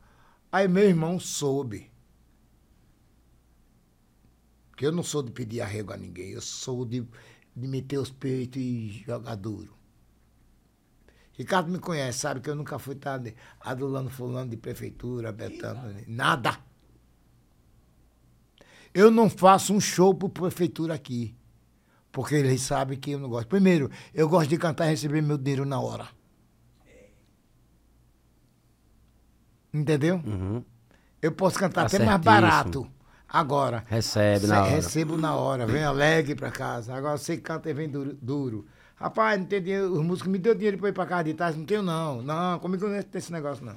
Aí 0.53 0.69
meu 0.69 0.85
irmão 0.85 1.19
soube. 1.19 1.91
Porque 4.71 4.87
eu 4.87 4.93
não 4.93 5.03
sou 5.03 5.23
de 5.23 5.31
pedir 5.31 5.61
arrego 5.61 5.93
a 5.93 5.97
ninguém, 5.97 6.31
eu 6.31 6.41
sou 6.41 6.85
de, 6.85 7.07
de 7.55 7.69
meter 7.69 7.99
os 7.99 8.11
peitos 8.11 8.61
e 8.61 9.05
jogar 9.07 9.37
duro. 9.37 9.73
Ricardo 11.33 11.71
me 11.71 11.79
conhece, 11.79 12.21
sabe 12.21 12.41
que 12.41 12.51
eu 12.51 12.55
nunca 12.55 12.79
fui 12.79 12.95
estar 12.95 13.21
adulando 13.61 14.11
fulano 14.11 14.51
de 14.51 14.57
prefeitura, 14.57 15.33
betando, 15.33 15.81
nada. 16.07 16.59
Eu 18.93 19.11
não 19.11 19.29
faço 19.29 19.73
um 19.73 19.81
show 19.81 20.15
por 20.15 20.29
prefeitura 20.29 20.95
aqui. 20.95 21.37
Porque 22.15 22.37
eles 22.37 22.63
sabem 22.63 22.97
que 22.97 23.11
eu 23.11 23.19
não 23.19 23.29
gosto. 23.29 23.49
Primeiro, 23.49 23.91
eu 24.15 24.29
gosto 24.29 24.49
de 24.49 24.57
cantar 24.57 24.87
e 24.87 24.91
receber 24.91 25.21
meu 25.21 25.37
dinheiro 25.37 25.67
na 25.67 25.81
hora. 25.81 26.07
Entendeu? 29.73 30.23
Uhum. 30.25 30.65
Eu 31.21 31.33
posso 31.33 31.59
cantar 31.59 31.91
Tá 31.91 31.97
até 31.97 32.05
mais 32.05 32.21
barato. 32.21 32.89
Agora. 33.29 33.83
Recebe 33.89 34.47
na 34.47 34.63
hora. 34.63 34.71
Recebo 34.71 35.17
na 35.17 35.35
hora, 35.35 35.67
vem 35.67 35.83
alegre 35.83 36.37
pra 36.37 36.53
casa. 36.53 36.95
Agora 36.95 37.19
você 37.19 37.37
canta 37.37 37.69
e 37.69 37.75
vem 37.75 37.89
duro. 37.89 38.17
duro. 38.23 38.67
Rapaz, 38.95 39.41
não 39.41 39.47
tem 39.47 39.61
dinheiro. 39.61 39.93
Os 39.93 40.05
músicos 40.05 40.31
me 40.31 40.39
deu 40.39 40.55
dinheiro 40.55 40.79
pra 40.79 40.91
ir 40.91 40.93
pra 40.93 41.07
casa 41.07 41.25
de 41.25 41.35
tarde. 41.35 41.59
Não 41.59 41.67
tenho, 41.67 41.83
não. 41.83 42.23
Não, 42.23 42.61
comigo 42.61 42.87
não 42.87 43.03
tem 43.03 43.19
esse 43.19 43.33
negócio, 43.33 43.65
não. 43.65 43.77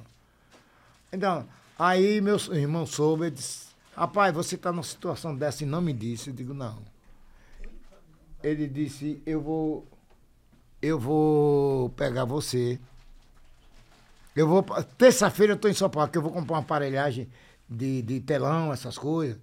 Então, 1.11 1.43
aí 1.79 2.21
meu 2.21 2.37
irmão 2.51 2.85
soube, 2.85 3.23
ele 3.23 3.31
disse, 3.31 3.69
rapaz, 3.95 4.31
você 4.31 4.55
tá 4.55 4.71
numa 4.71 4.83
situação 4.83 5.35
dessa 5.35 5.63
e 5.63 5.65
não 5.65 5.81
me 5.81 5.91
disse. 5.91 6.29
Eu 6.29 6.35
digo, 6.35 6.53
não. 6.53 6.95
Ele 8.47 8.67
disse, 8.67 9.21
eu 9.25 9.41
vou. 9.41 9.87
Eu 10.81 10.99
vou 10.99 11.89
pegar 11.89 12.25
você. 12.25 12.79
Eu 14.35 14.47
vou. 14.47 14.63
Terça-feira 14.97 15.53
eu 15.53 15.57
tô 15.57 15.67
em 15.67 15.73
São 15.73 15.89
Paulo, 15.89 16.09
que 16.09 16.17
eu 16.17 16.21
vou 16.21 16.31
comprar 16.31 16.55
uma 16.55 16.61
aparelhagem 16.61 17.29
de, 17.67 18.01
de 18.01 18.19
telão, 18.21 18.71
essas 18.71 18.97
coisas, 18.97 19.37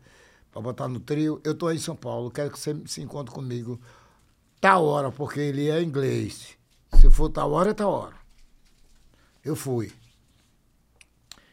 pra 0.50 0.62
botar 0.62 0.88
no 0.88 1.00
trio. 1.00 1.40
Eu 1.44 1.54
tô 1.54 1.70
em 1.70 1.78
São 1.78 1.96
Paulo, 1.96 2.30
quero 2.30 2.50
que 2.50 2.58
você 2.58 2.74
se 2.86 3.02
encontre 3.02 3.34
comigo 3.34 3.80
tal 4.60 4.84
hora, 4.84 5.10
porque 5.12 5.40
ele 5.40 5.68
é 5.68 5.82
inglês. 5.82 6.56
Se 6.98 7.10
for 7.10 7.28
tal 7.28 7.52
hora, 7.52 7.72
é 7.72 7.74
tal 7.74 7.90
hora. 7.90 8.16
Eu 9.44 9.54
fui. 9.54 9.92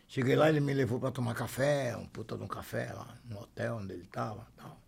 Cheguei 0.07 0.35
lá, 0.35 0.49
ele 0.49 0.59
me 0.59 0.73
levou 0.73 0.99
pra 0.99 1.11
tomar 1.11 1.33
café, 1.33 1.95
um 1.97 2.05
puta 2.05 2.37
de 2.37 2.43
um 2.43 2.47
café 2.47 2.93
lá 2.93 3.17
no 3.25 3.41
hotel 3.41 3.75
onde 3.77 3.93
ele 3.93 4.05
tava. 4.05 4.47
Tal. 4.55 4.80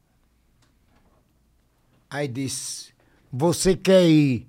Aí 2.13 2.27
disse, 2.27 2.93
você 3.31 3.75
quer 3.75 4.07
ir 4.07 4.47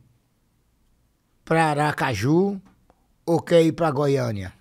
pra 1.47 1.71
Aracaju 1.71 2.61
ou 3.25 3.41
quer 3.41 3.63
ir 3.63 3.73
pra 3.73 3.91
Goiânia? 3.91 4.53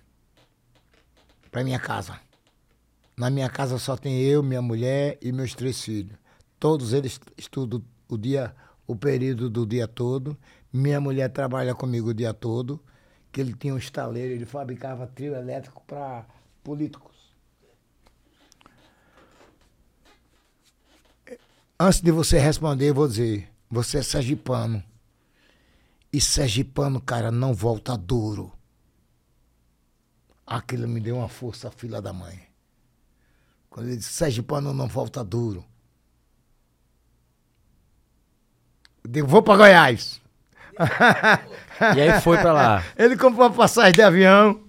Pra 1.50 1.62
minha 1.62 1.78
casa. 1.78 2.18
Na 3.14 3.28
minha 3.28 3.50
casa 3.50 3.78
só 3.78 3.94
tem 3.94 4.22
eu, 4.22 4.42
minha 4.42 4.62
mulher 4.62 5.18
e 5.20 5.32
meus 5.32 5.54
três 5.54 5.82
filhos. 5.82 6.16
Todos 6.58 6.94
eles 6.94 7.20
estudam 7.36 7.84
o 8.08 8.16
dia, 8.16 8.56
o 8.86 8.96
período 8.96 9.50
do 9.50 9.66
dia 9.66 9.86
todo. 9.86 10.34
Minha 10.72 10.98
mulher 10.98 11.28
trabalha 11.28 11.74
comigo 11.74 12.08
o 12.08 12.14
dia 12.14 12.32
todo, 12.32 12.82
que 13.30 13.38
ele 13.38 13.52
tinha 13.52 13.74
um 13.74 13.78
estaleiro, 13.78 14.32
ele 14.32 14.46
fabricava 14.46 15.06
trio 15.06 15.34
elétrico 15.34 15.82
para 15.86 16.24
políticos. 16.62 17.13
Antes 21.78 22.00
de 22.00 22.10
você 22.10 22.38
responder, 22.38 22.90
eu 22.90 22.94
vou 22.94 23.08
dizer, 23.08 23.48
você 23.68 23.98
é 23.98 24.02
sergipano. 24.02 24.82
E 26.12 26.20
sergipano, 26.20 27.00
cara, 27.00 27.30
não 27.30 27.52
volta 27.52 27.96
duro. 27.96 28.52
Aquilo 30.46 30.86
me 30.86 31.00
deu 31.00 31.16
uma 31.16 31.28
força, 31.28 31.70
filha 31.70 32.00
da 32.00 32.12
mãe. 32.12 32.40
Quando 33.68 33.88
ele 33.88 33.96
disse, 33.96 34.12
sergipano 34.12 34.72
não 34.72 34.86
volta 34.86 35.24
duro. 35.24 35.64
Eu 39.02 39.10
digo, 39.10 39.26
vou 39.26 39.42
para 39.42 39.56
Goiás. 39.56 40.20
E 41.96 42.00
aí 42.00 42.20
foi 42.20 42.38
pra 42.38 42.52
lá. 42.52 42.84
Ele 42.96 43.16
comprou 43.16 43.46
a 43.46 43.50
passagem 43.50 43.92
de 43.92 44.02
avião. 44.02 44.62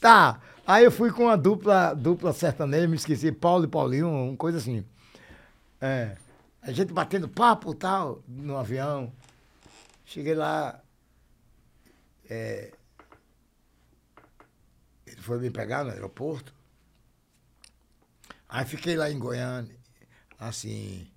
Tá. 0.00 0.40
Aí 0.66 0.84
eu 0.84 0.90
fui 0.90 1.10
com 1.12 1.24
uma 1.24 1.36
dupla, 1.36 1.94
dupla 1.94 2.32
sertaneja, 2.32 2.88
me 2.88 2.96
esqueci, 2.96 3.30
Paulo 3.30 3.64
e 3.64 3.68
Paulinho, 3.68 4.08
uma 4.08 4.36
coisa 4.36 4.58
assim. 4.58 4.84
É. 5.80 6.16
A 6.66 6.72
gente 6.72 6.92
batendo 6.92 7.28
papo 7.28 7.70
e 7.70 7.76
tal, 7.76 8.24
no 8.26 8.56
avião. 8.56 9.12
Cheguei 10.04 10.34
lá. 10.34 10.82
é, 12.28 12.72
ele 15.06 15.20
foi 15.20 15.38
me 15.38 15.48
pegar 15.48 15.84
no 15.84 15.92
aeroporto. 15.92 16.52
Aí 18.48 18.64
fiquei 18.64 18.96
lá 18.96 19.08
em 19.08 19.18
Goiânia, 19.18 19.76
assim, 20.38 21.08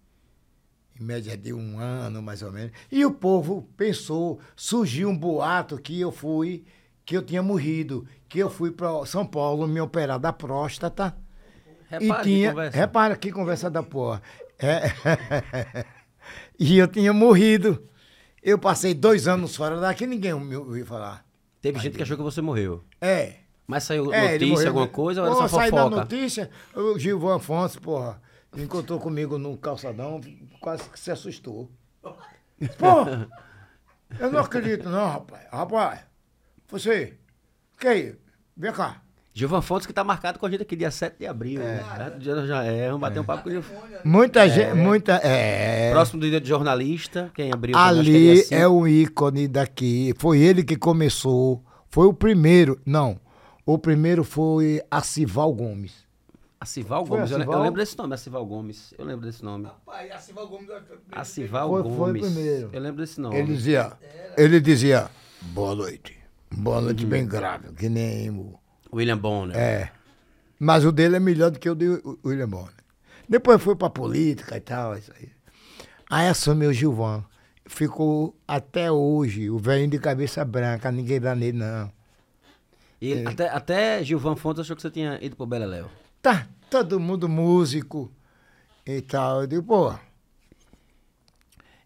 em 1.00 1.04
média 1.04 1.36
de 1.36 1.52
um 1.52 1.80
ano, 1.80 2.22
mais 2.22 2.44
ou 2.44 2.52
menos. 2.52 2.72
E 2.92 3.04
o 3.04 3.12
povo 3.12 3.68
pensou, 3.76 4.40
surgiu 4.56 5.10
um 5.10 5.18
boato 5.18 5.80
que 5.80 6.00
eu 6.00 6.12
fui, 6.12 6.64
que 7.04 7.18
eu 7.18 7.24
tinha 7.24 7.42
morrido, 7.42 8.08
que 8.28 8.38
eu 8.38 8.52
fui 8.52 8.72
para 8.72 9.04
São 9.08 9.26
Paulo 9.26 9.68
me 9.68 9.82
operar 9.82 10.20
da 10.20 10.32
próstata. 10.32 11.18
Repara 11.90 12.04
e 12.06 12.18
que 12.18 12.24
tinha, 12.24 12.50
conversa. 12.52 12.78
repara 12.78 13.18
que 13.18 13.32
conversa 13.32 13.70
da 13.70 13.82
porra. 13.82 14.22
É. 14.60 15.86
e 16.60 16.78
eu 16.78 16.88
tinha 16.88 17.14
morrido. 17.14 17.88
Eu 18.42 18.58
passei 18.58 18.94
dois 18.94 19.28
anos 19.28 19.56
fora 19.56 19.80
daqui, 19.80 20.06
ninguém 20.06 20.34
me 20.40 20.56
ouviu 20.56 20.86
falar. 20.86 21.26
Teve 21.62 21.80
gente 21.80 21.98
que 21.98 22.04
achou 22.04 22.18
que 22.18 22.24
você 22.24 22.42
morreu. 22.42 22.84
É. 23.02 23.36
Mas 23.68 23.84
saiu 23.84 24.12
É, 24.14 24.32
notícia, 24.32 24.68
alguma 24.68 24.88
coisa, 24.88 25.22
ou 25.22 25.28
era 25.28 25.36
só 25.36 25.48
saí 25.48 25.70
da 25.70 25.84
fofoca? 25.84 25.96
notícia, 25.98 26.50
o 26.74 26.98
Gilvan 26.98 27.36
Afonso, 27.36 27.80
porra, 27.80 28.20
encontrou 28.58 29.00
comigo 29.00 29.38
no 29.38 29.56
calçadão, 29.58 30.20
quase 30.60 30.90
que 30.90 31.00
se 31.00 31.12
assustou. 31.12 31.70
Pô, 32.02 33.06
eu 34.20 34.32
não 34.32 34.40
acredito 34.40 34.90
não, 34.90 35.08
rapaz. 35.08 35.46
Rapaz, 35.52 36.00
você, 36.68 37.18
que 37.80 37.88
aí? 37.88 38.16
Vem 38.58 38.72
cá. 38.74 39.04
Gilvan 39.40 39.62
Fontes 39.62 39.88
que 39.88 39.94
tá 39.94 40.04
marcado 40.04 40.38
com 40.38 40.46
a 40.46 40.50
gente 40.52 40.62
aqui 40.64 40.76
dia 40.76 40.92
7 40.92 41.18
de 41.20 41.26
abril. 41.28 41.60
né? 41.62 41.82
Já, 42.20 42.46
já 42.46 42.64
é, 42.64 42.88
vamos 42.88 43.02
bater 43.02 43.20
um 43.20 43.24
papo 43.24 43.44
com 43.44 43.50
o 43.50 43.52
Gilvan. 43.52 43.76
Muita 44.04 44.48
gente, 44.50 44.74
muita, 44.74 45.14
é... 45.24 45.92
Próximo 45.92 46.20
do 46.20 46.30
dia 46.30 46.42
de 46.42 46.48
jornalista, 46.50 47.32
quem 47.34 47.52
abriu 47.52 47.74
que 47.76 47.80
Ali 47.82 48.04
dia 48.34 48.44
cinco. 48.44 48.54
é 48.56 48.68
o 48.68 48.88
ícone 48.88 49.48
daqui. 49.48 50.14
Foi 50.18 50.40
ele 50.40 50.64
que 50.64 50.76
começou. 50.76 51.64
Foi 51.90 52.06
o 52.08 52.14
primeiro. 52.14 52.80
Não. 52.86 53.20
O 53.66 53.78
primeiro 53.78 54.24
foi 54.24 54.82
Acival 54.92 55.54
Gomes. 55.54 56.08
Acival 56.60 57.06
Foi 57.06 57.16
Gomes, 57.18 57.32
eu, 57.32 57.38
le- 57.38 57.44
eu 57.46 57.48
Acival? 57.50 57.64
lembro 57.64 57.80
desse 57.80 57.98
nome, 57.98 58.14
Acival 58.14 58.46
Gomes. 58.46 58.94
Eu 58.98 59.06
lembro 59.06 59.26
desse 59.26 59.46
nome. 59.46 59.64
Rapaz, 59.66 60.12
Acival 60.12 60.48
Gomes 60.48 60.66
que 60.66 60.72
foi 60.74 60.82
primeiro. 60.98 61.22
Acival 61.22 61.70
Foi- 61.70 61.84
foi 61.84 61.92
o 61.92 61.96
Gomes. 61.96 62.22
primeiro. 62.22 62.70
Eu 62.74 62.82
lembro 62.82 62.98
desse 63.02 63.22
nome. 63.22 63.38
Ele 63.38 63.54
dizia, 63.56 63.94
ele 64.38 64.60
dizia, 64.60 65.10
boa 65.42 65.74
noite. 65.74 66.18
Boa 66.52 66.82
noite 66.82 67.06
bem 67.06 67.26
grave, 67.26 67.72
que 67.74 67.88
nem 67.88 68.30
o. 68.32 68.59
William 68.94 69.18
Bonner. 69.18 69.56
É. 69.58 69.92
Mas 70.60 70.84
o 70.84 70.92
dele 70.92 71.16
é 71.16 71.20
melhor 71.20 71.52
do 71.52 71.60
que 71.60 71.70
o 71.70 71.76
de 71.76 71.88
William 72.26 72.50
Bonner. 72.50 72.74
Depois 73.28 73.62
foi 73.62 73.76
pra 73.76 73.90
política 73.90 74.58
e 74.58 74.62
tal, 74.62 74.98
isso 74.98 75.12
aí. 75.20 75.30
Aí 76.10 76.28
assumiu 76.28 76.70
o 76.72 76.74
Gilvan. 76.74 77.24
Ficou 77.66 78.36
até 78.48 78.92
hoje, 78.92 79.50
o 79.50 79.60
velhinho 79.60 79.92
de 79.92 80.00
cabeça 80.00 80.44
branca, 80.44 80.92
ninguém 80.92 81.20
dá 81.20 81.36
nele, 81.36 81.58
não. 81.58 81.92
E 83.00 83.14
É. 83.14 83.28
até, 83.28 83.50
até 83.50 84.04
Gilvan 84.04 84.36
Fontes 84.36 84.62
achou 84.62 84.76
que 84.76 84.82
você 84.82 84.90
tinha 84.90 85.24
ido 85.24 85.36
pro 85.36 85.46
Beleléu. 85.46 85.88
Tá, 86.22 86.48
todo 86.70 87.00
mundo 87.00 87.30
músico 87.30 88.12
e 88.86 89.02
tal. 89.02 89.42
Eu 89.42 89.48
digo, 89.48 89.64
pô, 89.64 89.94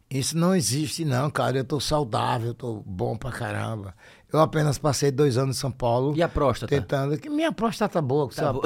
isso 0.10 0.38
não 0.38 0.56
existe 0.56 1.04
não, 1.04 1.30
cara. 1.30 1.58
Eu 1.58 1.66
tô 1.66 1.80
saudável, 1.80 2.50
eu 2.50 2.54
tô 2.54 2.82
bom 2.86 3.18
pra 3.18 3.32
caramba. 3.32 3.94
Eu 4.34 4.40
apenas 4.40 4.80
passei 4.80 5.12
dois 5.12 5.38
anos 5.38 5.58
em 5.58 5.60
São 5.60 5.72
Paulo. 5.72 6.14
E 6.18 6.24
a 6.24 6.28
próstata? 6.28 6.68
Tentando. 6.76 7.16
Que 7.20 7.30
minha 7.30 7.52
próstata 7.52 7.94
tá 7.94 8.02
boa. 8.02 8.28
Que 8.28 8.36
Tá 8.36 8.52
boa. 8.52 8.64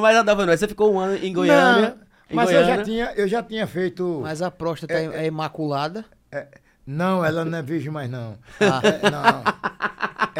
Mas 0.00 0.16
Adalva, 0.16 0.46
não, 0.46 0.56
você 0.56 0.68
ficou 0.68 0.92
um 0.94 1.00
ano 1.00 1.16
em 1.16 1.32
Goiânia. 1.32 1.88
Não, 1.88 1.96
em 2.30 2.36
mas 2.36 2.48
eu 2.50 2.54
Goiânia. 2.60 2.76
já, 2.76 2.82
tinha, 2.84 3.12
eu 3.16 3.26
já 3.28 3.42
tinha 3.42 3.66
feito. 3.66 4.20
Mas 4.22 4.40
a 4.40 4.50
próstata 4.52 4.92
é, 4.94 5.24
é 5.24 5.26
imaculada. 5.26 6.04
É, 6.30 6.46
não, 6.86 7.24
ela 7.24 7.44
não 7.44 7.58
é 7.58 7.62
virgem 7.62 7.90
mais 7.90 8.08
não. 8.08 8.38
Ah. 8.60 8.80
É, 8.86 9.10
não. 9.10 9.42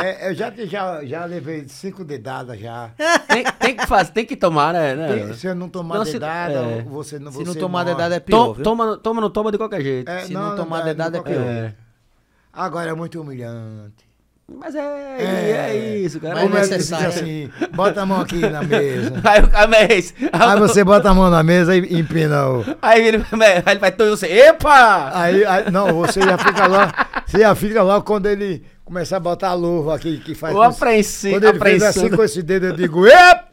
É, 0.04 0.30
eu 0.30 0.34
já, 0.34 0.52
já, 0.56 1.04
já 1.04 1.24
levei 1.24 1.66
cinco 1.66 2.04
dedadas 2.04 2.60
já. 2.60 2.90
Tem, 3.26 3.42
tem 3.58 3.76
que 3.76 3.84
fazer, 3.86 4.12
tem 4.12 4.24
que 4.24 4.36
tomar, 4.36 4.72
né? 4.72 4.94
né? 4.94 5.08
Tem- 5.08 5.34
se 5.34 5.48
eu 5.48 5.54
não 5.56 5.68
tomar 5.68 5.96
Não, 5.98 6.04
se- 6.04 6.12
dedada, 6.12 6.52
é. 6.54 6.82
você 6.82 7.18
não 7.18 7.32
Se 7.32 7.38
não 7.38 7.52
você 7.52 7.58
tomar 7.58 7.82
morre. 7.84 7.94
dedada 7.96 8.14
é 8.14 8.20
pior, 8.20 8.54
toma, 8.62 8.96
toma, 8.96 9.20
não 9.20 9.30
toma 9.30 9.50
de 9.50 9.58
qualquer 9.58 9.80
jeito. 9.82 10.08
É, 10.08 10.20
Se 10.20 10.32
não 10.32 10.54
tomar 10.54 10.78
dá, 10.80 10.84
dedada 10.84 11.18
é 11.18 11.20
pior. 11.22 11.74
Agora 12.58 12.90
é 12.90 12.94
muito 12.94 13.20
humilhante. 13.20 14.08
Mas 14.52 14.74
é, 14.74 15.16
é, 15.70 15.98
isso, 15.98 16.18
cara. 16.18 16.34
Mas 16.36 16.70
é 16.72 16.76
necessário. 16.76 17.08
assim, 17.08 17.50
bota 17.72 18.00
a 18.00 18.06
mão 18.06 18.20
aqui 18.22 18.38
na 18.40 18.62
mesa. 18.62 19.12
Aí 19.22 19.42
o 19.42 19.48
cara 19.48 19.76
é 19.76 19.94
isso. 19.98 20.14
Aí 20.32 20.58
você 20.58 20.82
bota 20.82 21.10
a 21.10 21.14
mão 21.14 21.30
na 21.30 21.42
mesa 21.42 21.76
e 21.76 22.00
empina 22.00 22.48
o... 22.48 22.64
Aí 22.82 23.06
ele, 23.06 23.18
aí 23.30 23.62
ele 23.72 23.78
vai 23.78 23.92
todo 23.92 24.10
você. 24.16 24.26
Epa! 24.26 25.12
Aí, 25.14 25.44
aí- 25.44 25.70
não, 25.70 25.92
você 25.92 26.20
já 26.22 26.36
fica 26.38 26.66
lá, 26.66 26.92
você 27.26 27.38
já 27.40 27.54
fica 27.54 27.82
lá 27.82 28.00
quando 28.00 28.26
ele 28.26 28.64
começar 28.84 29.18
a 29.18 29.20
botar 29.20 29.50
a 29.50 29.54
luva 29.54 29.94
aqui 29.94 30.18
que 30.18 30.34
faz. 30.34 30.56
O 30.56 30.62
apreensi- 30.62 31.30
Quando 31.30 31.44
ele 31.44 31.58
fez 31.60 31.82
apreensão 31.82 32.06
assim 32.06 32.16
com 32.16 32.24
esse 32.24 32.42
dedo, 32.42 32.66
eu 32.66 32.72
digo, 32.72 33.06
epa! 33.06 33.47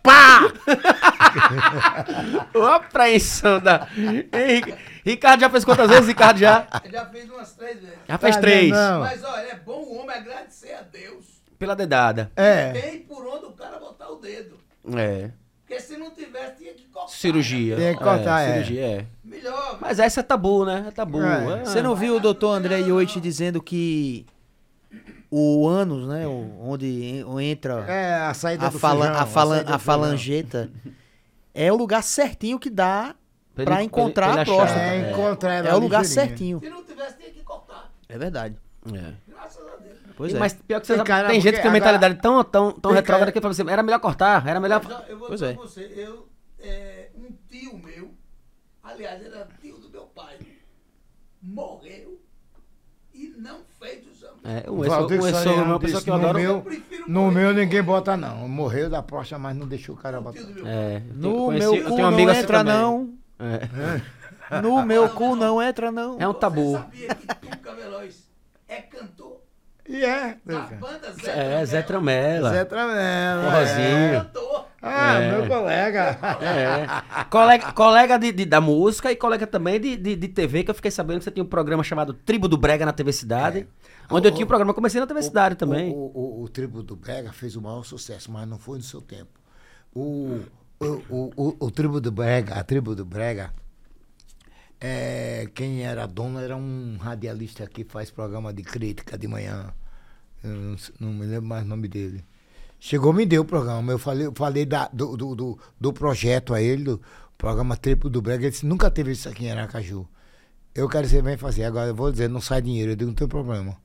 Ô, 2.53 2.63
apreensão 2.63 3.59
da. 3.61 3.87
Ei, 4.31 4.61
Ricardo 5.03 5.41
já 5.41 5.49
fez 5.49 5.65
quantas 5.65 5.89
vezes, 5.89 6.07
Ricardo 6.07 6.39
já? 6.39 6.67
Já 6.91 7.05
fez 7.07 7.29
umas 7.29 7.53
três 7.53 7.79
vezes. 7.79 7.95
Já 8.07 8.17
fez 8.17 8.35
Ah, 8.35 8.39
três. 8.39 8.71
não. 8.71 8.99
Mas 9.01 9.23
olha, 9.23 9.47
é 9.51 9.55
bom 9.55 9.83
o 9.83 9.99
homem 10.01 10.15
agradecer 10.15 10.73
a 10.73 10.81
Deus. 10.81 11.25
Pela 11.57 11.75
dedada. 11.75 12.31
É, 12.35 12.71
Tem 12.73 12.99
por 12.99 13.25
onde 13.25 13.45
o 13.45 13.51
cara 13.51 13.79
botar 13.79 14.09
o 14.09 14.17
dedo. 14.17 14.57
É. 14.95 15.29
Porque 15.65 15.79
se 15.81 15.97
não 15.97 16.11
tivesse, 16.11 16.57
tinha 16.57 16.73
que 16.73 16.83
cortar. 16.89 17.09
Cirurgia. 17.11 17.75
Tem 17.75 17.95
que 17.97 18.03
cortar, 18.03 18.41
é. 18.41 18.53
Cirurgia, 18.53 18.85
é. 18.85 19.05
Melhor. 19.23 19.77
Mas 19.81 19.97
essa 19.99 20.19
é 20.19 20.23
tabu, 20.23 20.65
né? 20.65 20.85
É 20.87 20.91
tabu. 20.91 21.23
É. 21.23 21.61
é. 21.61 21.65
Você 21.65 21.81
não 21.81 21.95
viu 21.95 22.17
o 22.17 22.19
doutor 22.19 22.51
André 22.55 22.79
Ioit 22.79 23.19
dizendo 23.19 23.61
que 23.63 24.25
o 25.37 25.67
ânus, 25.67 26.07
né, 26.07 26.25
o- 26.27 26.61
onde 26.61 26.85
en- 26.87 27.41
entra 27.41 27.83
é 27.91 28.15
a 28.27 28.33
saída 28.33 28.67
a, 28.67 28.69
do 28.69 28.79
falan- 28.79 29.05
feijão, 29.07 29.21
a, 29.21 29.25
falan- 29.25 29.55
saída 29.55 29.69
do 29.69 29.73
a 29.75 29.79
falangeta, 29.79 30.71
é 31.53 31.71
o 31.71 31.75
lugar 31.75 32.03
certinho 32.03 32.57
que 32.59 32.69
dá 32.69 33.15
Pra 33.53 33.65
pra 33.65 33.75
ele- 33.75 33.83
encontrar 33.85 34.31
pra 34.31 34.41
a 34.41 34.41
ele 34.43 34.51
achar. 34.51 34.55
próstata. 34.55 34.81
É, 34.81 35.11
encontra 35.11 35.53
ela 35.53 35.69
É 35.69 35.73
o 35.73 35.79
lugar 35.79 36.01
ligeirinha. 36.03 36.27
certinho. 36.27 36.59
Se 36.59 36.69
não 36.69 36.83
tivesse, 36.83 37.17
tinha 37.17 37.31
que 37.31 37.41
cortar. 37.43 37.91
É 38.07 38.17
verdade. 38.17 38.55
É. 38.93 39.13
Graças 39.27 39.67
a 39.67 39.75
Deus. 39.77 39.97
Pois 40.15 40.31
E- 40.31 40.35
é. 40.35 40.39
Mas 40.39 40.53
pior 40.53 40.79
que 40.81 40.87
você 40.87 40.95
Tem 40.95 41.03
cara, 41.03 41.27
tem 41.29 41.41
gente 41.41 41.55
que 41.55 41.61
tem 41.61 41.71
mentalidade 41.71 42.15
tão, 42.21 42.43
tão, 42.43 42.71
tão 42.71 42.91
retrógrada 42.91 43.31
que 43.31 43.41
fala 43.41 43.51
assim, 43.51 43.69
era 43.69 43.81
melhor 43.83 43.99
cortar, 43.99 44.45
era 44.47 44.59
melhor... 44.59 44.81
Ó, 44.85 45.01
eu 45.09 45.17
vou 45.17 45.27
Pois 45.27 45.39
dizer 45.39 45.51
é. 45.51 45.55
pra 45.55 45.63
você, 45.63 45.81
eu, 45.95 46.27
é, 46.59 47.09
um 47.17 47.31
tio 47.49 47.77
meu, 47.77 48.13
aliás, 48.83 49.21
era 49.25 49.47
tio 49.61 49.77
do 49.79 49.89
meu 49.89 50.03
pai, 50.03 50.37
morreu 51.41 52.19
e 53.13 53.27
não. 53.37 53.61
É, 54.47 54.69
o 54.69 54.83
Valdir 54.83 55.19
ex-sogro 55.23 55.75
é 55.75 55.79
pessoa 55.79 56.01
que 56.03 56.09
eu 56.09 56.13
adoro. 56.13 56.37
meu, 56.39 56.51
Eu 56.57 56.61
prefiro 56.61 57.03
no 57.07 57.21
morrer 57.23 57.33
meu 57.35 57.53
ninguém 57.53 57.81
bota 57.81 58.15
não. 58.15 58.47
Morreu 58.47 58.89
da 58.89 59.01
próstata, 59.01 59.39
mas 59.41 59.55
não 59.55 59.67
deixou 59.67 59.95
o 59.95 59.97
cara 59.97 60.21
botar. 60.21 60.39
É, 60.65 61.01
No 61.15 61.45
conheci- 61.45 61.65
meu 61.67 61.75
eu 61.75 61.83
cu 61.89 61.97
não 61.97 62.09
assim 62.29 62.39
entra 62.39 62.57
também. 62.59 62.73
não. 62.73 63.09
É. 63.39 64.61
No 64.61 64.85
meu 64.85 65.09
cu 65.09 65.35
não 65.35 65.61
entra 65.61 65.91
não. 65.91 66.17
É 66.19 66.27
um 66.27 66.33
tabu. 66.33 66.73
Você 66.73 66.77
sabia 66.77 67.07
que 67.15 67.47
Tuca 67.49 67.73
Veloz 67.73 68.27
é 68.69 68.75
cantor 68.81 69.37
E 69.89 70.03
é. 70.05 70.37
da 70.45 70.59
banda 70.79 71.11
Zé 71.13 71.61
É, 71.61 71.65
Zé 71.65 71.81
Tramela? 71.81 72.49
Tramela. 72.51 72.51
Zé 72.51 72.65
Tramela. 72.65 73.51
Forrozinho. 73.51 74.15
é. 74.15 74.65
Ah, 74.87 75.13
É. 75.19 75.31
meu 75.31 75.47
colega. 75.47 76.17
É. 76.41 77.23
Colega, 77.31 77.71
colega 77.71 78.17
de, 78.19 78.31
de- 78.31 78.45
da 78.45 78.61
música 78.61 79.11
e 79.11 79.15
colega 79.15 79.47
também 79.47 79.79
de, 79.79 79.97
de, 79.97 80.15
de 80.15 80.27
TV, 80.27 80.63
que 80.63 80.69
eu 80.69 80.75
fiquei 80.75 80.91
sabendo 80.91 81.17
que 81.17 81.23
você 81.23 81.31
tinha 81.31 81.43
um 81.43 81.47
programa 81.47 81.83
chamado 81.83 82.13
Tribo 82.13 82.47
do 82.47 82.55
Brega 82.55 82.85
na 82.85 82.93
TV 82.93 83.11
Cidade. 83.11 83.67
Onde 84.09 84.27
eu 84.27 84.31
tinha 84.31 84.45
um 84.45 84.47
programa, 84.47 84.73
comecei 84.73 84.99
na 84.99 85.07
TV 85.07 85.21
Cidade 85.23 85.55
também. 85.55 85.91
O, 85.91 85.95
o, 85.95 86.39
o, 86.41 86.43
o 86.43 86.49
Tribo 86.49 86.83
do 86.83 86.95
Brega 86.95 87.31
fez 87.33 87.55
o 87.55 87.61
maior 87.61 87.83
sucesso, 87.83 88.31
mas 88.31 88.47
não 88.47 88.57
foi 88.59 88.77
no 88.77 88.83
seu 88.83 89.01
tempo. 89.01 89.39
o, 89.93 90.41
o, 90.79 90.85
o, 91.09 91.31
o, 91.37 91.55
o 91.67 91.71
tribo 91.71 92.01
do 92.01 92.11
Brega, 92.11 92.55
a 92.55 92.63
tribo 92.63 92.93
do 92.93 93.05
Brega, 93.05 93.53
é, 94.79 95.47
quem 95.55 95.83
era 95.83 96.05
dono 96.05 96.39
era 96.39 96.55
um 96.55 96.97
radialista 96.99 97.65
que 97.67 97.83
faz 97.83 98.11
programa 98.11 98.53
de 98.53 98.61
crítica 98.63 99.17
de 99.17 99.27
manhã. 99.27 99.73
Eu 100.43 100.51
não, 100.51 100.75
não 100.99 101.13
me 101.13 101.25
lembro 101.25 101.47
mais 101.47 101.63
o 101.63 101.67
nome 101.67 101.87
dele. 101.87 102.23
Chegou, 102.79 103.13
me 103.13 103.25
deu 103.25 103.41
o 103.41 103.45
programa. 103.45 103.91
Eu 103.93 103.97
falei, 103.97 104.27
eu 104.27 104.33
falei 104.35 104.65
da- 104.65 104.89
do, 104.91 105.15
do, 105.17 105.35
do, 105.35 105.59
do 105.79 105.93
projeto 105.93 106.53
a 106.53 106.61
ele, 106.61 106.83
do 106.83 107.01
programa 107.37 107.75
Triplo 107.77 108.09
do 108.09 108.21
Brega. 108.21 108.43
Ele 108.43 108.51
disse, 108.51 108.65
nunca 108.65 108.91
teve 108.91 109.11
isso 109.11 109.27
aqui 109.29 109.45
em 109.45 109.51
Aracaju. 109.51 110.05
Eu 110.75 110.89
quero 110.89 111.05
que 111.07 111.09
você 111.13 111.21
venha 111.21 111.37
fazer. 111.37 111.63
Agora 111.63 111.87
eu 111.87 111.95
vou 111.95 112.11
dizer, 112.11 112.29
não 112.29 112.41
sai 112.41 112.61
dinheiro. 112.61 112.91
Eu 112.91 112.95
digo, 112.97 113.09
não 113.09 113.15
tem 113.15 113.27
problema. 113.27 113.77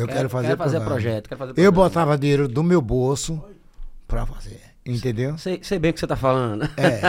Eu 0.00 0.06
quero, 0.08 0.28
fazer, 0.28 0.48
quero 0.48 0.58
fazer 0.58 0.80
projeto, 0.80 1.28
quero 1.28 1.38
fazer 1.38 1.52
Eu 1.56 1.72
botava 1.72 2.16
dinheiro 2.18 2.48
do 2.48 2.62
meu 2.62 2.80
bolso 2.80 3.42
pra 4.06 4.24
fazer. 4.26 4.60
Entendeu? 4.84 5.36
Sei, 5.38 5.60
sei 5.62 5.78
bem 5.78 5.90
o 5.90 5.94
que 5.94 6.00
você 6.00 6.06
tá 6.06 6.16
falando. 6.16 6.64
É. 6.76 7.00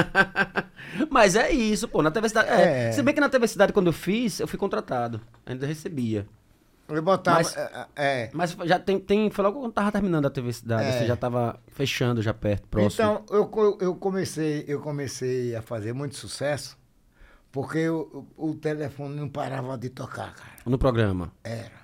Mas 1.09 1.35
é 1.35 1.51
isso, 1.51 1.87
pô. 1.87 2.01
Na 2.01 2.11
TV 2.11 2.27
Cidade. 2.27 2.49
É. 2.49 2.89
É. 2.89 2.91
Se 2.91 3.01
bem 3.01 3.13
que 3.13 3.21
na 3.21 3.29
TV 3.29 3.47
Cidade, 3.47 3.71
quando 3.73 3.87
eu 3.87 3.93
fiz, 3.93 4.39
eu 4.39 4.47
fui 4.47 4.59
contratado. 4.59 5.21
Ainda 5.45 5.65
recebia. 5.65 6.27
Eu 6.89 7.01
botava. 7.01 7.37
Mas- 7.37 7.55
é, 7.55 7.85
é. 7.95 8.29
Mas 8.33 8.51
já 8.65 8.77
tem. 8.77 8.99
tem 8.99 9.29
foi 9.31 9.43
logo 9.45 9.61
quando 9.61 9.71
tava 9.71 9.91
terminando 9.91 10.25
a 10.25 10.29
TV 10.29 10.51
Cidade. 10.51 10.83
É. 10.83 10.99
Você 10.99 11.05
já 11.07 11.15
tava 11.15 11.57
fechando 11.69 12.21
já 12.21 12.33
perto, 12.33 12.67
próximo. 12.67 12.91
Então, 13.23 13.25
eu, 13.29 13.77
eu, 13.79 13.95
comecei, 13.95 14.65
eu 14.67 14.81
comecei 14.81 15.55
a 15.55 15.61
fazer 15.61 15.93
muito 15.93 16.17
sucesso 16.17 16.77
porque 17.53 17.77
eu- 17.79 18.27
o 18.37 18.53
telefone 18.55 19.15
não 19.15 19.29
parava 19.29 19.77
de 19.77 19.89
tocar, 19.89 20.33
cara. 20.35 20.51
No 20.65 20.77
programa. 20.77 21.31
Era. 21.43 21.80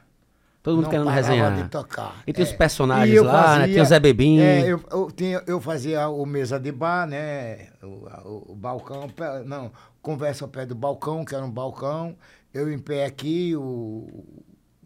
Todo 0.67 0.75
mundo 0.75 0.83
não 0.83 0.89
querendo 0.91 1.09
resenhar. 1.09 1.63
de 1.63 1.69
tocar. 1.69 2.21
E 2.27 2.33
tem 2.33 2.43
os 2.43 2.51
é. 2.51 2.55
personagens 2.57 3.09
E 3.13 3.15
eu 3.15 3.23
lá, 3.23 3.59
né? 3.59 3.67
Tem 3.67 3.81
o 3.81 3.85
Zé 3.85 3.99
Bebinho. 3.99 4.41
É, 4.41 4.67
eu, 4.67 4.81
eu, 4.91 5.11
tinha, 5.11 5.41
eu 5.47 5.61
fazia 5.61 6.09
o 6.09 6.25
mesa 6.25 6.59
de 6.59 6.71
bar, 6.71 7.07
né? 7.07 7.67
O, 7.81 7.87
o- 7.87 8.51
o 8.51 8.55
balcão, 8.55 9.09
não, 9.45 9.71
conversa 10.01 10.43
ao 10.43 10.49
pé 10.49 10.65
do 10.65 10.75
balcão, 10.75 11.23
que 11.23 11.33
era 11.33 11.45
um 11.45 11.49
balcão. 11.51 12.15
Eu 12.53 12.71
em 12.71 12.79
pé 12.79 13.05
aqui, 13.05 13.55
o 13.55 14.25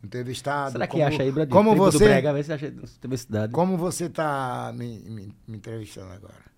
entrevistado. 0.04 0.74
Será 0.74 0.86
que 0.86 0.94
como, 0.94 1.06
acha 1.06 1.24
aí, 1.24 1.32
Bradinho? 1.32 1.56
Como 1.56 1.70
Tribo 1.72 1.86
do 1.86 1.92
você, 1.92 2.06
Brega, 2.06 2.34
vê 2.34 2.44
se 2.44 2.54
acha 2.54 2.74
como 3.52 3.78
você 3.78 4.06
está 4.06 4.72
me, 4.76 5.00
me, 5.10 5.34
me 5.48 5.58
entrevistando 5.58 6.12
agora? 6.14 6.51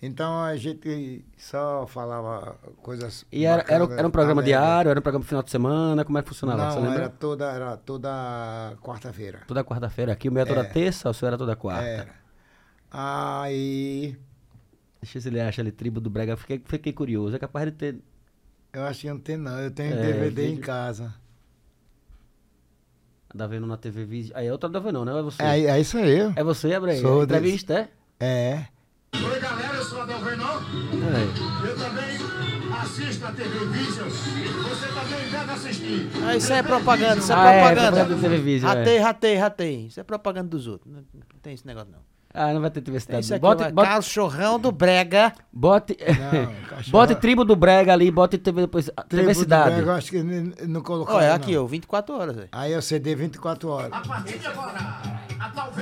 Então 0.00 0.42
a 0.44 0.54
gente 0.56 1.24
só 1.38 1.86
falava 1.86 2.54
coisas. 2.82 3.24
E 3.32 3.44
era, 3.46 3.62
era, 3.62 3.78
bacanas, 3.80 3.98
era 3.98 4.08
um 4.08 4.10
programa 4.10 4.40
alegres. 4.42 4.58
diário, 4.60 4.90
era 4.90 5.00
um 5.00 5.02
programa 5.02 5.24
final 5.24 5.42
de 5.42 5.50
semana, 5.50 6.04
como 6.04 6.18
é 6.18 6.22
que 6.22 6.28
funcionava? 6.28 6.70
você 6.70 6.76
Não, 6.80 6.84
lembra? 6.84 7.04
era 7.04 7.08
toda, 7.10 7.50
era 7.50 7.76
toda 7.78 8.76
quarta-feira. 8.82 9.40
Toda 9.48 9.64
quarta-feira. 9.64 10.12
Aqui 10.12 10.28
o 10.28 10.32
meu 10.32 10.42
é 10.42 10.46
toda 10.46 10.60
É. 10.60 10.64
terça, 10.64 11.08
o 11.08 11.14
seu 11.14 11.26
era 11.28 11.38
toda 11.38 11.56
quarta. 11.56 11.82
Era. 11.86 12.14
Aí 12.90 14.16
Deixa 15.00 15.18
eu 15.18 15.20
ver 15.20 15.20
se 15.22 15.28
ele 15.28 15.40
acha 15.40 15.62
ali, 15.62 15.72
tribo 15.72 16.00
do 16.00 16.10
Brega. 16.10 16.36
Fiquei, 16.36 16.62
fiquei 16.64 16.92
curioso. 16.92 17.34
É 17.34 17.38
capaz 17.38 17.66
de 17.66 17.72
ter. 17.72 17.96
eu 18.72 18.84
acho 18.84 19.00
que 19.02 19.08
não 19.08 19.18
tem 19.18 19.36
não, 19.36 19.58
eu 19.60 19.70
tenho 19.70 19.94
É, 19.94 20.02
DVD 20.12 20.46
em 20.48 20.56
casa. 20.58 21.14
Da 23.34 23.46
vendo 23.46 23.66
na 23.66 23.76
TV. 23.76 24.30
Aí 24.34 24.46
é 24.46 24.52
outra 24.52 24.68
da 24.68 24.78
vendo, 24.78 25.04
não 25.04 25.18
é 25.18 25.22
você? 25.22 25.42
É, 25.42 25.60
é 25.66 25.80
isso 25.80 25.98
aí. 25.98 26.18
É 26.36 26.42
você, 26.44 26.72
Abraão? 26.74 26.98
Sou 27.00 27.22
Entrevista, 27.24 27.88
é? 28.18 28.24
É. 28.26 28.66
Sou 30.06 30.14
Adel 30.14 30.18
Vernon. 30.24 30.58
É. 31.06 31.68
Eu 31.68 31.76
também 31.76 32.76
assisto 32.80 33.26
a 33.26 33.32
TV 33.32 33.66
Vision. 33.66 34.08
Você 34.08 34.86
também 34.88 35.30
deve 35.30 35.52
assistir. 35.52 36.10
Ah, 36.24 36.36
isso 36.36 36.52
é 36.52 36.62
propaganda, 36.62 37.18
isso 37.18 37.32
é 37.32 37.34
Ah, 37.36 37.48
é, 37.52 37.58
propaganda. 37.60 37.86
propaganda 37.92 38.14
do 38.14 38.20
televisão, 38.20 38.70
é. 38.70 38.74
Ratei, 38.74 38.98
ratei, 38.98 39.34
ratei. 39.36 39.86
Isso 39.86 39.98
é 40.00 40.02
propaganda 40.04 40.48
dos 40.48 40.66
outros. 40.66 40.92
Não 40.92 41.00
não 41.14 41.40
tem 41.42 41.54
esse 41.54 41.66
negócio, 41.66 41.88
não. 41.90 41.98
Ah, 42.38 42.52
não 42.52 42.60
vai 42.60 42.70
ter 42.70 42.82
Cidade. 43.00 43.24
isso 43.24 43.32
aqui, 43.34 43.40
bote, 43.40 43.62
bote, 43.62 43.72
bote, 43.72 43.88
cachorrão 43.88 44.58
do 44.60 44.70
Brega. 44.70 45.32
bote, 45.50 45.96
Não, 46.06 46.54
cachorro- 46.68 46.92
bote 46.92 47.14
tribo 47.14 47.44
do 47.46 47.56
Brega 47.56 47.94
ali, 47.94 48.10
bote 48.10 48.36
TV 48.36 48.60
depois. 48.62 48.86
Tribo 49.08 49.08
TV 49.08 49.32
do 49.32 49.34
Cidade. 49.38 49.70
Brega, 49.76 49.90
Eu 49.90 49.94
acho 49.94 50.10
que 50.10 50.22
não, 50.22 50.52
não 50.68 50.80
colocaram. 50.82 51.18
Olha, 51.18 51.34
aqui, 51.34 51.54
não. 51.54 51.64
ó, 51.64 51.66
24 51.66 52.14
horas. 52.14 52.36
Aí 52.52 52.72
eu 52.72 52.82
CD 52.82 53.14
24 53.14 53.68
horas. 53.70 53.90
A 53.90 54.00
partir 54.00 54.38
de 54.38 54.46
agora, 54.46 54.76
a 55.40 55.48
teclados. 55.48 55.74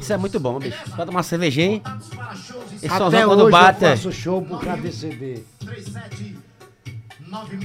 Isso 0.00 0.12
é 0.12 0.16
muito 0.16 0.38
bom, 0.38 0.58
bicho. 0.58 0.76
Vai 0.88 1.06
tomar 1.06 1.18
uma 1.18 1.22
cervejinha, 1.22 1.82
e 2.82 2.86
Esse 2.86 2.94
Até 2.94 3.04
hoje 3.04 3.24
quando 3.24 3.50
bate. 3.50 3.84
eu 3.84 3.88
é. 3.90 3.96
faço 3.96 4.12
show 4.12 4.46
CD. 4.92 5.42
37 5.60 6.36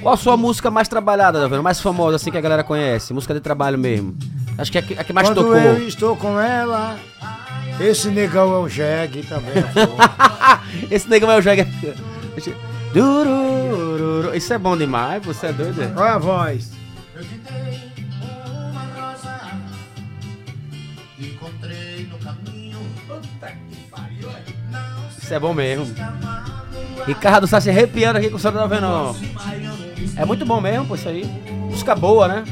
Qual 0.01 0.13
a 0.13 0.17
sua 0.17 0.35
música 0.35 0.69
mais 0.69 0.87
trabalhada, 0.87 1.39
Davino? 1.39 1.63
Mais 1.63 1.79
famosa, 1.79 2.17
assim, 2.17 2.31
que 2.31 2.37
a 2.37 2.41
galera 2.41 2.63
conhece? 2.63 3.13
Música 3.13 3.33
de 3.33 3.39
trabalho 3.39 3.77
mesmo. 3.77 4.17
Acho 4.57 4.71
que 4.71 4.77
é 4.77 4.81
a 4.81 5.03
que, 5.03 5.13
mais 5.13 5.27
Quando 5.27 5.41
tocou. 5.41 5.55
eu 5.55 5.87
estou 5.87 6.15
com 6.15 6.39
ela, 6.39 6.99
esse 7.79 8.09
negão 8.09 8.53
é 8.53 8.57
o 8.59 8.67
jegue 8.69 9.23
também. 9.23 9.53
é. 9.55 10.85
Esse 10.93 11.09
negão 11.09 11.31
é 11.31 11.37
o. 11.37 11.41
Durururu. 12.93 14.35
Isso 14.35 14.53
é 14.53 14.57
bom 14.57 14.77
demais, 14.77 15.25
você 15.25 15.47
é 15.47 15.53
doido? 15.53 15.81
é? 15.81 15.91
Olha 15.95 16.13
a 16.13 16.17
voz. 16.19 16.71
Isso 25.23 25.33
é 25.33 25.39
bom 25.39 25.53
mesmo. 25.53 25.87
Ricardo 27.07 27.45
está 27.45 27.61
se 27.61 27.69
arrepiando 27.69 28.19
aqui 28.19 28.29
com 28.29 28.37
o 28.37 28.51
da 28.51 28.67
Venom. 28.67 29.15
É 30.17 30.25
muito 30.25 30.45
bom 30.45 30.59
mesmo, 30.59 30.85
pô, 30.85 30.95
isso 30.95 31.07
aí. 31.07 31.25
Música 31.69 31.95
boa, 31.95 32.27
né? 32.27 32.43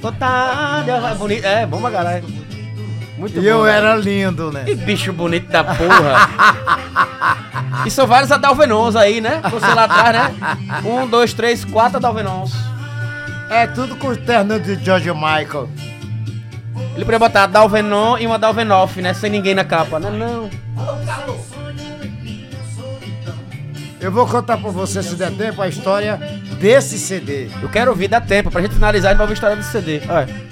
Totalha, 0.00 0.92
é 0.92 1.14
bonito. 1.14 1.44
É, 1.44 1.66
bom 1.66 1.80
pra 1.80 1.90
caralho. 1.90 2.24
Muito 3.18 3.36
E 3.36 3.40
bom. 3.40 3.46
eu 3.46 3.64
né? 3.64 3.76
era 3.76 3.96
lindo, 3.96 4.50
né? 4.50 4.64
Que 4.64 4.74
bicho 4.74 5.12
bonito 5.12 5.48
da 5.50 5.62
porra. 5.62 6.28
e 7.84 7.90
são 7.90 8.06
vários 8.06 8.32
Adalvenons 8.32 8.96
aí, 8.96 9.20
né? 9.20 9.42
Você 9.50 9.66
lá 9.66 9.84
atrás, 9.84 10.14
né? 10.14 10.56
Um, 10.84 11.06
dois, 11.06 11.34
três, 11.34 11.64
quatro 11.66 11.98
Adalvenons. 11.98 12.52
É 13.50 13.66
tudo 13.66 13.94
com 13.96 14.08
o 14.08 14.16
terno 14.16 14.58
de 14.58 14.82
George 14.82 15.12
Michael. 15.12 15.68
Ele 16.98 17.04
podia 17.04 17.20
botar 17.20 17.46
Dalvenon 17.46 18.18
e 18.18 18.26
uma 18.26 18.40
Dalvenoff, 18.40 19.00
né? 19.00 19.14
Sem 19.14 19.30
ninguém 19.30 19.54
na 19.54 19.64
capa, 19.64 20.00
né? 20.00 20.10
Não. 20.10 20.50
Eu 24.00 24.10
vou 24.10 24.26
contar 24.26 24.58
pra 24.58 24.70
você, 24.72 25.00
se 25.00 25.14
der 25.14 25.30
tempo, 25.30 25.62
a 25.62 25.68
história 25.68 26.16
desse 26.58 26.98
CD. 26.98 27.50
Eu 27.62 27.68
quero 27.68 27.92
ouvir, 27.92 28.08
dá 28.08 28.20
tempo. 28.20 28.50
Pra 28.50 28.60
gente 28.60 28.74
finalizar, 28.74 29.10
a 29.10 29.12
gente 29.12 29.18
vai 29.18 29.26
ouvir 29.26 29.34
a 29.34 29.34
história 29.34 29.54
desse 29.54 29.70
CD. 29.70 30.02
Olha. 30.08 30.48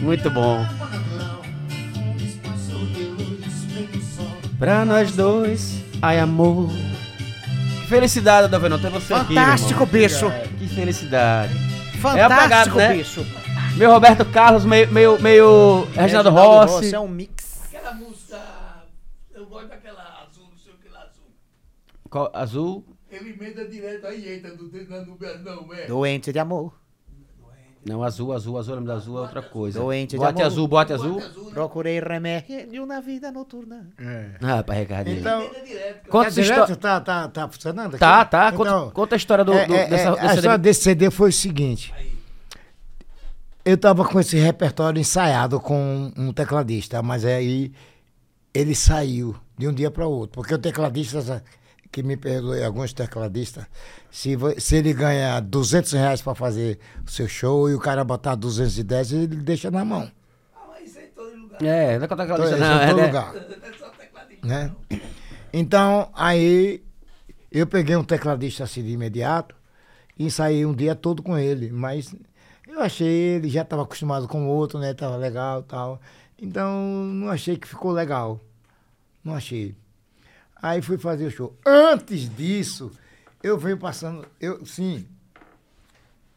Muito 0.00 0.28
bom. 0.30 0.66
Pra 4.58 4.84
nós 4.84 5.12
dois, 5.12 5.80
ai 6.02 6.18
amor. 6.18 6.89
Que 7.90 7.96
felicidade, 7.96 8.46
Dalvenon, 8.46 8.78
ter 8.78 8.88
você 8.88 9.12
aqui. 9.12 9.34
Fantástico, 9.34 9.72
irmão. 9.82 9.86
bicho. 9.88 10.26
Que 10.58 10.68
felicidade. 10.68 11.52
Fantástico, 12.00 12.32
apagado, 12.32 12.76
né? 12.76 12.94
bicho. 12.94 13.26
Meu 13.76 13.90
Roberto 13.90 14.24
Carlos, 14.26 14.64
meio, 14.64 14.88
meio, 14.92 15.20
meio 15.20 15.88
Reginaldo 15.92 16.30
Rossi. 16.30 16.94
É 16.94 17.00
um 17.00 17.08
mix. 17.08 17.62
Aquela 17.64 17.92
música. 17.94 18.38
Eu 19.34 19.44
gosto 19.46 19.66
daquela 19.70 20.24
azul, 20.24 20.44
não 20.52 20.56
sei 20.56 20.72
o 20.72 20.76
que 20.76 20.88
lá 20.88 21.00
azul. 21.00 21.24
Qual- 22.08 22.30
Azul. 22.32 22.86
Ele 23.10 23.30
emenda 23.30 23.66
direto 23.66 24.06
aí, 24.06 24.36
entra 24.36 24.54
no 24.54 24.68
dedo 24.70 24.88
na 24.88 25.04
nube, 25.04 25.26
não, 25.44 25.74
é. 25.74 25.86
Doente 25.86 26.32
de 26.32 26.38
amor. 26.38 26.72
Não, 27.84 28.02
azul, 28.02 28.32
azul, 28.34 28.58
azul, 28.58 28.78
da 28.82 28.92
azul 28.94 29.16
é 29.18 29.20
outra 29.22 29.40
coisa. 29.40 29.80
Doente 29.80 30.10
de 30.10 30.18
bote 30.18 30.32
amor. 30.32 30.44
azul, 30.44 30.68
bote 30.68 30.92
azul. 30.92 31.22
Procurei 31.54 31.98
remédio 31.98 32.84
na 32.84 33.00
vida 33.00 33.32
noturna. 33.32 33.86
Ah, 34.42 34.62
pra 34.62 34.74
Ricardinho. 34.74 35.18
Então, 35.20 35.48
Conta 36.10 36.26
é 36.26 36.28
essa 36.28 36.42
direto? 36.42 36.60
história. 36.72 36.76
Tá, 36.76 37.00
tá, 37.00 37.28
tá 37.28 37.48
funcionando 37.48 37.88
aqui? 37.94 37.98
Tá, 37.98 38.24
tá. 38.26 38.52
Conta, 38.52 38.70
Então, 38.70 38.90
conta 38.90 39.14
a 39.14 39.16
história 39.16 39.44
do, 39.44 39.52
é, 39.54 39.66
do- 39.66 39.74
é, 39.74 39.86
dessa, 39.88 40.08
é, 40.08 40.10
desse 40.12 40.20
a 40.24 40.28
CD. 40.28 40.36
história 40.36 40.58
desse 40.58 40.82
CD 40.82 41.10
foi 41.10 41.30
o 41.30 41.32
seguinte. 41.32 41.94
Eu 43.64 43.76
tava 43.78 44.04
com 44.04 44.18
esse 44.20 44.36
repertório 44.38 45.00
ensaiado 45.00 45.58
com 45.60 46.12
um 46.16 46.32
tecladista, 46.32 47.02
mas 47.02 47.24
aí 47.24 47.72
ele 48.52 48.74
saiu 48.74 49.34
de 49.56 49.68
um 49.68 49.72
dia 49.72 49.90
para 49.90 50.06
outro. 50.06 50.34
Porque 50.40 50.54
o 50.54 50.58
tecladista, 50.58 51.42
que 51.92 52.02
me 52.02 52.16
perdoe, 52.16 52.62
alguns 52.62 52.92
tecladistas, 52.92 53.64
se, 54.10 54.36
se 54.58 54.76
ele 54.76 54.92
ganha 54.92 55.40
200 55.40 55.92
reais 55.92 56.22
para 56.22 56.34
fazer 56.34 56.78
o 57.06 57.10
seu 57.10 57.26
show 57.28 57.68
e 57.68 57.74
o 57.74 57.80
cara 57.80 58.04
botar 58.04 58.34
210, 58.36 59.12
ele 59.12 59.26
deixa 59.36 59.70
na 59.70 59.84
mão. 59.84 60.10
Ah, 60.54 60.60
mas 60.68 60.88
isso 60.90 60.98
aí 60.98 61.06
em 61.06 61.08
todo 61.08 61.36
lugar. 61.36 61.62
É, 61.64 61.98
não 61.98 62.04
é 62.04 62.08
contar 62.08 62.22
aquela 62.24 62.38
Então, 62.38 62.50
isso 62.50 62.58
não. 62.58 62.76
em 62.76 62.80
É, 62.82 62.86
todo 62.88 62.96
né? 62.96 63.06
lugar 63.06 63.34
É 63.36 63.78
só 63.78 63.88
tecladinho. 63.90 64.40
né? 64.44 64.72
Então, 65.52 66.10
aí 66.14 66.82
eu 67.50 67.66
peguei 67.66 67.96
um 67.96 68.04
tecladista 68.04 68.64
assim 68.64 68.82
de 68.84 68.90
imediato 68.90 69.54
e 70.18 70.24
ensaiei 70.26 70.64
um 70.64 70.72
dia 70.74 70.94
todo 70.94 71.22
com 71.22 71.36
ele, 71.36 71.70
mas 71.72 72.14
eu 72.68 72.80
achei 72.80 73.08
ele 73.08 73.48
já 73.48 73.62
estava 73.62 73.82
acostumado 73.82 74.28
com 74.28 74.44
o 74.46 74.48
outro, 74.48 74.78
né? 74.78 74.94
Tava 74.94 75.16
legal, 75.16 75.62
tal. 75.64 76.00
Então, 76.40 76.72
não 77.04 77.28
achei 77.28 77.56
que 77.56 77.66
ficou 77.66 77.90
legal. 77.90 78.40
Não 79.24 79.34
achei. 79.34 79.74
Aí 80.62 80.82
fui 80.82 80.98
fazer 80.98 81.26
o 81.26 81.30
show. 81.30 81.56
Antes 81.66 82.28
disso, 82.34 82.92
Eu 83.42 83.56
venho 83.56 83.78
passando. 83.78 84.26
Eu, 84.38 84.64
sim. 84.66 85.06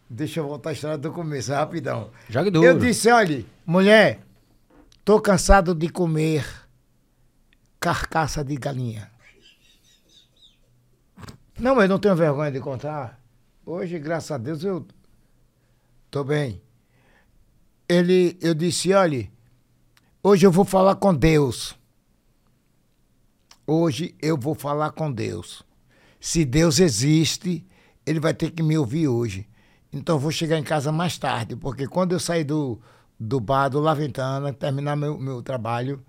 Deixa 0.10 0.40
eu 0.40 0.48
voltar 0.48 0.70
a 0.70 0.74
história 0.74 0.98
do 0.98 1.12
começo, 1.12 1.52
rapidão. 1.52 2.12
Jogue 2.30 2.50
duro. 2.50 2.66
Eu 2.66 2.80
disse, 2.80 3.10
olha, 3.10 3.44
mulher, 3.66 4.22
tô 5.04 5.20
cansado 5.20 5.74
de 5.76 5.90
comer 5.90 6.46
carcaça 7.80 8.44
de 8.44 8.56
galinha. 8.56 9.12
Não, 11.60 11.76
mas 11.76 11.90
não 11.90 12.00
tenho 12.00 12.16
vergonha 12.16 12.52
de 12.52 12.60
contar. 12.60 13.20
Hoje, 13.66 14.00
graças 14.00 14.32
a 14.32 14.38
Deus, 14.38 14.64
eu 14.64 14.86
tô 16.10 16.24
bem. 16.24 16.62
Ele, 17.88 18.38
eu 18.42 18.54
disse, 18.54 18.94
olha, 18.94 19.30
hoje 20.24 20.46
eu 20.46 20.52
vou 20.52 20.64
falar 20.64 20.96
com 20.96 21.14
Deus. 21.14 21.76
Hoje 23.66 24.14
eu 24.22 24.38
vou 24.38 24.54
falar 24.54 24.92
com 24.92 25.12
Deus. 25.12 25.64
Se 26.20 26.44
Deus 26.44 26.80
existe, 26.80 27.66
ele 28.06 28.20
vai 28.20 28.34
ter 28.34 28.52
que 28.52 28.62
me 28.62 28.78
ouvir 28.78 29.08
hoje. 29.08 29.48
Então 29.92 30.16
eu 30.16 30.20
vou 30.20 30.32
chegar 30.32 30.58
em 30.58 30.64
casa 30.64 30.92
mais 30.92 31.18
tarde, 31.18 31.56
porque 31.56 31.88
quando 31.88 32.12
eu 32.12 32.20
sair 32.20 32.44
do, 32.44 32.82
do 33.18 33.40
bar 33.40 33.70
do 33.70 33.80
La 33.80 33.94
Ventana, 33.94 34.52
terminar 34.52 34.98
meu, 34.98 35.18
meu 35.18 35.42
trabalho, 35.42 36.04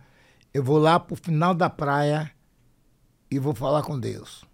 eu 0.52 0.64
vou 0.64 0.78
lá 0.78 0.98
pro 0.98 1.14
final 1.14 1.54
da 1.54 1.70
praia 1.70 2.30
e 3.30 3.38
vou 3.38 3.54
falar 3.54 3.82
com 3.82 3.98
Deus. 3.98 4.44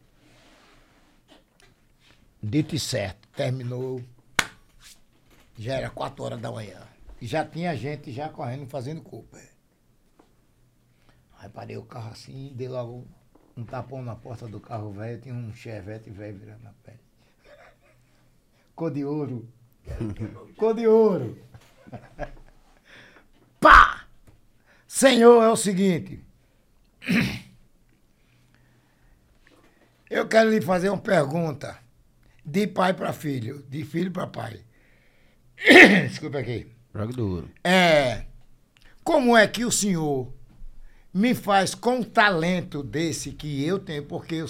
Dito 2.43 2.75
e 2.75 2.79
certo, 2.79 3.29
terminou. 3.35 4.03
Já 5.59 5.75
era 5.75 5.91
quatro 5.91 6.25
horas 6.25 6.41
da 6.41 6.51
manhã. 6.51 6.81
E 7.21 7.27
já 7.27 7.45
tinha 7.45 7.77
gente 7.77 8.13
já 8.13 8.29
correndo, 8.29 8.67
fazendo 8.67 9.01
culpa. 9.01 9.39
Aí 11.41 11.49
parei 11.49 11.79
o 11.79 11.83
carro 11.83 12.11
assim, 12.11 12.53
dei 12.55 12.69
logo 12.69 13.09
um 13.57 13.65
tapão 13.65 14.03
na 14.03 14.15
porta 14.15 14.47
do 14.47 14.61
carro 14.61 14.93
velho, 14.93 15.19
tinha 15.23 15.35
um 15.35 15.55
chevette 15.55 16.11
velho 16.11 16.39
virando 16.39 16.69
a 16.69 16.73
pele. 16.85 17.01
Cor 18.77 18.91
de 18.91 19.07
ouro. 19.07 19.49
Cor 20.59 20.75
de 20.75 20.87
ouro. 20.87 21.43
Pá! 23.59 24.07
Senhor, 24.87 25.43
é 25.43 25.49
o 25.49 25.57
seguinte. 25.57 26.23
Eu 30.11 30.29
quero 30.29 30.51
lhe 30.51 30.61
fazer 30.61 30.91
uma 30.91 31.01
pergunta. 31.01 31.79
De 32.45 32.67
pai 32.67 32.93
para 32.93 33.15
filho, 33.15 33.63
de 33.63 33.83
filho 33.83 34.11
para 34.11 34.27
pai. 34.27 34.63
Desculpa 36.07 36.41
aqui. 36.41 36.71
Jogue 36.95 37.15
duro. 37.15 37.51
É. 37.65 38.27
Como 39.03 39.35
é 39.35 39.49
que 39.49 39.65
o 39.65 39.73
senhor 39.73 40.39
me 41.13 41.35
faz 41.35 41.75
com 41.75 42.01
o 42.01 42.05
talento 42.05 42.83
desse 42.83 43.33
que 43.33 43.65
eu 43.65 43.79
tenho? 43.79 44.07
Porque 44.07 44.37
eu, 44.37 44.47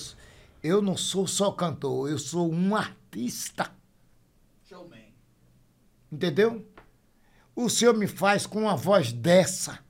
eu 0.62 0.82
não 0.82 0.96
sou 0.96 1.26
só 1.26 1.50
cantor, 1.50 2.10
eu 2.10 2.18
sou 2.18 2.52
um 2.52 2.76
artista. 2.76 3.70
Showman. 4.68 5.12
Entendeu? 6.12 6.66
O 7.54 7.68
senhor 7.68 7.96
me 7.96 8.06
faz 8.06 8.46
com 8.46 8.60
uma 8.60 8.76
voz 8.76 9.12
dessa 9.12 9.80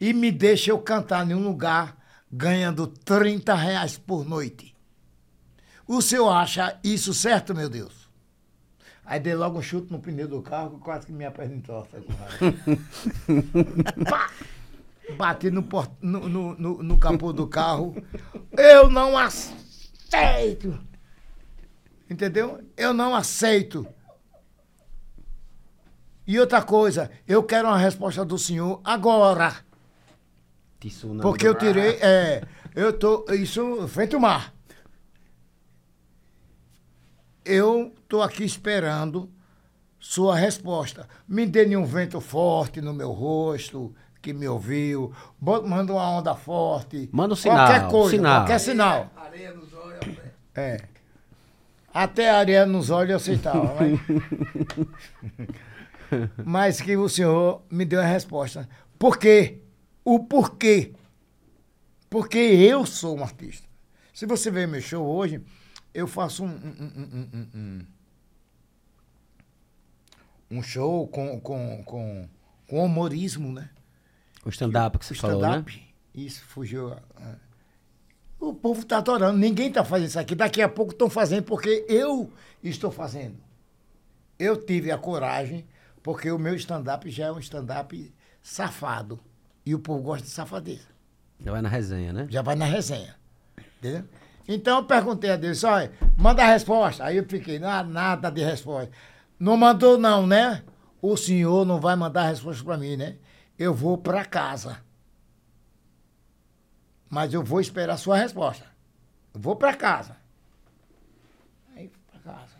e 0.00 0.12
me 0.12 0.30
deixa 0.30 0.70
eu 0.70 0.78
cantar 0.78 1.28
em 1.30 1.34
um 1.34 1.42
lugar 1.42 1.96
ganhando 2.30 2.86
30 2.86 3.54
reais 3.54 3.96
por 3.96 4.24
noite. 4.24 4.74
O 5.86 6.02
senhor 6.02 6.30
acha 6.30 6.78
isso 6.82 7.14
certo, 7.14 7.54
meu 7.54 7.70
Deus? 7.70 8.06
Aí 9.04 9.20
dei 9.20 9.36
logo 9.36 9.58
um 9.58 9.62
chute 9.62 9.92
no 9.92 10.00
pneu 10.00 10.26
do 10.26 10.42
carro, 10.42 10.80
quase 10.80 11.06
que 11.06 11.12
minha 11.12 11.30
perna 11.30 11.54
entorta. 11.54 12.02
Pá! 14.10 14.30
Bati 15.16 15.50
no, 15.50 15.62
port... 15.62 15.90
no, 16.00 16.28
no, 16.28 16.54
no, 16.54 16.82
no 16.82 16.98
capô 16.98 17.32
do 17.32 17.46
carro. 17.46 17.94
Eu 18.52 18.90
não 18.90 19.16
aceito! 19.16 20.78
Entendeu? 22.10 22.60
Eu 22.76 22.92
não 22.92 23.14
aceito. 23.14 23.86
E 26.26 26.40
outra 26.40 26.60
coisa, 26.62 27.10
eu 27.26 27.42
quero 27.42 27.68
uma 27.68 27.78
resposta 27.78 28.24
do 28.24 28.36
senhor 28.36 28.80
agora. 28.84 29.54
Tsunami 30.80 31.22
Porque 31.22 31.46
eu 31.46 31.54
tirei, 31.54 31.98
é, 32.00 32.42
eu 32.74 32.92
tô, 32.92 33.24
isso, 33.32 33.86
frente 33.88 34.14
ao 34.14 34.20
mar. 34.20 34.52
Eu 37.44 37.94
tô 38.08 38.22
aqui 38.22 38.44
esperando 38.44 39.30
sua 40.00 40.36
resposta. 40.36 41.08
Me 41.28 41.46
dê 41.46 41.64
nenhum 41.64 41.84
vento 41.84 42.20
forte 42.20 42.80
no 42.80 42.92
meu 42.92 43.12
rosto, 43.12 43.94
que 44.26 44.32
me 44.32 44.48
ouviu. 44.48 45.12
Manda 45.40 45.92
uma 45.92 46.10
onda 46.18 46.34
forte. 46.34 47.08
Manda 47.12 47.34
um 47.34 47.36
sinal, 47.36 47.68
Qualquer 47.68 47.88
coisa, 47.88 48.10
sinal. 48.16 48.40
qualquer 48.40 48.58
sinal. 48.58 49.10
Areia 49.16 49.52
nos 49.54 49.72
olhos. 49.72 50.18
É. 50.52 50.80
Até 51.94 52.28
a 52.30 52.38
areia 52.38 52.66
nos 52.66 52.90
olhos 52.90 53.10
eu 53.10 53.16
aceitava. 53.18 53.76
Mas... 53.78 54.00
mas 56.44 56.80
que 56.80 56.96
o 56.96 57.08
senhor 57.08 57.62
me 57.70 57.84
deu 57.84 58.00
a 58.00 58.04
resposta. 58.04 58.68
Por 58.98 59.16
quê? 59.16 59.60
O 60.04 60.18
porquê. 60.24 60.92
Porque 62.10 62.38
eu 62.38 62.84
sou 62.84 63.16
um 63.18 63.22
artista. 63.22 63.66
Se 64.12 64.26
você 64.26 64.50
ver 64.50 64.66
meu 64.66 64.80
show 64.80 65.06
hoje, 65.06 65.40
eu 65.94 66.06
faço 66.08 66.44
um, 66.44 66.48
um, 66.48 66.50
um, 66.80 67.08
um, 67.12 67.28
um, 67.32 67.48
um- 67.54 67.86
um 70.58 70.62
show 70.62 71.06
com, 71.08 71.40
com, 71.40 71.82
com, 71.84 72.28
com 72.68 72.84
humorismo, 72.84 73.52
né? 73.52 73.68
O 74.46 74.48
stand-up 74.48 74.98
que 74.98 75.04
você 75.04 75.12
O 75.12 75.16
falou, 75.16 75.42
né? 75.42 75.64
Isso, 76.14 76.42
fugiu. 76.44 76.92
ah. 76.92 77.34
O 78.38 78.54
povo 78.54 78.80
está 78.82 78.98
adorando. 78.98 79.36
Ninguém 79.36 79.68
está 79.68 79.84
fazendo 79.84 80.08
isso 80.08 80.18
aqui. 80.20 80.34
Daqui 80.34 80.62
a 80.62 80.68
pouco 80.68 80.92
estão 80.92 81.10
fazendo 81.10 81.42
porque 81.42 81.84
eu 81.88 82.30
estou 82.62 82.92
fazendo. 82.92 83.36
Eu 84.38 84.56
tive 84.56 84.92
a 84.92 84.98
coragem, 84.98 85.66
porque 86.02 86.30
o 86.30 86.38
meu 86.38 86.54
stand-up 86.54 87.10
já 87.10 87.26
é 87.26 87.32
um 87.32 87.40
stand-up 87.40 88.14
safado. 88.40 89.18
E 89.64 89.74
o 89.74 89.80
povo 89.80 90.00
gosta 90.02 90.24
de 90.24 90.30
safadeza. 90.30 90.86
Já 91.40 91.50
vai 91.50 91.60
na 91.60 91.68
resenha, 91.68 92.12
né? 92.12 92.26
Já 92.30 92.40
vai 92.40 92.54
na 92.54 92.66
resenha. 92.66 93.16
Entendeu? 93.78 94.04
Então 94.46 94.78
eu 94.78 94.84
perguntei 94.84 95.30
a 95.30 95.36
Deus, 95.36 95.64
olha, 95.64 95.90
manda 96.16 96.44
a 96.44 96.46
resposta. 96.46 97.04
Aí 97.04 97.16
eu 97.16 97.24
fiquei, 97.28 97.58
não, 97.58 97.82
nada 97.84 98.30
de 98.30 98.44
resposta. 98.44 98.92
Não 99.40 99.56
mandou 99.56 99.98
não, 99.98 100.24
né? 100.24 100.62
O 101.02 101.16
senhor 101.16 101.66
não 101.66 101.80
vai 101.80 101.96
mandar 101.96 102.22
a 102.22 102.28
resposta 102.28 102.62
para 102.62 102.76
mim, 102.76 102.96
né? 102.96 103.16
Eu 103.58 103.72
vou 103.74 103.96
para 103.96 104.24
casa. 104.24 104.78
Mas 107.08 107.32
eu 107.32 107.42
vou 107.42 107.60
esperar 107.60 107.94
a 107.94 107.98
sua 107.98 108.18
resposta. 108.18 108.64
Eu 109.32 109.40
vou 109.40 109.56
para 109.56 109.74
casa. 109.74 110.16
Aí, 111.74 111.90
para 112.10 112.20
casa. 112.20 112.56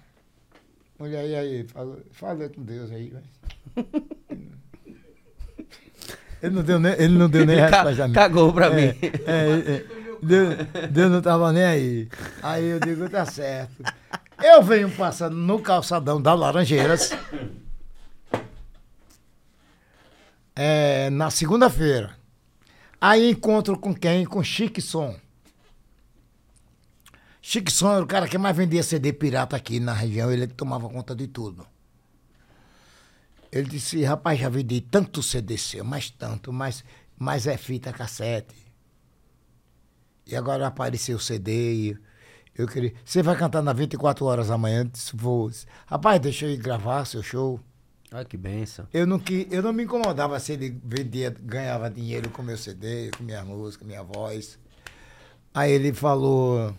Olha 0.98 1.18
aí, 1.18 1.34
aí, 1.34 1.64
falou, 1.64 2.00
falei 2.12 2.48
com 2.48 2.62
Deus 2.62 2.90
aí. 2.90 3.12
Ele 6.42 6.54
não 6.54 6.62
deu 6.62 6.78
nem, 6.78 6.92
ele 6.92 7.16
não 7.16 7.28
deu 7.28 7.46
nem 7.46 7.56
resposta 7.56 8.04
a 8.04 8.08
mim. 8.08 8.14
cagou 8.14 8.52
pra 8.52 8.70
mim. 8.70 8.94
É, 9.26 9.72
é, 9.76 9.84
Deus, 10.22 10.54
Deus 10.90 11.10
não 11.10 11.22
tava 11.22 11.50
nem 11.50 11.64
aí. 11.64 12.08
Aí 12.42 12.64
eu 12.66 12.78
digo, 12.78 13.08
tá 13.08 13.24
certo. 13.24 13.82
Eu 14.42 14.62
venho 14.62 14.90
passando 14.90 15.34
no 15.34 15.58
calçadão 15.60 16.20
da 16.20 16.34
Laranjeiras. 16.34 17.10
É, 20.56 21.10
na 21.10 21.30
segunda-feira. 21.30 22.16
Aí 22.98 23.30
encontro 23.30 23.78
com 23.78 23.94
quem? 23.94 24.24
Com. 24.24 24.42
Chique 24.42 24.80
Som 24.80 25.14
era 27.92 28.02
o 28.02 28.06
cara 28.06 28.26
que 28.26 28.38
mais 28.38 28.56
vendia 28.56 28.82
CD 28.82 29.12
pirata 29.12 29.54
aqui 29.54 29.78
na 29.78 29.92
região. 29.92 30.32
Ele 30.32 30.46
tomava 30.46 30.88
conta 30.88 31.14
de 31.14 31.28
tudo. 31.28 31.64
Ele 33.52 33.68
disse, 33.68 34.02
rapaz, 34.02 34.40
já 34.40 34.48
vendi 34.48 34.80
tanto 34.80 35.22
CD 35.22 35.56
seu, 35.56 35.84
mas 35.84 36.10
tanto, 36.10 36.52
mas, 36.52 36.84
mas 37.16 37.46
é 37.46 37.56
fita 37.56 37.92
cassete. 37.92 38.54
E 40.26 40.34
agora 40.34 40.66
apareceu 40.66 41.16
o 41.16 41.20
CD 41.20 41.74
e 41.74 41.98
eu 42.56 42.66
queria. 42.66 42.92
Você 43.04 43.22
vai 43.22 43.36
cantar 43.36 43.62
na 43.62 43.72
24 43.72 44.24
horas 44.24 44.50
amanhã? 44.50 44.80
Eu 44.80 44.84
disse, 44.86 45.14
vou. 45.14 45.50
Rapaz, 45.86 46.20
deixa 46.20 46.46
eu 46.46 46.50
ir 46.50 46.56
gravar 46.56 47.04
seu 47.04 47.22
show. 47.22 47.60
Olha 48.12 48.24
que 48.24 48.36
benção. 48.36 48.86
Eu 48.92 49.06
não, 49.06 49.18
que, 49.18 49.48
eu 49.50 49.62
não 49.62 49.72
me 49.72 49.82
incomodava 49.84 50.38
se 50.38 50.52
ele 50.52 50.80
vendia, 50.84 51.34
ganhava 51.42 51.90
dinheiro 51.90 52.30
com 52.30 52.42
meu 52.42 52.56
CD, 52.56 53.10
com 53.16 53.24
minha 53.24 53.44
música, 53.44 53.84
minha 53.84 54.02
voz. 54.02 54.58
Aí 55.52 55.72
ele 55.72 55.92
falou. 55.92 56.72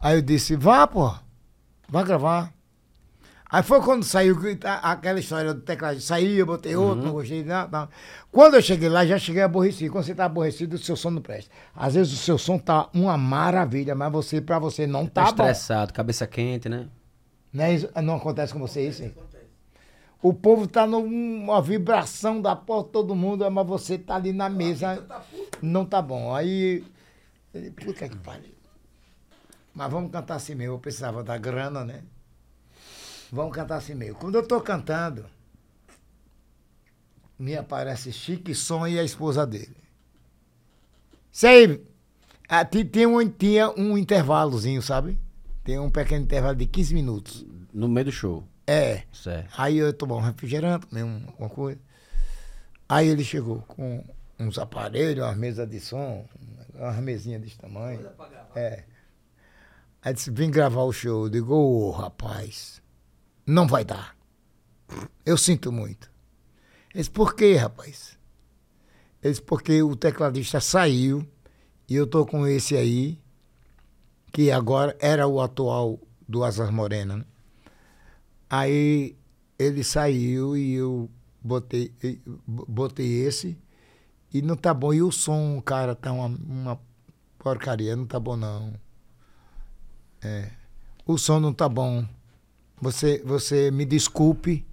Aí 0.00 0.16
eu 0.16 0.22
disse, 0.22 0.56
vá, 0.56 0.86
pô, 0.86 1.14
vá 1.88 2.02
gravar. 2.02 2.52
Aí 3.48 3.62
foi 3.62 3.80
quando 3.80 4.02
saiu 4.02 4.36
a- 4.64 4.92
aquela 4.92 5.20
história 5.20 5.54
do 5.54 5.60
teclado. 5.60 6.00
Saí, 6.00 6.36
eu 6.36 6.46
botei 6.46 6.74
outro, 6.74 7.04
não 7.04 7.12
gostei 7.12 7.44
nada. 7.44 7.80
não. 7.82 7.88
Quando 8.32 8.54
eu 8.54 8.62
cheguei 8.62 8.88
lá, 8.88 9.06
já 9.06 9.18
cheguei 9.18 9.42
aborrecido. 9.42 9.92
Quando 9.92 10.04
você 10.04 10.14
tá 10.14 10.24
aborrecido, 10.24 10.74
o 10.74 10.78
seu 10.78 10.96
som 10.96 11.10
não 11.10 11.22
presta. 11.22 11.50
Às 11.74 11.94
vezes 11.94 12.12
o 12.12 12.16
seu 12.16 12.38
som 12.38 12.58
tá 12.58 12.88
uma 12.92 13.16
maravilha, 13.16 13.94
mas 13.94 14.10
você, 14.10 14.40
pra 14.40 14.58
você, 14.58 14.84
não 14.86 15.06
Tá 15.06 15.26
tá 15.26 15.32
bom. 15.32 15.42
estressado, 15.44 15.92
cabeça 15.92 16.26
quente, 16.26 16.68
né? 16.68 16.88
Não, 17.52 17.64
é 17.64 17.74
isso? 17.74 17.88
não 18.02 18.16
acontece 18.16 18.52
com 18.52 18.58
você 18.58 18.88
isso? 18.88 19.02
hein? 19.04 19.14
O 20.22 20.32
povo 20.32 20.66
tá 20.66 20.86
numa 20.86 21.60
vibração 21.62 22.40
da 22.40 22.56
porta, 22.56 22.90
todo 22.90 23.14
mundo, 23.14 23.48
mas 23.50 23.66
você 23.66 23.96
tá 23.98 24.16
ali 24.16 24.32
na 24.32 24.48
mesa, 24.48 25.06
não 25.62 25.84
tá 25.84 26.00
bom. 26.02 26.34
Aí, 26.34 26.84
puta 27.76 28.08
que 28.08 28.16
pariu. 28.16 28.54
Mas 29.74 29.90
vamos 29.90 30.10
cantar 30.10 30.36
assim 30.36 30.54
mesmo. 30.54 30.74
Eu 30.74 30.78
precisava 30.78 31.22
da 31.22 31.36
grana, 31.36 31.84
né? 31.84 32.02
Vamos 33.30 33.54
cantar 33.54 33.76
assim 33.76 33.94
mesmo. 33.94 34.16
Quando 34.16 34.36
eu 34.36 34.46
tô 34.46 34.60
cantando, 34.60 35.26
me 37.38 37.56
aparece 37.56 38.12
Chique 38.12 38.54
Som 38.54 38.86
e 38.86 38.98
a 38.98 39.04
esposa 39.04 39.46
dele. 39.46 39.76
Isso 41.30 41.46
aí, 41.46 41.84
ah, 42.48 42.64
ti- 42.64 42.84
tem 42.84 43.06
um, 43.06 43.28
tinha 43.28 43.70
um 43.78 43.98
intervalozinho, 43.98 44.80
sabe? 44.80 45.18
Tem 45.62 45.78
um 45.78 45.90
pequeno 45.90 46.24
intervalo 46.24 46.56
de 46.56 46.66
15 46.66 46.94
minutos. 46.94 47.44
No 47.74 47.88
meio 47.88 48.06
do 48.06 48.12
show. 48.12 48.44
É. 48.66 49.04
Certo. 49.12 49.48
Aí 49.56 49.76
eu 49.78 49.92
tomar 49.92 50.16
um 50.16 50.20
refrigerante, 50.20 50.86
comer 50.86 51.04
um- 51.04 51.24
alguma 51.28 51.48
coisa. 51.48 51.80
Aí 52.88 53.08
ele 53.08 53.24
chegou 53.24 53.62
com 53.62 54.04
uns 54.38 54.58
aparelhos, 54.58 55.24
umas 55.24 55.36
mesas 55.36 55.68
de 55.68 55.80
som, 55.80 56.26
umas 56.74 56.96
mesinhas 56.98 57.40
desse 57.42 57.56
tamanho. 57.58 58.08
É. 58.54 58.84
Aí 60.02 60.14
disse, 60.14 60.30
vim 60.30 60.50
gravar 60.50 60.82
o 60.82 60.92
show. 60.92 61.24
Eu 61.24 61.30
digo, 61.30 61.54
ô 61.54 61.90
rapaz, 61.90 62.80
não 63.46 63.66
vai 63.66 63.84
dar. 63.84 64.16
Eu 65.24 65.36
sinto 65.36 65.72
muito. 65.72 66.10
Ele 66.92 67.00
disse, 67.02 67.10
por 67.10 67.34
quê, 67.34 67.56
rapaz? 67.56 68.16
Ele 69.22 69.32
disse, 69.32 69.42
porque 69.42 69.82
o 69.82 69.96
tecladista 69.96 70.60
saiu 70.60 71.26
e 71.88 71.94
eu 71.96 72.06
tô 72.06 72.24
com 72.24 72.46
esse 72.46 72.76
aí, 72.76 73.18
que 74.32 74.50
agora 74.50 74.96
era 75.00 75.26
o 75.26 75.40
atual 75.40 75.98
do 76.28 76.44
Asas 76.44 76.70
Morena, 76.70 77.16
né? 77.18 77.24
Aí 78.48 79.16
ele 79.58 79.82
saiu 79.82 80.56
e 80.56 80.74
eu 80.74 81.10
botei, 81.42 81.92
botei 82.46 83.26
esse 83.26 83.58
e 84.32 84.42
não 84.42 84.56
tá 84.56 84.72
bom. 84.74 84.92
E 84.92 85.02
o 85.02 85.10
som, 85.10 85.60
cara, 85.60 85.94
tá 85.94 86.12
uma, 86.12 86.26
uma 86.26 86.80
porcaria, 87.38 87.96
não 87.96 88.06
tá 88.06 88.20
bom 88.20 88.36
não. 88.36 88.74
É. 90.22 90.50
O 91.06 91.16
som 91.16 91.40
não 91.40 91.52
tá 91.52 91.68
bom. 91.68 92.04
Você, 92.80 93.22
você 93.24 93.70
me 93.70 93.84
desculpe, 93.84 94.66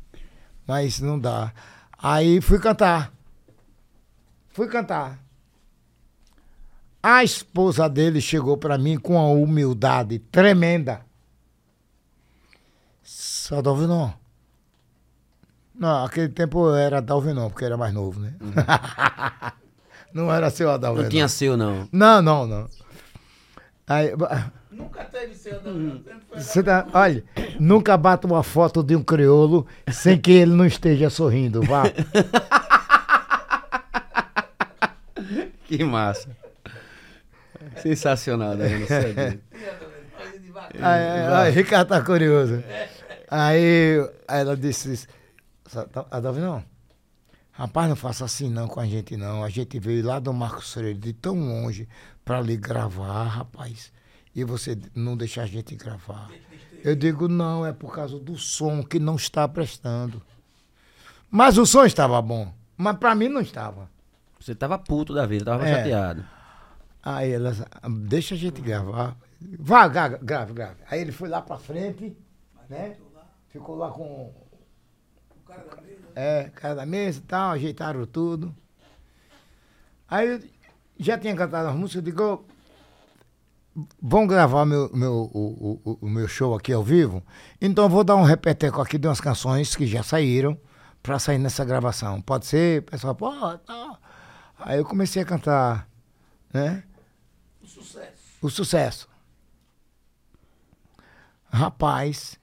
mas 0.67 0.99
não 0.99 1.19
dá. 1.19 1.53
Aí 1.97 2.41
fui 2.41 2.59
cantar. 2.59 3.13
Fui 4.49 4.67
cantar. 4.67 5.23
A 7.01 7.23
esposa 7.23 7.89
dele 7.89 8.21
chegou 8.21 8.57
para 8.57 8.77
mim 8.77 8.97
com 8.97 9.13
uma 9.15 9.27
humildade 9.27 10.19
tremenda. 10.19 11.05
Só 13.03 13.61
Dalvinon. 13.61 14.11
Não, 15.75 16.05
aquele 16.05 16.29
tempo 16.29 16.73
era 16.73 17.01
Dalvinon, 17.01 17.49
porque 17.49 17.65
era 17.65 17.75
mais 17.75 17.93
novo, 17.93 18.19
né? 18.19 18.33
não 20.13 20.31
era 20.33 20.49
seu 20.49 20.69
Adalvinon. 20.71 20.99
Uhum. 20.99 21.03
Não 21.03 21.09
tinha 21.09 21.27
seu, 21.27 21.57
não. 21.57 21.87
Não, 21.91 22.21
não, 22.21 22.47
não. 22.47 22.69
Aí, 23.87 24.13
Nunca 24.71 25.03
teve 25.05 25.35
seu 25.35 25.57
Adalvinon, 25.57 25.99
você 26.35 26.63
tá- 26.63 26.87
olha, 26.93 27.23
nunca 27.59 27.95
bata 27.97 28.25
uma 28.27 28.41
foto 28.43 28.81
de 28.83 28.95
um 28.95 29.03
crioulo 29.03 29.67
sem 29.91 30.19
que 30.19 30.31
ele 30.31 30.53
não 30.53 30.65
esteja 30.65 31.09
sorrindo, 31.09 31.61
vá. 31.61 31.83
Que 35.65 35.83
massa. 35.83 36.29
Sensacional, 37.77 38.53
né? 38.55 38.67
Não 40.73 40.79
sabia. 40.79 40.87
Aí, 40.87 41.03
aí, 41.21 41.33
aí, 41.47 41.51
Ricardo 41.51 41.87
tá 41.89 42.01
curioso. 42.01 42.63
Aí, 43.29 43.97
ela 44.27 44.55
disse, 44.55 45.07
Adalvinon, 46.11 46.61
rapaz, 47.51 47.89
não 47.89 47.95
faça 47.95 48.25
assim 48.25 48.49
não 48.49 48.67
com 48.67 48.79
a 48.79 48.85
gente 48.85 49.17
não. 49.17 49.43
A 49.43 49.49
gente 49.49 49.79
veio 49.79 50.05
lá 50.05 50.19
do 50.19 50.31
Marcos 50.33 50.71
Freire 50.73 50.93
de 50.97 51.13
tão 51.13 51.35
longe 51.35 51.87
pra 52.23 52.41
lhe 52.41 52.55
gravar, 52.57 53.23
rapaz. 53.23 53.91
E 54.35 54.43
você 54.43 54.77
não 54.95 55.15
deixar 55.15 55.43
a 55.43 55.47
gente 55.47 55.75
gravar. 55.75 56.29
Eu 56.83 56.95
digo, 56.95 57.27
não, 57.27 57.65
é 57.65 57.71
por 57.71 57.93
causa 57.93 58.19
do 58.19 58.37
som 58.37 58.83
que 58.83 58.99
não 58.99 59.15
está 59.15 59.47
prestando. 59.47 60.21
Mas 61.29 61.57
o 61.57 61.65
som 61.65 61.85
estava 61.85 62.21
bom. 62.21 62.53
Mas 62.75 62.97
pra 62.97 63.15
mim 63.15 63.29
não 63.29 63.41
estava. 63.41 63.89
Você 64.39 64.53
tava 64.53 64.77
puto 64.77 65.13
da 65.13 65.25
vida, 65.25 65.45
tava 65.45 65.65
É. 65.67 65.75
chateado. 65.75 66.25
Aí 67.01 67.31
ela, 67.31 67.53
deixa 67.89 68.35
a 68.35 68.37
gente 68.37 68.61
gravar. 68.61 69.15
Vá, 69.59 69.87
gra- 69.87 70.17
grave, 70.21 70.53
grave. 70.53 70.81
Aí 70.89 70.99
ele 71.01 71.11
foi 71.11 71.29
lá 71.29 71.41
pra 71.41 71.57
frente, 71.57 72.15
né? 72.69 72.97
Ficou 73.49 73.75
lá 73.75 73.91
com. 73.91 74.33
O 75.35 75.45
cara 75.47 75.63
da 75.63 75.81
mesa. 75.81 76.01
É, 76.15 76.49
cara 76.55 76.75
da 76.75 76.85
mesa 76.85 77.19
e 77.19 77.23
tal, 77.23 77.51
ajeitaram 77.51 78.05
tudo. 78.05 78.55
Aí 80.07 80.27
eu 80.27 80.39
já 80.97 81.17
tinha 81.17 81.35
cantado 81.35 81.67
as 81.69 81.75
músicas, 81.75 81.95
eu 81.95 82.01
digo, 82.11 82.23
"Ô, 83.75 83.83
vão 84.01 84.27
gravar 84.27 84.65
meu, 84.65 84.89
meu, 84.95 85.13
o, 85.33 85.79
o, 85.83 85.97
o 86.01 86.09
meu 86.09 86.27
show 86.27 86.55
aqui 86.55 86.71
ao 86.71 86.83
vivo? 86.83 87.23
Então 87.59 87.85
eu 87.85 87.89
vou 87.89 88.03
dar 88.03 88.15
um 88.15 88.23
repeteco 88.23 88.81
aqui 88.81 88.97
de 88.97 89.07
umas 89.07 89.21
canções 89.21 89.75
que 89.75 89.85
já 89.87 90.03
saíram 90.03 90.59
pra 91.01 91.19
sair 91.19 91.37
nessa 91.39 91.65
gravação. 91.65 92.21
Pode 92.21 92.45
ser? 92.45 92.81
O 92.81 92.83
pessoal, 92.83 93.15
pô, 93.15 93.31
tá. 93.59 93.97
Aí 94.59 94.77
eu 94.77 94.85
comecei 94.85 95.21
a 95.21 95.25
cantar, 95.25 95.87
né? 96.53 96.83
um 97.61 97.67
sucesso. 97.67 98.13
o 98.41 98.49
sucesso. 98.49 99.09
Rapaz, 101.53 102.39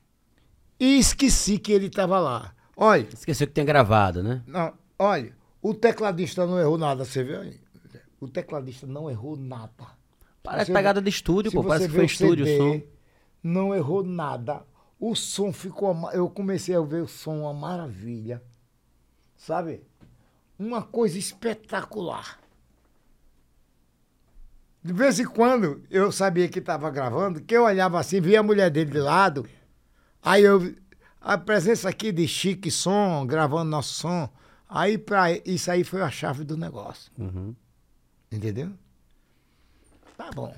e 0.79 0.97
esqueci 0.99 1.59
que 1.59 1.73
ele 1.73 1.87
estava 1.87 2.19
lá. 2.21 2.55
Olha, 2.77 3.09
Esqueceu 3.13 3.47
que 3.49 3.53
tinha 3.53 3.67
gravado, 3.67 4.23
né? 4.23 4.43
não, 4.47 4.73
olha, 4.99 5.35
o 5.61 5.75
tecladista 5.75 6.47
não 6.47 6.59
errou 6.61 6.79
nada, 6.79 7.05
você 7.05 7.25
viu 7.25 7.41
aí? 7.41 7.61
O 8.21 8.29
tecladista 8.29 8.87
não 8.87 9.11
errou 9.11 9.37
nada. 9.37 9.73
Parece 10.43 10.67
Você- 10.67 10.73
pegada 10.73 11.03
de 11.03 11.11
estúdio, 11.11 11.51
pô. 11.53 11.65
Parece 11.65 11.89
que 11.89 11.95
foi 11.95 12.05
o 12.05 12.07
estúdio 12.07 12.45
o 12.45 12.49
CD, 12.49 12.59
som. 12.59 12.87
Não 13.43 13.75
errou 13.75 14.03
nada. 14.05 14.63
O 14.99 15.15
som 15.15 15.53
ficou. 15.53 15.95
Eu 16.13 16.31
comecei 16.31 16.75
a 16.77 16.81
ver 16.81 17.03
o 17.03 17.09
som 17.09 17.41
uma 17.41 17.53
maravilha. 17.55 18.43
Sabe? 19.37 19.83
Uma 20.59 20.83
coisa 20.83 21.19
espetacular. 21.19 22.39
De 24.83 24.93
vez 24.93 25.21
em 25.21 25.27
quando 25.27 25.83
eu 25.91 26.11
sabia 26.11 26.49
que 26.49 26.59
estava 26.59 26.91
gravando, 26.91 27.41
que 27.43 27.55
eu 27.55 27.65
olhava 27.65 28.01
assim, 28.01 28.21
via 28.21 28.41
a 28.41 28.43
mulher 28.43 28.71
dele 28.71 28.91
de 28.91 28.99
lado. 28.99 29.47
Aí 30.23 30.43
eu. 30.43 30.75
A 31.21 31.37
presença 31.37 31.87
aqui 31.89 32.11
de 32.11 32.27
Chique 32.27 32.71
Som, 32.71 33.27
gravando 33.27 33.71
nosso 33.71 33.93
som. 33.93 34.29
Aí 34.67 34.97
pra, 34.97 35.33
isso 35.45 35.71
aí 35.71 35.85
foi 35.85 36.01
a 36.01 36.11
chave 36.11 36.45
do 36.45 36.57
negócio. 36.57 37.13
Uhum. 37.19 37.55
Entendeu? 38.33 38.73
Tá 40.17 40.31
bom. 40.31 40.55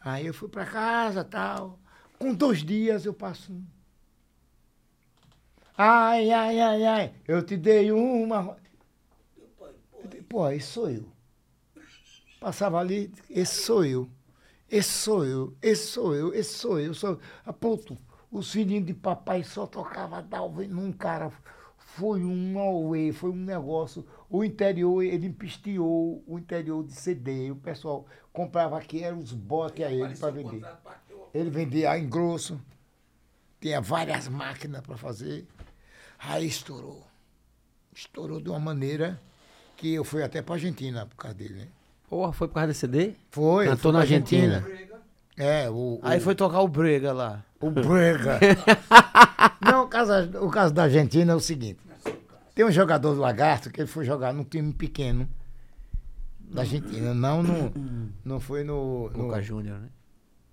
Aí 0.00 0.26
eu 0.26 0.32
fui 0.32 0.48
pra 0.48 0.64
casa 0.64 1.22
tal. 1.22 1.78
Com 2.18 2.32
dois 2.32 2.64
dias 2.64 3.04
eu 3.04 3.12
passo. 3.12 3.52
um. 3.52 3.62
Ai, 5.76 6.30
ai, 6.30 6.60
ai, 6.60 6.84
ai. 6.84 7.14
Eu 7.26 7.42
te 7.42 7.56
dei 7.56 7.92
uma. 7.92 8.56
Pô, 10.28 10.48
esse 10.50 10.68
sou 10.68 10.88
eu. 10.88 11.11
Passava 12.42 12.80
ali, 12.80 13.08
esse 13.30 13.62
sou 13.62 13.84
eu. 13.84 14.10
Esse 14.68 14.88
sou 14.88 15.24
eu, 15.24 15.56
esse 15.62 15.86
sou 15.86 16.12
eu, 16.12 16.34
esse 16.34 16.54
sou 16.54 16.80
eu. 16.80 16.92
Sou... 16.92 17.20
A 17.46 17.52
ponto, 17.52 17.96
os 18.32 18.50
filhinhos 18.50 18.84
de 18.84 18.92
papai 18.92 19.44
só 19.44 19.64
tocava 19.64 20.20
Dalvin 20.20 20.66
num 20.66 20.90
cara. 20.90 21.30
Foi 21.78 22.24
um 22.24 22.58
auê, 22.58 23.12
foi 23.12 23.30
um 23.30 23.36
negócio. 23.36 24.04
O 24.28 24.42
interior, 24.42 25.04
ele 25.04 25.28
empisteou 25.28 26.24
o 26.26 26.36
interior 26.36 26.82
de 26.82 26.94
CD. 26.94 27.52
O 27.52 27.56
pessoal 27.56 28.06
comprava 28.32 28.76
aqui, 28.76 29.04
eram 29.04 29.20
os 29.20 29.32
botes 29.32 29.86
a 29.86 29.92
ele 29.92 30.16
para 30.16 30.32
vender. 30.32 30.66
Ele 31.32 31.48
vendia 31.48 31.96
em 31.96 32.08
grosso. 32.08 32.60
Tinha 33.60 33.80
várias 33.80 34.26
máquinas 34.26 34.80
para 34.80 34.96
fazer. 34.96 35.46
Aí 36.18 36.48
estourou. 36.48 37.06
Estourou 37.94 38.40
de 38.40 38.48
uma 38.48 38.58
maneira 38.58 39.22
que 39.76 39.94
eu 39.94 40.02
fui 40.02 40.24
até 40.24 40.42
para 40.42 40.56
Argentina 40.56 41.06
por 41.06 41.14
causa 41.14 41.36
dele, 41.36 41.54
né? 41.54 41.68
Porra, 42.12 42.30
foi 42.30 42.46
por 42.46 42.52
causa 42.56 42.66
desse 42.68 42.80
CD? 42.80 43.12
Foi. 43.30 43.64
Cantou 43.64 43.78
fui 43.78 43.92
na 43.92 43.98
pra 44.00 44.00
Argentina. 44.02 44.62
É, 45.34 45.70
o, 45.70 45.98
Aí 46.02 46.18
o- 46.18 46.20
foi 46.20 46.34
tocar 46.34 46.60
o 46.60 46.68
Brega 46.68 47.10
lá. 47.10 47.42
o 47.58 47.70
Brega. 47.70 48.38
Não, 49.64 49.84
o 49.84 49.88
caso, 49.88 50.12
o 50.44 50.50
caso 50.50 50.74
da 50.74 50.82
Argentina 50.82 51.32
é 51.32 51.34
o 51.34 51.40
seguinte. 51.40 51.78
Tem 52.54 52.66
um 52.66 52.70
jogador 52.70 53.14
do 53.14 53.20
Lagarto 53.22 53.70
que 53.70 53.80
ele 53.80 53.88
foi 53.88 54.04
jogar 54.04 54.34
num 54.34 54.44
time 54.44 54.74
pequeno 54.74 55.26
da 56.38 56.60
Argentina. 56.60 57.14
Não, 57.14 57.42
no, 57.42 57.72
não 58.22 58.38
foi 58.38 58.62
no... 58.62 59.08
no 59.08 59.22
Boca 59.24 59.40
Júnior, 59.40 59.78
né? 59.80 59.88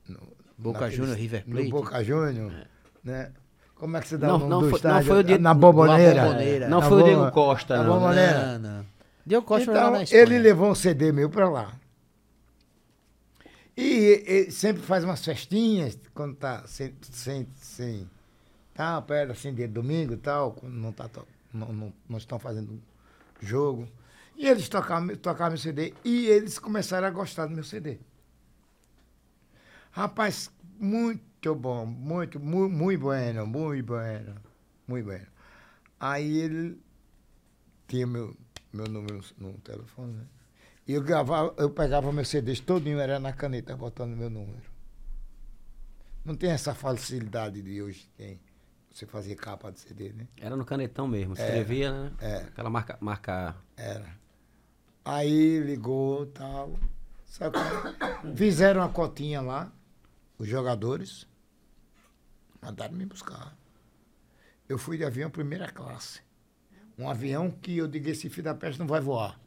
no- 0.08 0.32
Boca 0.58 0.90
Júnior, 0.90 1.18
River 1.18 1.44
No 1.46 1.56
Plate. 1.56 1.70
Boca 1.72 2.04
Júnior, 2.06 2.54
né? 3.04 3.32
Como 3.76 3.98
é 3.98 4.00
que 4.00 4.08
você 4.08 4.18
dá 4.18 4.28
Não, 4.28 4.36
o 4.36 4.40
nome 4.40 4.50
não 4.50 4.60
do 4.62 4.70
foi- 4.70 4.72
não 4.72 4.78
estádio? 4.78 5.08
foi 5.10 5.20
o 5.20 5.24
Diego- 5.26 5.44
Na 5.44 5.54
Bomboneira. 5.54 6.16
Na 6.16 6.24
Bomboneira. 6.30 6.70
Não 6.70 6.80
Na 6.80 6.88
foi 6.88 7.02
o 7.02 7.04
Diego 7.04 7.32
Costa, 7.34 7.78
na 7.78 7.84
não. 7.84 7.90
né? 7.94 8.00
Bomboneira. 8.00 8.58
Não, 8.60 8.70
não. 8.78 8.86
Diogo 9.30 9.46
Costa 9.46 9.70
Então, 9.70 9.92
na 9.92 10.02
Espanha. 10.02 10.24
ele 10.24 10.40
levou 10.40 10.72
um 10.72 10.76
CD 10.76 11.12
meu 11.12 11.30
pra 11.30 11.48
lá. 11.48 11.80
E, 13.78 14.24
ele 14.26 14.52
sempre 14.52 14.82
faz 14.82 15.04
umas 15.04 15.24
festinhas, 15.24 15.98
quando 16.16 16.36
tá 16.36 16.66
sem, 16.66 16.96
sem, 17.04 17.48
sem 17.54 18.10
tá, 18.74 19.00
perto 19.04 19.32
assim, 19.32 19.54
de 19.54 19.68
domingo 19.68 20.14
e 20.14 20.18
tal, 20.18 20.54
quando 20.54 20.74
não, 20.74 20.92
tá, 20.92 21.08
não, 21.54 21.72
não, 21.72 21.94
não 22.10 22.18
estão 22.18 22.40
fazendo 22.40 22.82
jogo. 23.40 23.88
E 24.36 24.48
eles 24.48 24.68
tocavam, 24.68 25.16
tocavam 25.16 25.50
meu 25.50 25.58
CD 25.60 25.94
e 26.04 26.26
eles 26.26 26.58
começaram 26.58 27.08
a 27.08 27.12
gostar 27.12 27.46
do 27.46 27.54
meu 27.54 27.64
CD. 27.64 28.00
Rapaz, 29.92 30.50
muito 30.80 31.54
bom, 31.54 31.86
muito, 31.86 32.40
muito, 32.40 32.74
muito 32.76 33.00
bueno, 33.00 33.46
muito 33.46 33.86
bueno, 33.86 34.36
muito 34.88 35.06
bueno. 35.06 35.28
Aí 36.00 36.40
ele 36.40 36.80
tinha 37.88 38.08
meu, 38.08 38.36
meu 38.72 38.88
número 38.88 39.24
no 39.38 39.54
telefone, 39.60 40.14
né? 40.14 40.26
E 40.88 40.94
eu 40.94 41.04
gravava, 41.04 41.54
eu 41.58 41.70
pegava 41.70 42.12
meu 42.12 42.26
CD 42.26 42.56
todinho, 42.56 43.00
era 43.00 43.20
na 43.20 43.32
caneta, 43.32 43.76
botando 43.76 44.16
meu 44.16 44.30
número. 44.30 44.64
Não 46.26 46.36
tem 46.36 46.52
essa 46.52 46.74
facilidade 46.74 47.62
de 47.62 47.82
hoje, 47.82 48.10
tem. 48.18 48.40
Você 48.92 49.06
fazia 49.06 49.36
capa 49.36 49.72
de 49.72 49.80
CD, 49.80 50.12
né? 50.12 50.28
Era 50.36 50.56
no 50.56 50.66
canetão 50.66 51.08
mesmo, 51.08 51.34
escrevia, 51.34 51.92
né? 51.92 52.12
é. 52.20 52.36
Aquela 52.38 52.70
marca, 52.70 52.98
marca. 53.00 53.56
Era. 53.78 54.18
Aí 55.06 55.60
ligou 55.60 56.24
e 56.24 56.28
tal. 56.28 56.80
Sabe? 57.26 57.58
Fizeram 58.36 58.82
uma 58.82 58.90
cotinha 58.90 59.42
lá, 59.42 59.72
os 60.38 60.48
jogadores. 60.48 61.28
Mandaram 62.62 62.96
me 62.96 63.06
buscar. 63.06 63.56
Eu 64.68 64.78
fui 64.78 64.98
de 64.98 65.06
avião 65.06 65.30
primeira 65.30 65.72
classe. 65.72 66.22
Um 67.00 67.10
avião 67.10 67.50
que 67.50 67.78
eu 67.78 67.88
digo, 67.88 68.10
esse 68.10 68.30
filho 68.30 68.44
da 68.44 68.54
peste 68.54 68.78
não 68.78 68.86
vai 68.86 69.00
voar. 69.00 69.40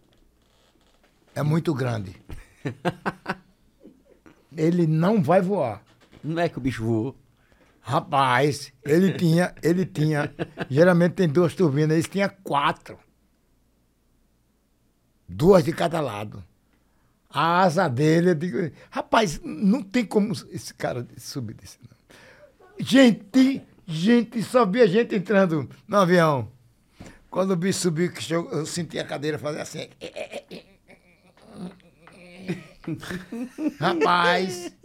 É 1.34 1.42
muito 1.42 1.74
grande. 1.74 2.16
Ele 4.56 4.86
não 4.86 5.22
vai 5.22 5.42
voar. 5.42 5.82
Não 6.24 6.40
é 6.40 6.48
que 6.48 6.56
o 6.56 6.60
bicho 6.62 6.82
voou. 6.82 7.14
Rapaz, 7.84 8.72
ele 8.84 9.12
tinha, 9.14 9.52
ele 9.60 9.84
tinha, 9.84 10.32
geralmente 10.70 11.14
tem 11.14 11.28
duas 11.28 11.52
turbinas, 11.52 11.94
eles 11.94 12.08
tinha 12.08 12.28
quatro. 12.28 12.96
Duas 15.28 15.64
de 15.64 15.72
cada 15.72 16.00
lado. 16.00 16.44
A 17.28 17.62
asa 17.62 17.88
dele, 17.88 18.30
eu 18.30 18.34
digo, 18.36 18.70
rapaz, 18.88 19.40
não 19.42 19.82
tem 19.82 20.04
como 20.04 20.32
esse 20.50 20.72
cara 20.72 21.04
subir 21.18 21.54
desse 21.54 21.78
não. 21.82 21.96
Gente, 22.78 23.62
gente, 23.84 24.42
só 24.44 24.64
via 24.64 24.86
gente 24.86 25.16
entrando 25.16 25.68
no 25.88 25.96
avião. 25.96 26.48
Quando 27.32 27.52
o 27.52 27.56
bicho 27.56 27.78
subiu, 27.78 28.12
que 28.12 28.30
eu 28.30 28.66
senti 28.66 28.98
a 28.98 29.06
cadeira 29.06 29.38
fazer 29.38 29.62
assim. 29.62 29.88
Rapaz, 33.80 34.76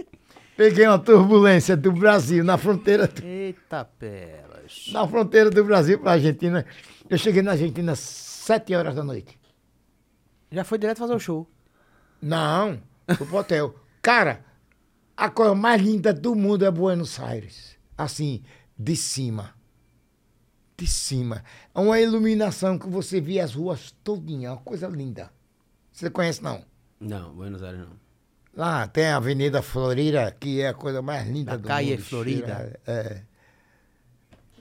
peguei 0.56 0.88
uma 0.88 0.98
turbulência 0.98 1.76
do 1.76 1.92
Brasil 1.92 2.46
na 2.46 2.58
fronteira 2.58 3.06
do 3.06 3.22
Eita 3.22 3.84
pelas. 3.84 4.88
na 4.94 5.06
fronteira 5.06 5.50
do 5.50 5.62
Brasil 5.66 6.00
para 6.00 6.12
a 6.12 6.14
Argentina. 6.14 6.66
Eu 7.10 7.18
cheguei 7.18 7.42
na 7.42 7.52
Argentina 7.52 7.92
às 7.92 8.00
sete 8.00 8.74
horas 8.74 8.96
da 8.96 9.04
noite. 9.04 9.38
Já 10.50 10.64
foi 10.64 10.78
direto 10.78 11.00
fazer 11.00 11.16
o 11.16 11.20
show. 11.20 11.46
Não, 12.22 12.82
fui 13.18 13.28
pro 13.28 13.40
hotel. 13.40 13.76
Cara, 14.02 14.46
a 15.18 15.30
coisa 15.30 15.54
mais 15.54 15.82
linda 15.82 16.14
do 16.14 16.34
mundo 16.34 16.64
é 16.64 16.72
Buenos 16.72 17.20
Aires. 17.20 17.76
Assim, 17.98 18.42
de 18.80 18.96
cima. 18.96 19.57
De 20.78 20.86
cima. 20.86 21.44
É 21.74 21.80
uma 21.80 22.00
iluminação 22.00 22.78
que 22.78 22.88
você 22.88 23.20
vê 23.20 23.40
as 23.40 23.56
ruas 23.56 23.96
todinha, 24.04 24.52
uma 24.52 24.58
coisa 24.62 24.88
linda. 24.88 25.32
Você 25.92 26.08
conhece, 26.10 26.44
não? 26.44 26.64
Não, 27.00 27.34
Buenos 27.34 27.64
Aires 27.64 27.80
não. 27.80 28.08
Lá 28.56 28.88
tem 28.88 29.08
a 29.08 29.18
Avenida 29.18 29.62
Florida, 29.64 30.36
que 30.40 30.62
é 30.62 30.68
a 30.68 30.74
coisa 30.76 31.02
mais 31.02 31.28
linda 31.28 31.52
Da 31.52 31.58
do 31.58 31.68
Calle 31.68 31.92
mundo. 31.92 32.04
Florida. 32.04 32.80
É. 32.86 33.22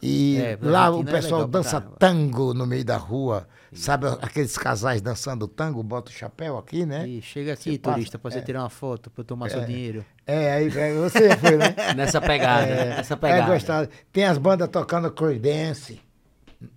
E 0.03 0.37
É, 0.39 0.59
lá 0.63 0.91
o 0.91 1.03
é 1.03 1.05
pessoal 1.05 1.49
pra 1.49 1.61
dança 1.61 1.81
tango 1.99 2.55
no 2.55 2.67
meio 2.67 2.85
da 2.85 2.97
rua. 2.97 3.47
Sabe 3.75 4.07
aqueles 4.23 4.57
casais 4.57 5.03
dançando 5.03 5.47
tango, 5.47 5.83
bota 5.83 6.11
o 6.11 6.15
chapéu 6.15 6.57
aqui, 6.57 6.87
né? 6.87 7.07
E 7.07 7.21
chega 7.21 7.53
aqui, 7.53 7.73
Você 7.73 7.79
turista, 7.79 8.19
pra 8.19 8.31
você 8.31 8.39
é. 8.39 8.43
tirar 8.43 8.61
uma 8.63 8.71
foto, 8.71 9.11
pra 9.11 9.21
eu 9.21 9.25
tomar 9.27 9.51
seu 9.51 9.65
dinheiro. 9.67 10.05
É, 10.27 10.53
aí 10.53 10.67
é, 10.69 10.95
você 10.95 11.37
foi, 11.37 11.57
né? 11.57 11.75
Nessa 11.95 12.21
pegada, 12.23 12.67
nessa 12.67 13.17
pegada. 13.19 13.43
É 13.43 13.47
gostado. 13.47 13.89
Tem 14.13 14.25
as 14.25 14.39
bandas 14.39 14.69
tocando 14.69 15.11
Creedence 15.11 16.01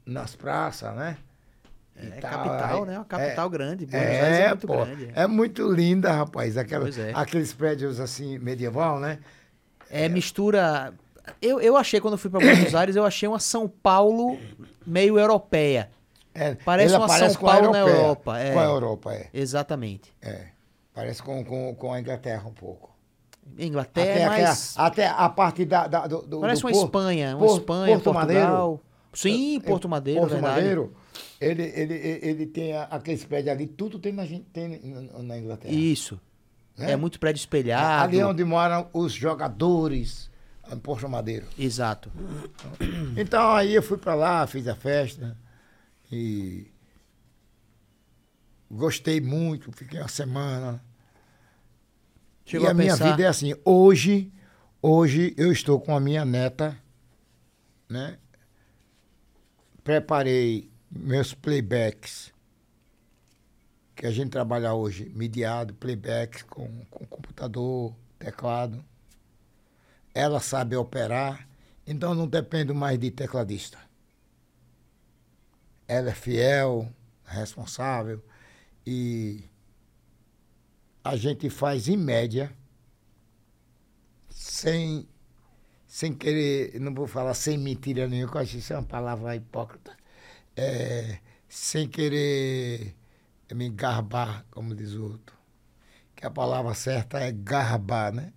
nas 0.05 0.35
praças, 0.35 0.95
né? 0.95 1.17
E 2.01 2.07
É 2.07 2.09
tal, 2.21 2.31
capital, 2.31 2.83
aí- 2.83 2.89
né? 2.89 2.97
Uma 2.97 3.05
capital 3.05 3.49
grande. 3.49 3.85
Buenos 3.85 4.07
É, 4.07 4.21
Aires 4.21 4.39
é 4.39 4.47
muito 4.49 4.67
pô, 4.67 4.73
grande. 4.85 5.09
é 5.13 5.27
muito 5.27 5.71
linda, 5.71 6.11
rapaz. 6.13 6.57
Aquela, 6.57 6.87
é. 6.89 7.11
Aqueles 7.13 7.51
prédios 7.53 7.99
assim, 7.99 8.37
medieval, 8.39 8.99
né? 8.99 9.19
É 9.89 10.07
mistura. 10.07 10.93
Eu, 11.41 11.59
eu 11.59 11.75
achei, 11.75 11.99
quando 11.99 12.13
eu 12.13 12.17
fui 12.17 12.29
pra 12.29 12.39
Buenos 12.39 12.73
Aires, 12.75 12.95
eu 12.95 13.05
achei 13.05 13.27
uma 13.27 13.39
São 13.39 13.67
Paulo 13.67 14.39
meio 14.87 15.19
europeia. 15.19 15.89
É, 16.33 16.55
Parece 16.55 16.95
uma 16.95 17.09
São 17.09 17.33
Paulo 17.35 17.71
na. 17.71 17.79
Europa, 17.79 18.39
é. 18.39 18.53
Com 18.53 18.59
a 18.59 18.63
Europa, 18.63 19.13
é. 19.13 19.27
Exatamente. 19.33 20.13
é. 20.21 20.47
Parece 20.93 21.21
com, 21.23 21.43
com, 21.43 21.73
com 21.75 21.93
a 21.93 21.99
Inglaterra 21.99 22.47
um 22.47 22.53
pouco. 22.53 22.89
Inglaterra, 23.57 24.31
até, 24.31 24.43
mas 24.43 24.73
até 24.77 25.07
a 25.07 25.27
parte 25.29 25.65
da, 25.65 25.87
da- 25.87 26.07
do, 26.07 26.21
do 26.21 26.39
parece 26.39 26.61
do 26.61 26.67
uma 26.67 26.71
Porto- 26.73 26.85
Espanha. 26.85 27.35
Uma 27.35 27.39
Porto- 27.47 27.59
Espanha, 27.59 27.93
Porto 27.99 28.13
Madeiro. 28.13 28.79
Sim, 29.13 29.59
Porto 29.61 29.89
Madeiro, 29.89 30.19
Porto 30.21 30.33
verdade. 30.33 30.55
Madeiro, 30.55 30.95
ele, 31.41 31.63
ele, 31.63 31.93
ele, 31.93 32.19
ele 32.21 32.45
tem 32.45 32.75
aqueles 32.77 33.23
prédios 33.25 33.51
ali, 33.55 33.67
tudo 33.67 33.97
tem 33.99 34.11
na, 34.13 34.23
tem 34.53 34.79
na, 35.23 35.37
Inglaterra. 35.37 35.73
Isso. 35.73 36.19
né? 36.77 36.91
É 36.91 36.95
muito 36.95 37.19
prédio 37.19 37.39
espelhado. 37.39 38.03
Ali 38.03 38.19
é 38.19 38.25
onde 38.25 38.43
moram 38.43 38.87
os 38.93 39.11
jogadores, 39.11 40.29
em 40.71 40.77
Porto 40.77 41.09
Madeiro. 41.09 41.47
Exato. 41.57 42.11
Então 43.17 43.51
aí 43.55 43.73
eu 43.73 43.81
fui 43.81 43.97
pra 43.97 44.13
lá, 44.13 44.45
fiz 44.45 44.67
a 44.67 44.75
festa 44.75 45.35
e 46.11 46.67
gostei 48.69 49.19
muito, 49.19 49.71
fiquei 49.71 49.99
uma 49.99 50.07
semana. 50.07 50.83
Chegou 52.45 52.65
e 52.65 52.69
a, 52.69 52.71
a 52.71 52.73
minha 52.73 52.91
pensar- 52.93 53.11
vida 53.11 53.23
é 53.23 53.27
assim, 53.27 53.55
hoje, 53.65 54.31
hoje 54.81 55.33
eu 55.37 55.51
estou 55.51 55.79
com 55.79 55.95
a 55.95 55.99
minha 55.99 56.23
neta, 56.25 56.77
né? 57.89 58.17
Preparei 59.89 60.71
meus 60.91 61.33
playbacks, 61.33 62.31
que 63.95 64.05
a 64.05 64.11
gente 64.11 64.29
trabalha 64.29 64.71
hoje, 64.71 65.09
mediado, 65.15 65.73
playbacks 65.73 66.43
com, 66.43 66.85
com 66.91 67.07
computador, 67.07 67.95
teclado. 68.19 68.85
Ela 70.13 70.39
sabe 70.39 70.75
operar, 70.75 71.49
então 71.87 72.13
não 72.13 72.27
dependo 72.27 72.75
mais 72.75 72.99
de 72.99 73.09
tecladista. 73.09 73.79
Ela 75.87 76.11
é 76.11 76.13
fiel, 76.13 76.93
responsável 77.25 78.23
e 78.85 79.43
a 81.03 81.15
gente 81.15 81.49
faz 81.49 81.87
em 81.87 81.97
média, 81.97 82.55
sem, 84.29 85.09
sem 85.89 86.13
querer, 86.13 86.79
não 86.79 86.93
vou 86.93 87.07
falar 87.07 87.33
sem 87.33 87.57
mentira 87.57 88.07
nenhuma, 88.07 88.31
eu 88.35 88.41
acho 88.41 88.51
que 88.51 88.57
isso 88.59 88.71
é 88.71 88.77
uma 88.77 88.85
palavra 88.85 89.35
hipócrita, 89.35 89.97
é, 90.55 91.17
sem 91.47 91.89
querer 91.89 92.95
me 93.51 93.69
garbar, 93.71 94.45
como 94.51 94.75
diz 94.75 94.93
o 94.93 95.03
outro. 95.03 95.35
Que 96.15 96.27
a 96.27 96.29
palavra 96.29 96.75
certa 96.75 97.17
é 97.19 97.31
garbar, 97.31 98.13
né? 98.13 98.31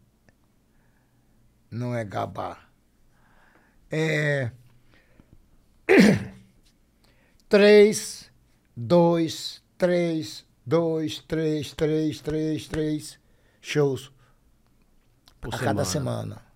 Não 1.70 1.94
é 1.94 2.02
gabar. 2.04 2.70
É. 3.90 4.50
Três, 7.50 8.30
dois, 8.74 9.62
três, 9.76 10.46
dois, 10.64 11.18
três, 11.18 11.72
três, 11.74 12.20
três, 12.22 12.66
três 12.66 13.20
shows 13.60 14.10
Por 15.38 15.54
a 15.54 15.58
cada 15.58 15.84
semana. 15.84 16.51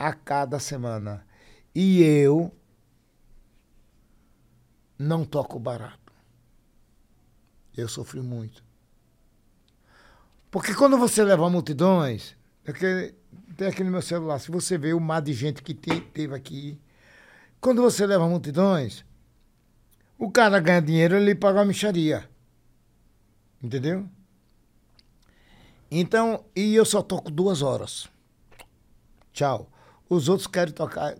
A 0.00 0.14
cada 0.14 0.58
semana. 0.58 1.26
E 1.74 2.02
eu 2.02 2.50
não 4.98 5.26
toco 5.26 5.58
barato. 5.58 6.10
Eu 7.76 7.86
sofri 7.86 8.22
muito. 8.22 8.64
Porque 10.50 10.74
quando 10.74 10.96
você 10.96 11.22
leva 11.22 11.50
multidões, 11.50 12.34
é 12.64 12.72
que 12.72 13.14
tem 13.58 13.68
aqui 13.68 13.84
no 13.84 13.90
meu 13.90 14.00
celular, 14.00 14.38
se 14.38 14.50
você 14.50 14.78
vê 14.78 14.94
o 14.94 15.00
mar 15.00 15.20
de 15.20 15.34
gente 15.34 15.62
que 15.62 15.74
te- 15.74 16.00
teve 16.00 16.34
aqui, 16.34 16.80
quando 17.60 17.82
você 17.82 18.06
leva 18.06 18.26
multidões, 18.26 19.04
o 20.18 20.30
cara 20.30 20.58
ganha 20.60 20.80
dinheiro, 20.80 21.14
ele 21.14 21.34
paga 21.34 21.60
a 21.60 21.64
micharia. 21.66 22.26
Entendeu? 23.62 24.08
Então, 25.90 26.42
e 26.56 26.74
eu 26.74 26.86
só 26.86 27.02
toco 27.02 27.30
duas 27.30 27.60
horas. 27.60 28.08
Tchau. 29.30 29.70
Os 30.10 30.28
outros 30.28 30.48
querem 30.48 30.74
tocar. 30.74 31.16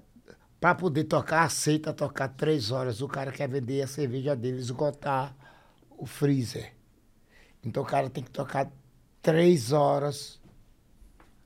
Para 0.61 0.75
poder 0.75 1.05
tocar, 1.05 1.45
aceita 1.45 1.95
tocar 1.95 2.29
três 2.29 2.71
horas. 2.71 3.01
O 3.01 3.09
cara 3.09 3.33
quer 3.33 3.49
vender 3.49 3.81
a 3.81 3.87
cerveja 3.87 4.37
dele, 4.37 4.59
esgotar 4.59 5.35
o 5.89 6.05
freezer. 6.05 6.75
Então 7.65 7.83
o 7.83 7.87
cara 7.87 8.11
tem 8.11 8.23
que 8.23 8.31
tocar 8.31 8.71
três 9.23 9.73
horas 9.73 10.39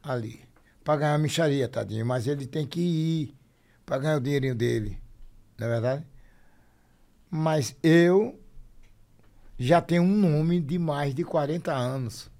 ali. 0.02 0.42
Para 0.82 0.96
ganhar 0.98 1.14
a 1.14 1.18
micharia, 1.18 1.68
tadinho. 1.68 2.04
Mas 2.04 2.26
ele 2.26 2.46
tem 2.46 2.66
que 2.66 2.80
ir 2.80 3.34
para 3.86 3.98
ganhar 3.98 4.16
o 4.16 4.20
dinheirinho 4.20 4.54
dele. 4.54 4.98
Não 5.58 5.66
é 5.66 5.70
verdade? 5.70 6.06
Mas 7.30 7.76
eu 7.82 8.40
já 9.58 9.80
tenho 9.80 10.02
um 10.02 10.16
nome 10.16 10.60
de 10.60 10.78
mais 10.78 11.14
de 11.14 11.24
40 11.24 11.72
anos. 11.72 12.30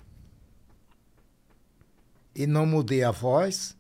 e 2.35 2.47
não 2.49 2.67
mudei 2.67 3.05
a 3.05 3.13
voz, 3.13 3.77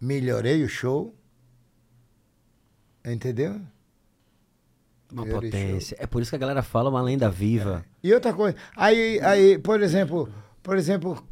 melhorei 0.00 0.62
o 0.64 0.68
show. 0.68 1.14
Entendeu? 3.04 3.60
Uma 5.12 5.24
Melhorei 5.24 5.50
potência. 5.50 5.96
É 6.00 6.06
por 6.06 6.20
isso 6.20 6.30
que 6.30 6.36
a 6.36 6.38
galera 6.40 6.62
fala 6.62 6.90
uma 6.90 7.00
lenda 7.00 7.30
viva. 7.30 7.84
E 8.02 8.12
outra 8.12 8.32
coisa, 8.34 8.56
aí, 8.74 9.20
aí 9.20 9.58
por 9.58 9.80
exemplo, 9.80 10.28
por 10.62 10.76
exemplo, 10.76 11.24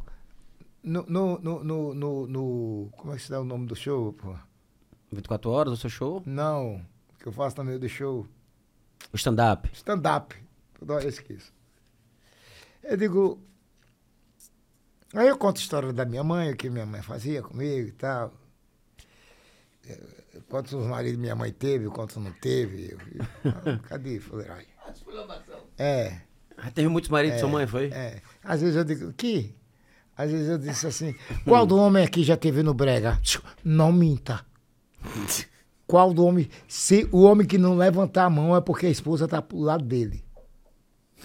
no, 0.81 1.03
no, 1.03 1.39
no, 1.39 1.93
no, 1.93 2.27
no- 2.27 2.89
Como 2.95 3.13
é 3.13 3.17
que 3.17 3.23
se 3.23 3.29
dá 3.29 3.41
o 3.41 3.43
nome 3.43 3.65
do 3.67 3.75
show, 3.75 4.13
pô? 4.13 4.33
24 5.11 5.49
horas 5.51 5.73
o 5.73 5.77
seu 5.77 5.89
show? 5.89 6.23
Não, 6.25 6.81
que 7.19 7.27
eu 7.27 7.31
faço 7.33 7.57
no 7.57 7.65
meio 7.65 7.79
do 7.79 7.89
show. 7.89 8.25
O 9.11 9.15
stand-up. 9.17 9.69
Stand-up. 9.73 10.35
Toda 10.79 10.93
hora 10.93 11.03
eu 11.03 11.09
esqueço. 11.09 11.53
Eu 12.83 12.95
digo. 12.97 13.39
Aí 15.13 15.27
eu 15.27 15.37
conto 15.37 15.57
a 15.57 15.61
história 15.61 15.93
da 15.93 16.05
minha 16.05 16.23
mãe, 16.23 16.51
o 16.51 16.55
que 16.57 16.69
minha 16.69 16.85
mãe 16.85 17.01
fazia 17.01 17.41
comigo 17.41 17.89
e 17.89 17.91
tal. 17.93 18.33
Quantos 20.49 20.73
maridos 20.73 21.19
minha 21.19 21.35
mãe 21.35 21.51
teve, 21.51 21.87
quantos 21.87 22.17
não 22.17 22.31
teve. 22.33 22.91
Eu, 22.91 23.25
ah, 23.45 23.79
cadê, 23.89 24.19
fuleiragem? 24.19 24.67
É. 25.77 26.21
Ah, 26.57 26.71
Teve 26.71 26.87
muitos 26.87 27.09
maridos 27.09 27.35
de 27.35 27.39
sua 27.41 27.49
mãe, 27.49 27.67
foi? 27.67 27.87
É. 27.91 28.21
Às 28.43 28.61
vezes 28.61 28.75
eu 28.75 28.83
digo, 28.83 29.11
que? 29.13 29.53
Às 30.15 30.31
vezes 30.31 30.47
eu 30.49 30.57
disse 30.57 30.87
assim, 30.87 31.13
qual 31.43 31.65
do 31.65 31.77
homem 31.77 32.03
aqui 32.03 32.23
já 32.23 32.37
teve 32.37 32.63
no 32.63 32.73
brega? 32.73 33.19
Não 33.63 33.91
minta. 33.91 34.45
Qual 35.87 36.11
do 36.15 36.25
homem? 36.25 36.49
Se 36.67 37.07
o 37.11 37.21
homem 37.21 37.45
que 37.45 37.59
não 37.59 37.77
levantar 37.77 38.25
a 38.25 38.29
mão 38.29 38.55
é 38.55 38.61
porque 38.61 38.87
a 38.87 38.89
esposa 38.89 39.27
tá 39.27 39.39
pro 39.41 39.59
lado 39.59 39.83
dele. 39.83 40.23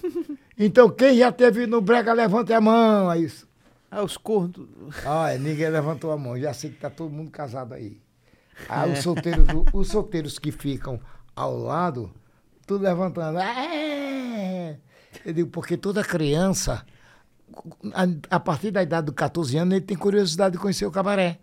Então 0.62 0.90
quem 0.90 1.16
já 1.16 1.32
teve 1.32 1.66
no 1.66 1.80
brega, 1.80 2.12
levanta 2.12 2.54
a 2.54 2.60
mão. 2.60 3.08
Aí, 3.08 3.24
isso. 3.24 3.48
Ah, 3.90 4.02
os 4.02 4.18
cornos. 4.18 4.68
Ah, 5.06 5.34
ninguém 5.38 5.70
levantou 5.70 6.12
a 6.12 6.18
mão. 6.18 6.38
Já 6.38 6.52
sei 6.52 6.68
que 6.68 6.76
tá 6.76 6.90
todo 6.90 7.10
mundo 7.10 7.30
casado 7.30 7.72
aí. 7.72 7.98
Aí 8.68 8.92
os 8.92 9.00
solteiros, 9.00 9.46
os 9.72 9.88
solteiros 9.88 10.38
que 10.38 10.52
ficam 10.52 11.00
ao 11.34 11.56
lado, 11.56 12.12
tudo 12.66 12.84
levantando. 12.84 13.38
É! 13.38 14.78
Eu 15.24 15.32
digo, 15.32 15.50
porque 15.50 15.76
toda 15.76 16.04
criança, 16.04 16.84
a, 17.92 18.36
a 18.36 18.40
partir 18.40 18.70
da 18.70 18.82
idade 18.82 19.08
de 19.08 19.12
14 19.12 19.56
anos, 19.58 19.74
ele 19.74 19.84
tem 19.84 19.96
curiosidade 19.96 20.52
de 20.52 20.58
conhecer 20.58 20.86
o 20.86 20.90
cabaré. 20.90 21.38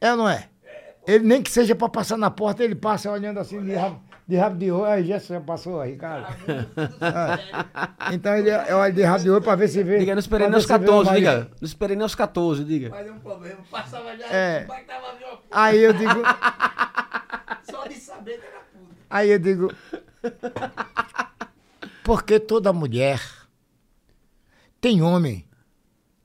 É 0.00 0.10
ou 0.10 0.16
não 0.16 0.28
é? 0.28 0.48
Ele 1.06 1.24
nem 1.24 1.42
que 1.42 1.50
seja 1.50 1.74
para 1.74 1.88
passar 1.88 2.16
na 2.16 2.30
porta, 2.30 2.64
ele 2.64 2.74
passa 2.74 3.10
olhando 3.10 3.38
assim 3.38 3.62
de 3.62 3.74
rabo 3.74 4.02
de, 4.26 4.36
rabo 4.36 4.56
de 4.56 4.70
olho. 4.70 4.84
Aí 4.84 5.04
já 5.04 5.18
passou, 5.40 5.82
Ricardo. 5.82 6.26
Ah. 7.00 7.38
Então 8.12 8.36
ele 8.36 8.50
olha 8.50 8.92
de 8.92 9.02
rabo 9.02 9.22
de 9.24 9.30
olho 9.30 9.42
para 9.42 9.56
ver 9.56 9.68
se 9.68 9.82
vê. 9.82 9.98
Diga, 9.98 10.14
não 10.14 10.20
esperei 10.20 10.46
pra 10.46 10.50
nem 10.50 10.56
aos 10.56 10.64
se 10.66 10.68
vê 10.68 10.74
o 10.74 10.78
14, 10.86 11.10
marido. 11.10 11.20
diga. 11.24 11.50
Não 11.60 11.66
esperei 11.66 11.96
nem 11.96 12.02
aos 12.02 12.14
14, 12.14 12.64
diga. 12.64 12.90
Mas 12.90 13.06
é 13.06 13.10
um 13.12 13.18
problema. 13.18 13.58
Passava 13.70 14.16
já, 14.16 14.26
É. 14.26 14.66
mas 14.68 14.86
tava 14.86 15.06
ali, 15.08 15.24
ó, 15.24 15.38
Aí 15.50 15.82
eu 15.82 15.92
digo, 15.94 16.10
só 17.70 17.86
de 17.86 17.94
saber 17.94 18.40
que 18.40 18.46
era 18.46 18.58
puta. 18.60 18.94
aí 19.10 19.30
eu 19.30 19.38
digo, 19.38 19.72
porque 22.02 22.38
toda 22.38 22.72
mulher 22.72 23.20
tem 24.80 25.00
homem 25.02 25.46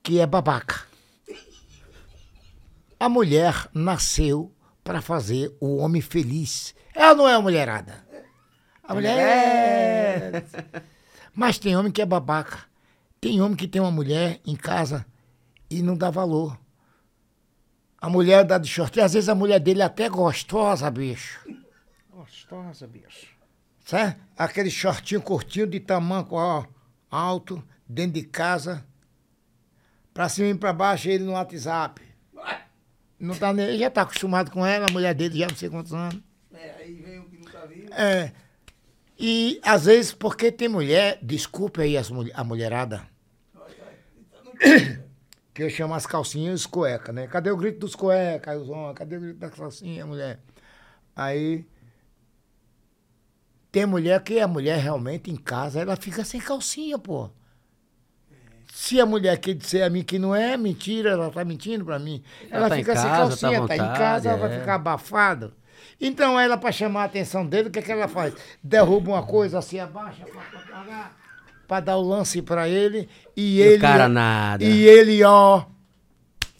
que 0.04 0.20
é 0.20 0.26
babaca. 0.28 0.82
A 3.00 3.08
mulher 3.08 3.70
nasceu 3.74 4.54
para 4.84 5.02
fazer 5.02 5.56
o 5.62 5.78
homem 5.78 6.02
feliz. 6.02 6.76
Ela 6.94 7.16
não 7.16 7.28
é 7.28 7.36
a 7.36 7.42
mulherada. 7.42 8.06
A 8.84 8.94
mulher 8.94 9.18
é. 9.18 10.44
Mas 11.34 11.60
tem 11.60 11.76
homem 11.76 11.92
que 11.92 12.02
é 12.02 12.06
babaca. 12.06 12.66
Tem 13.22 13.42
homem 13.42 13.56
que 13.56 13.68
tem 13.68 13.82
uma 13.82 13.92
mulher 13.92 14.40
em 14.46 14.56
casa 14.56 15.06
e 15.70 15.82
não 15.82 15.96
dá 15.96 16.10
valor. 16.10 16.58
A 18.02 18.10
mulher 18.10 18.44
dá 18.46 18.58
de 18.58 18.68
short. 18.68 18.98
E 18.98 19.02
às 19.02 19.14
vezes 19.14 19.30
a 19.30 19.36
mulher 19.36 19.60
dele 19.60 19.82
é 19.82 19.86
até 19.86 20.10
gostosa, 20.10 20.90
bicho. 20.90 21.40
Gostosa, 22.10 22.88
bicho. 22.88 23.28
Certo? 23.86 24.20
Aquele 24.38 24.72
shortinho 24.72 25.22
curtinho 25.22 25.68
de 25.68 25.80
tamanco, 25.80 26.36
ó, 26.36 26.66
alto, 27.12 27.62
dentro 27.88 28.14
de 28.14 28.24
casa. 28.24 28.86
Pra 30.14 30.30
cima 30.30 30.50
e 30.50 30.56
pra 30.56 30.72
baixo, 30.72 31.10
ele 31.10 31.24
no 31.24 31.34
WhatsApp. 31.34 32.02
Não 33.20 33.36
tá 33.36 33.52
nem, 33.52 33.66
ele 33.66 33.80
já 33.80 33.90
tá 33.90 34.04
acostumado 34.04 34.50
com 34.50 34.66
ela, 34.66 34.86
a 34.90 34.92
mulher 34.92 35.14
dele 35.14 35.40
já 35.40 35.48
não 35.48 35.56
sei 35.56 35.70
quantos 35.70 35.94
anos. 35.94 36.22
É, 36.60 36.76
aí 36.80 36.94
vem 36.96 37.20
o 37.20 37.26
que 37.26 37.38
nunca 37.38 37.66
viu. 37.66 37.86
É. 37.94 38.34
E 39.18 39.60
às 39.64 39.86
vezes, 39.86 40.14
porque 40.14 40.52
tem 40.52 40.68
mulher, 40.68 41.20
desculpe 41.22 41.82
aí 41.82 41.98
as, 41.98 42.12
a 42.34 42.44
mulherada, 42.44 43.08
que 45.54 45.64
eu 45.64 45.70
chamo 45.70 45.94
as 45.94 46.06
calcinhas 46.06 46.52
e 46.52 46.56
os 46.56 46.66
cueca, 46.66 47.12
né? 47.12 47.28
Cadê 47.28 47.50
o 47.52 47.58
grito 47.58 47.80
dos 47.80 47.96
cueca, 47.96 48.58
homens? 48.58 48.98
Cadê 48.98 49.18
o 49.18 49.22
grito 49.22 49.40
das 49.40 49.54
calcinhas, 49.54 50.08
mulher? 50.08 50.40
Aí. 51.16 51.66
Tem 53.72 53.86
mulher 53.86 54.22
que 54.24 54.40
a 54.40 54.48
mulher 54.48 54.80
realmente 54.80 55.30
em 55.30 55.36
casa, 55.36 55.80
ela 55.80 55.96
fica 55.96 56.26
sem 56.26 56.42
calcinha, 56.42 56.98
pô. 56.98 57.30
Se 58.74 59.00
a 59.00 59.06
mulher 59.06 59.38
quer 59.38 59.54
dizer 59.54 59.84
a 59.84 59.90
mim 59.90 60.04
que 60.04 60.18
não 60.18 60.36
é, 60.36 60.58
mentira, 60.58 61.12
ela 61.12 61.30
tá 61.30 61.44
mentindo 61.44 61.86
pra 61.86 62.00
mim. 62.00 62.24
Ela 62.50 62.58
Ela, 62.58 62.70
tá 62.70 62.78
em 62.78 62.80
fica 62.80 62.96
sem 62.96 63.04
casa, 63.04 63.14
tá 63.14 63.28
calcinha, 63.28 63.68
tá, 63.68 63.76
em 63.76 63.80
vontade, 63.80 64.00
casa, 64.00 64.30
ela 64.30 64.38
é. 64.38 64.50
vai 64.50 64.60
ficar 64.60 64.76
abafada. 64.76 65.54
Então 66.00 66.40
ela, 66.40 66.58
pra 66.58 66.72
chamar 66.72 67.02
a 67.04 67.06
atenção 67.06 67.46
dele, 67.46 67.70
o 67.70 67.72
que, 67.72 67.80
é 67.80 67.82
que 67.82 67.92
ela 67.92 68.08
faz? 68.08 68.34
Derruba 68.64 69.12
uma 69.12 69.24
coisa 69.24 69.60
assim, 69.60 69.80
abaixa 69.80 70.24
pra 71.68 71.80
dar 71.80 71.98
o 71.98 72.02
lance 72.02 72.42
pra 72.42 72.68
ele. 72.68 73.08
E, 73.38 73.60
E 73.60 73.62
o 73.62 73.66
ele. 73.66 73.80
cara 73.82 74.08
nada. 74.10 74.64
E 74.64 74.88
ele, 74.88 75.24
ó, 75.24 75.64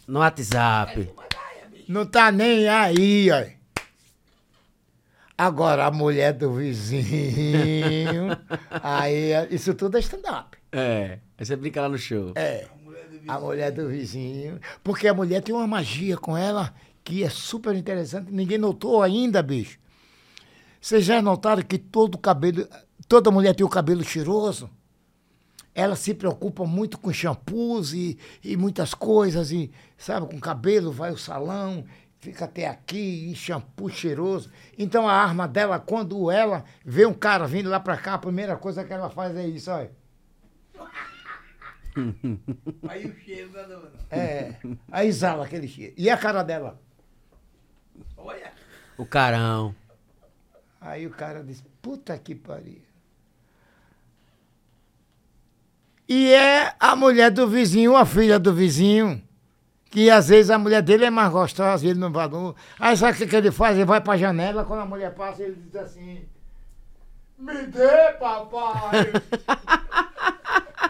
No 0.08 0.20
WhatsApp. 0.20 1.10
não 1.88 2.06
tá 2.06 2.32
nem 2.32 2.68
aí, 2.70 3.30
ó. 3.32 3.44
Agora 5.38 5.86
a 5.86 5.92
mulher 5.92 6.34
do 6.34 6.52
vizinho. 6.54 8.28
aí, 8.84 9.32
isso 9.52 9.74
tudo 9.74 9.96
é 9.98 10.00
stand-up. 10.02 10.58
É. 10.72 11.20
Aí 11.38 11.46
você 11.46 11.56
brinca 11.56 11.82
lá 11.82 11.88
no 11.90 11.98
show. 11.98 12.34
É. 12.36 12.66
A 13.28 13.40
mulher 13.40 13.72
do 13.72 13.88
vizinho. 13.88 14.60
Porque 14.84 15.08
a 15.08 15.14
mulher 15.14 15.42
tem 15.42 15.54
uma 15.56 15.66
magia 15.68 16.18
com 16.18 16.36
ela 16.36 16.74
que 17.10 17.24
é 17.24 17.30
super 17.30 17.76
interessante. 17.76 18.32
Ninguém 18.32 18.60
notou 18.60 19.02
ainda, 19.02 19.42
bicho. 19.42 19.80
Vocês 20.80 21.04
já 21.04 21.20
notaram 21.24 21.64
que 21.64 21.80
todo 21.80 22.20
cabelo. 22.20 22.68
Toda 23.08 23.32
mulher 23.32 23.56
tem 23.56 23.66
o 23.66 23.70
cabelo 23.70 24.04
cheiroso? 24.04 24.70
Ela 25.74 25.96
se 25.96 26.14
preocupa 26.14 26.66
muito 26.66 27.00
com 27.00 27.12
shampoos 27.12 27.96
e, 27.96 28.20
e 28.44 28.56
muitas 28.56 28.94
coisas, 28.94 29.52
e, 29.52 29.72
sabe, 29.98 30.28
com 30.28 30.40
cabelo, 30.40 30.92
vai 30.92 31.10
ao 31.10 31.18
salão, 31.18 31.84
fica 32.20 32.46
até 32.46 32.68
aqui, 32.68 33.32
e 33.32 33.36
shampoo 33.36 33.90
cheiroso. 33.90 34.52
Então 34.78 35.08
a 35.08 35.14
arma 35.14 35.48
dela, 35.48 35.80
quando 35.80 36.30
ela 36.30 36.64
vê 36.86 37.08
um 37.08 37.14
cara 37.14 37.48
vindo 37.48 37.70
lá 37.70 37.80
pra 37.80 37.98
cá, 37.98 38.14
a 38.14 38.20
primeira 38.20 38.56
coisa 38.56 38.84
que 38.84 38.94
ela 38.94 39.10
faz 39.10 39.36
é 39.36 39.48
isso, 39.48 39.72
olha. 39.72 39.92
Aí 42.88 43.08
o 43.08 43.16
cheiro 43.20 43.52
da 43.52 43.64
dona. 43.64 43.92
É, 44.12 44.56
aí 44.92 45.08
exala 45.08 45.46
aquele 45.46 45.68
cheiro. 45.68 45.94
E 45.98 46.08
a 46.10 46.18
cara 46.18 46.44
dela? 46.44 46.80
Olha. 48.20 48.52
O 48.98 49.06
carão. 49.06 49.74
Aí 50.82 51.06
o 51.08 51.10
cara 51.10 51.44
diz, 51.44 51.64
puta 51.82 52.18
que 52.18 52.36
pariu. 52.36 52.82
E 56.08 56.34
é 56.34 56.74
a 56.80 56.96
mulher 56.96 57.30
do 57.32 57.48
vizinho, 57.48 57.96
a 57.96 58.06
filha 58.06 58.40
do 58.40 58.54
vizinho, 58.54 59.22
que 59.92 60.10
às 60.10 60.30
vezes 60.30 60.50
a 60.50 60.58
mulher 60.58 60.82
dele 60.82 61.06
é 61.06 61.10
mais 61.10 61.32
gostosa, 61.32 61.86
ele 61.86 62.00
não 62.00 62.12
valor. 62.12 62.56
Aí 62.80 62.98
sabe 62.98 63.14
o 63.14 63.18
que, 63.18 63.28
que 63.28 63.36
ele 63.36 63.52
faz? 63.52 63.76
Ele 63.76 63.86
vai 63.86 64.02
pra 64.02 64.18
janela, 64.18 64.66
quando 64.66 64.80
a 64.82 64.86
mulher 64.86 65.14
passa, 65.14 65.44
ele 65.44 65.56
diz 65.66 65.76
assim, 65.76 66.28
me 67.38 67.64
dê, 67.68 68.14
papai. 68.20 69.12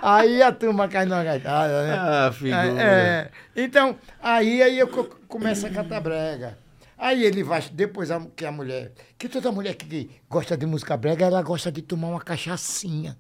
aí 0.02 0.42
a 0.42 0.52
turma 0.54 0.88
cai 0.88 1.06
numa 1.06 1.24
gaitada, 1.24 1.84
né? 1.86 1.94
Ah, 2.00 2.32
figura. 2.32 2.82
É, 2.82 2.82
é. 2.86 3.32
Então, 3.62 3.98
aí, 4.22 4.64
aí 4.64 4.80
eu 4.80 4.88
co- 4.88 5.04
começo 5.28 5.68
a 5.68 5.70
cantar 5.70 6.00
brega. 6.00 6.58
Aí 7.00 7.24
ele 7.24 7.44
vai, 7.44 7.62
depois 7.70 8.12
a, 8.12 8.20
que 8.36 8.46
a 8.46 8.52
mulher, 8.52 8.92
que 9.18 9.30
toda 9.30 9.54
mulher 9.54 9.74
que 9.76 10.10
gosta 10.30 10.58
de 10.58 10.66
música 10.66 10.98
brega, 10.98 11.26
ela 11.28 11.42
gosta 11.42 11.72
de 11.72 11.82
tomar 11.82 12.10
uma 12.10 12.20
cachaçinha. 12.20 13.18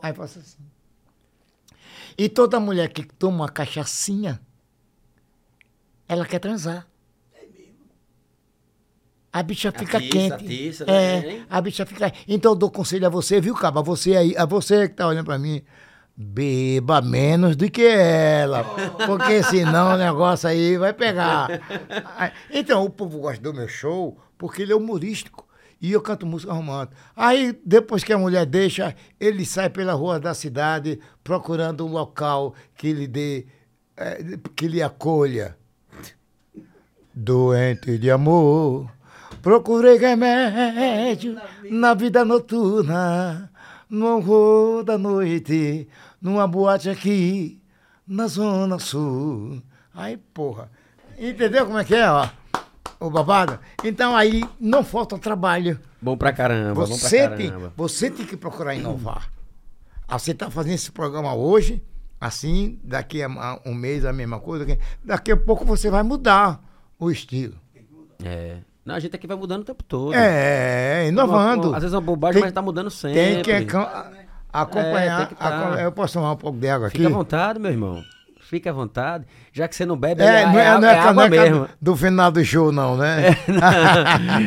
Aí 0.00 0.14
faço 0.14 0.38
assim. 0.38 0.62
E 2.16 2.28
toda 2.28 2.60
mulher 2.60 2.88
que 2.92 3.02
toma 3.04 3.38
uma 3.38 3.48
cachaçinha, 3.48 4.40
ela 6.08 6.24
quer 6.24 6.38
transar. 6.38 6.86
A 9.32 9.42
bicha 9.42 9.70
fica 9.72 9.98
Atiça, 9.98 10.12
quente. 10.12 10.32
atiça, 10.32 10.84
é, 10.84 11.20
né, 11.20 11.46
a 11.48 11.60
bicha 11.60 11.86
fica. 11.86 12.12
Então 12.26 12.52
eu 12.52 12.56
dou 12.56 12.70
conselho 12.70 13.06
a 13.06 13.08
você, 13.10 13.40
viu, 13.40 13.54
Caba? 13.54 13.80
Você 13.82 14.16
aí, 14.16 14.36
a 14.36 14.44
você 14.44 14.88
que 14.88 14.94
tá 14.94 15.06
olhando 15.06 15.24
pra 15.24 15.38
mim, 15.38 15.62
beba 16.22 17.00
menos 17.00 17.56
do 17.56 17.70
que 17.70 17.82
ela. 17.82 18.62
Porque 19.06 19.42
senão 19.42 19.94
o 19.94 19.96
negócio 19.96 20.50
aí 20.50 20.76
vai 20.76 20.92
pegar. 20.92 21.48
Então, 22.50 22.84
o 22.84 22.90
povo 22.90 23.20
gosta 23.20 23.42
do 23.42 23.54
meu 23.54 23.66
show 23.66 24.18
porque 24.36 24.62
ele 24.62 24.72
é 24.72 24.76
humorístico. 24.76 25.48
E 25.80 25.92
eu 25.92 26.02
canto 26.02 26.26
música 26.26 26.52
romântica. 26.52 26.94
Aí, 27.16 27.58
depois 27.64 28.04
que 28.04 28.12
a 28.12 28.18
mulher 28.18 28.44
deixa, 28.44 28.94
ele 29.18 29.46
sai 29.46 29.70
pela 29.70 29.94
rua 29.94 30.20
da 30.20 30.34
cidade 30.34 31.00
procurando 31.24 31.86
um 31.86 31.90
local 31.90 32.54
que 32.76 32.92
lhe 32.92 33.06
dê, 33.06 33.46
eh, 33.96 34.38
que 34.54 34.68
lhe 34.68 34.82
acolha. 34.82 35.56
Doente 37.14 37.96
de 37.96 38.10
amor, 38.10 38.90
procurei 39.40 39.96
remédio 39.96 41.40
na 41.70 41.94
vida 41.94 42.26
noturna, 42.26 43.50
no 43.88 44.18
horror 44.18 44.84
da 44.84 44.98
noite, 44.98 45.88
numa 46.20 46.46
boate 46.46 46.88
aqui, 46.90 47.60
na 48.06 48.26
Zona 48.26 48.78
Sul. 48.78 49.62
Aí, 49.94 50.16
porra, 50.16 50.70
entendeu 51.18 51.66
como 51.66 51.78
é 51.78 51.84
que 51.84 51.94
é, 51.94 52.10
ó? 52.10 52.28
O 52.98 53.08
babado? 53.10 53.58
Então 53.82 54.14
aí 54.14 54.42
não 54.60 54.84
falta 54.84 55.16
trabalho. 55.18 55.80
Bom 56.02 56.16
pra 56.16 56.32
caramba, 56.32 56.74
bom 56.74 56.86
pra 56.86 56.96
Você 56.96 57.28
tem, 57.30 57.48
caramba. 57.48 57.72
você 57.76 58.10
tem 58.10 58.26
que 58.26 58.36
procurar 58.36 58.74
inovar. 58.74 59.30
Ah, 60.06 60.18
Você 60.18 60.32
está 60.32 60.50
fazendo 60.50 60.74
esse 60.74 60.90
programa 60.90 61.34
hoje, 61.34 61.82
assim, 62.20 62.78
daqui 62.82 63.22
a 63.22 63.60
um 63.64 63.72
mês 63.74 64.04
a 64.04 64.12
mesma 64.12 64.38
coisa. 64.40 64.66
Daqui 65.04 65.30
a 65.32 65.36
pouco 65.36 65.64
você 65.64 65.88
vai 65.90 66.02
mudar 66.02 66.60
o 66.98 67.10
estilo. 67.10 67.54
É. 68.22 68.58
Não, 68.84 68.94
a 68.94 68.98
gente 69.00 69.14
aqui 69.14 69.26
vai 69.26 69.36
mudando 69.36 69.60
o 69.62 69.64
tempo 69.64 69.84
todo. 69.84 70.12
É, 70.14 71.06
inovando. 71.08 71.68
Uma- 71.68 71.76
às 71.76 71.82
vezes 71.82 71.94
é 71.94 71.96
uma 71.96 72.02
bobagem, 72.04 72.34
Tem- 72.34 72.42
mas 72.42 72.52
tá 72.52 72.60
mudando 72.62 72.90
sempre. 72.90 73.14
Tem 73.20 73.42
que 73.42 73.52
acompanhar. 74.52 75.22
É, 75.22 75.26
que 75.26 75.34
tá. 75.34 75.76
Eu 75.80 75.92
posso 75.92 76.14
tomar 76.14 76.32
um 76.32 76.36
pouco 76.36 76.58
de 76.58 76.68
água 76.68 76.88
aqui? 76.88 76.98
Fica 76.98 77.08
à 77.08 77.12
vontade, 77.12 77.58
meu 77.58 77.70
irmão. 77.70 78.02
Fica 78.40 78.70
à 78.70 78.72
vontade. 78.72 79.24
Já 79.52 79.68
que 79.68 79.76
você 79.76 79.86
não 79.86 79.96
bebe, 79.96 80.22
É, 80.22 80.44
não 80.44 80.58
é, 80.58 80.80
não 80.80 80.88
é, 80.88 80.92
é 80.94 80.98
água 80.98 81.22
caneca 81.24 81.42
mesmo. 81.50 81.68
do 81.80 81.96
final 81.96 82.32
do 82.32 82.44
show, 82.44 82.72
não, 82.72 82.96
né? 82.96 83.36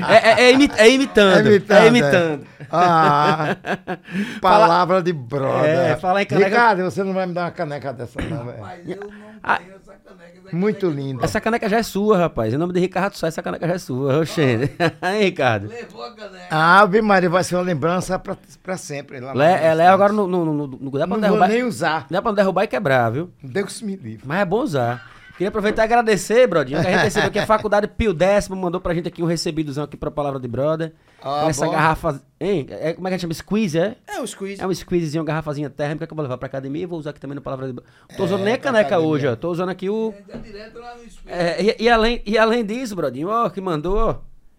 é, 0.09 0.29
é- 0.29 0.43
é 0.45 0.51
imi- 0.51 0.71
é 0.77 0.89
imitando. 0.89 1.47
É 1.69 1.87
imitando. 1.87 2.45
Ah, 2.69 3.55
palavra 4.41 5.01
de 5.01 5.13
brother. 5.13 5.69
É, 5.69 5.95
falar 5.95 6.23
em 6.23 6.25
caneca- 6.25 6.49
Ricardo, 6.49 6.83
você 6.83 7.03
não 7.03 7.13
vai 7.13 7.25
me 7.27 7.33
dar 7.33 7.45
uma 7.45 7.51
caneca 7.51 7.93
dessa, 7.93 8.21
não, 8.21 8.45
velho. 8.45 8.57
Mas 8.61 8.89
eu 8.89 8.97
não 8.99 9.09
Ah. 9.41 9.57
tenho 9.57 9.72
Muito 10.51 10.81
caneca 10.81 11.01
linda. 11.01 11.25
Essa 11.25 11.41
caneca 11.41 11.67
já 11.69 11.77
é 11.77 11.83
sua, 11.83 12.17
rapaz. 12.17 12.53
Em 12.53 12.57
nome 12.57 12.73
de 12.73 12.79
Ricardo 12.79 13.15
Sá, 13.17 13.27
essa 13.27 13.41
caneca 13.41 13.67
já 13.67 13.73
é 13.73 13.77
sua. 13.77 14.19
Oxê. 14.19 14.69
Aí, 15.01 15.23
Ricardo. 15.25 15.67
Levou 15.67 16.03
a 16.03 16.11
caneca. 16.13 16.47
A 16.55 16.79
Ave 16.81 17.01
Maria 17.01 17.29
vai 17.29 17.43
ser 17.43 17.55
uma 17.55 17.61
lembrança 17.63 18.19
pra, 18.19 18.37
pra 18.61 18.77
sempre. 18.77 19.19
Lá 19.19 19.33
Lé, 19.33 19.65
é, 19.65 19.73
lé 19.73 19.87
agora 19.87 20.13
no, 20.13 20.27
no, 20.27 20.45
no, 20.45 20.67
no- 20.67 20.91
Dá 20.91 21.07
pra 21.07 21.15
Não 21.17 21.21
derrubar. 21.21 21.47
vou 21.47 21.55
nem 21.55 21.63
usar. 21.63 22.05
Dá 22.09 22.21
pra 22.21 22.31
derrubar 22.33 22.63
e 22.63 22.67
quebrar, 22.67 23.09
viu? 23.09 23.31
Deus 23.41 23.81
me 23.81 23.95
livre. 23.95 24.23
Mas 24.27 24.41
é 24.41 24.45
bom 24.45 24.61
usar. 24.61 25.12
Queria 25.33 25.49
aproveitar 25.49 25.81
e 25.81 25.85
agradecer, 25.85 26.45
Brodinho, 26.47 26.79
que 26.79 26.87
a 26.87 26.91
gente 26.91 27.03
recebeu 27.05 27.29
aqui 27.29 27.39
a 27.39 27.45
Faculdade 27.47 27.87
Pio 27.87 28.13
Décimo, 28.13 28.55
mandou 28.55 28.79
pra 28.79 28.93
gente 28.93 29.07
aqui 29.07 29.23
um 29.23 29.25
recebidozão 29.25 29.83
aqui 29.83 29.97
pra 29.97 30.11
Palavra 30.11 30.39
de 30.39 30.47
Brother. 30.47 30.93
Ah, 31.19 31.41
com 31.43 31.49
essa 31.49 31.65
bom. 31.65 31.71
garrafa. 31.71 32.21
Hein? 32.39 32.67
É, 32.69 32.93
como 32.93 33.07
é 33.07 33.09
que 33.09 33.15
a 33.15 33.17
gente 33.17 33.21
chama? 33.21 33.33
Squeeze, 33.33 33.79
é? 33.79 33.95
É 34.07 34.19
o 34.21 34.27
squeeze. 34.27 34.61
É 34.61 34.67
um 34.67 34.73
squeezezinho, 34.73 35.21
uma 35.23 35.27
garrafazinha 35.27 35.71
térmica 35.71 36.05
que 36.05 36.13
eu 36.13 36.15
vou 36.15 36.21
levar 36.21 36.37
pra 36.37 36.45
academia 36.45 36.83
e 36.83 36.85
vou 36.85 36.99
usar 36.99 37.09
aqui 37.09 37.19
também 37.19 37.33
no 37.35 37.41
Palavra 37.41 37.65
de 37.65 37.73
Brother. 37.73 37.91
Não 38.11 38.15
tô 38.17 38.23
usando 38.25 38.41
É, 38.41 38.45
nem 38.45 38.53
a 38.53 38.57
caneca 38.59 38.87
academia. 38.87 39.09
hoje, 39.09 39.27
ó. 39.27 39.35
Tô 39.35 39.49
usando 39.49 39.69
aqui 39.69 39.89
o. 39.89 40.13
Tá 40.27 40.37
direto 40.37 40.77
lá 40.79 40.95
no 40.95 41.03
espelho. 41.03 41.35
É, 41.35 41.63
e, 41.63 41.75
e 41.83 41.89
além, 41.89 42.21
e 42.25 42.37
além 42.37 42.63
disso, 42.63 42.95
Brodinho, 42.95 43.29
ó, 43.29 43.49
que 43.49 43.59
mandou, 43.59 43.97
ó. 43.97 44.15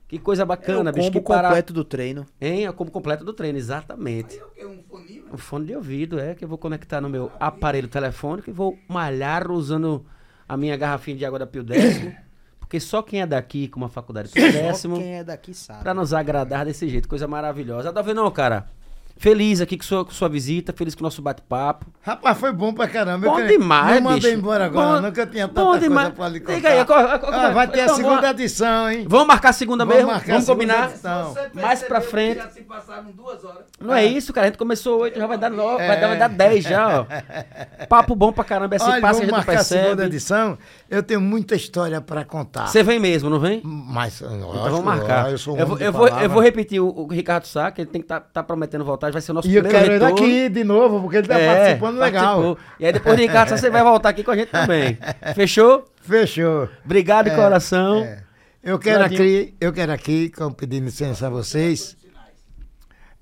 Que 0.09 0.19
coisa 0.19 0.43
É 0.43 0.47
bacana, 0.47 0.91
o 0.91 0.93
bicho. 0.93 1.07
combo 1.13 1.23
para... 1.23 1.43
completo 1.49 1.73
do 1.73 1.85
treino. 1.85 2.27
Hein? 2.41 2.65
É 2.65 2.71
o 2.71 2.75
combo 2.75 2.91
completo 2.91 3.25
do 3.25 3.33
treino, 3.33 3.59
exatamente. 3.59 4.35
Aí 4.37 4.43
o 4.43 4.51
quê? 4.51 4.67
Um 4.67 4.83
foninho? 4.83 5.25
Um 5.33 5.37
fone 5.39 5.67
de 5.67 5.77
ouvido, 5.77 6.19
é, 6.19 6.35
que 6.35 6.45
eu 6.45 6.49
vou 6.49 6.59
conectar 6.59 7.01
no 7.01 7.09
meu 7.09 7.31
aparelho 7.39 7.89
telefônico 7.89 8.51
e 8.51 8.53
vou 8.53 8.77
malhar 8.89 9.51
usando 9.51 10.05
a 10.49 10.57
minha 10.57 10.77
garrafinha 10.77 11.17
de 11.17 11.25
água 11.25 11.39
da 11.39 11.47
Pio 11.47 11.63
Décimo. 11.63 12.15
porque 12.59 12.81
só 12.81 13.03
quem 13.03 13.21
é 13.21 13.27
daqui 13.27 13.69
com 13.69 13.79
uma 13.79 13.89
faculdade 13.89 14.31
Pio 14.31 14.45
Só 14.51 14.59
Décimo, 14.59 14.97
quem 14.97 15.17
é 15.17 15.25
daqui 15.25 15.55
sabe. 15.55 15.83
pra 15.83 15.95
nos 15.95 16.13
agradar 16.13 16.65
desse 16.65 16.89
jeito, 16.89 17.09
coisa 17.09 17.29
maravilhosa. 17.29 17.91
Adalvinão, 17.91 18.31
cara, 18.31 18.69
feliz 19.17 19.61
aqui 19.61 19.77
com 19.77 19.83
sua, 19.85 20.05
com 20.05 20.11
sua 20.11 20.29
visita, 20.29 20.73
feliz 20.73 20.95
com 20.95 21.01
o 21.01 21.05
nosso 21.05 21.23
bate-papo. 21.23 21.87
Rapaz, 22.03 22.37
foi 22.39 22.53
bom 22.53 22.75
pra 22.75 22.87
caramba. 22.89 23.27
Bom 23.29 23.47
demais, 23.47 24.03
Não 24.03 24.11
mandei 24.13 24.35
embora 24.35 24.67
agora, 24.67 25.01
Bom- 25.01 25.07
eu 25.07 25.27
tinha 25.27 25.49
tanta 25.49 25.61
bom 25.63 25.71
coisa 25.71 25.89
demais. 25.89 26.09
pra 26.11 26.29
lhe 26.29 26.41
contar. 26.41 26.69
Aí, 26.69 26.79
a 26.79 26.83
a 26.83 27.47
Ah, 27.47 27.51
vai 27.51 27.69
ter 27.69 27.81
a 27.81 27.85
então, 27.85 27.97
segunda 27.97 28.21
vamos- 28.21 28.31
edição, 28.31 28.91
hein? 28.91 29.07
Vamos 29.09 29.27
marcar 29.27 29.49
a 29.51 29.53
segunda 29.53 29.85
Vamos 29.85 29.97
mesmo? 29.97 30.13
marcar 30.13 30.31
a 30.31 30.35
Vamos 30.35 30.47
combinar? 30.49 30.91
edição. 30.91 31.35
Mais 31.55 31.83
pra 31.83 32.01
frente. 32.01 32.37
Já 32.39 32.51
se 32.51 32.63
passaram 32.63 33.11
duas 33.13 33.43
horas. 33.45 33.65
Não 33.81 33.95
é 33.95 34.05
isso, 34.05 34.33
cara. 34.33 34.47
A 34.47 34.51
gente 34.51 34.59
começou 34.59 35.01
8, 35.01 35.19
já 35.19 35.27
vai 35.27 35.39
dar 35.39 35.51
9, 35.51 35.87
vai, 35.87 36.01
dar, 36.01 36.09
vai 36.09 36.19
dar 36.19 36.29
10 36.29 36.65
já, 36.65 37.01
ó. 37.01 37.07
Papo 37.89 38.15
bom 38.15 38.33
pra 38.33 38.45
caramba, 38.45 38.77
esse 38.77 38.85
Olha, 38.85 39.01
passo 39.01 39.21
que 39.21 39.25
a 39.25 39.29
gente 39.29 39.37
marcar 39.37 39.61
a 39.61 39.65
segunda 39.65 40.05
edição. 40.07 40.59
Eu 40.91 41.03
tenho 41.03 41.21
muita 41.21 41.55
história 41.57 42.01
pra 42.01 42.25
contar. 42.25 42.67
Você 42.67 42.83
vem 42.83 43.01
mesmo, 43.01 43.31
não 43.31 43.41
vem? 43.41 43.61
Mas, 43.65 44.21
Então 44.21 44.39
vamos 44.71 44.85
marcar. 44.85 45.31
Eu, 45.33 45.39
um 45.53 45.57
eu, 45.59 45.67
vou, 45.67 45.79
eu, 45.79 45.93
vou, 45.93 46.09
eu 46.09 46.31
vou 46.31 46.43
repetir 46.43 46.81
o, 46.81 46.87
o 46.89 47.07
Ricardo 47.09 47.47
Sá, 47.47 47.71
que 47.71 47.81
ele 47.81 47.91
tem 47.91 48.03
que 48.03 48.07
tá, 48.07 48.21
tá 48.21 48.43
prometendo 48.43 48.85
voltar, 48.85 49.11
vai 49.11 49.23
ser 49.23 49.33
o 49.33 49.35
nosso 49.35 49.49
E 49.49 49.57
eu 49.57 49.63
primeiro 49.63 49.85
quero 49.87 49.95
ele 49.97 50.05
retorno. 50.05 50.27
aqui 50.27 50.49
de 50.51 50.63
novo, 50.65 51.01
porque 51.01 51.17
ele 51.17 51.27
tá 51.27 51.39
É, 51.39 51.55
participando 51.57 51.99
legal. 51.99 52.37
participou. 52.43 52.59
E 52.79 52.87
aí 52.87 52.93
depois 52.93 53.17
do 53.17 53.21
Ricardo 53.23 53.49
Sá, 53.49 53.57
você 53.57 53.71
vai 53.71 53.83
voltar 53.83 54.11
aqui 54.11 54.23
com 54.23 54.31
a 54.31 54.37
gente 54.37 54.51
também. 54.51 54.99
Fechou? 55.35 55.85
Fechou. 56.03 56.69
Obrigado 56.85 57.25
de 57.27 57.31
É, 57.33 57.37
coração. 57.37 58.01
é. 58.05 58.23
Eu 58.63 58.79
quero 58.79 58.99
Claudinho. 59.01 59.21
aqui, 59.23 59.55
eu 59.61 59.73
quero 59.73 59.93
aqui, 59.93 60.29
como 60.31 60.55
pedindo 60.55 60.85
licença 60.85 61.27
a 61.27 61.31
vocês, 61.31 61.97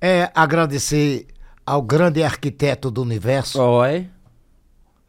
é 0.01 0.31
agradecer 0.35 1.27
ao 1.65 1.81
grande 1.83 2.23
arquiteto 2.23 2.91
do 2.91 3.03
universo. 3.03 3.61
Oi. 3.61 4.09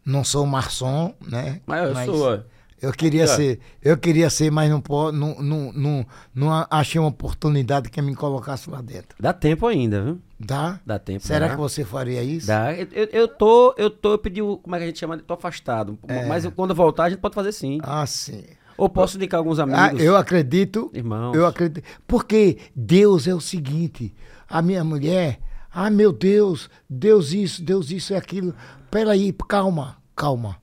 Não 0.05 0.23
sou 0.23 0.45
maçom, 0.45 1.13
né? 1.25 1.61
Mas 1.65 2.07
eu 2.07 2.13
sou, 2.13 2.34
ó. 2.34 2.39
Eu 2.84 2.91
queria 2.91 3.23
Aqui, 3.23 3.34
ser, 3.34 3.59
eu 3.81 3.97
queria 3.97 4.30
ser, 4.30 4.51
mas 4.51 4.69
não, 4.69 4.84
não, 5.13 5.41
não, 5.41 5.71
não, 5.71 6.05
não 6.35 6.67
achei 6.69 6.99
uma 6.99 7.07
oportunidade 7.07 7.89
que 7.89 8.01
me 8.01 8.13
colocasse 8.13 8.69
lá 8.69 8.81
dentro. 8.81 9.15
Dá 9.17 9.31
tempo 9.31 9.65
ainda, 9.65 10.01
viu? 10.03 10.19
Dá? 10.38 10.81
Dá 10.85 10.99
tempo. 10.99 11.25
Será 11.25 11.47
dá. 11.47 11.53
que 11.55 11.61
você 11.61 11.85
faria 11.85 12.21
isso? 12.21 12.47
Dá. 12.47 12.73
Eu, 12.73 12.88
eu- 12.91 13.27
tô, 13.30 13.73
eu 13.77 13.89
tô, 13.89 14.11
eu 14.11 14.17
pedi 14.17 14.41
o, 14.41 14.57
como 14.57 14.75
é 14.75 14.80
que 14.80 14.84
a 14.84 14.88
gente 14.88 14.99
chama? 14.99 15.17
Tô 15.17 15.34
afastado. 15.34 15.97
É. 16.05 16.25
Mas 16.25 16.43
eu- 16.43 16.51
quando 16.51 16.75
voltar 16.75 17.05
a 17.05 17.09
gente 17.09 17.19
pode 17.19 17.34
fazer 17.34 17.53
sim. 17.53 17.80
Ah, 17.81 18.05
sim. 18.05 18.43
Ou 18.77 18.89
posso 18.89 19.15
indicar 19.15 19.38
alguns 19.38 19.59
amigos. 19.59 20.01
Ah, 20.01 20.03
eu 20.03 20.17
acredito. 20.17 20.91
Irmãos. 20.93 21.34
Eu 21.35 21.45
acredito. 21.45 21.85
Porque 22.05 22.57
Deus 22.75 23.27
é 23.27 23.34
o 23.34 23.39
seguinte: 23.39 24.13
a 24.49 24.61
minha 24.61 24.84
mulher, 24.84 25.39
ah, 25.73 25.89
meu 25.89 26.11
Deus, 26.11 26.69
Deus 26.89 27.31
isso, 27.31 27.63
Deus 27.63 27.91
isso 27.91 28.11
e 28.11 28.15
aquilo. 28.17 28.53
Peraí, 28.93 29.33
calma, 29.49 29.97
calma. 30.15 30.61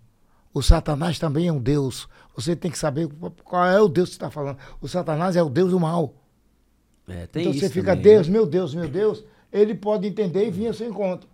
O 0.54 0.62
Satanás 0.62 1.18
também 1.18 1.48
é 1.48 1.52
um 1.52 1.58
Deus. 1.60 2.08
Você 2.36 2.54
tem 2.54 2.70
que 2.70 2.78
saber 2.78 3.08
qual 3.42 3.66
é 3.66 3.80
o 3.80 3.88
Deus 3.88 4.10
que 4.10 4.14
você 4.14 4.18
está 4.18 4.30
falando. 4.30 4.56
O 4.80 4.86
Satanás 4.86 5.34
é 5.34 5.42
o 5.42 5.50
Deus 5.50 5.72
do 5.72 5.80
mal. 5.80 6.14
É, 7.08 7.26
tem 7.26 7.42
então 7.42 7.52
você 7.52 7.68
fica, 7.68 7.96
também. 7.96 8.04
Deus, 8.04 8.28
meu 8.28 8.46
Deus, 8.46 8.72
meu 8.72 8.88
Deus. 8.88 9.24
Ele 9.50 9.74
pode 9.74 10.06
entender 10.06 10.46
e 10.46 10.50
vir 10.52 10.68
ao 10.68 10.74
seu 10.74 10.88
encontro. 10.88 11.28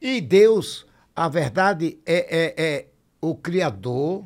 E 0.00 0.20
Deus, 0.20 0.84
a 1.14 1.28
verdade, 1.28 2.00
é, 2.04 2.36
é, 2.36 2.64
é 2.64 2.86
o 3.20 3.36
Criador 3.36 4.24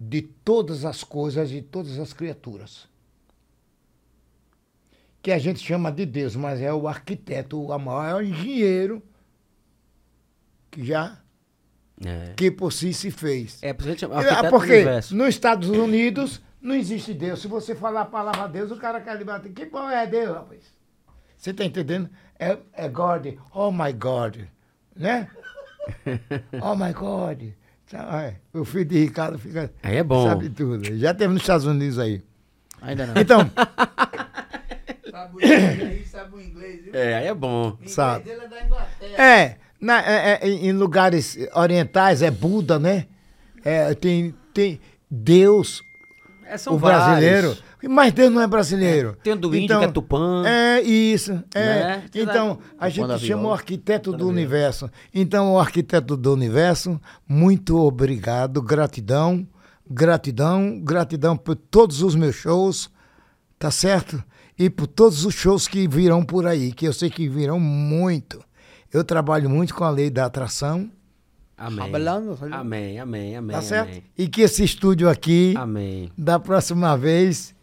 de 0.00 0.22
todas 0.22 0.86
as 0.86 1.04
coisas, 1.04 1.50
de 1.50 1.60
todas 1.60 1.98
as 1.98 2.14
criaturas. 2.14 2.88
Que 5.20 5.32
a 5.32 5.38
gente 5.38 5.60
chama 5.60 5.92
de 5.92 6.06
Deus, 6.06 6.34
mas 6.34 6.62
é 6.62 6.72
o 6.72 6.88
arquiteto, 6.88 7.62
o 7.62 7.78
maior 7.78 8.24
engenheiro 8.24 9.02
que 10.70 10.84
já, 10.84 11.18
É. 12.04 12.32
que 12.36 12.50
por 12.50 12.72
si 12.72 12.92
se 12.94 13.10
fez. 13.10 13.58
É, 13.62 13.70
Ah, 13.70 14.48
porque 14.50 14.84
nos 15.12 15.28
Estados 15.28 15.68
Unidos 15.68 16.40
não 16.60 16.74
existe 16.74 17.12
Deus. 17.14 17.40
Se 17.42 17.48
você 17.48 17.74
falar 17.74 18.02
a 18.02 18.06
palavra 18.06 18.48
Deus, 18.48 18.70
o 18.70 18.76
cara 18.76 19.00
quer 19.00 19.16
lhe 19.16 19.24
bater. 19.24 19.52
Que 19.52 19.66
porra 19.66 19.94
é 19.94 20.06
Deus, 20.06 20.34
rapaz? 20.34 20.60
Você 21.36 21.52
tá 21.54 21.64
entendendo? 21.64 22.08
É, 22.38 22.56
é 22.72 22.88
God. 22.88 23.26
Oh 23.54 23.70
my 23.72 23.92
God. 23.92 24.36
Né? 24.94 25.28
oh 26.62 26.74
my 26.76 26.92
God. 26.92 27.42
É, 27.92 28.36
O 28.52 28.64
filho 28.64 28.84
de 28.84 28.98
Ricardo 29.00 29.38
fica. 29.38 29.72
Aí 29.82 29.96
é 29.96 30.04
bom. 30.04 30.28
Sabe 30.28 30.48
tudo. 30.50 30.96
Já 30.96 31.12
teve 31.12 31.32
nos 31.32 31.42
Estados 31.42 31.66
Unidos 31.66 31.98
aí. 31.98 32.22
Ainda 32.80 33.06
não. 33.06 33.20
Então, 33.20 33.40
Sabe 35.10 35.36
o 35.36 35.40
inglês 35.44 35.80
aí, 35.82 36.06
sabe 36.06 36.36
o 36.36 36.40
inglês, 36.40 36.84
viu? 36.84 36.94
É, 36.94 37.14
aí 37.16 37.26
é 37.26 37.34
bom. 37.34 37.70
O 37.70 37.72
inglês 37.74 37.92
sabe. 37.92 38.24
dele 38.24 38.44
é 38.44 38.48
da 38.48 38.64
Inglaterra. 38.64 39.22
é, 39.22 39.58
na- 39.80 40.00
é- 40.00 40.38
é, 40.42 40.48
em 40.48 40.72
lugares 40.72 41.38
orientais 41.54 42.22
é 42.22 42.30
Buda, 42.30 42.78
né? 42.78 43.06
É, 43.64 43.94
tem, 43.94 44.34
tem 44.54 44.80
Deus, 45.10 45.82
É, 46.46 46.56
são 46.56 46.74
o 46.74 46.78
vários. 46.78 47.04
brasileiro. 47.04 47.56
Mas 47.88 48.12
Deus 48.12 48.30
não 48.30 48.42
é 48.42 48.46
brasileiro. 48.46 49.16
Tem 49.22 49.32
o 49.32 49.36
do 49.36 49.56
índio, 49.56 49.78
que 49.78 49.84
é 49.86 49.88
Tupã. 49.90 50.44
É 50.46 50.82
isso. 50.82 51.32
É. 51.54 51.64
Né? 51.64 52.04
Então, 52.14 52.58
a 52.78 52.90
gente 52.90 53.18
chama 53.20 53.48
o 53.48 53.52
arquiteto 53.52 54.12
do 54.12 54.28
universo. 54.28 54.90
Então, 55.14 55.54
o 55.54 55.58
arquiteto 55.58 56.14
do 56.14 56.30
universo, 56.34 57.00
muito 57.26 57.78
obrigado, 57.78 58.60
gratidão, 58.60 59.46
gratidão, 59.90 60.78
gratidão 60.80 61.36
por 61.36 61.56
todos 61.56 62.02
os 62.02 62.14
meus 62.14 62.36
shows, 62.36 62.90
tá 63.58 63.70
certo? 63.70 64.22
E 64.58 64.68
por 64.68 64.86
todos 64.86 65.24
os 65.24 65.34
shows 65.34 65.66
que 65.66 65.88
virão 65.88 66.22
por 66.22 66.46
aí, 66.46 66.72
que 66.72 66.86
eu 66.86 66.92
sei 66.92 67.08
que 67.08 67.28
virão 67.28 67.58
muito. 67.58 68.44
Eu 68.92 69.04
trabalho 69.04 69.48
muito 69.48 69.74
com 69.74 69.84
a 69.84 69.90
lei 69.90 70.10
da 70.10 70.26
atração, 70.26 70.90
Amém. 71.56 71.92
Amém, 72.52 72.98
amém, 72.98 73.36
amém. 73.36 73.54
tá 73.54 73.60
certo? 73.60 73.90
Amém. 73.90 74.02
E 74.16 74.26
que 74.26 74.40
esse 74.40 74.64
estúdio 74.64 75.10
aqui, 75.10 75.54
amém. 75.58 76.10
da 76.16 76.40
próxima 76.40 76.96
vez, 76.96 77.54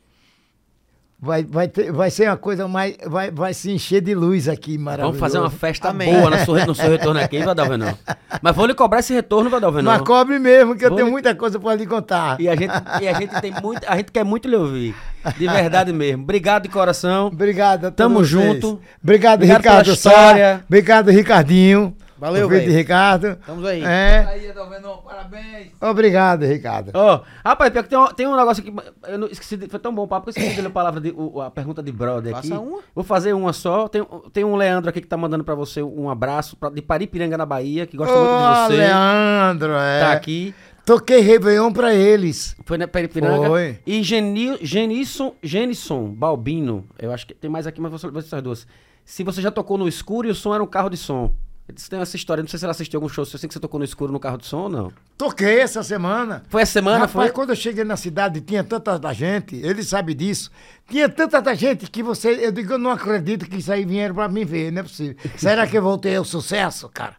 Vai, 1.19 1.43
vai, 1.43 1.67
ter- 1.67 1.91
vai 1.91 2.11
ser 2.11 2.29
uma 2.29 2.37
coisa 2.37 2.67
mais. 2.67 2.95
Vai, 3.07 3.31
vai 3.31 3.51
se 3.51 3.71
encher 3.71 4.01
de 4.01 4.13
luz 4.13 4.47
aqui, 4.47 4.77
maravilhoso. 4.77 5.17
Vamos 5.17 5.19
fazer 5.19 5.39
uma 5.43 5.49
festa 5.49 5.89
Amém. 5.89 6.13
boa 6.13 6.29
no 6.29 6.37
seu, 6.45 6.65
no 6.67 6.75
seu 6.75 6.91
retorno 6.91 7.19
aqui, 7.19 7.39
Vadalvenão? 7.39 7.97
Mas 8.39 8.55
vou 8.55 8.67
lhe 8.67 8.75
cobrar 8.75 8.99
esse 8.99 9.15
retorno, 9.15 9.49
Vadalvenão. 9.49 9.91
Mas 9.91 10.03
cobre 10.03 10.37
mesmo, 10.37 10.75
que 10.75 10.85
eu 10.85 10.89
Vou 10.89 10.95
tenho 10.95 11.07
lhe- 11.07 11.11
muita 11.11 11.33
coisa 11.33 11.59
pra 11.59 11.73
lhe 11.73 11.87
contar. 11.87 12.39
E 12.39 12.47
a 12.47 12.55
gente, 12.55 12.71
e 13.01 13.07
a 13.07 13.13
gente 13.13 13.41
tem 13.41 13.51
muito, 13.63 13.81
a 13.87 13.95
gente 13.97 14.11
quer 14.11 14.23
muito 14.23 14.47
lhe 14.47 14.55
ouvir. 14.55 14.93
De 15.39 15.47
verdade 15.47 15.91
mesmo. 15.91 16.21
Obrigado 16.21 16.63
de 16.63 16.69
coração. 16.69 17.27
Obrigado 17.27 17.85
a 17.85 17.91
todos 17.91 17.95
Tamo 17.95 18.15
vocês. 18.19 18.29
junto. 18.29 18.79
Obrigado, 19.03 19.37
Obrigado 19.37 19.57
Ricardo 19.57 19.85
pela 19.85 19.95
Sá. 19.97 20.09
história. 20.11 20.63
Obrigado, 20.67 21.09
Ricardinho. 21.09 21.96
Valeu, 22.19 22.49
velho. 22.49 22.71
Ricardo. 22.71 23.27
Estamos 23.39 23.65
aí. 23.65 23.83
É. 23.83 24.25
Aí, 24.29 24.49
Adalvenão, 24.49 24.97
parabéns. 24.97 25.71
Obrigado, 25.79 26.45
Ricardo. 26.45 26.91
Ó, 26.93 27.21
rapaz, 27.45 27.71
pior 27.71 27.83
que 27.83 27.89
tem 27.89 27.97
um, 27.99 28.07
tem 28.07 28.27
um 28.27 28.35
negócio 28.35 28.63
aqui. 28.63 28.73
Eu 29.07 29.17
não, 29.19 29.27
esqueci 29.27 29.55
de- 29.57 29.67
foi 29.67 29.79
tão 29.79 29.93
bom 29.93 30.03
o 30.03 30.07
papo 30.07 30.23
que 30.25 30.29
eu 30.29 30.31
esqueci 30.41 30.55
de 30.55 30.61
ler 30.61 30.67
a 30.67 30.71
palavra 30.71 30.99
de, 30.99 31.11
o- 31.15 31.41
a 31.41 31.51
pergunta 31.51 31.81
de 31.83 31.91
brother 31.91 32.35
aqui. 32.35 32.49
Faça 32.49 32.59
uma. 32.61 32.79
Vou 32.95 33.03
fazer 33.03 33.33
uma 33.33 33.53
só. 33.53 33.87
Tem, 33.87 34.05
tem 34.33 34.43
um 34.43 34.55
Leandro 34.55 34.89
aqui 34.89 35.01
que 35.01 35.07
tá 35.07 35.17
mandando 35.17 35.43
pra 35.43 35.53
você 35.55 35.81
um 35.83 36.09
abraço 36.09 36.55
pra, 36.57 36.69
de 36.69 36.81
Paripiranga 36.81 37.37
na 37.37 37.45
Bahia, 37.45 37.85
que 37.85 37.95
gosta 37.95 38.13
muito 38.15 38.27
de 38.29 38.67
você. 38.73 38.77
Leandro, 38.81 39.73
é. 39.73 39.99
Tá 40.01 40.11
aqui. 40.13 40.55
Toquei 40.85 41.19
Réveillon 41.19 41.71
pra 41.73 41.93
eles. 41.93 42.55
Foi 42.63 42.77
na 42.77 42.87
Paripiranga. 42.87 43.47
Foi. 43.47 43.77
E 43.85 44.01
Geni, 44.01 44.57
Genisson, 44.61 45.35
Genisson 45.43 46.07
Balbino. 46.13 46.85
Eu 46.97 47.11
acho 47.11 47.27
que 47.27 47.33
tem 47.33 47.49
mais 47.49 47.67
aqui, 47.67 47.81
mas 47.81 47.91
vou 47.91 48.11
vou 48.11 48.19
essas 48.21 48.41
duas. 48.41 48.65
Se 49.03 49.23
você 49.23 49.41
já 49.41 49.51
tocou 49.51 49.77
no 49.77 49.87
escuro 49.87 50.27
e 50.27 50.31
o 50.31 50.35
som 50.35 50.53
era 50.53 50.63
um 50.63 50.67
carro 50.67 50.89
de 50.89 50.97
som. 50.97 51.31
Eles 51.67 51.89
têm 51.89 51.99
essa 51.99 52.15
história. 52.15 52.41
Não 52.41 52.47
sei 52.47 52.57
se 52.57 52.65
ela 52.65 52.71
assistiu 52.71 52.97
algum 52.97 53.09
show. 53.09 53.25
Se 53.25 53.35
eu 53.35 53.39
sei 53.39 53.47
que 53.47 53.53
você 53.53 53.59
tocou 53.59 53.77
no 53.77 53.83
escuro 53.83 54.11
no 54.11 54.19
carro 54.19 54.37
de 54.37 54.45
som 54.45 54.59
ou 54.59 54.69
não. 54.69 54.93
Toquei 55.17 55.59
essa 55.59 55.83
semana. 55.83 56.43
Foi 56.47 56.61
essa 56.61 56.73
semana, 56.73 56.99
Rapaz, 56.99 57.11
foi? 57.11 57.31
quando 57.31 57.49
eu 57.49 57.55
cheguei 57.55 57.83
na 57.83 57.97
cidade, 57.97 58.39
tinha 58.39 58.63
tanta 58.63 58.97
da 58.97 59.11
gente, 59.11 59.55
ele 59.57 59.83
sabe 59.83 60.13
disso. 60.13 60.49
Tinha 60.89 61.09
tanta 61.09 61.41
da 61.41 61.53
gente 61.53 61.89
que 61.91 62.01
você. 62.01 62.29
Eu 62.45 62.51
digo, 62.53 62.73
eu 62.73 62.77
não 62.77 62.91
acredito 62.91 63.45
que 63.49 63.57
isso 63.57 63.71
aí 63.71 63.85
vieram 63.85 64.15
pra 64.15 64.29
me 64.29 64.45
ver, 64.45 64.71
não 64.71 64.79
é 64.79 64.83
possível. 64.83 65.17
Será 65.35 65.67
que 65.67 65.77
eu 65.77 65.81
voltei 65.81 66.15
ao 66.15 66.23
sucesso, 66.23 66.87
cara? 66.89 67.15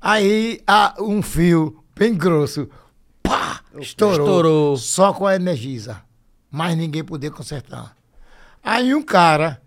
Aí, 0.00 0.60
há 0.66 0.94
um 1.00 1.20
fio 1.20 1.82
bem 1.94 2.14
grosso, 2.14 2.68
pá, 3.22 3.60
estourou. 3.78 4.26
Estourou. 4.26 4.76
Só 4.76 5.12
com 5.12 5.26
a 5.26 5.34
Energisa. 5.34 6.00
Mas 6.50 6.76
ninguém 6.76 7.04
podia 7.04 7.30
consertar. 7.30 7.94
Aí 8.62 8.94
um 8.94 9.02
cara, 9.02 9.60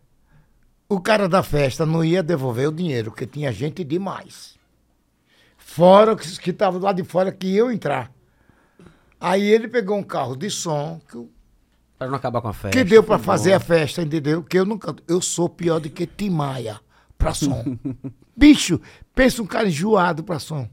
o 0.94 1.02
cara 1.02 1.28
da 1.28 1.42
festa 1.44 1.86
não 1.86 2.04
ia 2.04 2.22
devolver 2.24 2.68
o 2.70 2.72
dinheiro, 2.72 3.12
porque 3.12 3.26
tinha 3.26 3.52
gente 3.52 3.84
demais. 3.84 4.56
Fora 5.58 6.14
os 6.14 6.38
que 6.38 6.52
estavam 6.52 6.80
lá 6.82 6.92
de 6.94 7.04
fora 7.04 7.32
que 7.32 7.48
iam 7.48 7.72
entrar. 7.72 8.12
Aí 9.20 9.44
ele 9.44 9.68
pegou 9.68 9.98
um 9.98 10.04
carro 10.04 10.36
de 10.36 10.50
som 10.50 11.00
que, 11.10 11.18
não 12.06 12.16
acabar 12.16 12.42
com 12.42 12.50
a 12.50 12.54
festa. 12.54 12.78
que 12.78 12.84
deu 12.84 13.02
pra 13.02 13.18
foi 13.18 13.26
fazer 13.26 13.50
bom. 13.52 13.56
a 13.56 13.60
festa, 13.60 14.02
entendeu? 14.02 14.44
Que 14.44 14.60
eu 14.60 14.66
nunca. 14.66 14.94
Eu 15.08 15.22
sou 15.22 15.48
pior 15.48 15.80
do 15.80 15.90
que 15.90 16.06
Timaya 16.06 16.80
pra 17.18 17.34
som. 17.34 17.64
Bicho, 18.36 18.82
pensa 19.16 19.42
um 19.42 19.46
cara 19.46 19.68
enjoado 19.68 20.24
pra 20.24 20.40
som. 20.40 20.68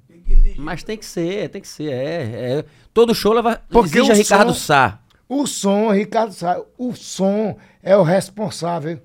Mas 0.56 0.82
tem 0.82 0.96
que 0.98 1.04
ser, 1.06 1.48
tem 1.48 1.60
que 1.60 1.68
ser. 1.68 1.92
É, 1.92 2.58
é. 2.58 2.64
Todo 2.92 3.14
show 3.14 3.32
leva. 3.32 3.60
Porque 3.70 3.98
exige 3.98 4.12
o 4.12 4.14
Ricardo 4.14 4.52
som- 4.54 4.60
Sá. 4.60 5.00
O 5.28 5.46
som, 5.46 5.92
Ricardo 5.92 6.32
Sá, 6.32 6.60
o 6.76 6.92
som 6.94 7.56
é 7.82 7.96
o 7.96 8.02
responsável 8.02 9.00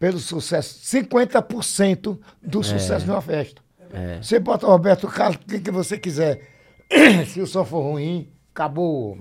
pelo 0.00 0.18
sucesso. 0.18 0.80
50% 0.82 2.18
do 2.42 2.62
sucesso 2.64 3.04
de 3.04 3.10
uma 3.10 3.20
festa. 3.22 3.62
É. 3.92 4.18
Você 4.22 4.38
bota 4.40 4.66
o 4.66 4.70
Roberto 4.70 5.06
Carlos, 5.06 5.36
o 5.36 5.46
que, 5.46 5.60
que 5.60 5.70
você 5.70 5.98
quiser. 5.98 6.40
Se 7.28 7.40
o 7.40 7.46
som 7.46 7.64
for 7.64 7.82
ruim, 7.82 8.28
acabou. 8.54 9.18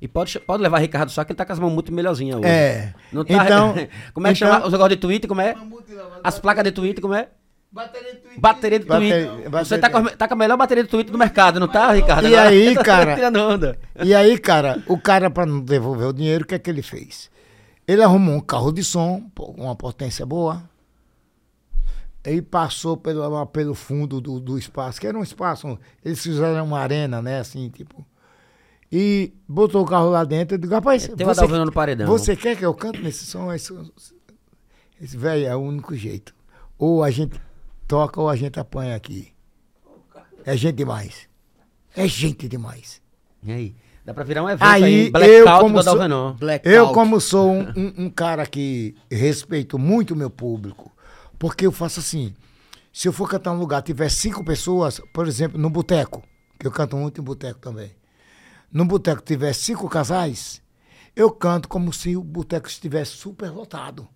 E 0.00 0.06
pode, 0.06 0.38
pode 0.40 0.62
levar 0.62 0.78
Ricardo 0.78 1.10
Sá, 1.10 1.24
que 1.24 1.32
ele 1.32 1.36
tá 1.36 1.44
com 1.44 1.52
as 1.52 1.58
mãos 1.58 1.72
muito 1.72 1.92
melhorzinhas 1.92 2.38
hoje. 2.38 2.46
É. 2.48 2.94
Não 3.12 3.24
tá, 3.24 3.44
Então- 3.44 3.74
como 4.14 4.26
é 4.26 4.32
que 4.32 4.36
então- 4.38 4.52
chama 4.52 4.66
os 4.66 4.72
negócios 4.72 4.90
de 4.96 5.00
tweet? 5.00 5.26
Como 5.26 5.40
é? 5.40 5.54
As 6.22 6.38
placas 6.38 6.62
de 6.64 6.70
tweet, 6.72 7.00
como 7.00 7.14
é? 7.14 7.28
Bateria 7.72 8.12
de 8.14 8.18
tweet. 8.20 8.40
Bateria 8.40 8.78
de 8.78 8.86
Bateria- 8.86 9.26
tweet. 9.26 9.48
bateria- 9.50 9.64
Você 9.64 9.78
tá 9.78 9.90
com, 9.90 9.98
a- 9.98 10.10
tá 10.10 10.28
com 10.28 10.34
a 10.34 10.36
melhor 10.36 10.56
bateria 10.56 10.84
de 10.84 10.88
tweet 10.90 11.10
do 11.10 11.18
mercado, 11.18 11.58
não 11.58 11.66
tá, 11.68 11.92
Ricardo? 11.92 12.28
E 12.28 12.34
Agora 12.34 12.48
aí, 12.50 12.74
tá 12.74 12.84
cara? 12.84 13.42
onda. 13.42 13.78
E 14.04 14.14
aí, 14.14 14.38
cara, 14.38 14.82
o 14.86 14.98
cara, 14.98 15.30
pra 15.30 15.44
não 15.44 15.60
devolver 15.60 16.06
o 16.08 16.12
dinheiro, 16.12 16.44
o 16.44 16.46
que 16.46 16.54
é 16.54 16.58
que 16.58 16.70
ele 16.70 16.82
fez? 16.82 17.30
Ele 17.86 18.02
arrumou 18.02 18.36
um 18.36 18.40
carro 18.40 18.72
de 18.72 18.82
som, 18.82 19.30
uma 19.56 19.76
potência 19.76 20.26
boa, 20.26 20.68
e 22.24 22.42
passou 22.42 22.96
pelo, 22.96 23.46
pelo 23.46 23.74
fundo 23.74 24.20
do, 24.20 24.40
do 24.40 24.58
espaço, 24.58 25.00
que 25.00 25.06
era 25.06 25.16
um 25.16 25.22
espaço, 25.22 25.78
eles 26.04 26.20
fizeram 26.20 26.64
uma 26.64 26.80
arena, 26.80 27.22
né, 27.22 27.38
assim, 27.38 27.68
tipo. 27.70 28.04
E 28.90 29.32
botou 29.48 29.82
o 29.82 29.86
carro 29.86 30.10
lá 30.10 30.24
dentro, 30.24 30.54
eu 30.54 30.58
digo, 30.58 30.72
rapaz, 30.72 31.08
Tem 31.08 31.26
o 31.26 31.30
Adalvino 31.30 31.64
no 31.64 31.72
paredão. 31.72 32.06
você 32.06 32.34
quer 32.36 32.56
que 32.56 32.64
eu 32.64 32.74
cante 32.74 33.00
nesse 33.00 33.24
som? 33.26 33.52
Esse, 33.52 33.72
esse 35.00 35.16
velho 35.16 35.46
é 35.46 35.56
o 35.56 35.60
único 35.60 35.94
jeito. 35.94 36.34
Ou 36.78 37.02
a 37.02 37.10
gente 37.10 37.40
toca 37.86 38.20
ou 38.20 38.28
a 38.28 38.36
gente 38.36 38.58
apanha 38.58 38.94
aqui. 38.94 39.32
É 40.44 40.56
gente 40.56 40.76
demais. 40.76 41.28
É 41.96 42.06
gente 42.06 42.48
demais. 42.48 43.02
E 43.42 43.52
aí? 43.52 43.76
Dá 44.06 44.14
pra 44.14 44.22
virar 44.24 44.44
um 44.44 44.48
evento 44.48 44.62
Aí, 44.64 44.84
aí, 44.84 45.06
eu 45.06 45.10
blackout 45.44 45.60
como 45.62 45.78
do 45.78 45.82
sou-. 45.82 46.32
Blackout. 46.34 46.74
Eu, 46.74 46.88
como 46.92 47.20
sou 47.20 47.50
um, 47.52 47.60
um- 47.76 47.94
um 48.04 48.10
cara 48.10 48.46
que 48.46 48.94
respeito 49.10 49.78
muito 49.78 50.12
o 50.14 50.16
meu 50.16 50.30
público, 50.30 50.92
porque 51.38 51.66
eu 51.66 51.72
faço 51.72 51.98
assim, 52.00 52.32
se 52.92 53.08
eu 53.08 53.12
for 53.12 53.28
cantar 53.28 53.52
num 53.52 53.58
lugar, 53.58 53.82
tiver 53.82 54.08
cinco 54.08 54.44
pessoas, 54.44 55.00
por 55.12 55.26
exemplo, 55.26 55.58
no 55.60 55.68
boteco, 55.68 56.22
que 56.58 56.66
eu 56.66 56.70
canto 56.70 56.96
muito 56.96 57.20
em 57.20 57.24
boteco 57.24 57.58
também, 57.58 57.90
no 58.72 58.84
boteco 58.84 59.20
tiver 59.22 59.52
cinco 59.52 59.88
casais, 59.88 60.62
eu 61.16 61.30
canto 61.30 61.68
como 61.68 61.92
se 61.92 62.16
o 62.16 62.22
boteco 62.22 62.68
estivesse 62.68 63.12
super 63.12 63.50
lotado. 63.50 64.06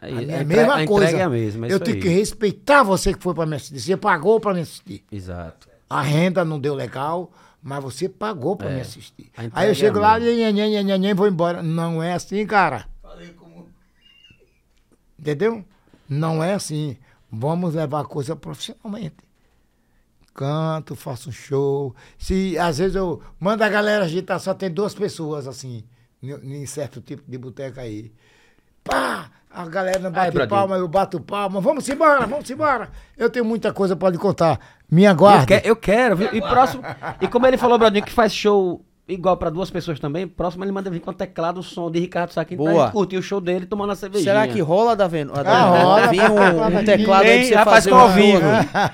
A, 0.00 0.06
a 0.06 0.08
é 0.10 0.12
a 0.12 0.22
entre- 0.22 0.44
mesma 0.44 0.74
a 0.74 0.86
coisa. 0.86 1.16
é 1.16 1.22
a 1.22 1.28
mesma, 1.28 1.66
é 1.66 1.72
eu 1.72 1.80
tenho 1.80 1.96
aí. 1.96 2.02
que 2.02 2.08
respeitar 2.08 2.82
você 2.82 3.14
que 3.14 3.22
foi 3.22 3.32
para 3.34 3.46
me 3.46 3.56
assistir. 3.56 3.80
Você 3.80 3.96
pagou 3.96 4.38
para 4.38 4.54
me 4.54 4.60
assistir. 4.60 5.04
Exato. 5.10 5.68
A 5.88 6.02
renda 6.02 6.44
não 6.44 6.60
deu 6.60 6.74
legal, 6.74 7.32
mas 7.68 7.84
você 7.84 8.08
pagou 8.08 8.56
para 8.56 8.70
me 8.70 8.80
assistir. 8.80 9.30
É. 9.36 9.42
a 9.42 9.44
entrega 9.44 9.60
Aí 9.60 9.68
eu 9.68 9.72
é 9.72 9.74
chego 9.74 9.98
a 9.98 10.00
lá, 10.00 10.18
nhen, 10.18 10.36
nhen, 10.36 10.70
nhen, 10.70 10.84
nhen, 10.84 10.98
nhen, 10.98 11.14
vou 11.14 11.28
embora. 11.28 11.62
Não 11.62 12.02
é 12.02 12.14
assim, 12.14 12.46
cara. 12.46 12.88
Falei 13.02 13.28
como. 13.34 13.68
Entendeu? 15.18 15.62
Não 16.08 16.42
é 16.42 16.54
assim. 16.54 16.96
Vamos 17.30 17.74
levar 17.74 18.00
a 18.00 18.04
coisa 18.06 18.34
profissionalmente. 18.34 19.16
Canto, 20.32 20.96
faço 20.96 21.28
um 21.28 21.32
show. 21.32 21.94
Se 22.16 22.58
às 22.58 22.78
vezes 22.78 22.96
eu 22.96 23.22
mando 23.38 23.62
a 23.62 23.68
galera 23.68 24.06
agitar, 24.06 24.40
só 24.40 24.54
tem 24.54 24.70
duas 24.70 24.94
pessoas 24.94 25.46
assim, 25.46 25.84
em 26.22 26.62
em 26.62 26.64
certo 26.64 27.02
tipo 27.02 27.22
de 27.30 27.36
boteca 27.36 27.82
aí. 27.82 28.10
Pá! 28.82 29.30
A 29.50 29.66
galera 29.66 29.98
não 29.98 30.10
bate 30.10 30.30
Bradinho. 30.32 30.48
palma, 30.48 30.76
eu 30.76 30.86
bato 30.86 31.20
palma. 31.20 31.60
Vamos 31.60 31.88
embora, 31.88 32.26
vamos 32.26 32.48
embora. 32.50 32.90
Eu 33.16 33.30
tenho 33.30 33.44
muita 33.44 33.72
coisa 33.72 33.96
para 33.96 34.10
lhe 34.10 34.18
contar. 34.18 34.58
Me 34.90 35.04
Eu, 35.04 35.10
aguarde. 35.10 35.46
que- 35.46 35.68
eu 35.68 35.74
quero, 35.74 36.16
viu? 36.16 36.28
E 36.34 36.40
próximo. 36.40 36.82
E 37.20 37.26
como 37.28 37.46
ele 37.46 37.56
falou, 37.56 37.78
Bradinho, 37.78 38.04
que 38.04 38.12
faz 38.12 38.32
show 38.32 38.84
igual 39.08 39.36
pra 39.36 39.48
duas 39.50 39.70
pessoas 39.70 39.98
também, 39.98 40.26
próximo 40.28 40.64
ele 40.64 40.72
manda 40.72 40.90
vir 40.90 41.00
com 41.00 41.10
o 41.10 41.14
teclado, 41.14 41.60
o 41.60 41.62
som 41.62 41.90
de 41.90 41.98
Ricardo 41.98 42.30
Saquinho 42.32 42.62
pra 42.62 42.72
Boa. 42.72 42.84
gente 42.84 42.92
curtir 42.92 43.16
o 43.16 43.22
show 43.22 43.40
dele 43.40 43.64
tomando 43.66 43.92
a 43.92 43.96
cervejinha. 43.96 44.30
Será 44.32 44.46
que 44.46 44.60
rola 44.60 44.94
da 44.94 45.06
Veno? 45.08 45.32
Ah, 45.34 45.64
rola. 45.64 46.06
Vir 46.08 46.30
um, 46.30 46.78
um 46.78 46.84
teclado 46.84 47.24
aí 47.24 47.48
pra 47.50 47.64
você 47.64 47.70
fazer 47.70 47.90
com 47.90 47.96
um 47.96 48.00
ao 48.00 48.08
vivo. 48.10 48.40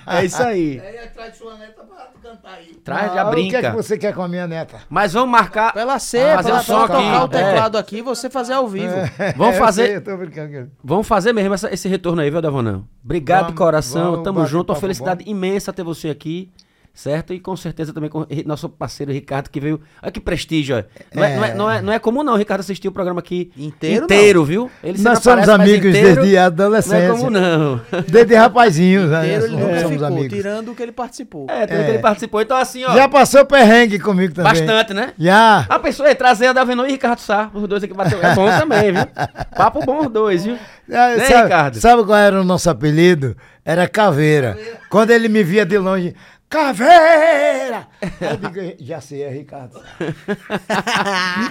É 0.06 0.24
isso 0.24 0.42
aí. 0.42 0.80
Aí 0.80 0.98
atrás 0.98 1.32
de 1.32 1.38
sua 1.38 1.54
neta 1.56 1.82
pra 1.82 2.08
cantar 2.22 2.52
aí. 2.58 2.74
Traz, 2.84 3.10
Ah, 3.10 3.14
já 3.14 3.22
O 3.22 3.30
que 3.30 3.40
é 3.40 3.42
brinca. 3.42 3.70
que 3.70 3.76
você 3.76 3.96
quer 3.98 4.14
com 4.14 4.22
a 4.22 4.28
minha 4.28 4.46
neta? 4.46 4.78
Mas 4.88 5.12
vamos 5.14 5.30
marcar. 5.30 5.72
Pra 5.72 5.82
ela 5.82 5.98
ser, 5.98 6.34
fazer 6.36 6.48
pra, 6.50 6.52
um 6.52 6.56
ela- 6.56 6.62
som 6.64 6.86
pra 6.86 6.96
tocar 6.96 7.22
o 7.22 7.24
É. 7.24 7.28
teclado 7.44 7.78
aqui 7.78 7.96
e 7.98 8.02
você 8.02 8.28
fazer 8.30 8.52
ao 8.52 8.68
vivo. 8.68 8.94
Vamos 9.36 9.54
Eu 9.56 9.60
fazer- 9.60 9.86
sei, 9.86 9.96
eu 9.96 10.04
tô 10.04 10.16
brincando. 10.16 10.70
Vamos 10.82 11.06
fazer 11.08 11.32
mesmo 11.32 11.54
essa- 11.54 11.72
esse 11.72 11.88
retorno 11.88 12.20
aí, 12.20 12.30
viu, 12.30 12.42
Davonão? 12.42 12.84
Obrigado 13.04 13.38
de 13.40 13.44
Vamos, 13.52 13.58
coração, 13.58 14.10
vamos, 14.12 14.24
tamo 14.24 14.46
junto. 14.46 14.72
Uma 14.72 14.78
felicidade 14.78 15.24
imensa 15.28 15.72
ter 15.72 15.82
você 15.82 16.08
aqui, 16.10 16.50
certo? 16.94 17.34
E 17.34 17.40
com 17.40 17.56
certeza 17.56 17.92
também 17.92 18.08
com 18.08 18.20
o 18.20 18.26
nosso 18.46 18.68
parceiro 18.68 19.12
Ricardo, 19.12 19.50
que 19.50 19.58
veio. 19.60 19.80
Olha 20.02 20.12
que 20.12 20.20
prestígio. 20.20 20.84
Não 21.14 21.24
é, 21.24 21.36
não 21.36 21.44
é, 21.44 21.54
não 21.54 21.70
é, 21.70 21.82
não 21.82 21.92
é 21.92 21.98
comum, 21.98 22.22
não, 22.22 22.34
o 22.34 22.36
Ricardo 22.36 22.60
assistir 22.60 22.86
o 22.88 22.92
programa 22.92 23.18
aqui 23.20 23.50
Inteiro, 23.56 24.04
inteiro 24.04 24.44
viu? 24.44 24.70
Ele 24.82 25.02
Nós 25.02 25.18
somos 25.18 25.48
amigos 25.48 25.90
inteiro 25.90 26.22
desde 26.22 26.36
a 26.36 26.40
Não 26.40 26.42
é 26.42 26.46
adolescência. 26.46 27.10
comum, 27.10 27.30
não. 27.30 27.80
Desde 28.08 28.34
rapazinhos, 28.34 29.10
né? 29.10 29.24
Inteiro 29.24 29.44
ele 29.46 29.56
nunca 29.56 29.74
somos 29.80 29.90
ficou, 29.92 30.06
amigos. 30.06 30.32
tirando 30.38 30.70
o 30.70 30.74
que 30.74 30.82
ele 30.82 30.92
participou. 30.92 31.46
É, 31.50 31.66
tudo 31.66 31.76
que 31.78 31.82
É. 31.84 31.88
ele 31.90 31.98
participou. 31.98 32.40
Então, 32.40 32.56
assim, 32.56 32.84
ó. 32.84 32.94
Já 32.94 33.08
passou 33.08 33.44
perrengue 33.44 33.98
comigo 33.98 34.32
também. 34.34 34.52
Bastante, 34.52 34.94
né? 34.94 35.12
Já. 35.18 35.66
A 35.68 35.78
pessoa 35.78 36.08
aí, 36.08 36.14
trazer 36.14 36.46
a 36.46 36.52
Davenô 36.52 36.86
e 36.86 36.92
Ricardo 36.92 37.18
Sá, 37.18 37.50
os 37.52 37.66
dois 37.68 37.82
aqui 37.82 37.92
bateu. 37.92 38.18
É 38.22 38.34
bom 38.34 38.46
também, 38.58 38.92
viu? 38.92 39.06
Papo 39.56 39.84
bom 39.84 40.06
os 40.06 40.08
dois, 40.12 40.44
viu? 40.44 40.56
Ah, 40.90 41.16
Né, 41.16 41.24
sabe, 41.26 41.42
Ricardo? 41.44 41.80
sabe 41.80 42.04
qual 42.04 42.18
era 42.18 42.40
o 42.40 42.44
nosso 42.44 42.68
apelido? 42.70 43.36
Era 43.64 43.88
Caveira. 43.88 44.56
Quando 44.90 45.10
ele 45.10 45.28
me 45.28 45.42
via 45.42 45.64
de 45.64 45.78
longe, 45.78 46.14
Caveira! 46.54 47.88
Eu 48.20 48.36
digo, 48.36 48.76
já 48.84 49.00
sei, 49.00 49.22
é 49.22 49.28
Ricardo. 49.28 49.80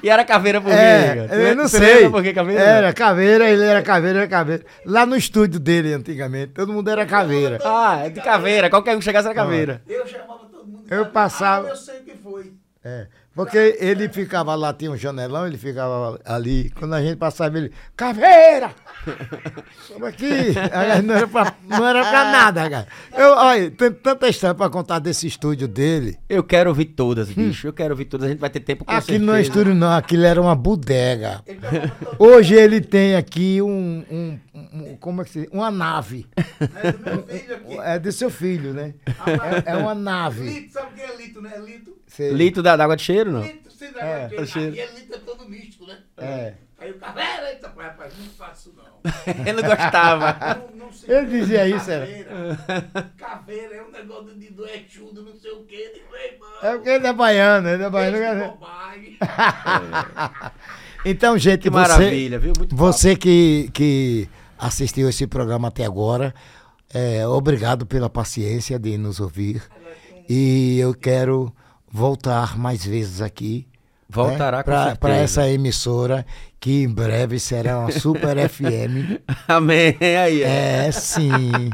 E 0.01 0.09
era 0.09 0.23
caveira 0.23 0.61
por 0.61 0.69
quê? 0.71 0.75
É, 0.77 1.27
eu 1.29 1.37
lembra- 1.37 1.55
não 1.55 1.67
sei. 1.67 2.09
por 2.09 2.23
que 2.23 2.33
caveira? 2.33 2.61
Era 2.61 2.93
Caveira, 2.93 3.49
ele 3.49 3.63
era 3.63 3.81
Caveira, 3.81 4.19
era 4.19 4.27
Caveira. 4.27 4.63
Lá 4.85 5.05
no 5.05 5.15
estúdio 5.15 5.59
dele, 5.59 5.93
antigamente, 5.93 6.53
todo 6.53 6.71
mundo 6.71 6.89
era 6.89 7.05
Caveira. 7.05 7.59
Ah, 7.63 8.03
é 8.05 8.09
de 8.09 8.21
caveira. 8.21 8.69
Qualquer 8.69 8.95
um 8.95 8.99
que 8.99 9.05
chegasse 9.05 9.27
era 9.27 9.35
caveira. 9.35 9.81
Eu 9.87 10.07
chamava 10.07 10.45
todo 10.51 10.65
mundo. 10.65 10.85
Eu 10.89 11.05
passava- 11.07 11.67
Ah, 11.67 11.71
eu 11.71 11.75
sei 11.75 11.99
o 11.99 12.03
que 12.03 12.15
foi. 12.17 12.53
É. 12.83 13.07
Porque 13.35 13.77
ele 13.79 14.07
ficava 14.09 14.53
lá, 14.53 14.71
tinha 14.73 14.91
um 14.91 14.97
janelão, 14.97 15.47
ele 15.47 15.57
ficava 15.57 16.19
ali. 16.23 16.69
Quando 16.77 16.93
a 16.93 17.01
gente 17.01 17.17
passava, 17.17 17.57
ele. 17.57 17.71
Caveira! 17.97 18.71
Vamos 19.89 20.07
aqui! 20.07 20.53
Aí 20.71 21.01
Não 21.01 21.15
era 21.15 21.27
pra, 21.27 21.53
não 21.67 21.87
era 21.87 22.01
pra 22.03 22.31
nada, 22.31 22.69
cara. 22.69 22.87
Eu, 23.17 23.31
olha, 23.31 23.71
tem 23.71 23.91
tanta 23.91 24.29
história 24.29 24.53
pra 24.53 24.69
contar 24.69 24.99
desse 24.99 25.25
estúdio 25.27 25.67
dele. 25.67 26.17
Eu 26.29 26.43
quero 26.43 26.69
ouvir 26.69 26.85
todas, 26.85 27.29
bicho. 27.29 27.67
Eu 27.67 27.73
quero 27.73 27.93
ouvir 27.93 28.05
todas. 28.05 28.27
A 28.27 28.29
gente 28.29 28.39
vai 28.39 28.49
ter 28.49 28.59
tempo 28.59 28.85
com 28.85 28.91
Aquilo 28.91 29.25
não 29.25 29.33
é 29.35 29.41
estúdio, 29.41 29.73
não. 29.73 29.91
Aquilo 29.91 30.25
era 30.25 30.39
uma 30.39 30.55
bodega. 30.55 31.43
Hoje 32.19 32.53
ele 32.55 32.81
tem 32.81 33.15
aqui 33.15 33.61
um. 33.61 34.05
um- 34.11 34.39
um- 34.53 34.97
como 34.99 35.21
é 35.21 35.25
que 35.25 35.31
se 35.31 35.49
Uma 35.51 35.71
nave. 35.71 36.27
É 36.83 36.91
do 36.91 36.99
meu 37.03 37.23
filho 37.23 37.55
aqui. 37.55 37.77
É 37.79 37.99
do 37.99 38.11
seu 38.11 38.29
filho, 38.29 38.73
né? 38.73 38.93
É, 39.65 39.71
é 39.71 39.75
uma 39.75 39.95
nave. 39.95 40.43
Lito, 40.47 40.73
sabe 40.73 40.87
o 40.91 40.95
que 40.95 41.01
é 41.01 41.15
lito, 41.17 41.41
né? 41.41 41.51
Lito. 41.63 41.93
Sei. 42.07 42.31
Litro 42.31 42.61
da, 42.61 42.75
da 42.75 42.83
água 42.83 42.95
de 42.95 43.01
cheiro, 43.01 43.22
não? 43.31 43.41
Lito, 43.43 43.71
você 43.71 43.89
dá 43.91 43.99
É, 44.01 44.25
aquele- 44.25 44.45
cheiro. 44.47 44.69
Aqui 44.71 44.79
é 44.81 44.91
lito, 44.99 45.13
é 45.15 45.17
todo 45.19 45.49
misto, 45.49 45.85
né? 45.87 45.97
É. 46.17 46.53
Aí 46.79 46.91
o 46.91 46.95
caveira, 46.95 47.49
eita, 47.51 47.69
pai, 47.69 47.85
rapaz, 47.87 48.13
não 48.19 48.25
faço 48.33 48.69
isso 48.69 48.77
não. 48.77 48.83
Ele 49.47 49.61
não 49.61 49.69
gostava. 49.69 50.69
Não, 50.75 50.87
não 50.87 50.89
Ele 51.17 51.39
dizia 51.39 51.67
isso, 51.67 51.89
era. 51.89 52.05
caveira. 53.17 53.75
É 53.75 53.83
um 53.83 53.91
negócio 53.91 54.35
de 54.37 54.49
doechudo, 54.51 55.23
não 55.23 55.33
sei 55.35 55.51
o 55.51 55.63
quê. 55.63 55.91
Digo, 55.93 56.05
mano. 56.39 56.53
É 56.61 56.75
porque 56.75 56.89
ele 56.89 57.07
é 57.07 57.13
baiano, 57.13 57.69
ele 57.69 57.83
é 57.83 57.89
baiano. 57.89 58.41
de 58.43 58.47
bobagem. 58.49 59.17
Então, 61.05 61.37
gente, 61.37 61.63
Que 61.63 61.69
você, 61.69 61.75
maravilha, 61.81 62.39
viu? 62.39 62.53
Muito 62.57 62.73
você 62.75 63.13
que, 63.15 63.69
que 63.73 64.29
assistiu 64.57 65.09
esse 65.09 65.27
programa 65.27 65.67
até 65.67 65.83
agora, 65.85 66.33
é, 66.93 67.27
obrigado 67.27 67.85
pela 67.85 68.09
paciência 68.09 68.79
de 68.79 68.97
nos 68.97 69.19
ouvir. 69.19 69.61
E 70.29 70.79
eu 70.79 70.93
quero 70.93 71.53
voltar 71.93 72.57
mais 72.57 72.83
vezes 72.83 73.21
aqui. 73.21 73.67
Voltará 74.09 74.63
com 74.63 74.71
Para 74.99 75.15
essa 75.15 75.47
emissora, 75.49 76.25
que 76.59 76.83
em 76.83 76.89
breve 76.89 77.39
será 77.39 77.79
uma 77.79 77.91
super 77.91 78.37
FM. 78.49 79.21
Amém. 79.47 79.95
Aí, 80.01 80.43
é. 80.43 80.87
É, 80.87 80.91
sim. 80.91 81.29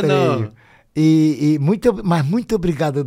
Creio. 0.00 0.52
E, 0.98 1.54
e 1.54 1.58
muito, 1.58 2.02
mas 2.02 2.24
muito 2.24 2.54
obrigado. 2.54 3.06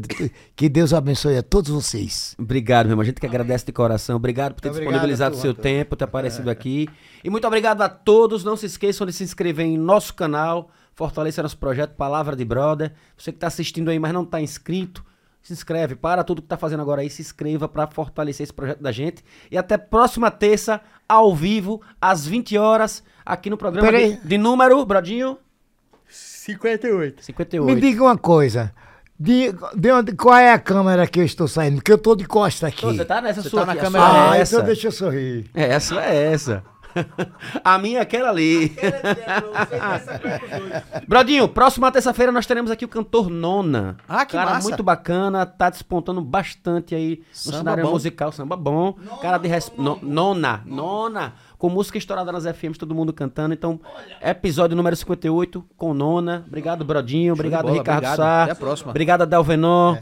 Que 0.56 0.70
Deus 0.70 0.94
abençoe 0.94 1.38
a 1.38 1.44
todos 1.44 1.72
vocês. 1.72 2.36
Obrigado, 2.38 2.86
meu 2.86 2.94
irmão. 2.94 3.02
A 3.02 3.06
gente 3.06 3.20
que 3.20 3.26
agradece 3.26 3.66
de 3.66 3.72
coração. 3.72 4.16
Obrigado 4.16 4.54
por 4.54 4.62
ter 4.62 4.70
Obrigado, 4.70 4.92
disponibilizado 4.92 5.36
o 5.36 5.40
seu 5.40 5.54
turma. 5.56 5.64
tempo, 5.64 5.96
ter 5.96 6.04
aparecido 6.06 6.52
aqui. 6.52 6.88
E 7.24 7.30
muito 7.32 7.48
obrigado 7.48 7.82
a 7.82 7.90
todos. 7.90 8.44
Não 8.44 8.56
se 8.56 8.68
esqueçam 8.68 9.08
de 9.08 9.14
se 9.14 9.24
inscrever 9.24 9.66
em 9.66 9.78
nosso 9.78 10.14
canal. 10.14 10.70
Fortaleça 10.94 11.42
nosso 11.42 11.58
projeto 11.58 11.96
Palavra 11.96 12.36
de 12.36 12.46
Brother. 12.46 12.92
Você 13.18 13.32
que 13.32 13.38
está 13.38 13.48
assistindo 13.48 13.90
aí, 13.90 13.98
mas 13.98 14.14
não 14.14 14.24
está 14.24 14.40
inscrito, 14.40 15.04
se 15.42 15.54
inscreve. 15.54 15.96
Para 15.96 16.24
tudo 16.24 16.42
que 16.42 16.46
está 16.46 16.58
fazendo 16.58 16.82
agora 16.82 17.02
aí. 17.02 17.10
Se 17.10 17.22
inscreva 17.22 17.68
para 17.68 17.88
fortalecer 17.88 18.44
esse 18.44 18.54
projeto 18.54 18.82
da 18.82 18.92
gente. 18.92 19.24
E 19.50 19.58
até 19.58 19.78
próxima 19.78 20.30
terça, 20.30 20.82
ao 21.08 21.36
vivo, 21.36 21.82
às 22.00 22.26
20 22.26 22.58
horas, 22.58 23.04
aqui 23.26 23.50
no 23.50 23.58
programa 23.58 23.92
Peraí. 23.92 24.18
de, 24.18 24.28
de 24.28 24.38
número, 24.38 24.86
Brodinho, 24.86 25.38
58. 26.08 27.24
58. 27.24 27.76
Me 27.76 27.80
diga 27.80 28.04
uma 28.04 28.18
coisa. 28.18 28.74
De, 29.20 29.54
de 29.76 29.92
onde, 29.92 30.14
qual 30.14 30.38
é 30.38 30.54
a 30.54 30.60
câmera 30.60 31.06
que 31.06 31.20
eu 31.20 31.26
estou 31.26 31.48
saindo? 31.48 31.76
Porque 31.76 31.92
eu 31.92 31.98
estou 31.98 32.16
de 32.16 32.26
costa 32.26 32.68
aqui. 32.68 32.86
Você 32.86 33.04
tá 33.04 33.22
nessa 33.22 33.42
Você 33.42 33.50
sua 33.50 33.62
tá 33.62 33.66
na 33.68 33.74
aqui, 33.74 33.82
câmera 33.82 34.06
sua 34.06 34.14
é 34.14 34.30
ah, 34.30 34.38
essa. 34.38 34.56
então 34.56 34.66
deixa 34.66 34.88
eu 34.88 34.92
sorrir. 34.92 35.50
É, 35.54 35.74
essa 35.74 36.02
é 36.02 36.32
essa. 36.32 36.64
A 37.64 37.78
minha 37.78 38.00
é 38.00 38.02
aquela 38.02 38.30
ali. 38.30 38.76
Brodinho, 41.08 41.48
próxima 41.48 41.92
terça-feira 41.92 42.32
nós 42.32 42.46
teremos 42.46 42.72
aqui 42.72 42.86
o 42.86 42.88
cantor 42.88 43.30
Nona. 43.30 43.98
Ah, 44.08 44.26
que 44.26 44.34
Cara 44.34 44.52
massa. 44.52 44.68
muito 44.68 44.84
bacana, 44.84 45.46
tá 45.46 45.70
despontando 45.70 46.22
bastante 46.22 46.96
aí 46.96 47.18
no 47.20 47.26
Samba 47.34 47.58
cenário 47.58 47.84
bom. 47.86 47.92
musical, 47.92 48.32
samba 48.32 48.56
bom. 48.56 48.94
Cara 49.22 49.38
de 49.38 49.48
res... 49.48 49.72
no- 49.78 50.00
nona, 50.02 50.62
nona, 50.66 51.34
com 51.58 51.70
música 51.70 51.98
estourada 51.98 52.32
nas 52.32 52.46
FMs, 52.46 52.78
todo 52.80 52.96
mundo 52.96 53.14
cantando. 53.14 53.54
Então, 53.54 53.80
episódio 54.22 54.76
número 54.76 54.96
58 54.96 55.64
com 55.78 55.94
Nona. 55.94 56.44
Obrigado, 56.48 56.84
Brodinho. 56.86 57.34
Obrigado, 57.34 57.64
bola, 57.64 57.78
Ricardo 57.78 57.98
obrigado. 57.98 58.18
Sá. 58.18 58.44
Até 58.44 58.52
a 58.52 58.56
próxima. 58.56 58.90
Obrigado, 58.92 59.22
Adelvenor. 59.24 59.98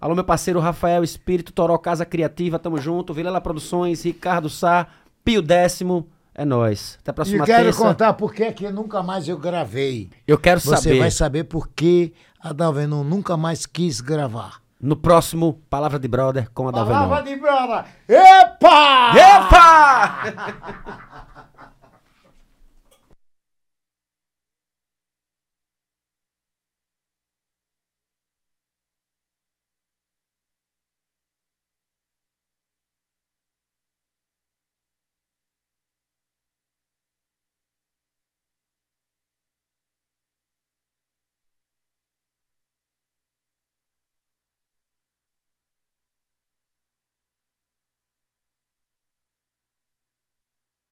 Alô, 0.00 0.14
meu 0.14 0.24
parceiro 0.24 0.60
Rafael 0.60 1.04
Espírito, 1.04 1.52
Toró 1.52 1.76
Casa 1.76 2.06
Criativa, 2.06 2.58
tamo 2.58 2.78
junto. 2.78 3.12
Vilela 3.12 3.40
Produções, 3.40 4.02
Ricardo 4.02 4.48
Sá, 4.48 4.86
Pio 5.22 5.42
Décimo. 5.42 6.08
É 6.40 6.44
nóis. 6.46 6.96
Até 7.02 7.10
a 7.10 7.12
E 7.12 7.14
próxima 7.16 7.44
quero 7.44 7.64
terça. 7.64 7.78
contar 7.82 8.14
por 8.14 8.32
que 8.32 8.50
que 8.52 8.70
nunca 8.70 9.02
mais 9.02 9.28
eu 9.28 9.36
gravei. 9.36 10.08
Eu 10.26 10.38
quero 10.38 10.58
Você 10.58 10.74
saber. 10.74 10.98
vai 10.98 11.10
saber 11.10 11.44
por 11.44 11.68
que 11.68 12.14
a 12.40 12.50
Dalvenon 12.54 13.04
nunca 13.04 13.36
mais 13.36 13.66
quis 13.66 14.00
gravar. 14.00 14.58
No 14.80 14.96
próximo 14.96 15.60
Palavra 15.68 15.98
de 15.98 16.08
Brother 16.08 16.48
com 16.54 16.66
a 16.66 16.70
Dalvenor. 16.70 17.02
Palavra 17.08 17.24
de 17.30 17.36
brother. 17.38 17.84
Epa! 18.08 19.12
Epa! 19.14 21.00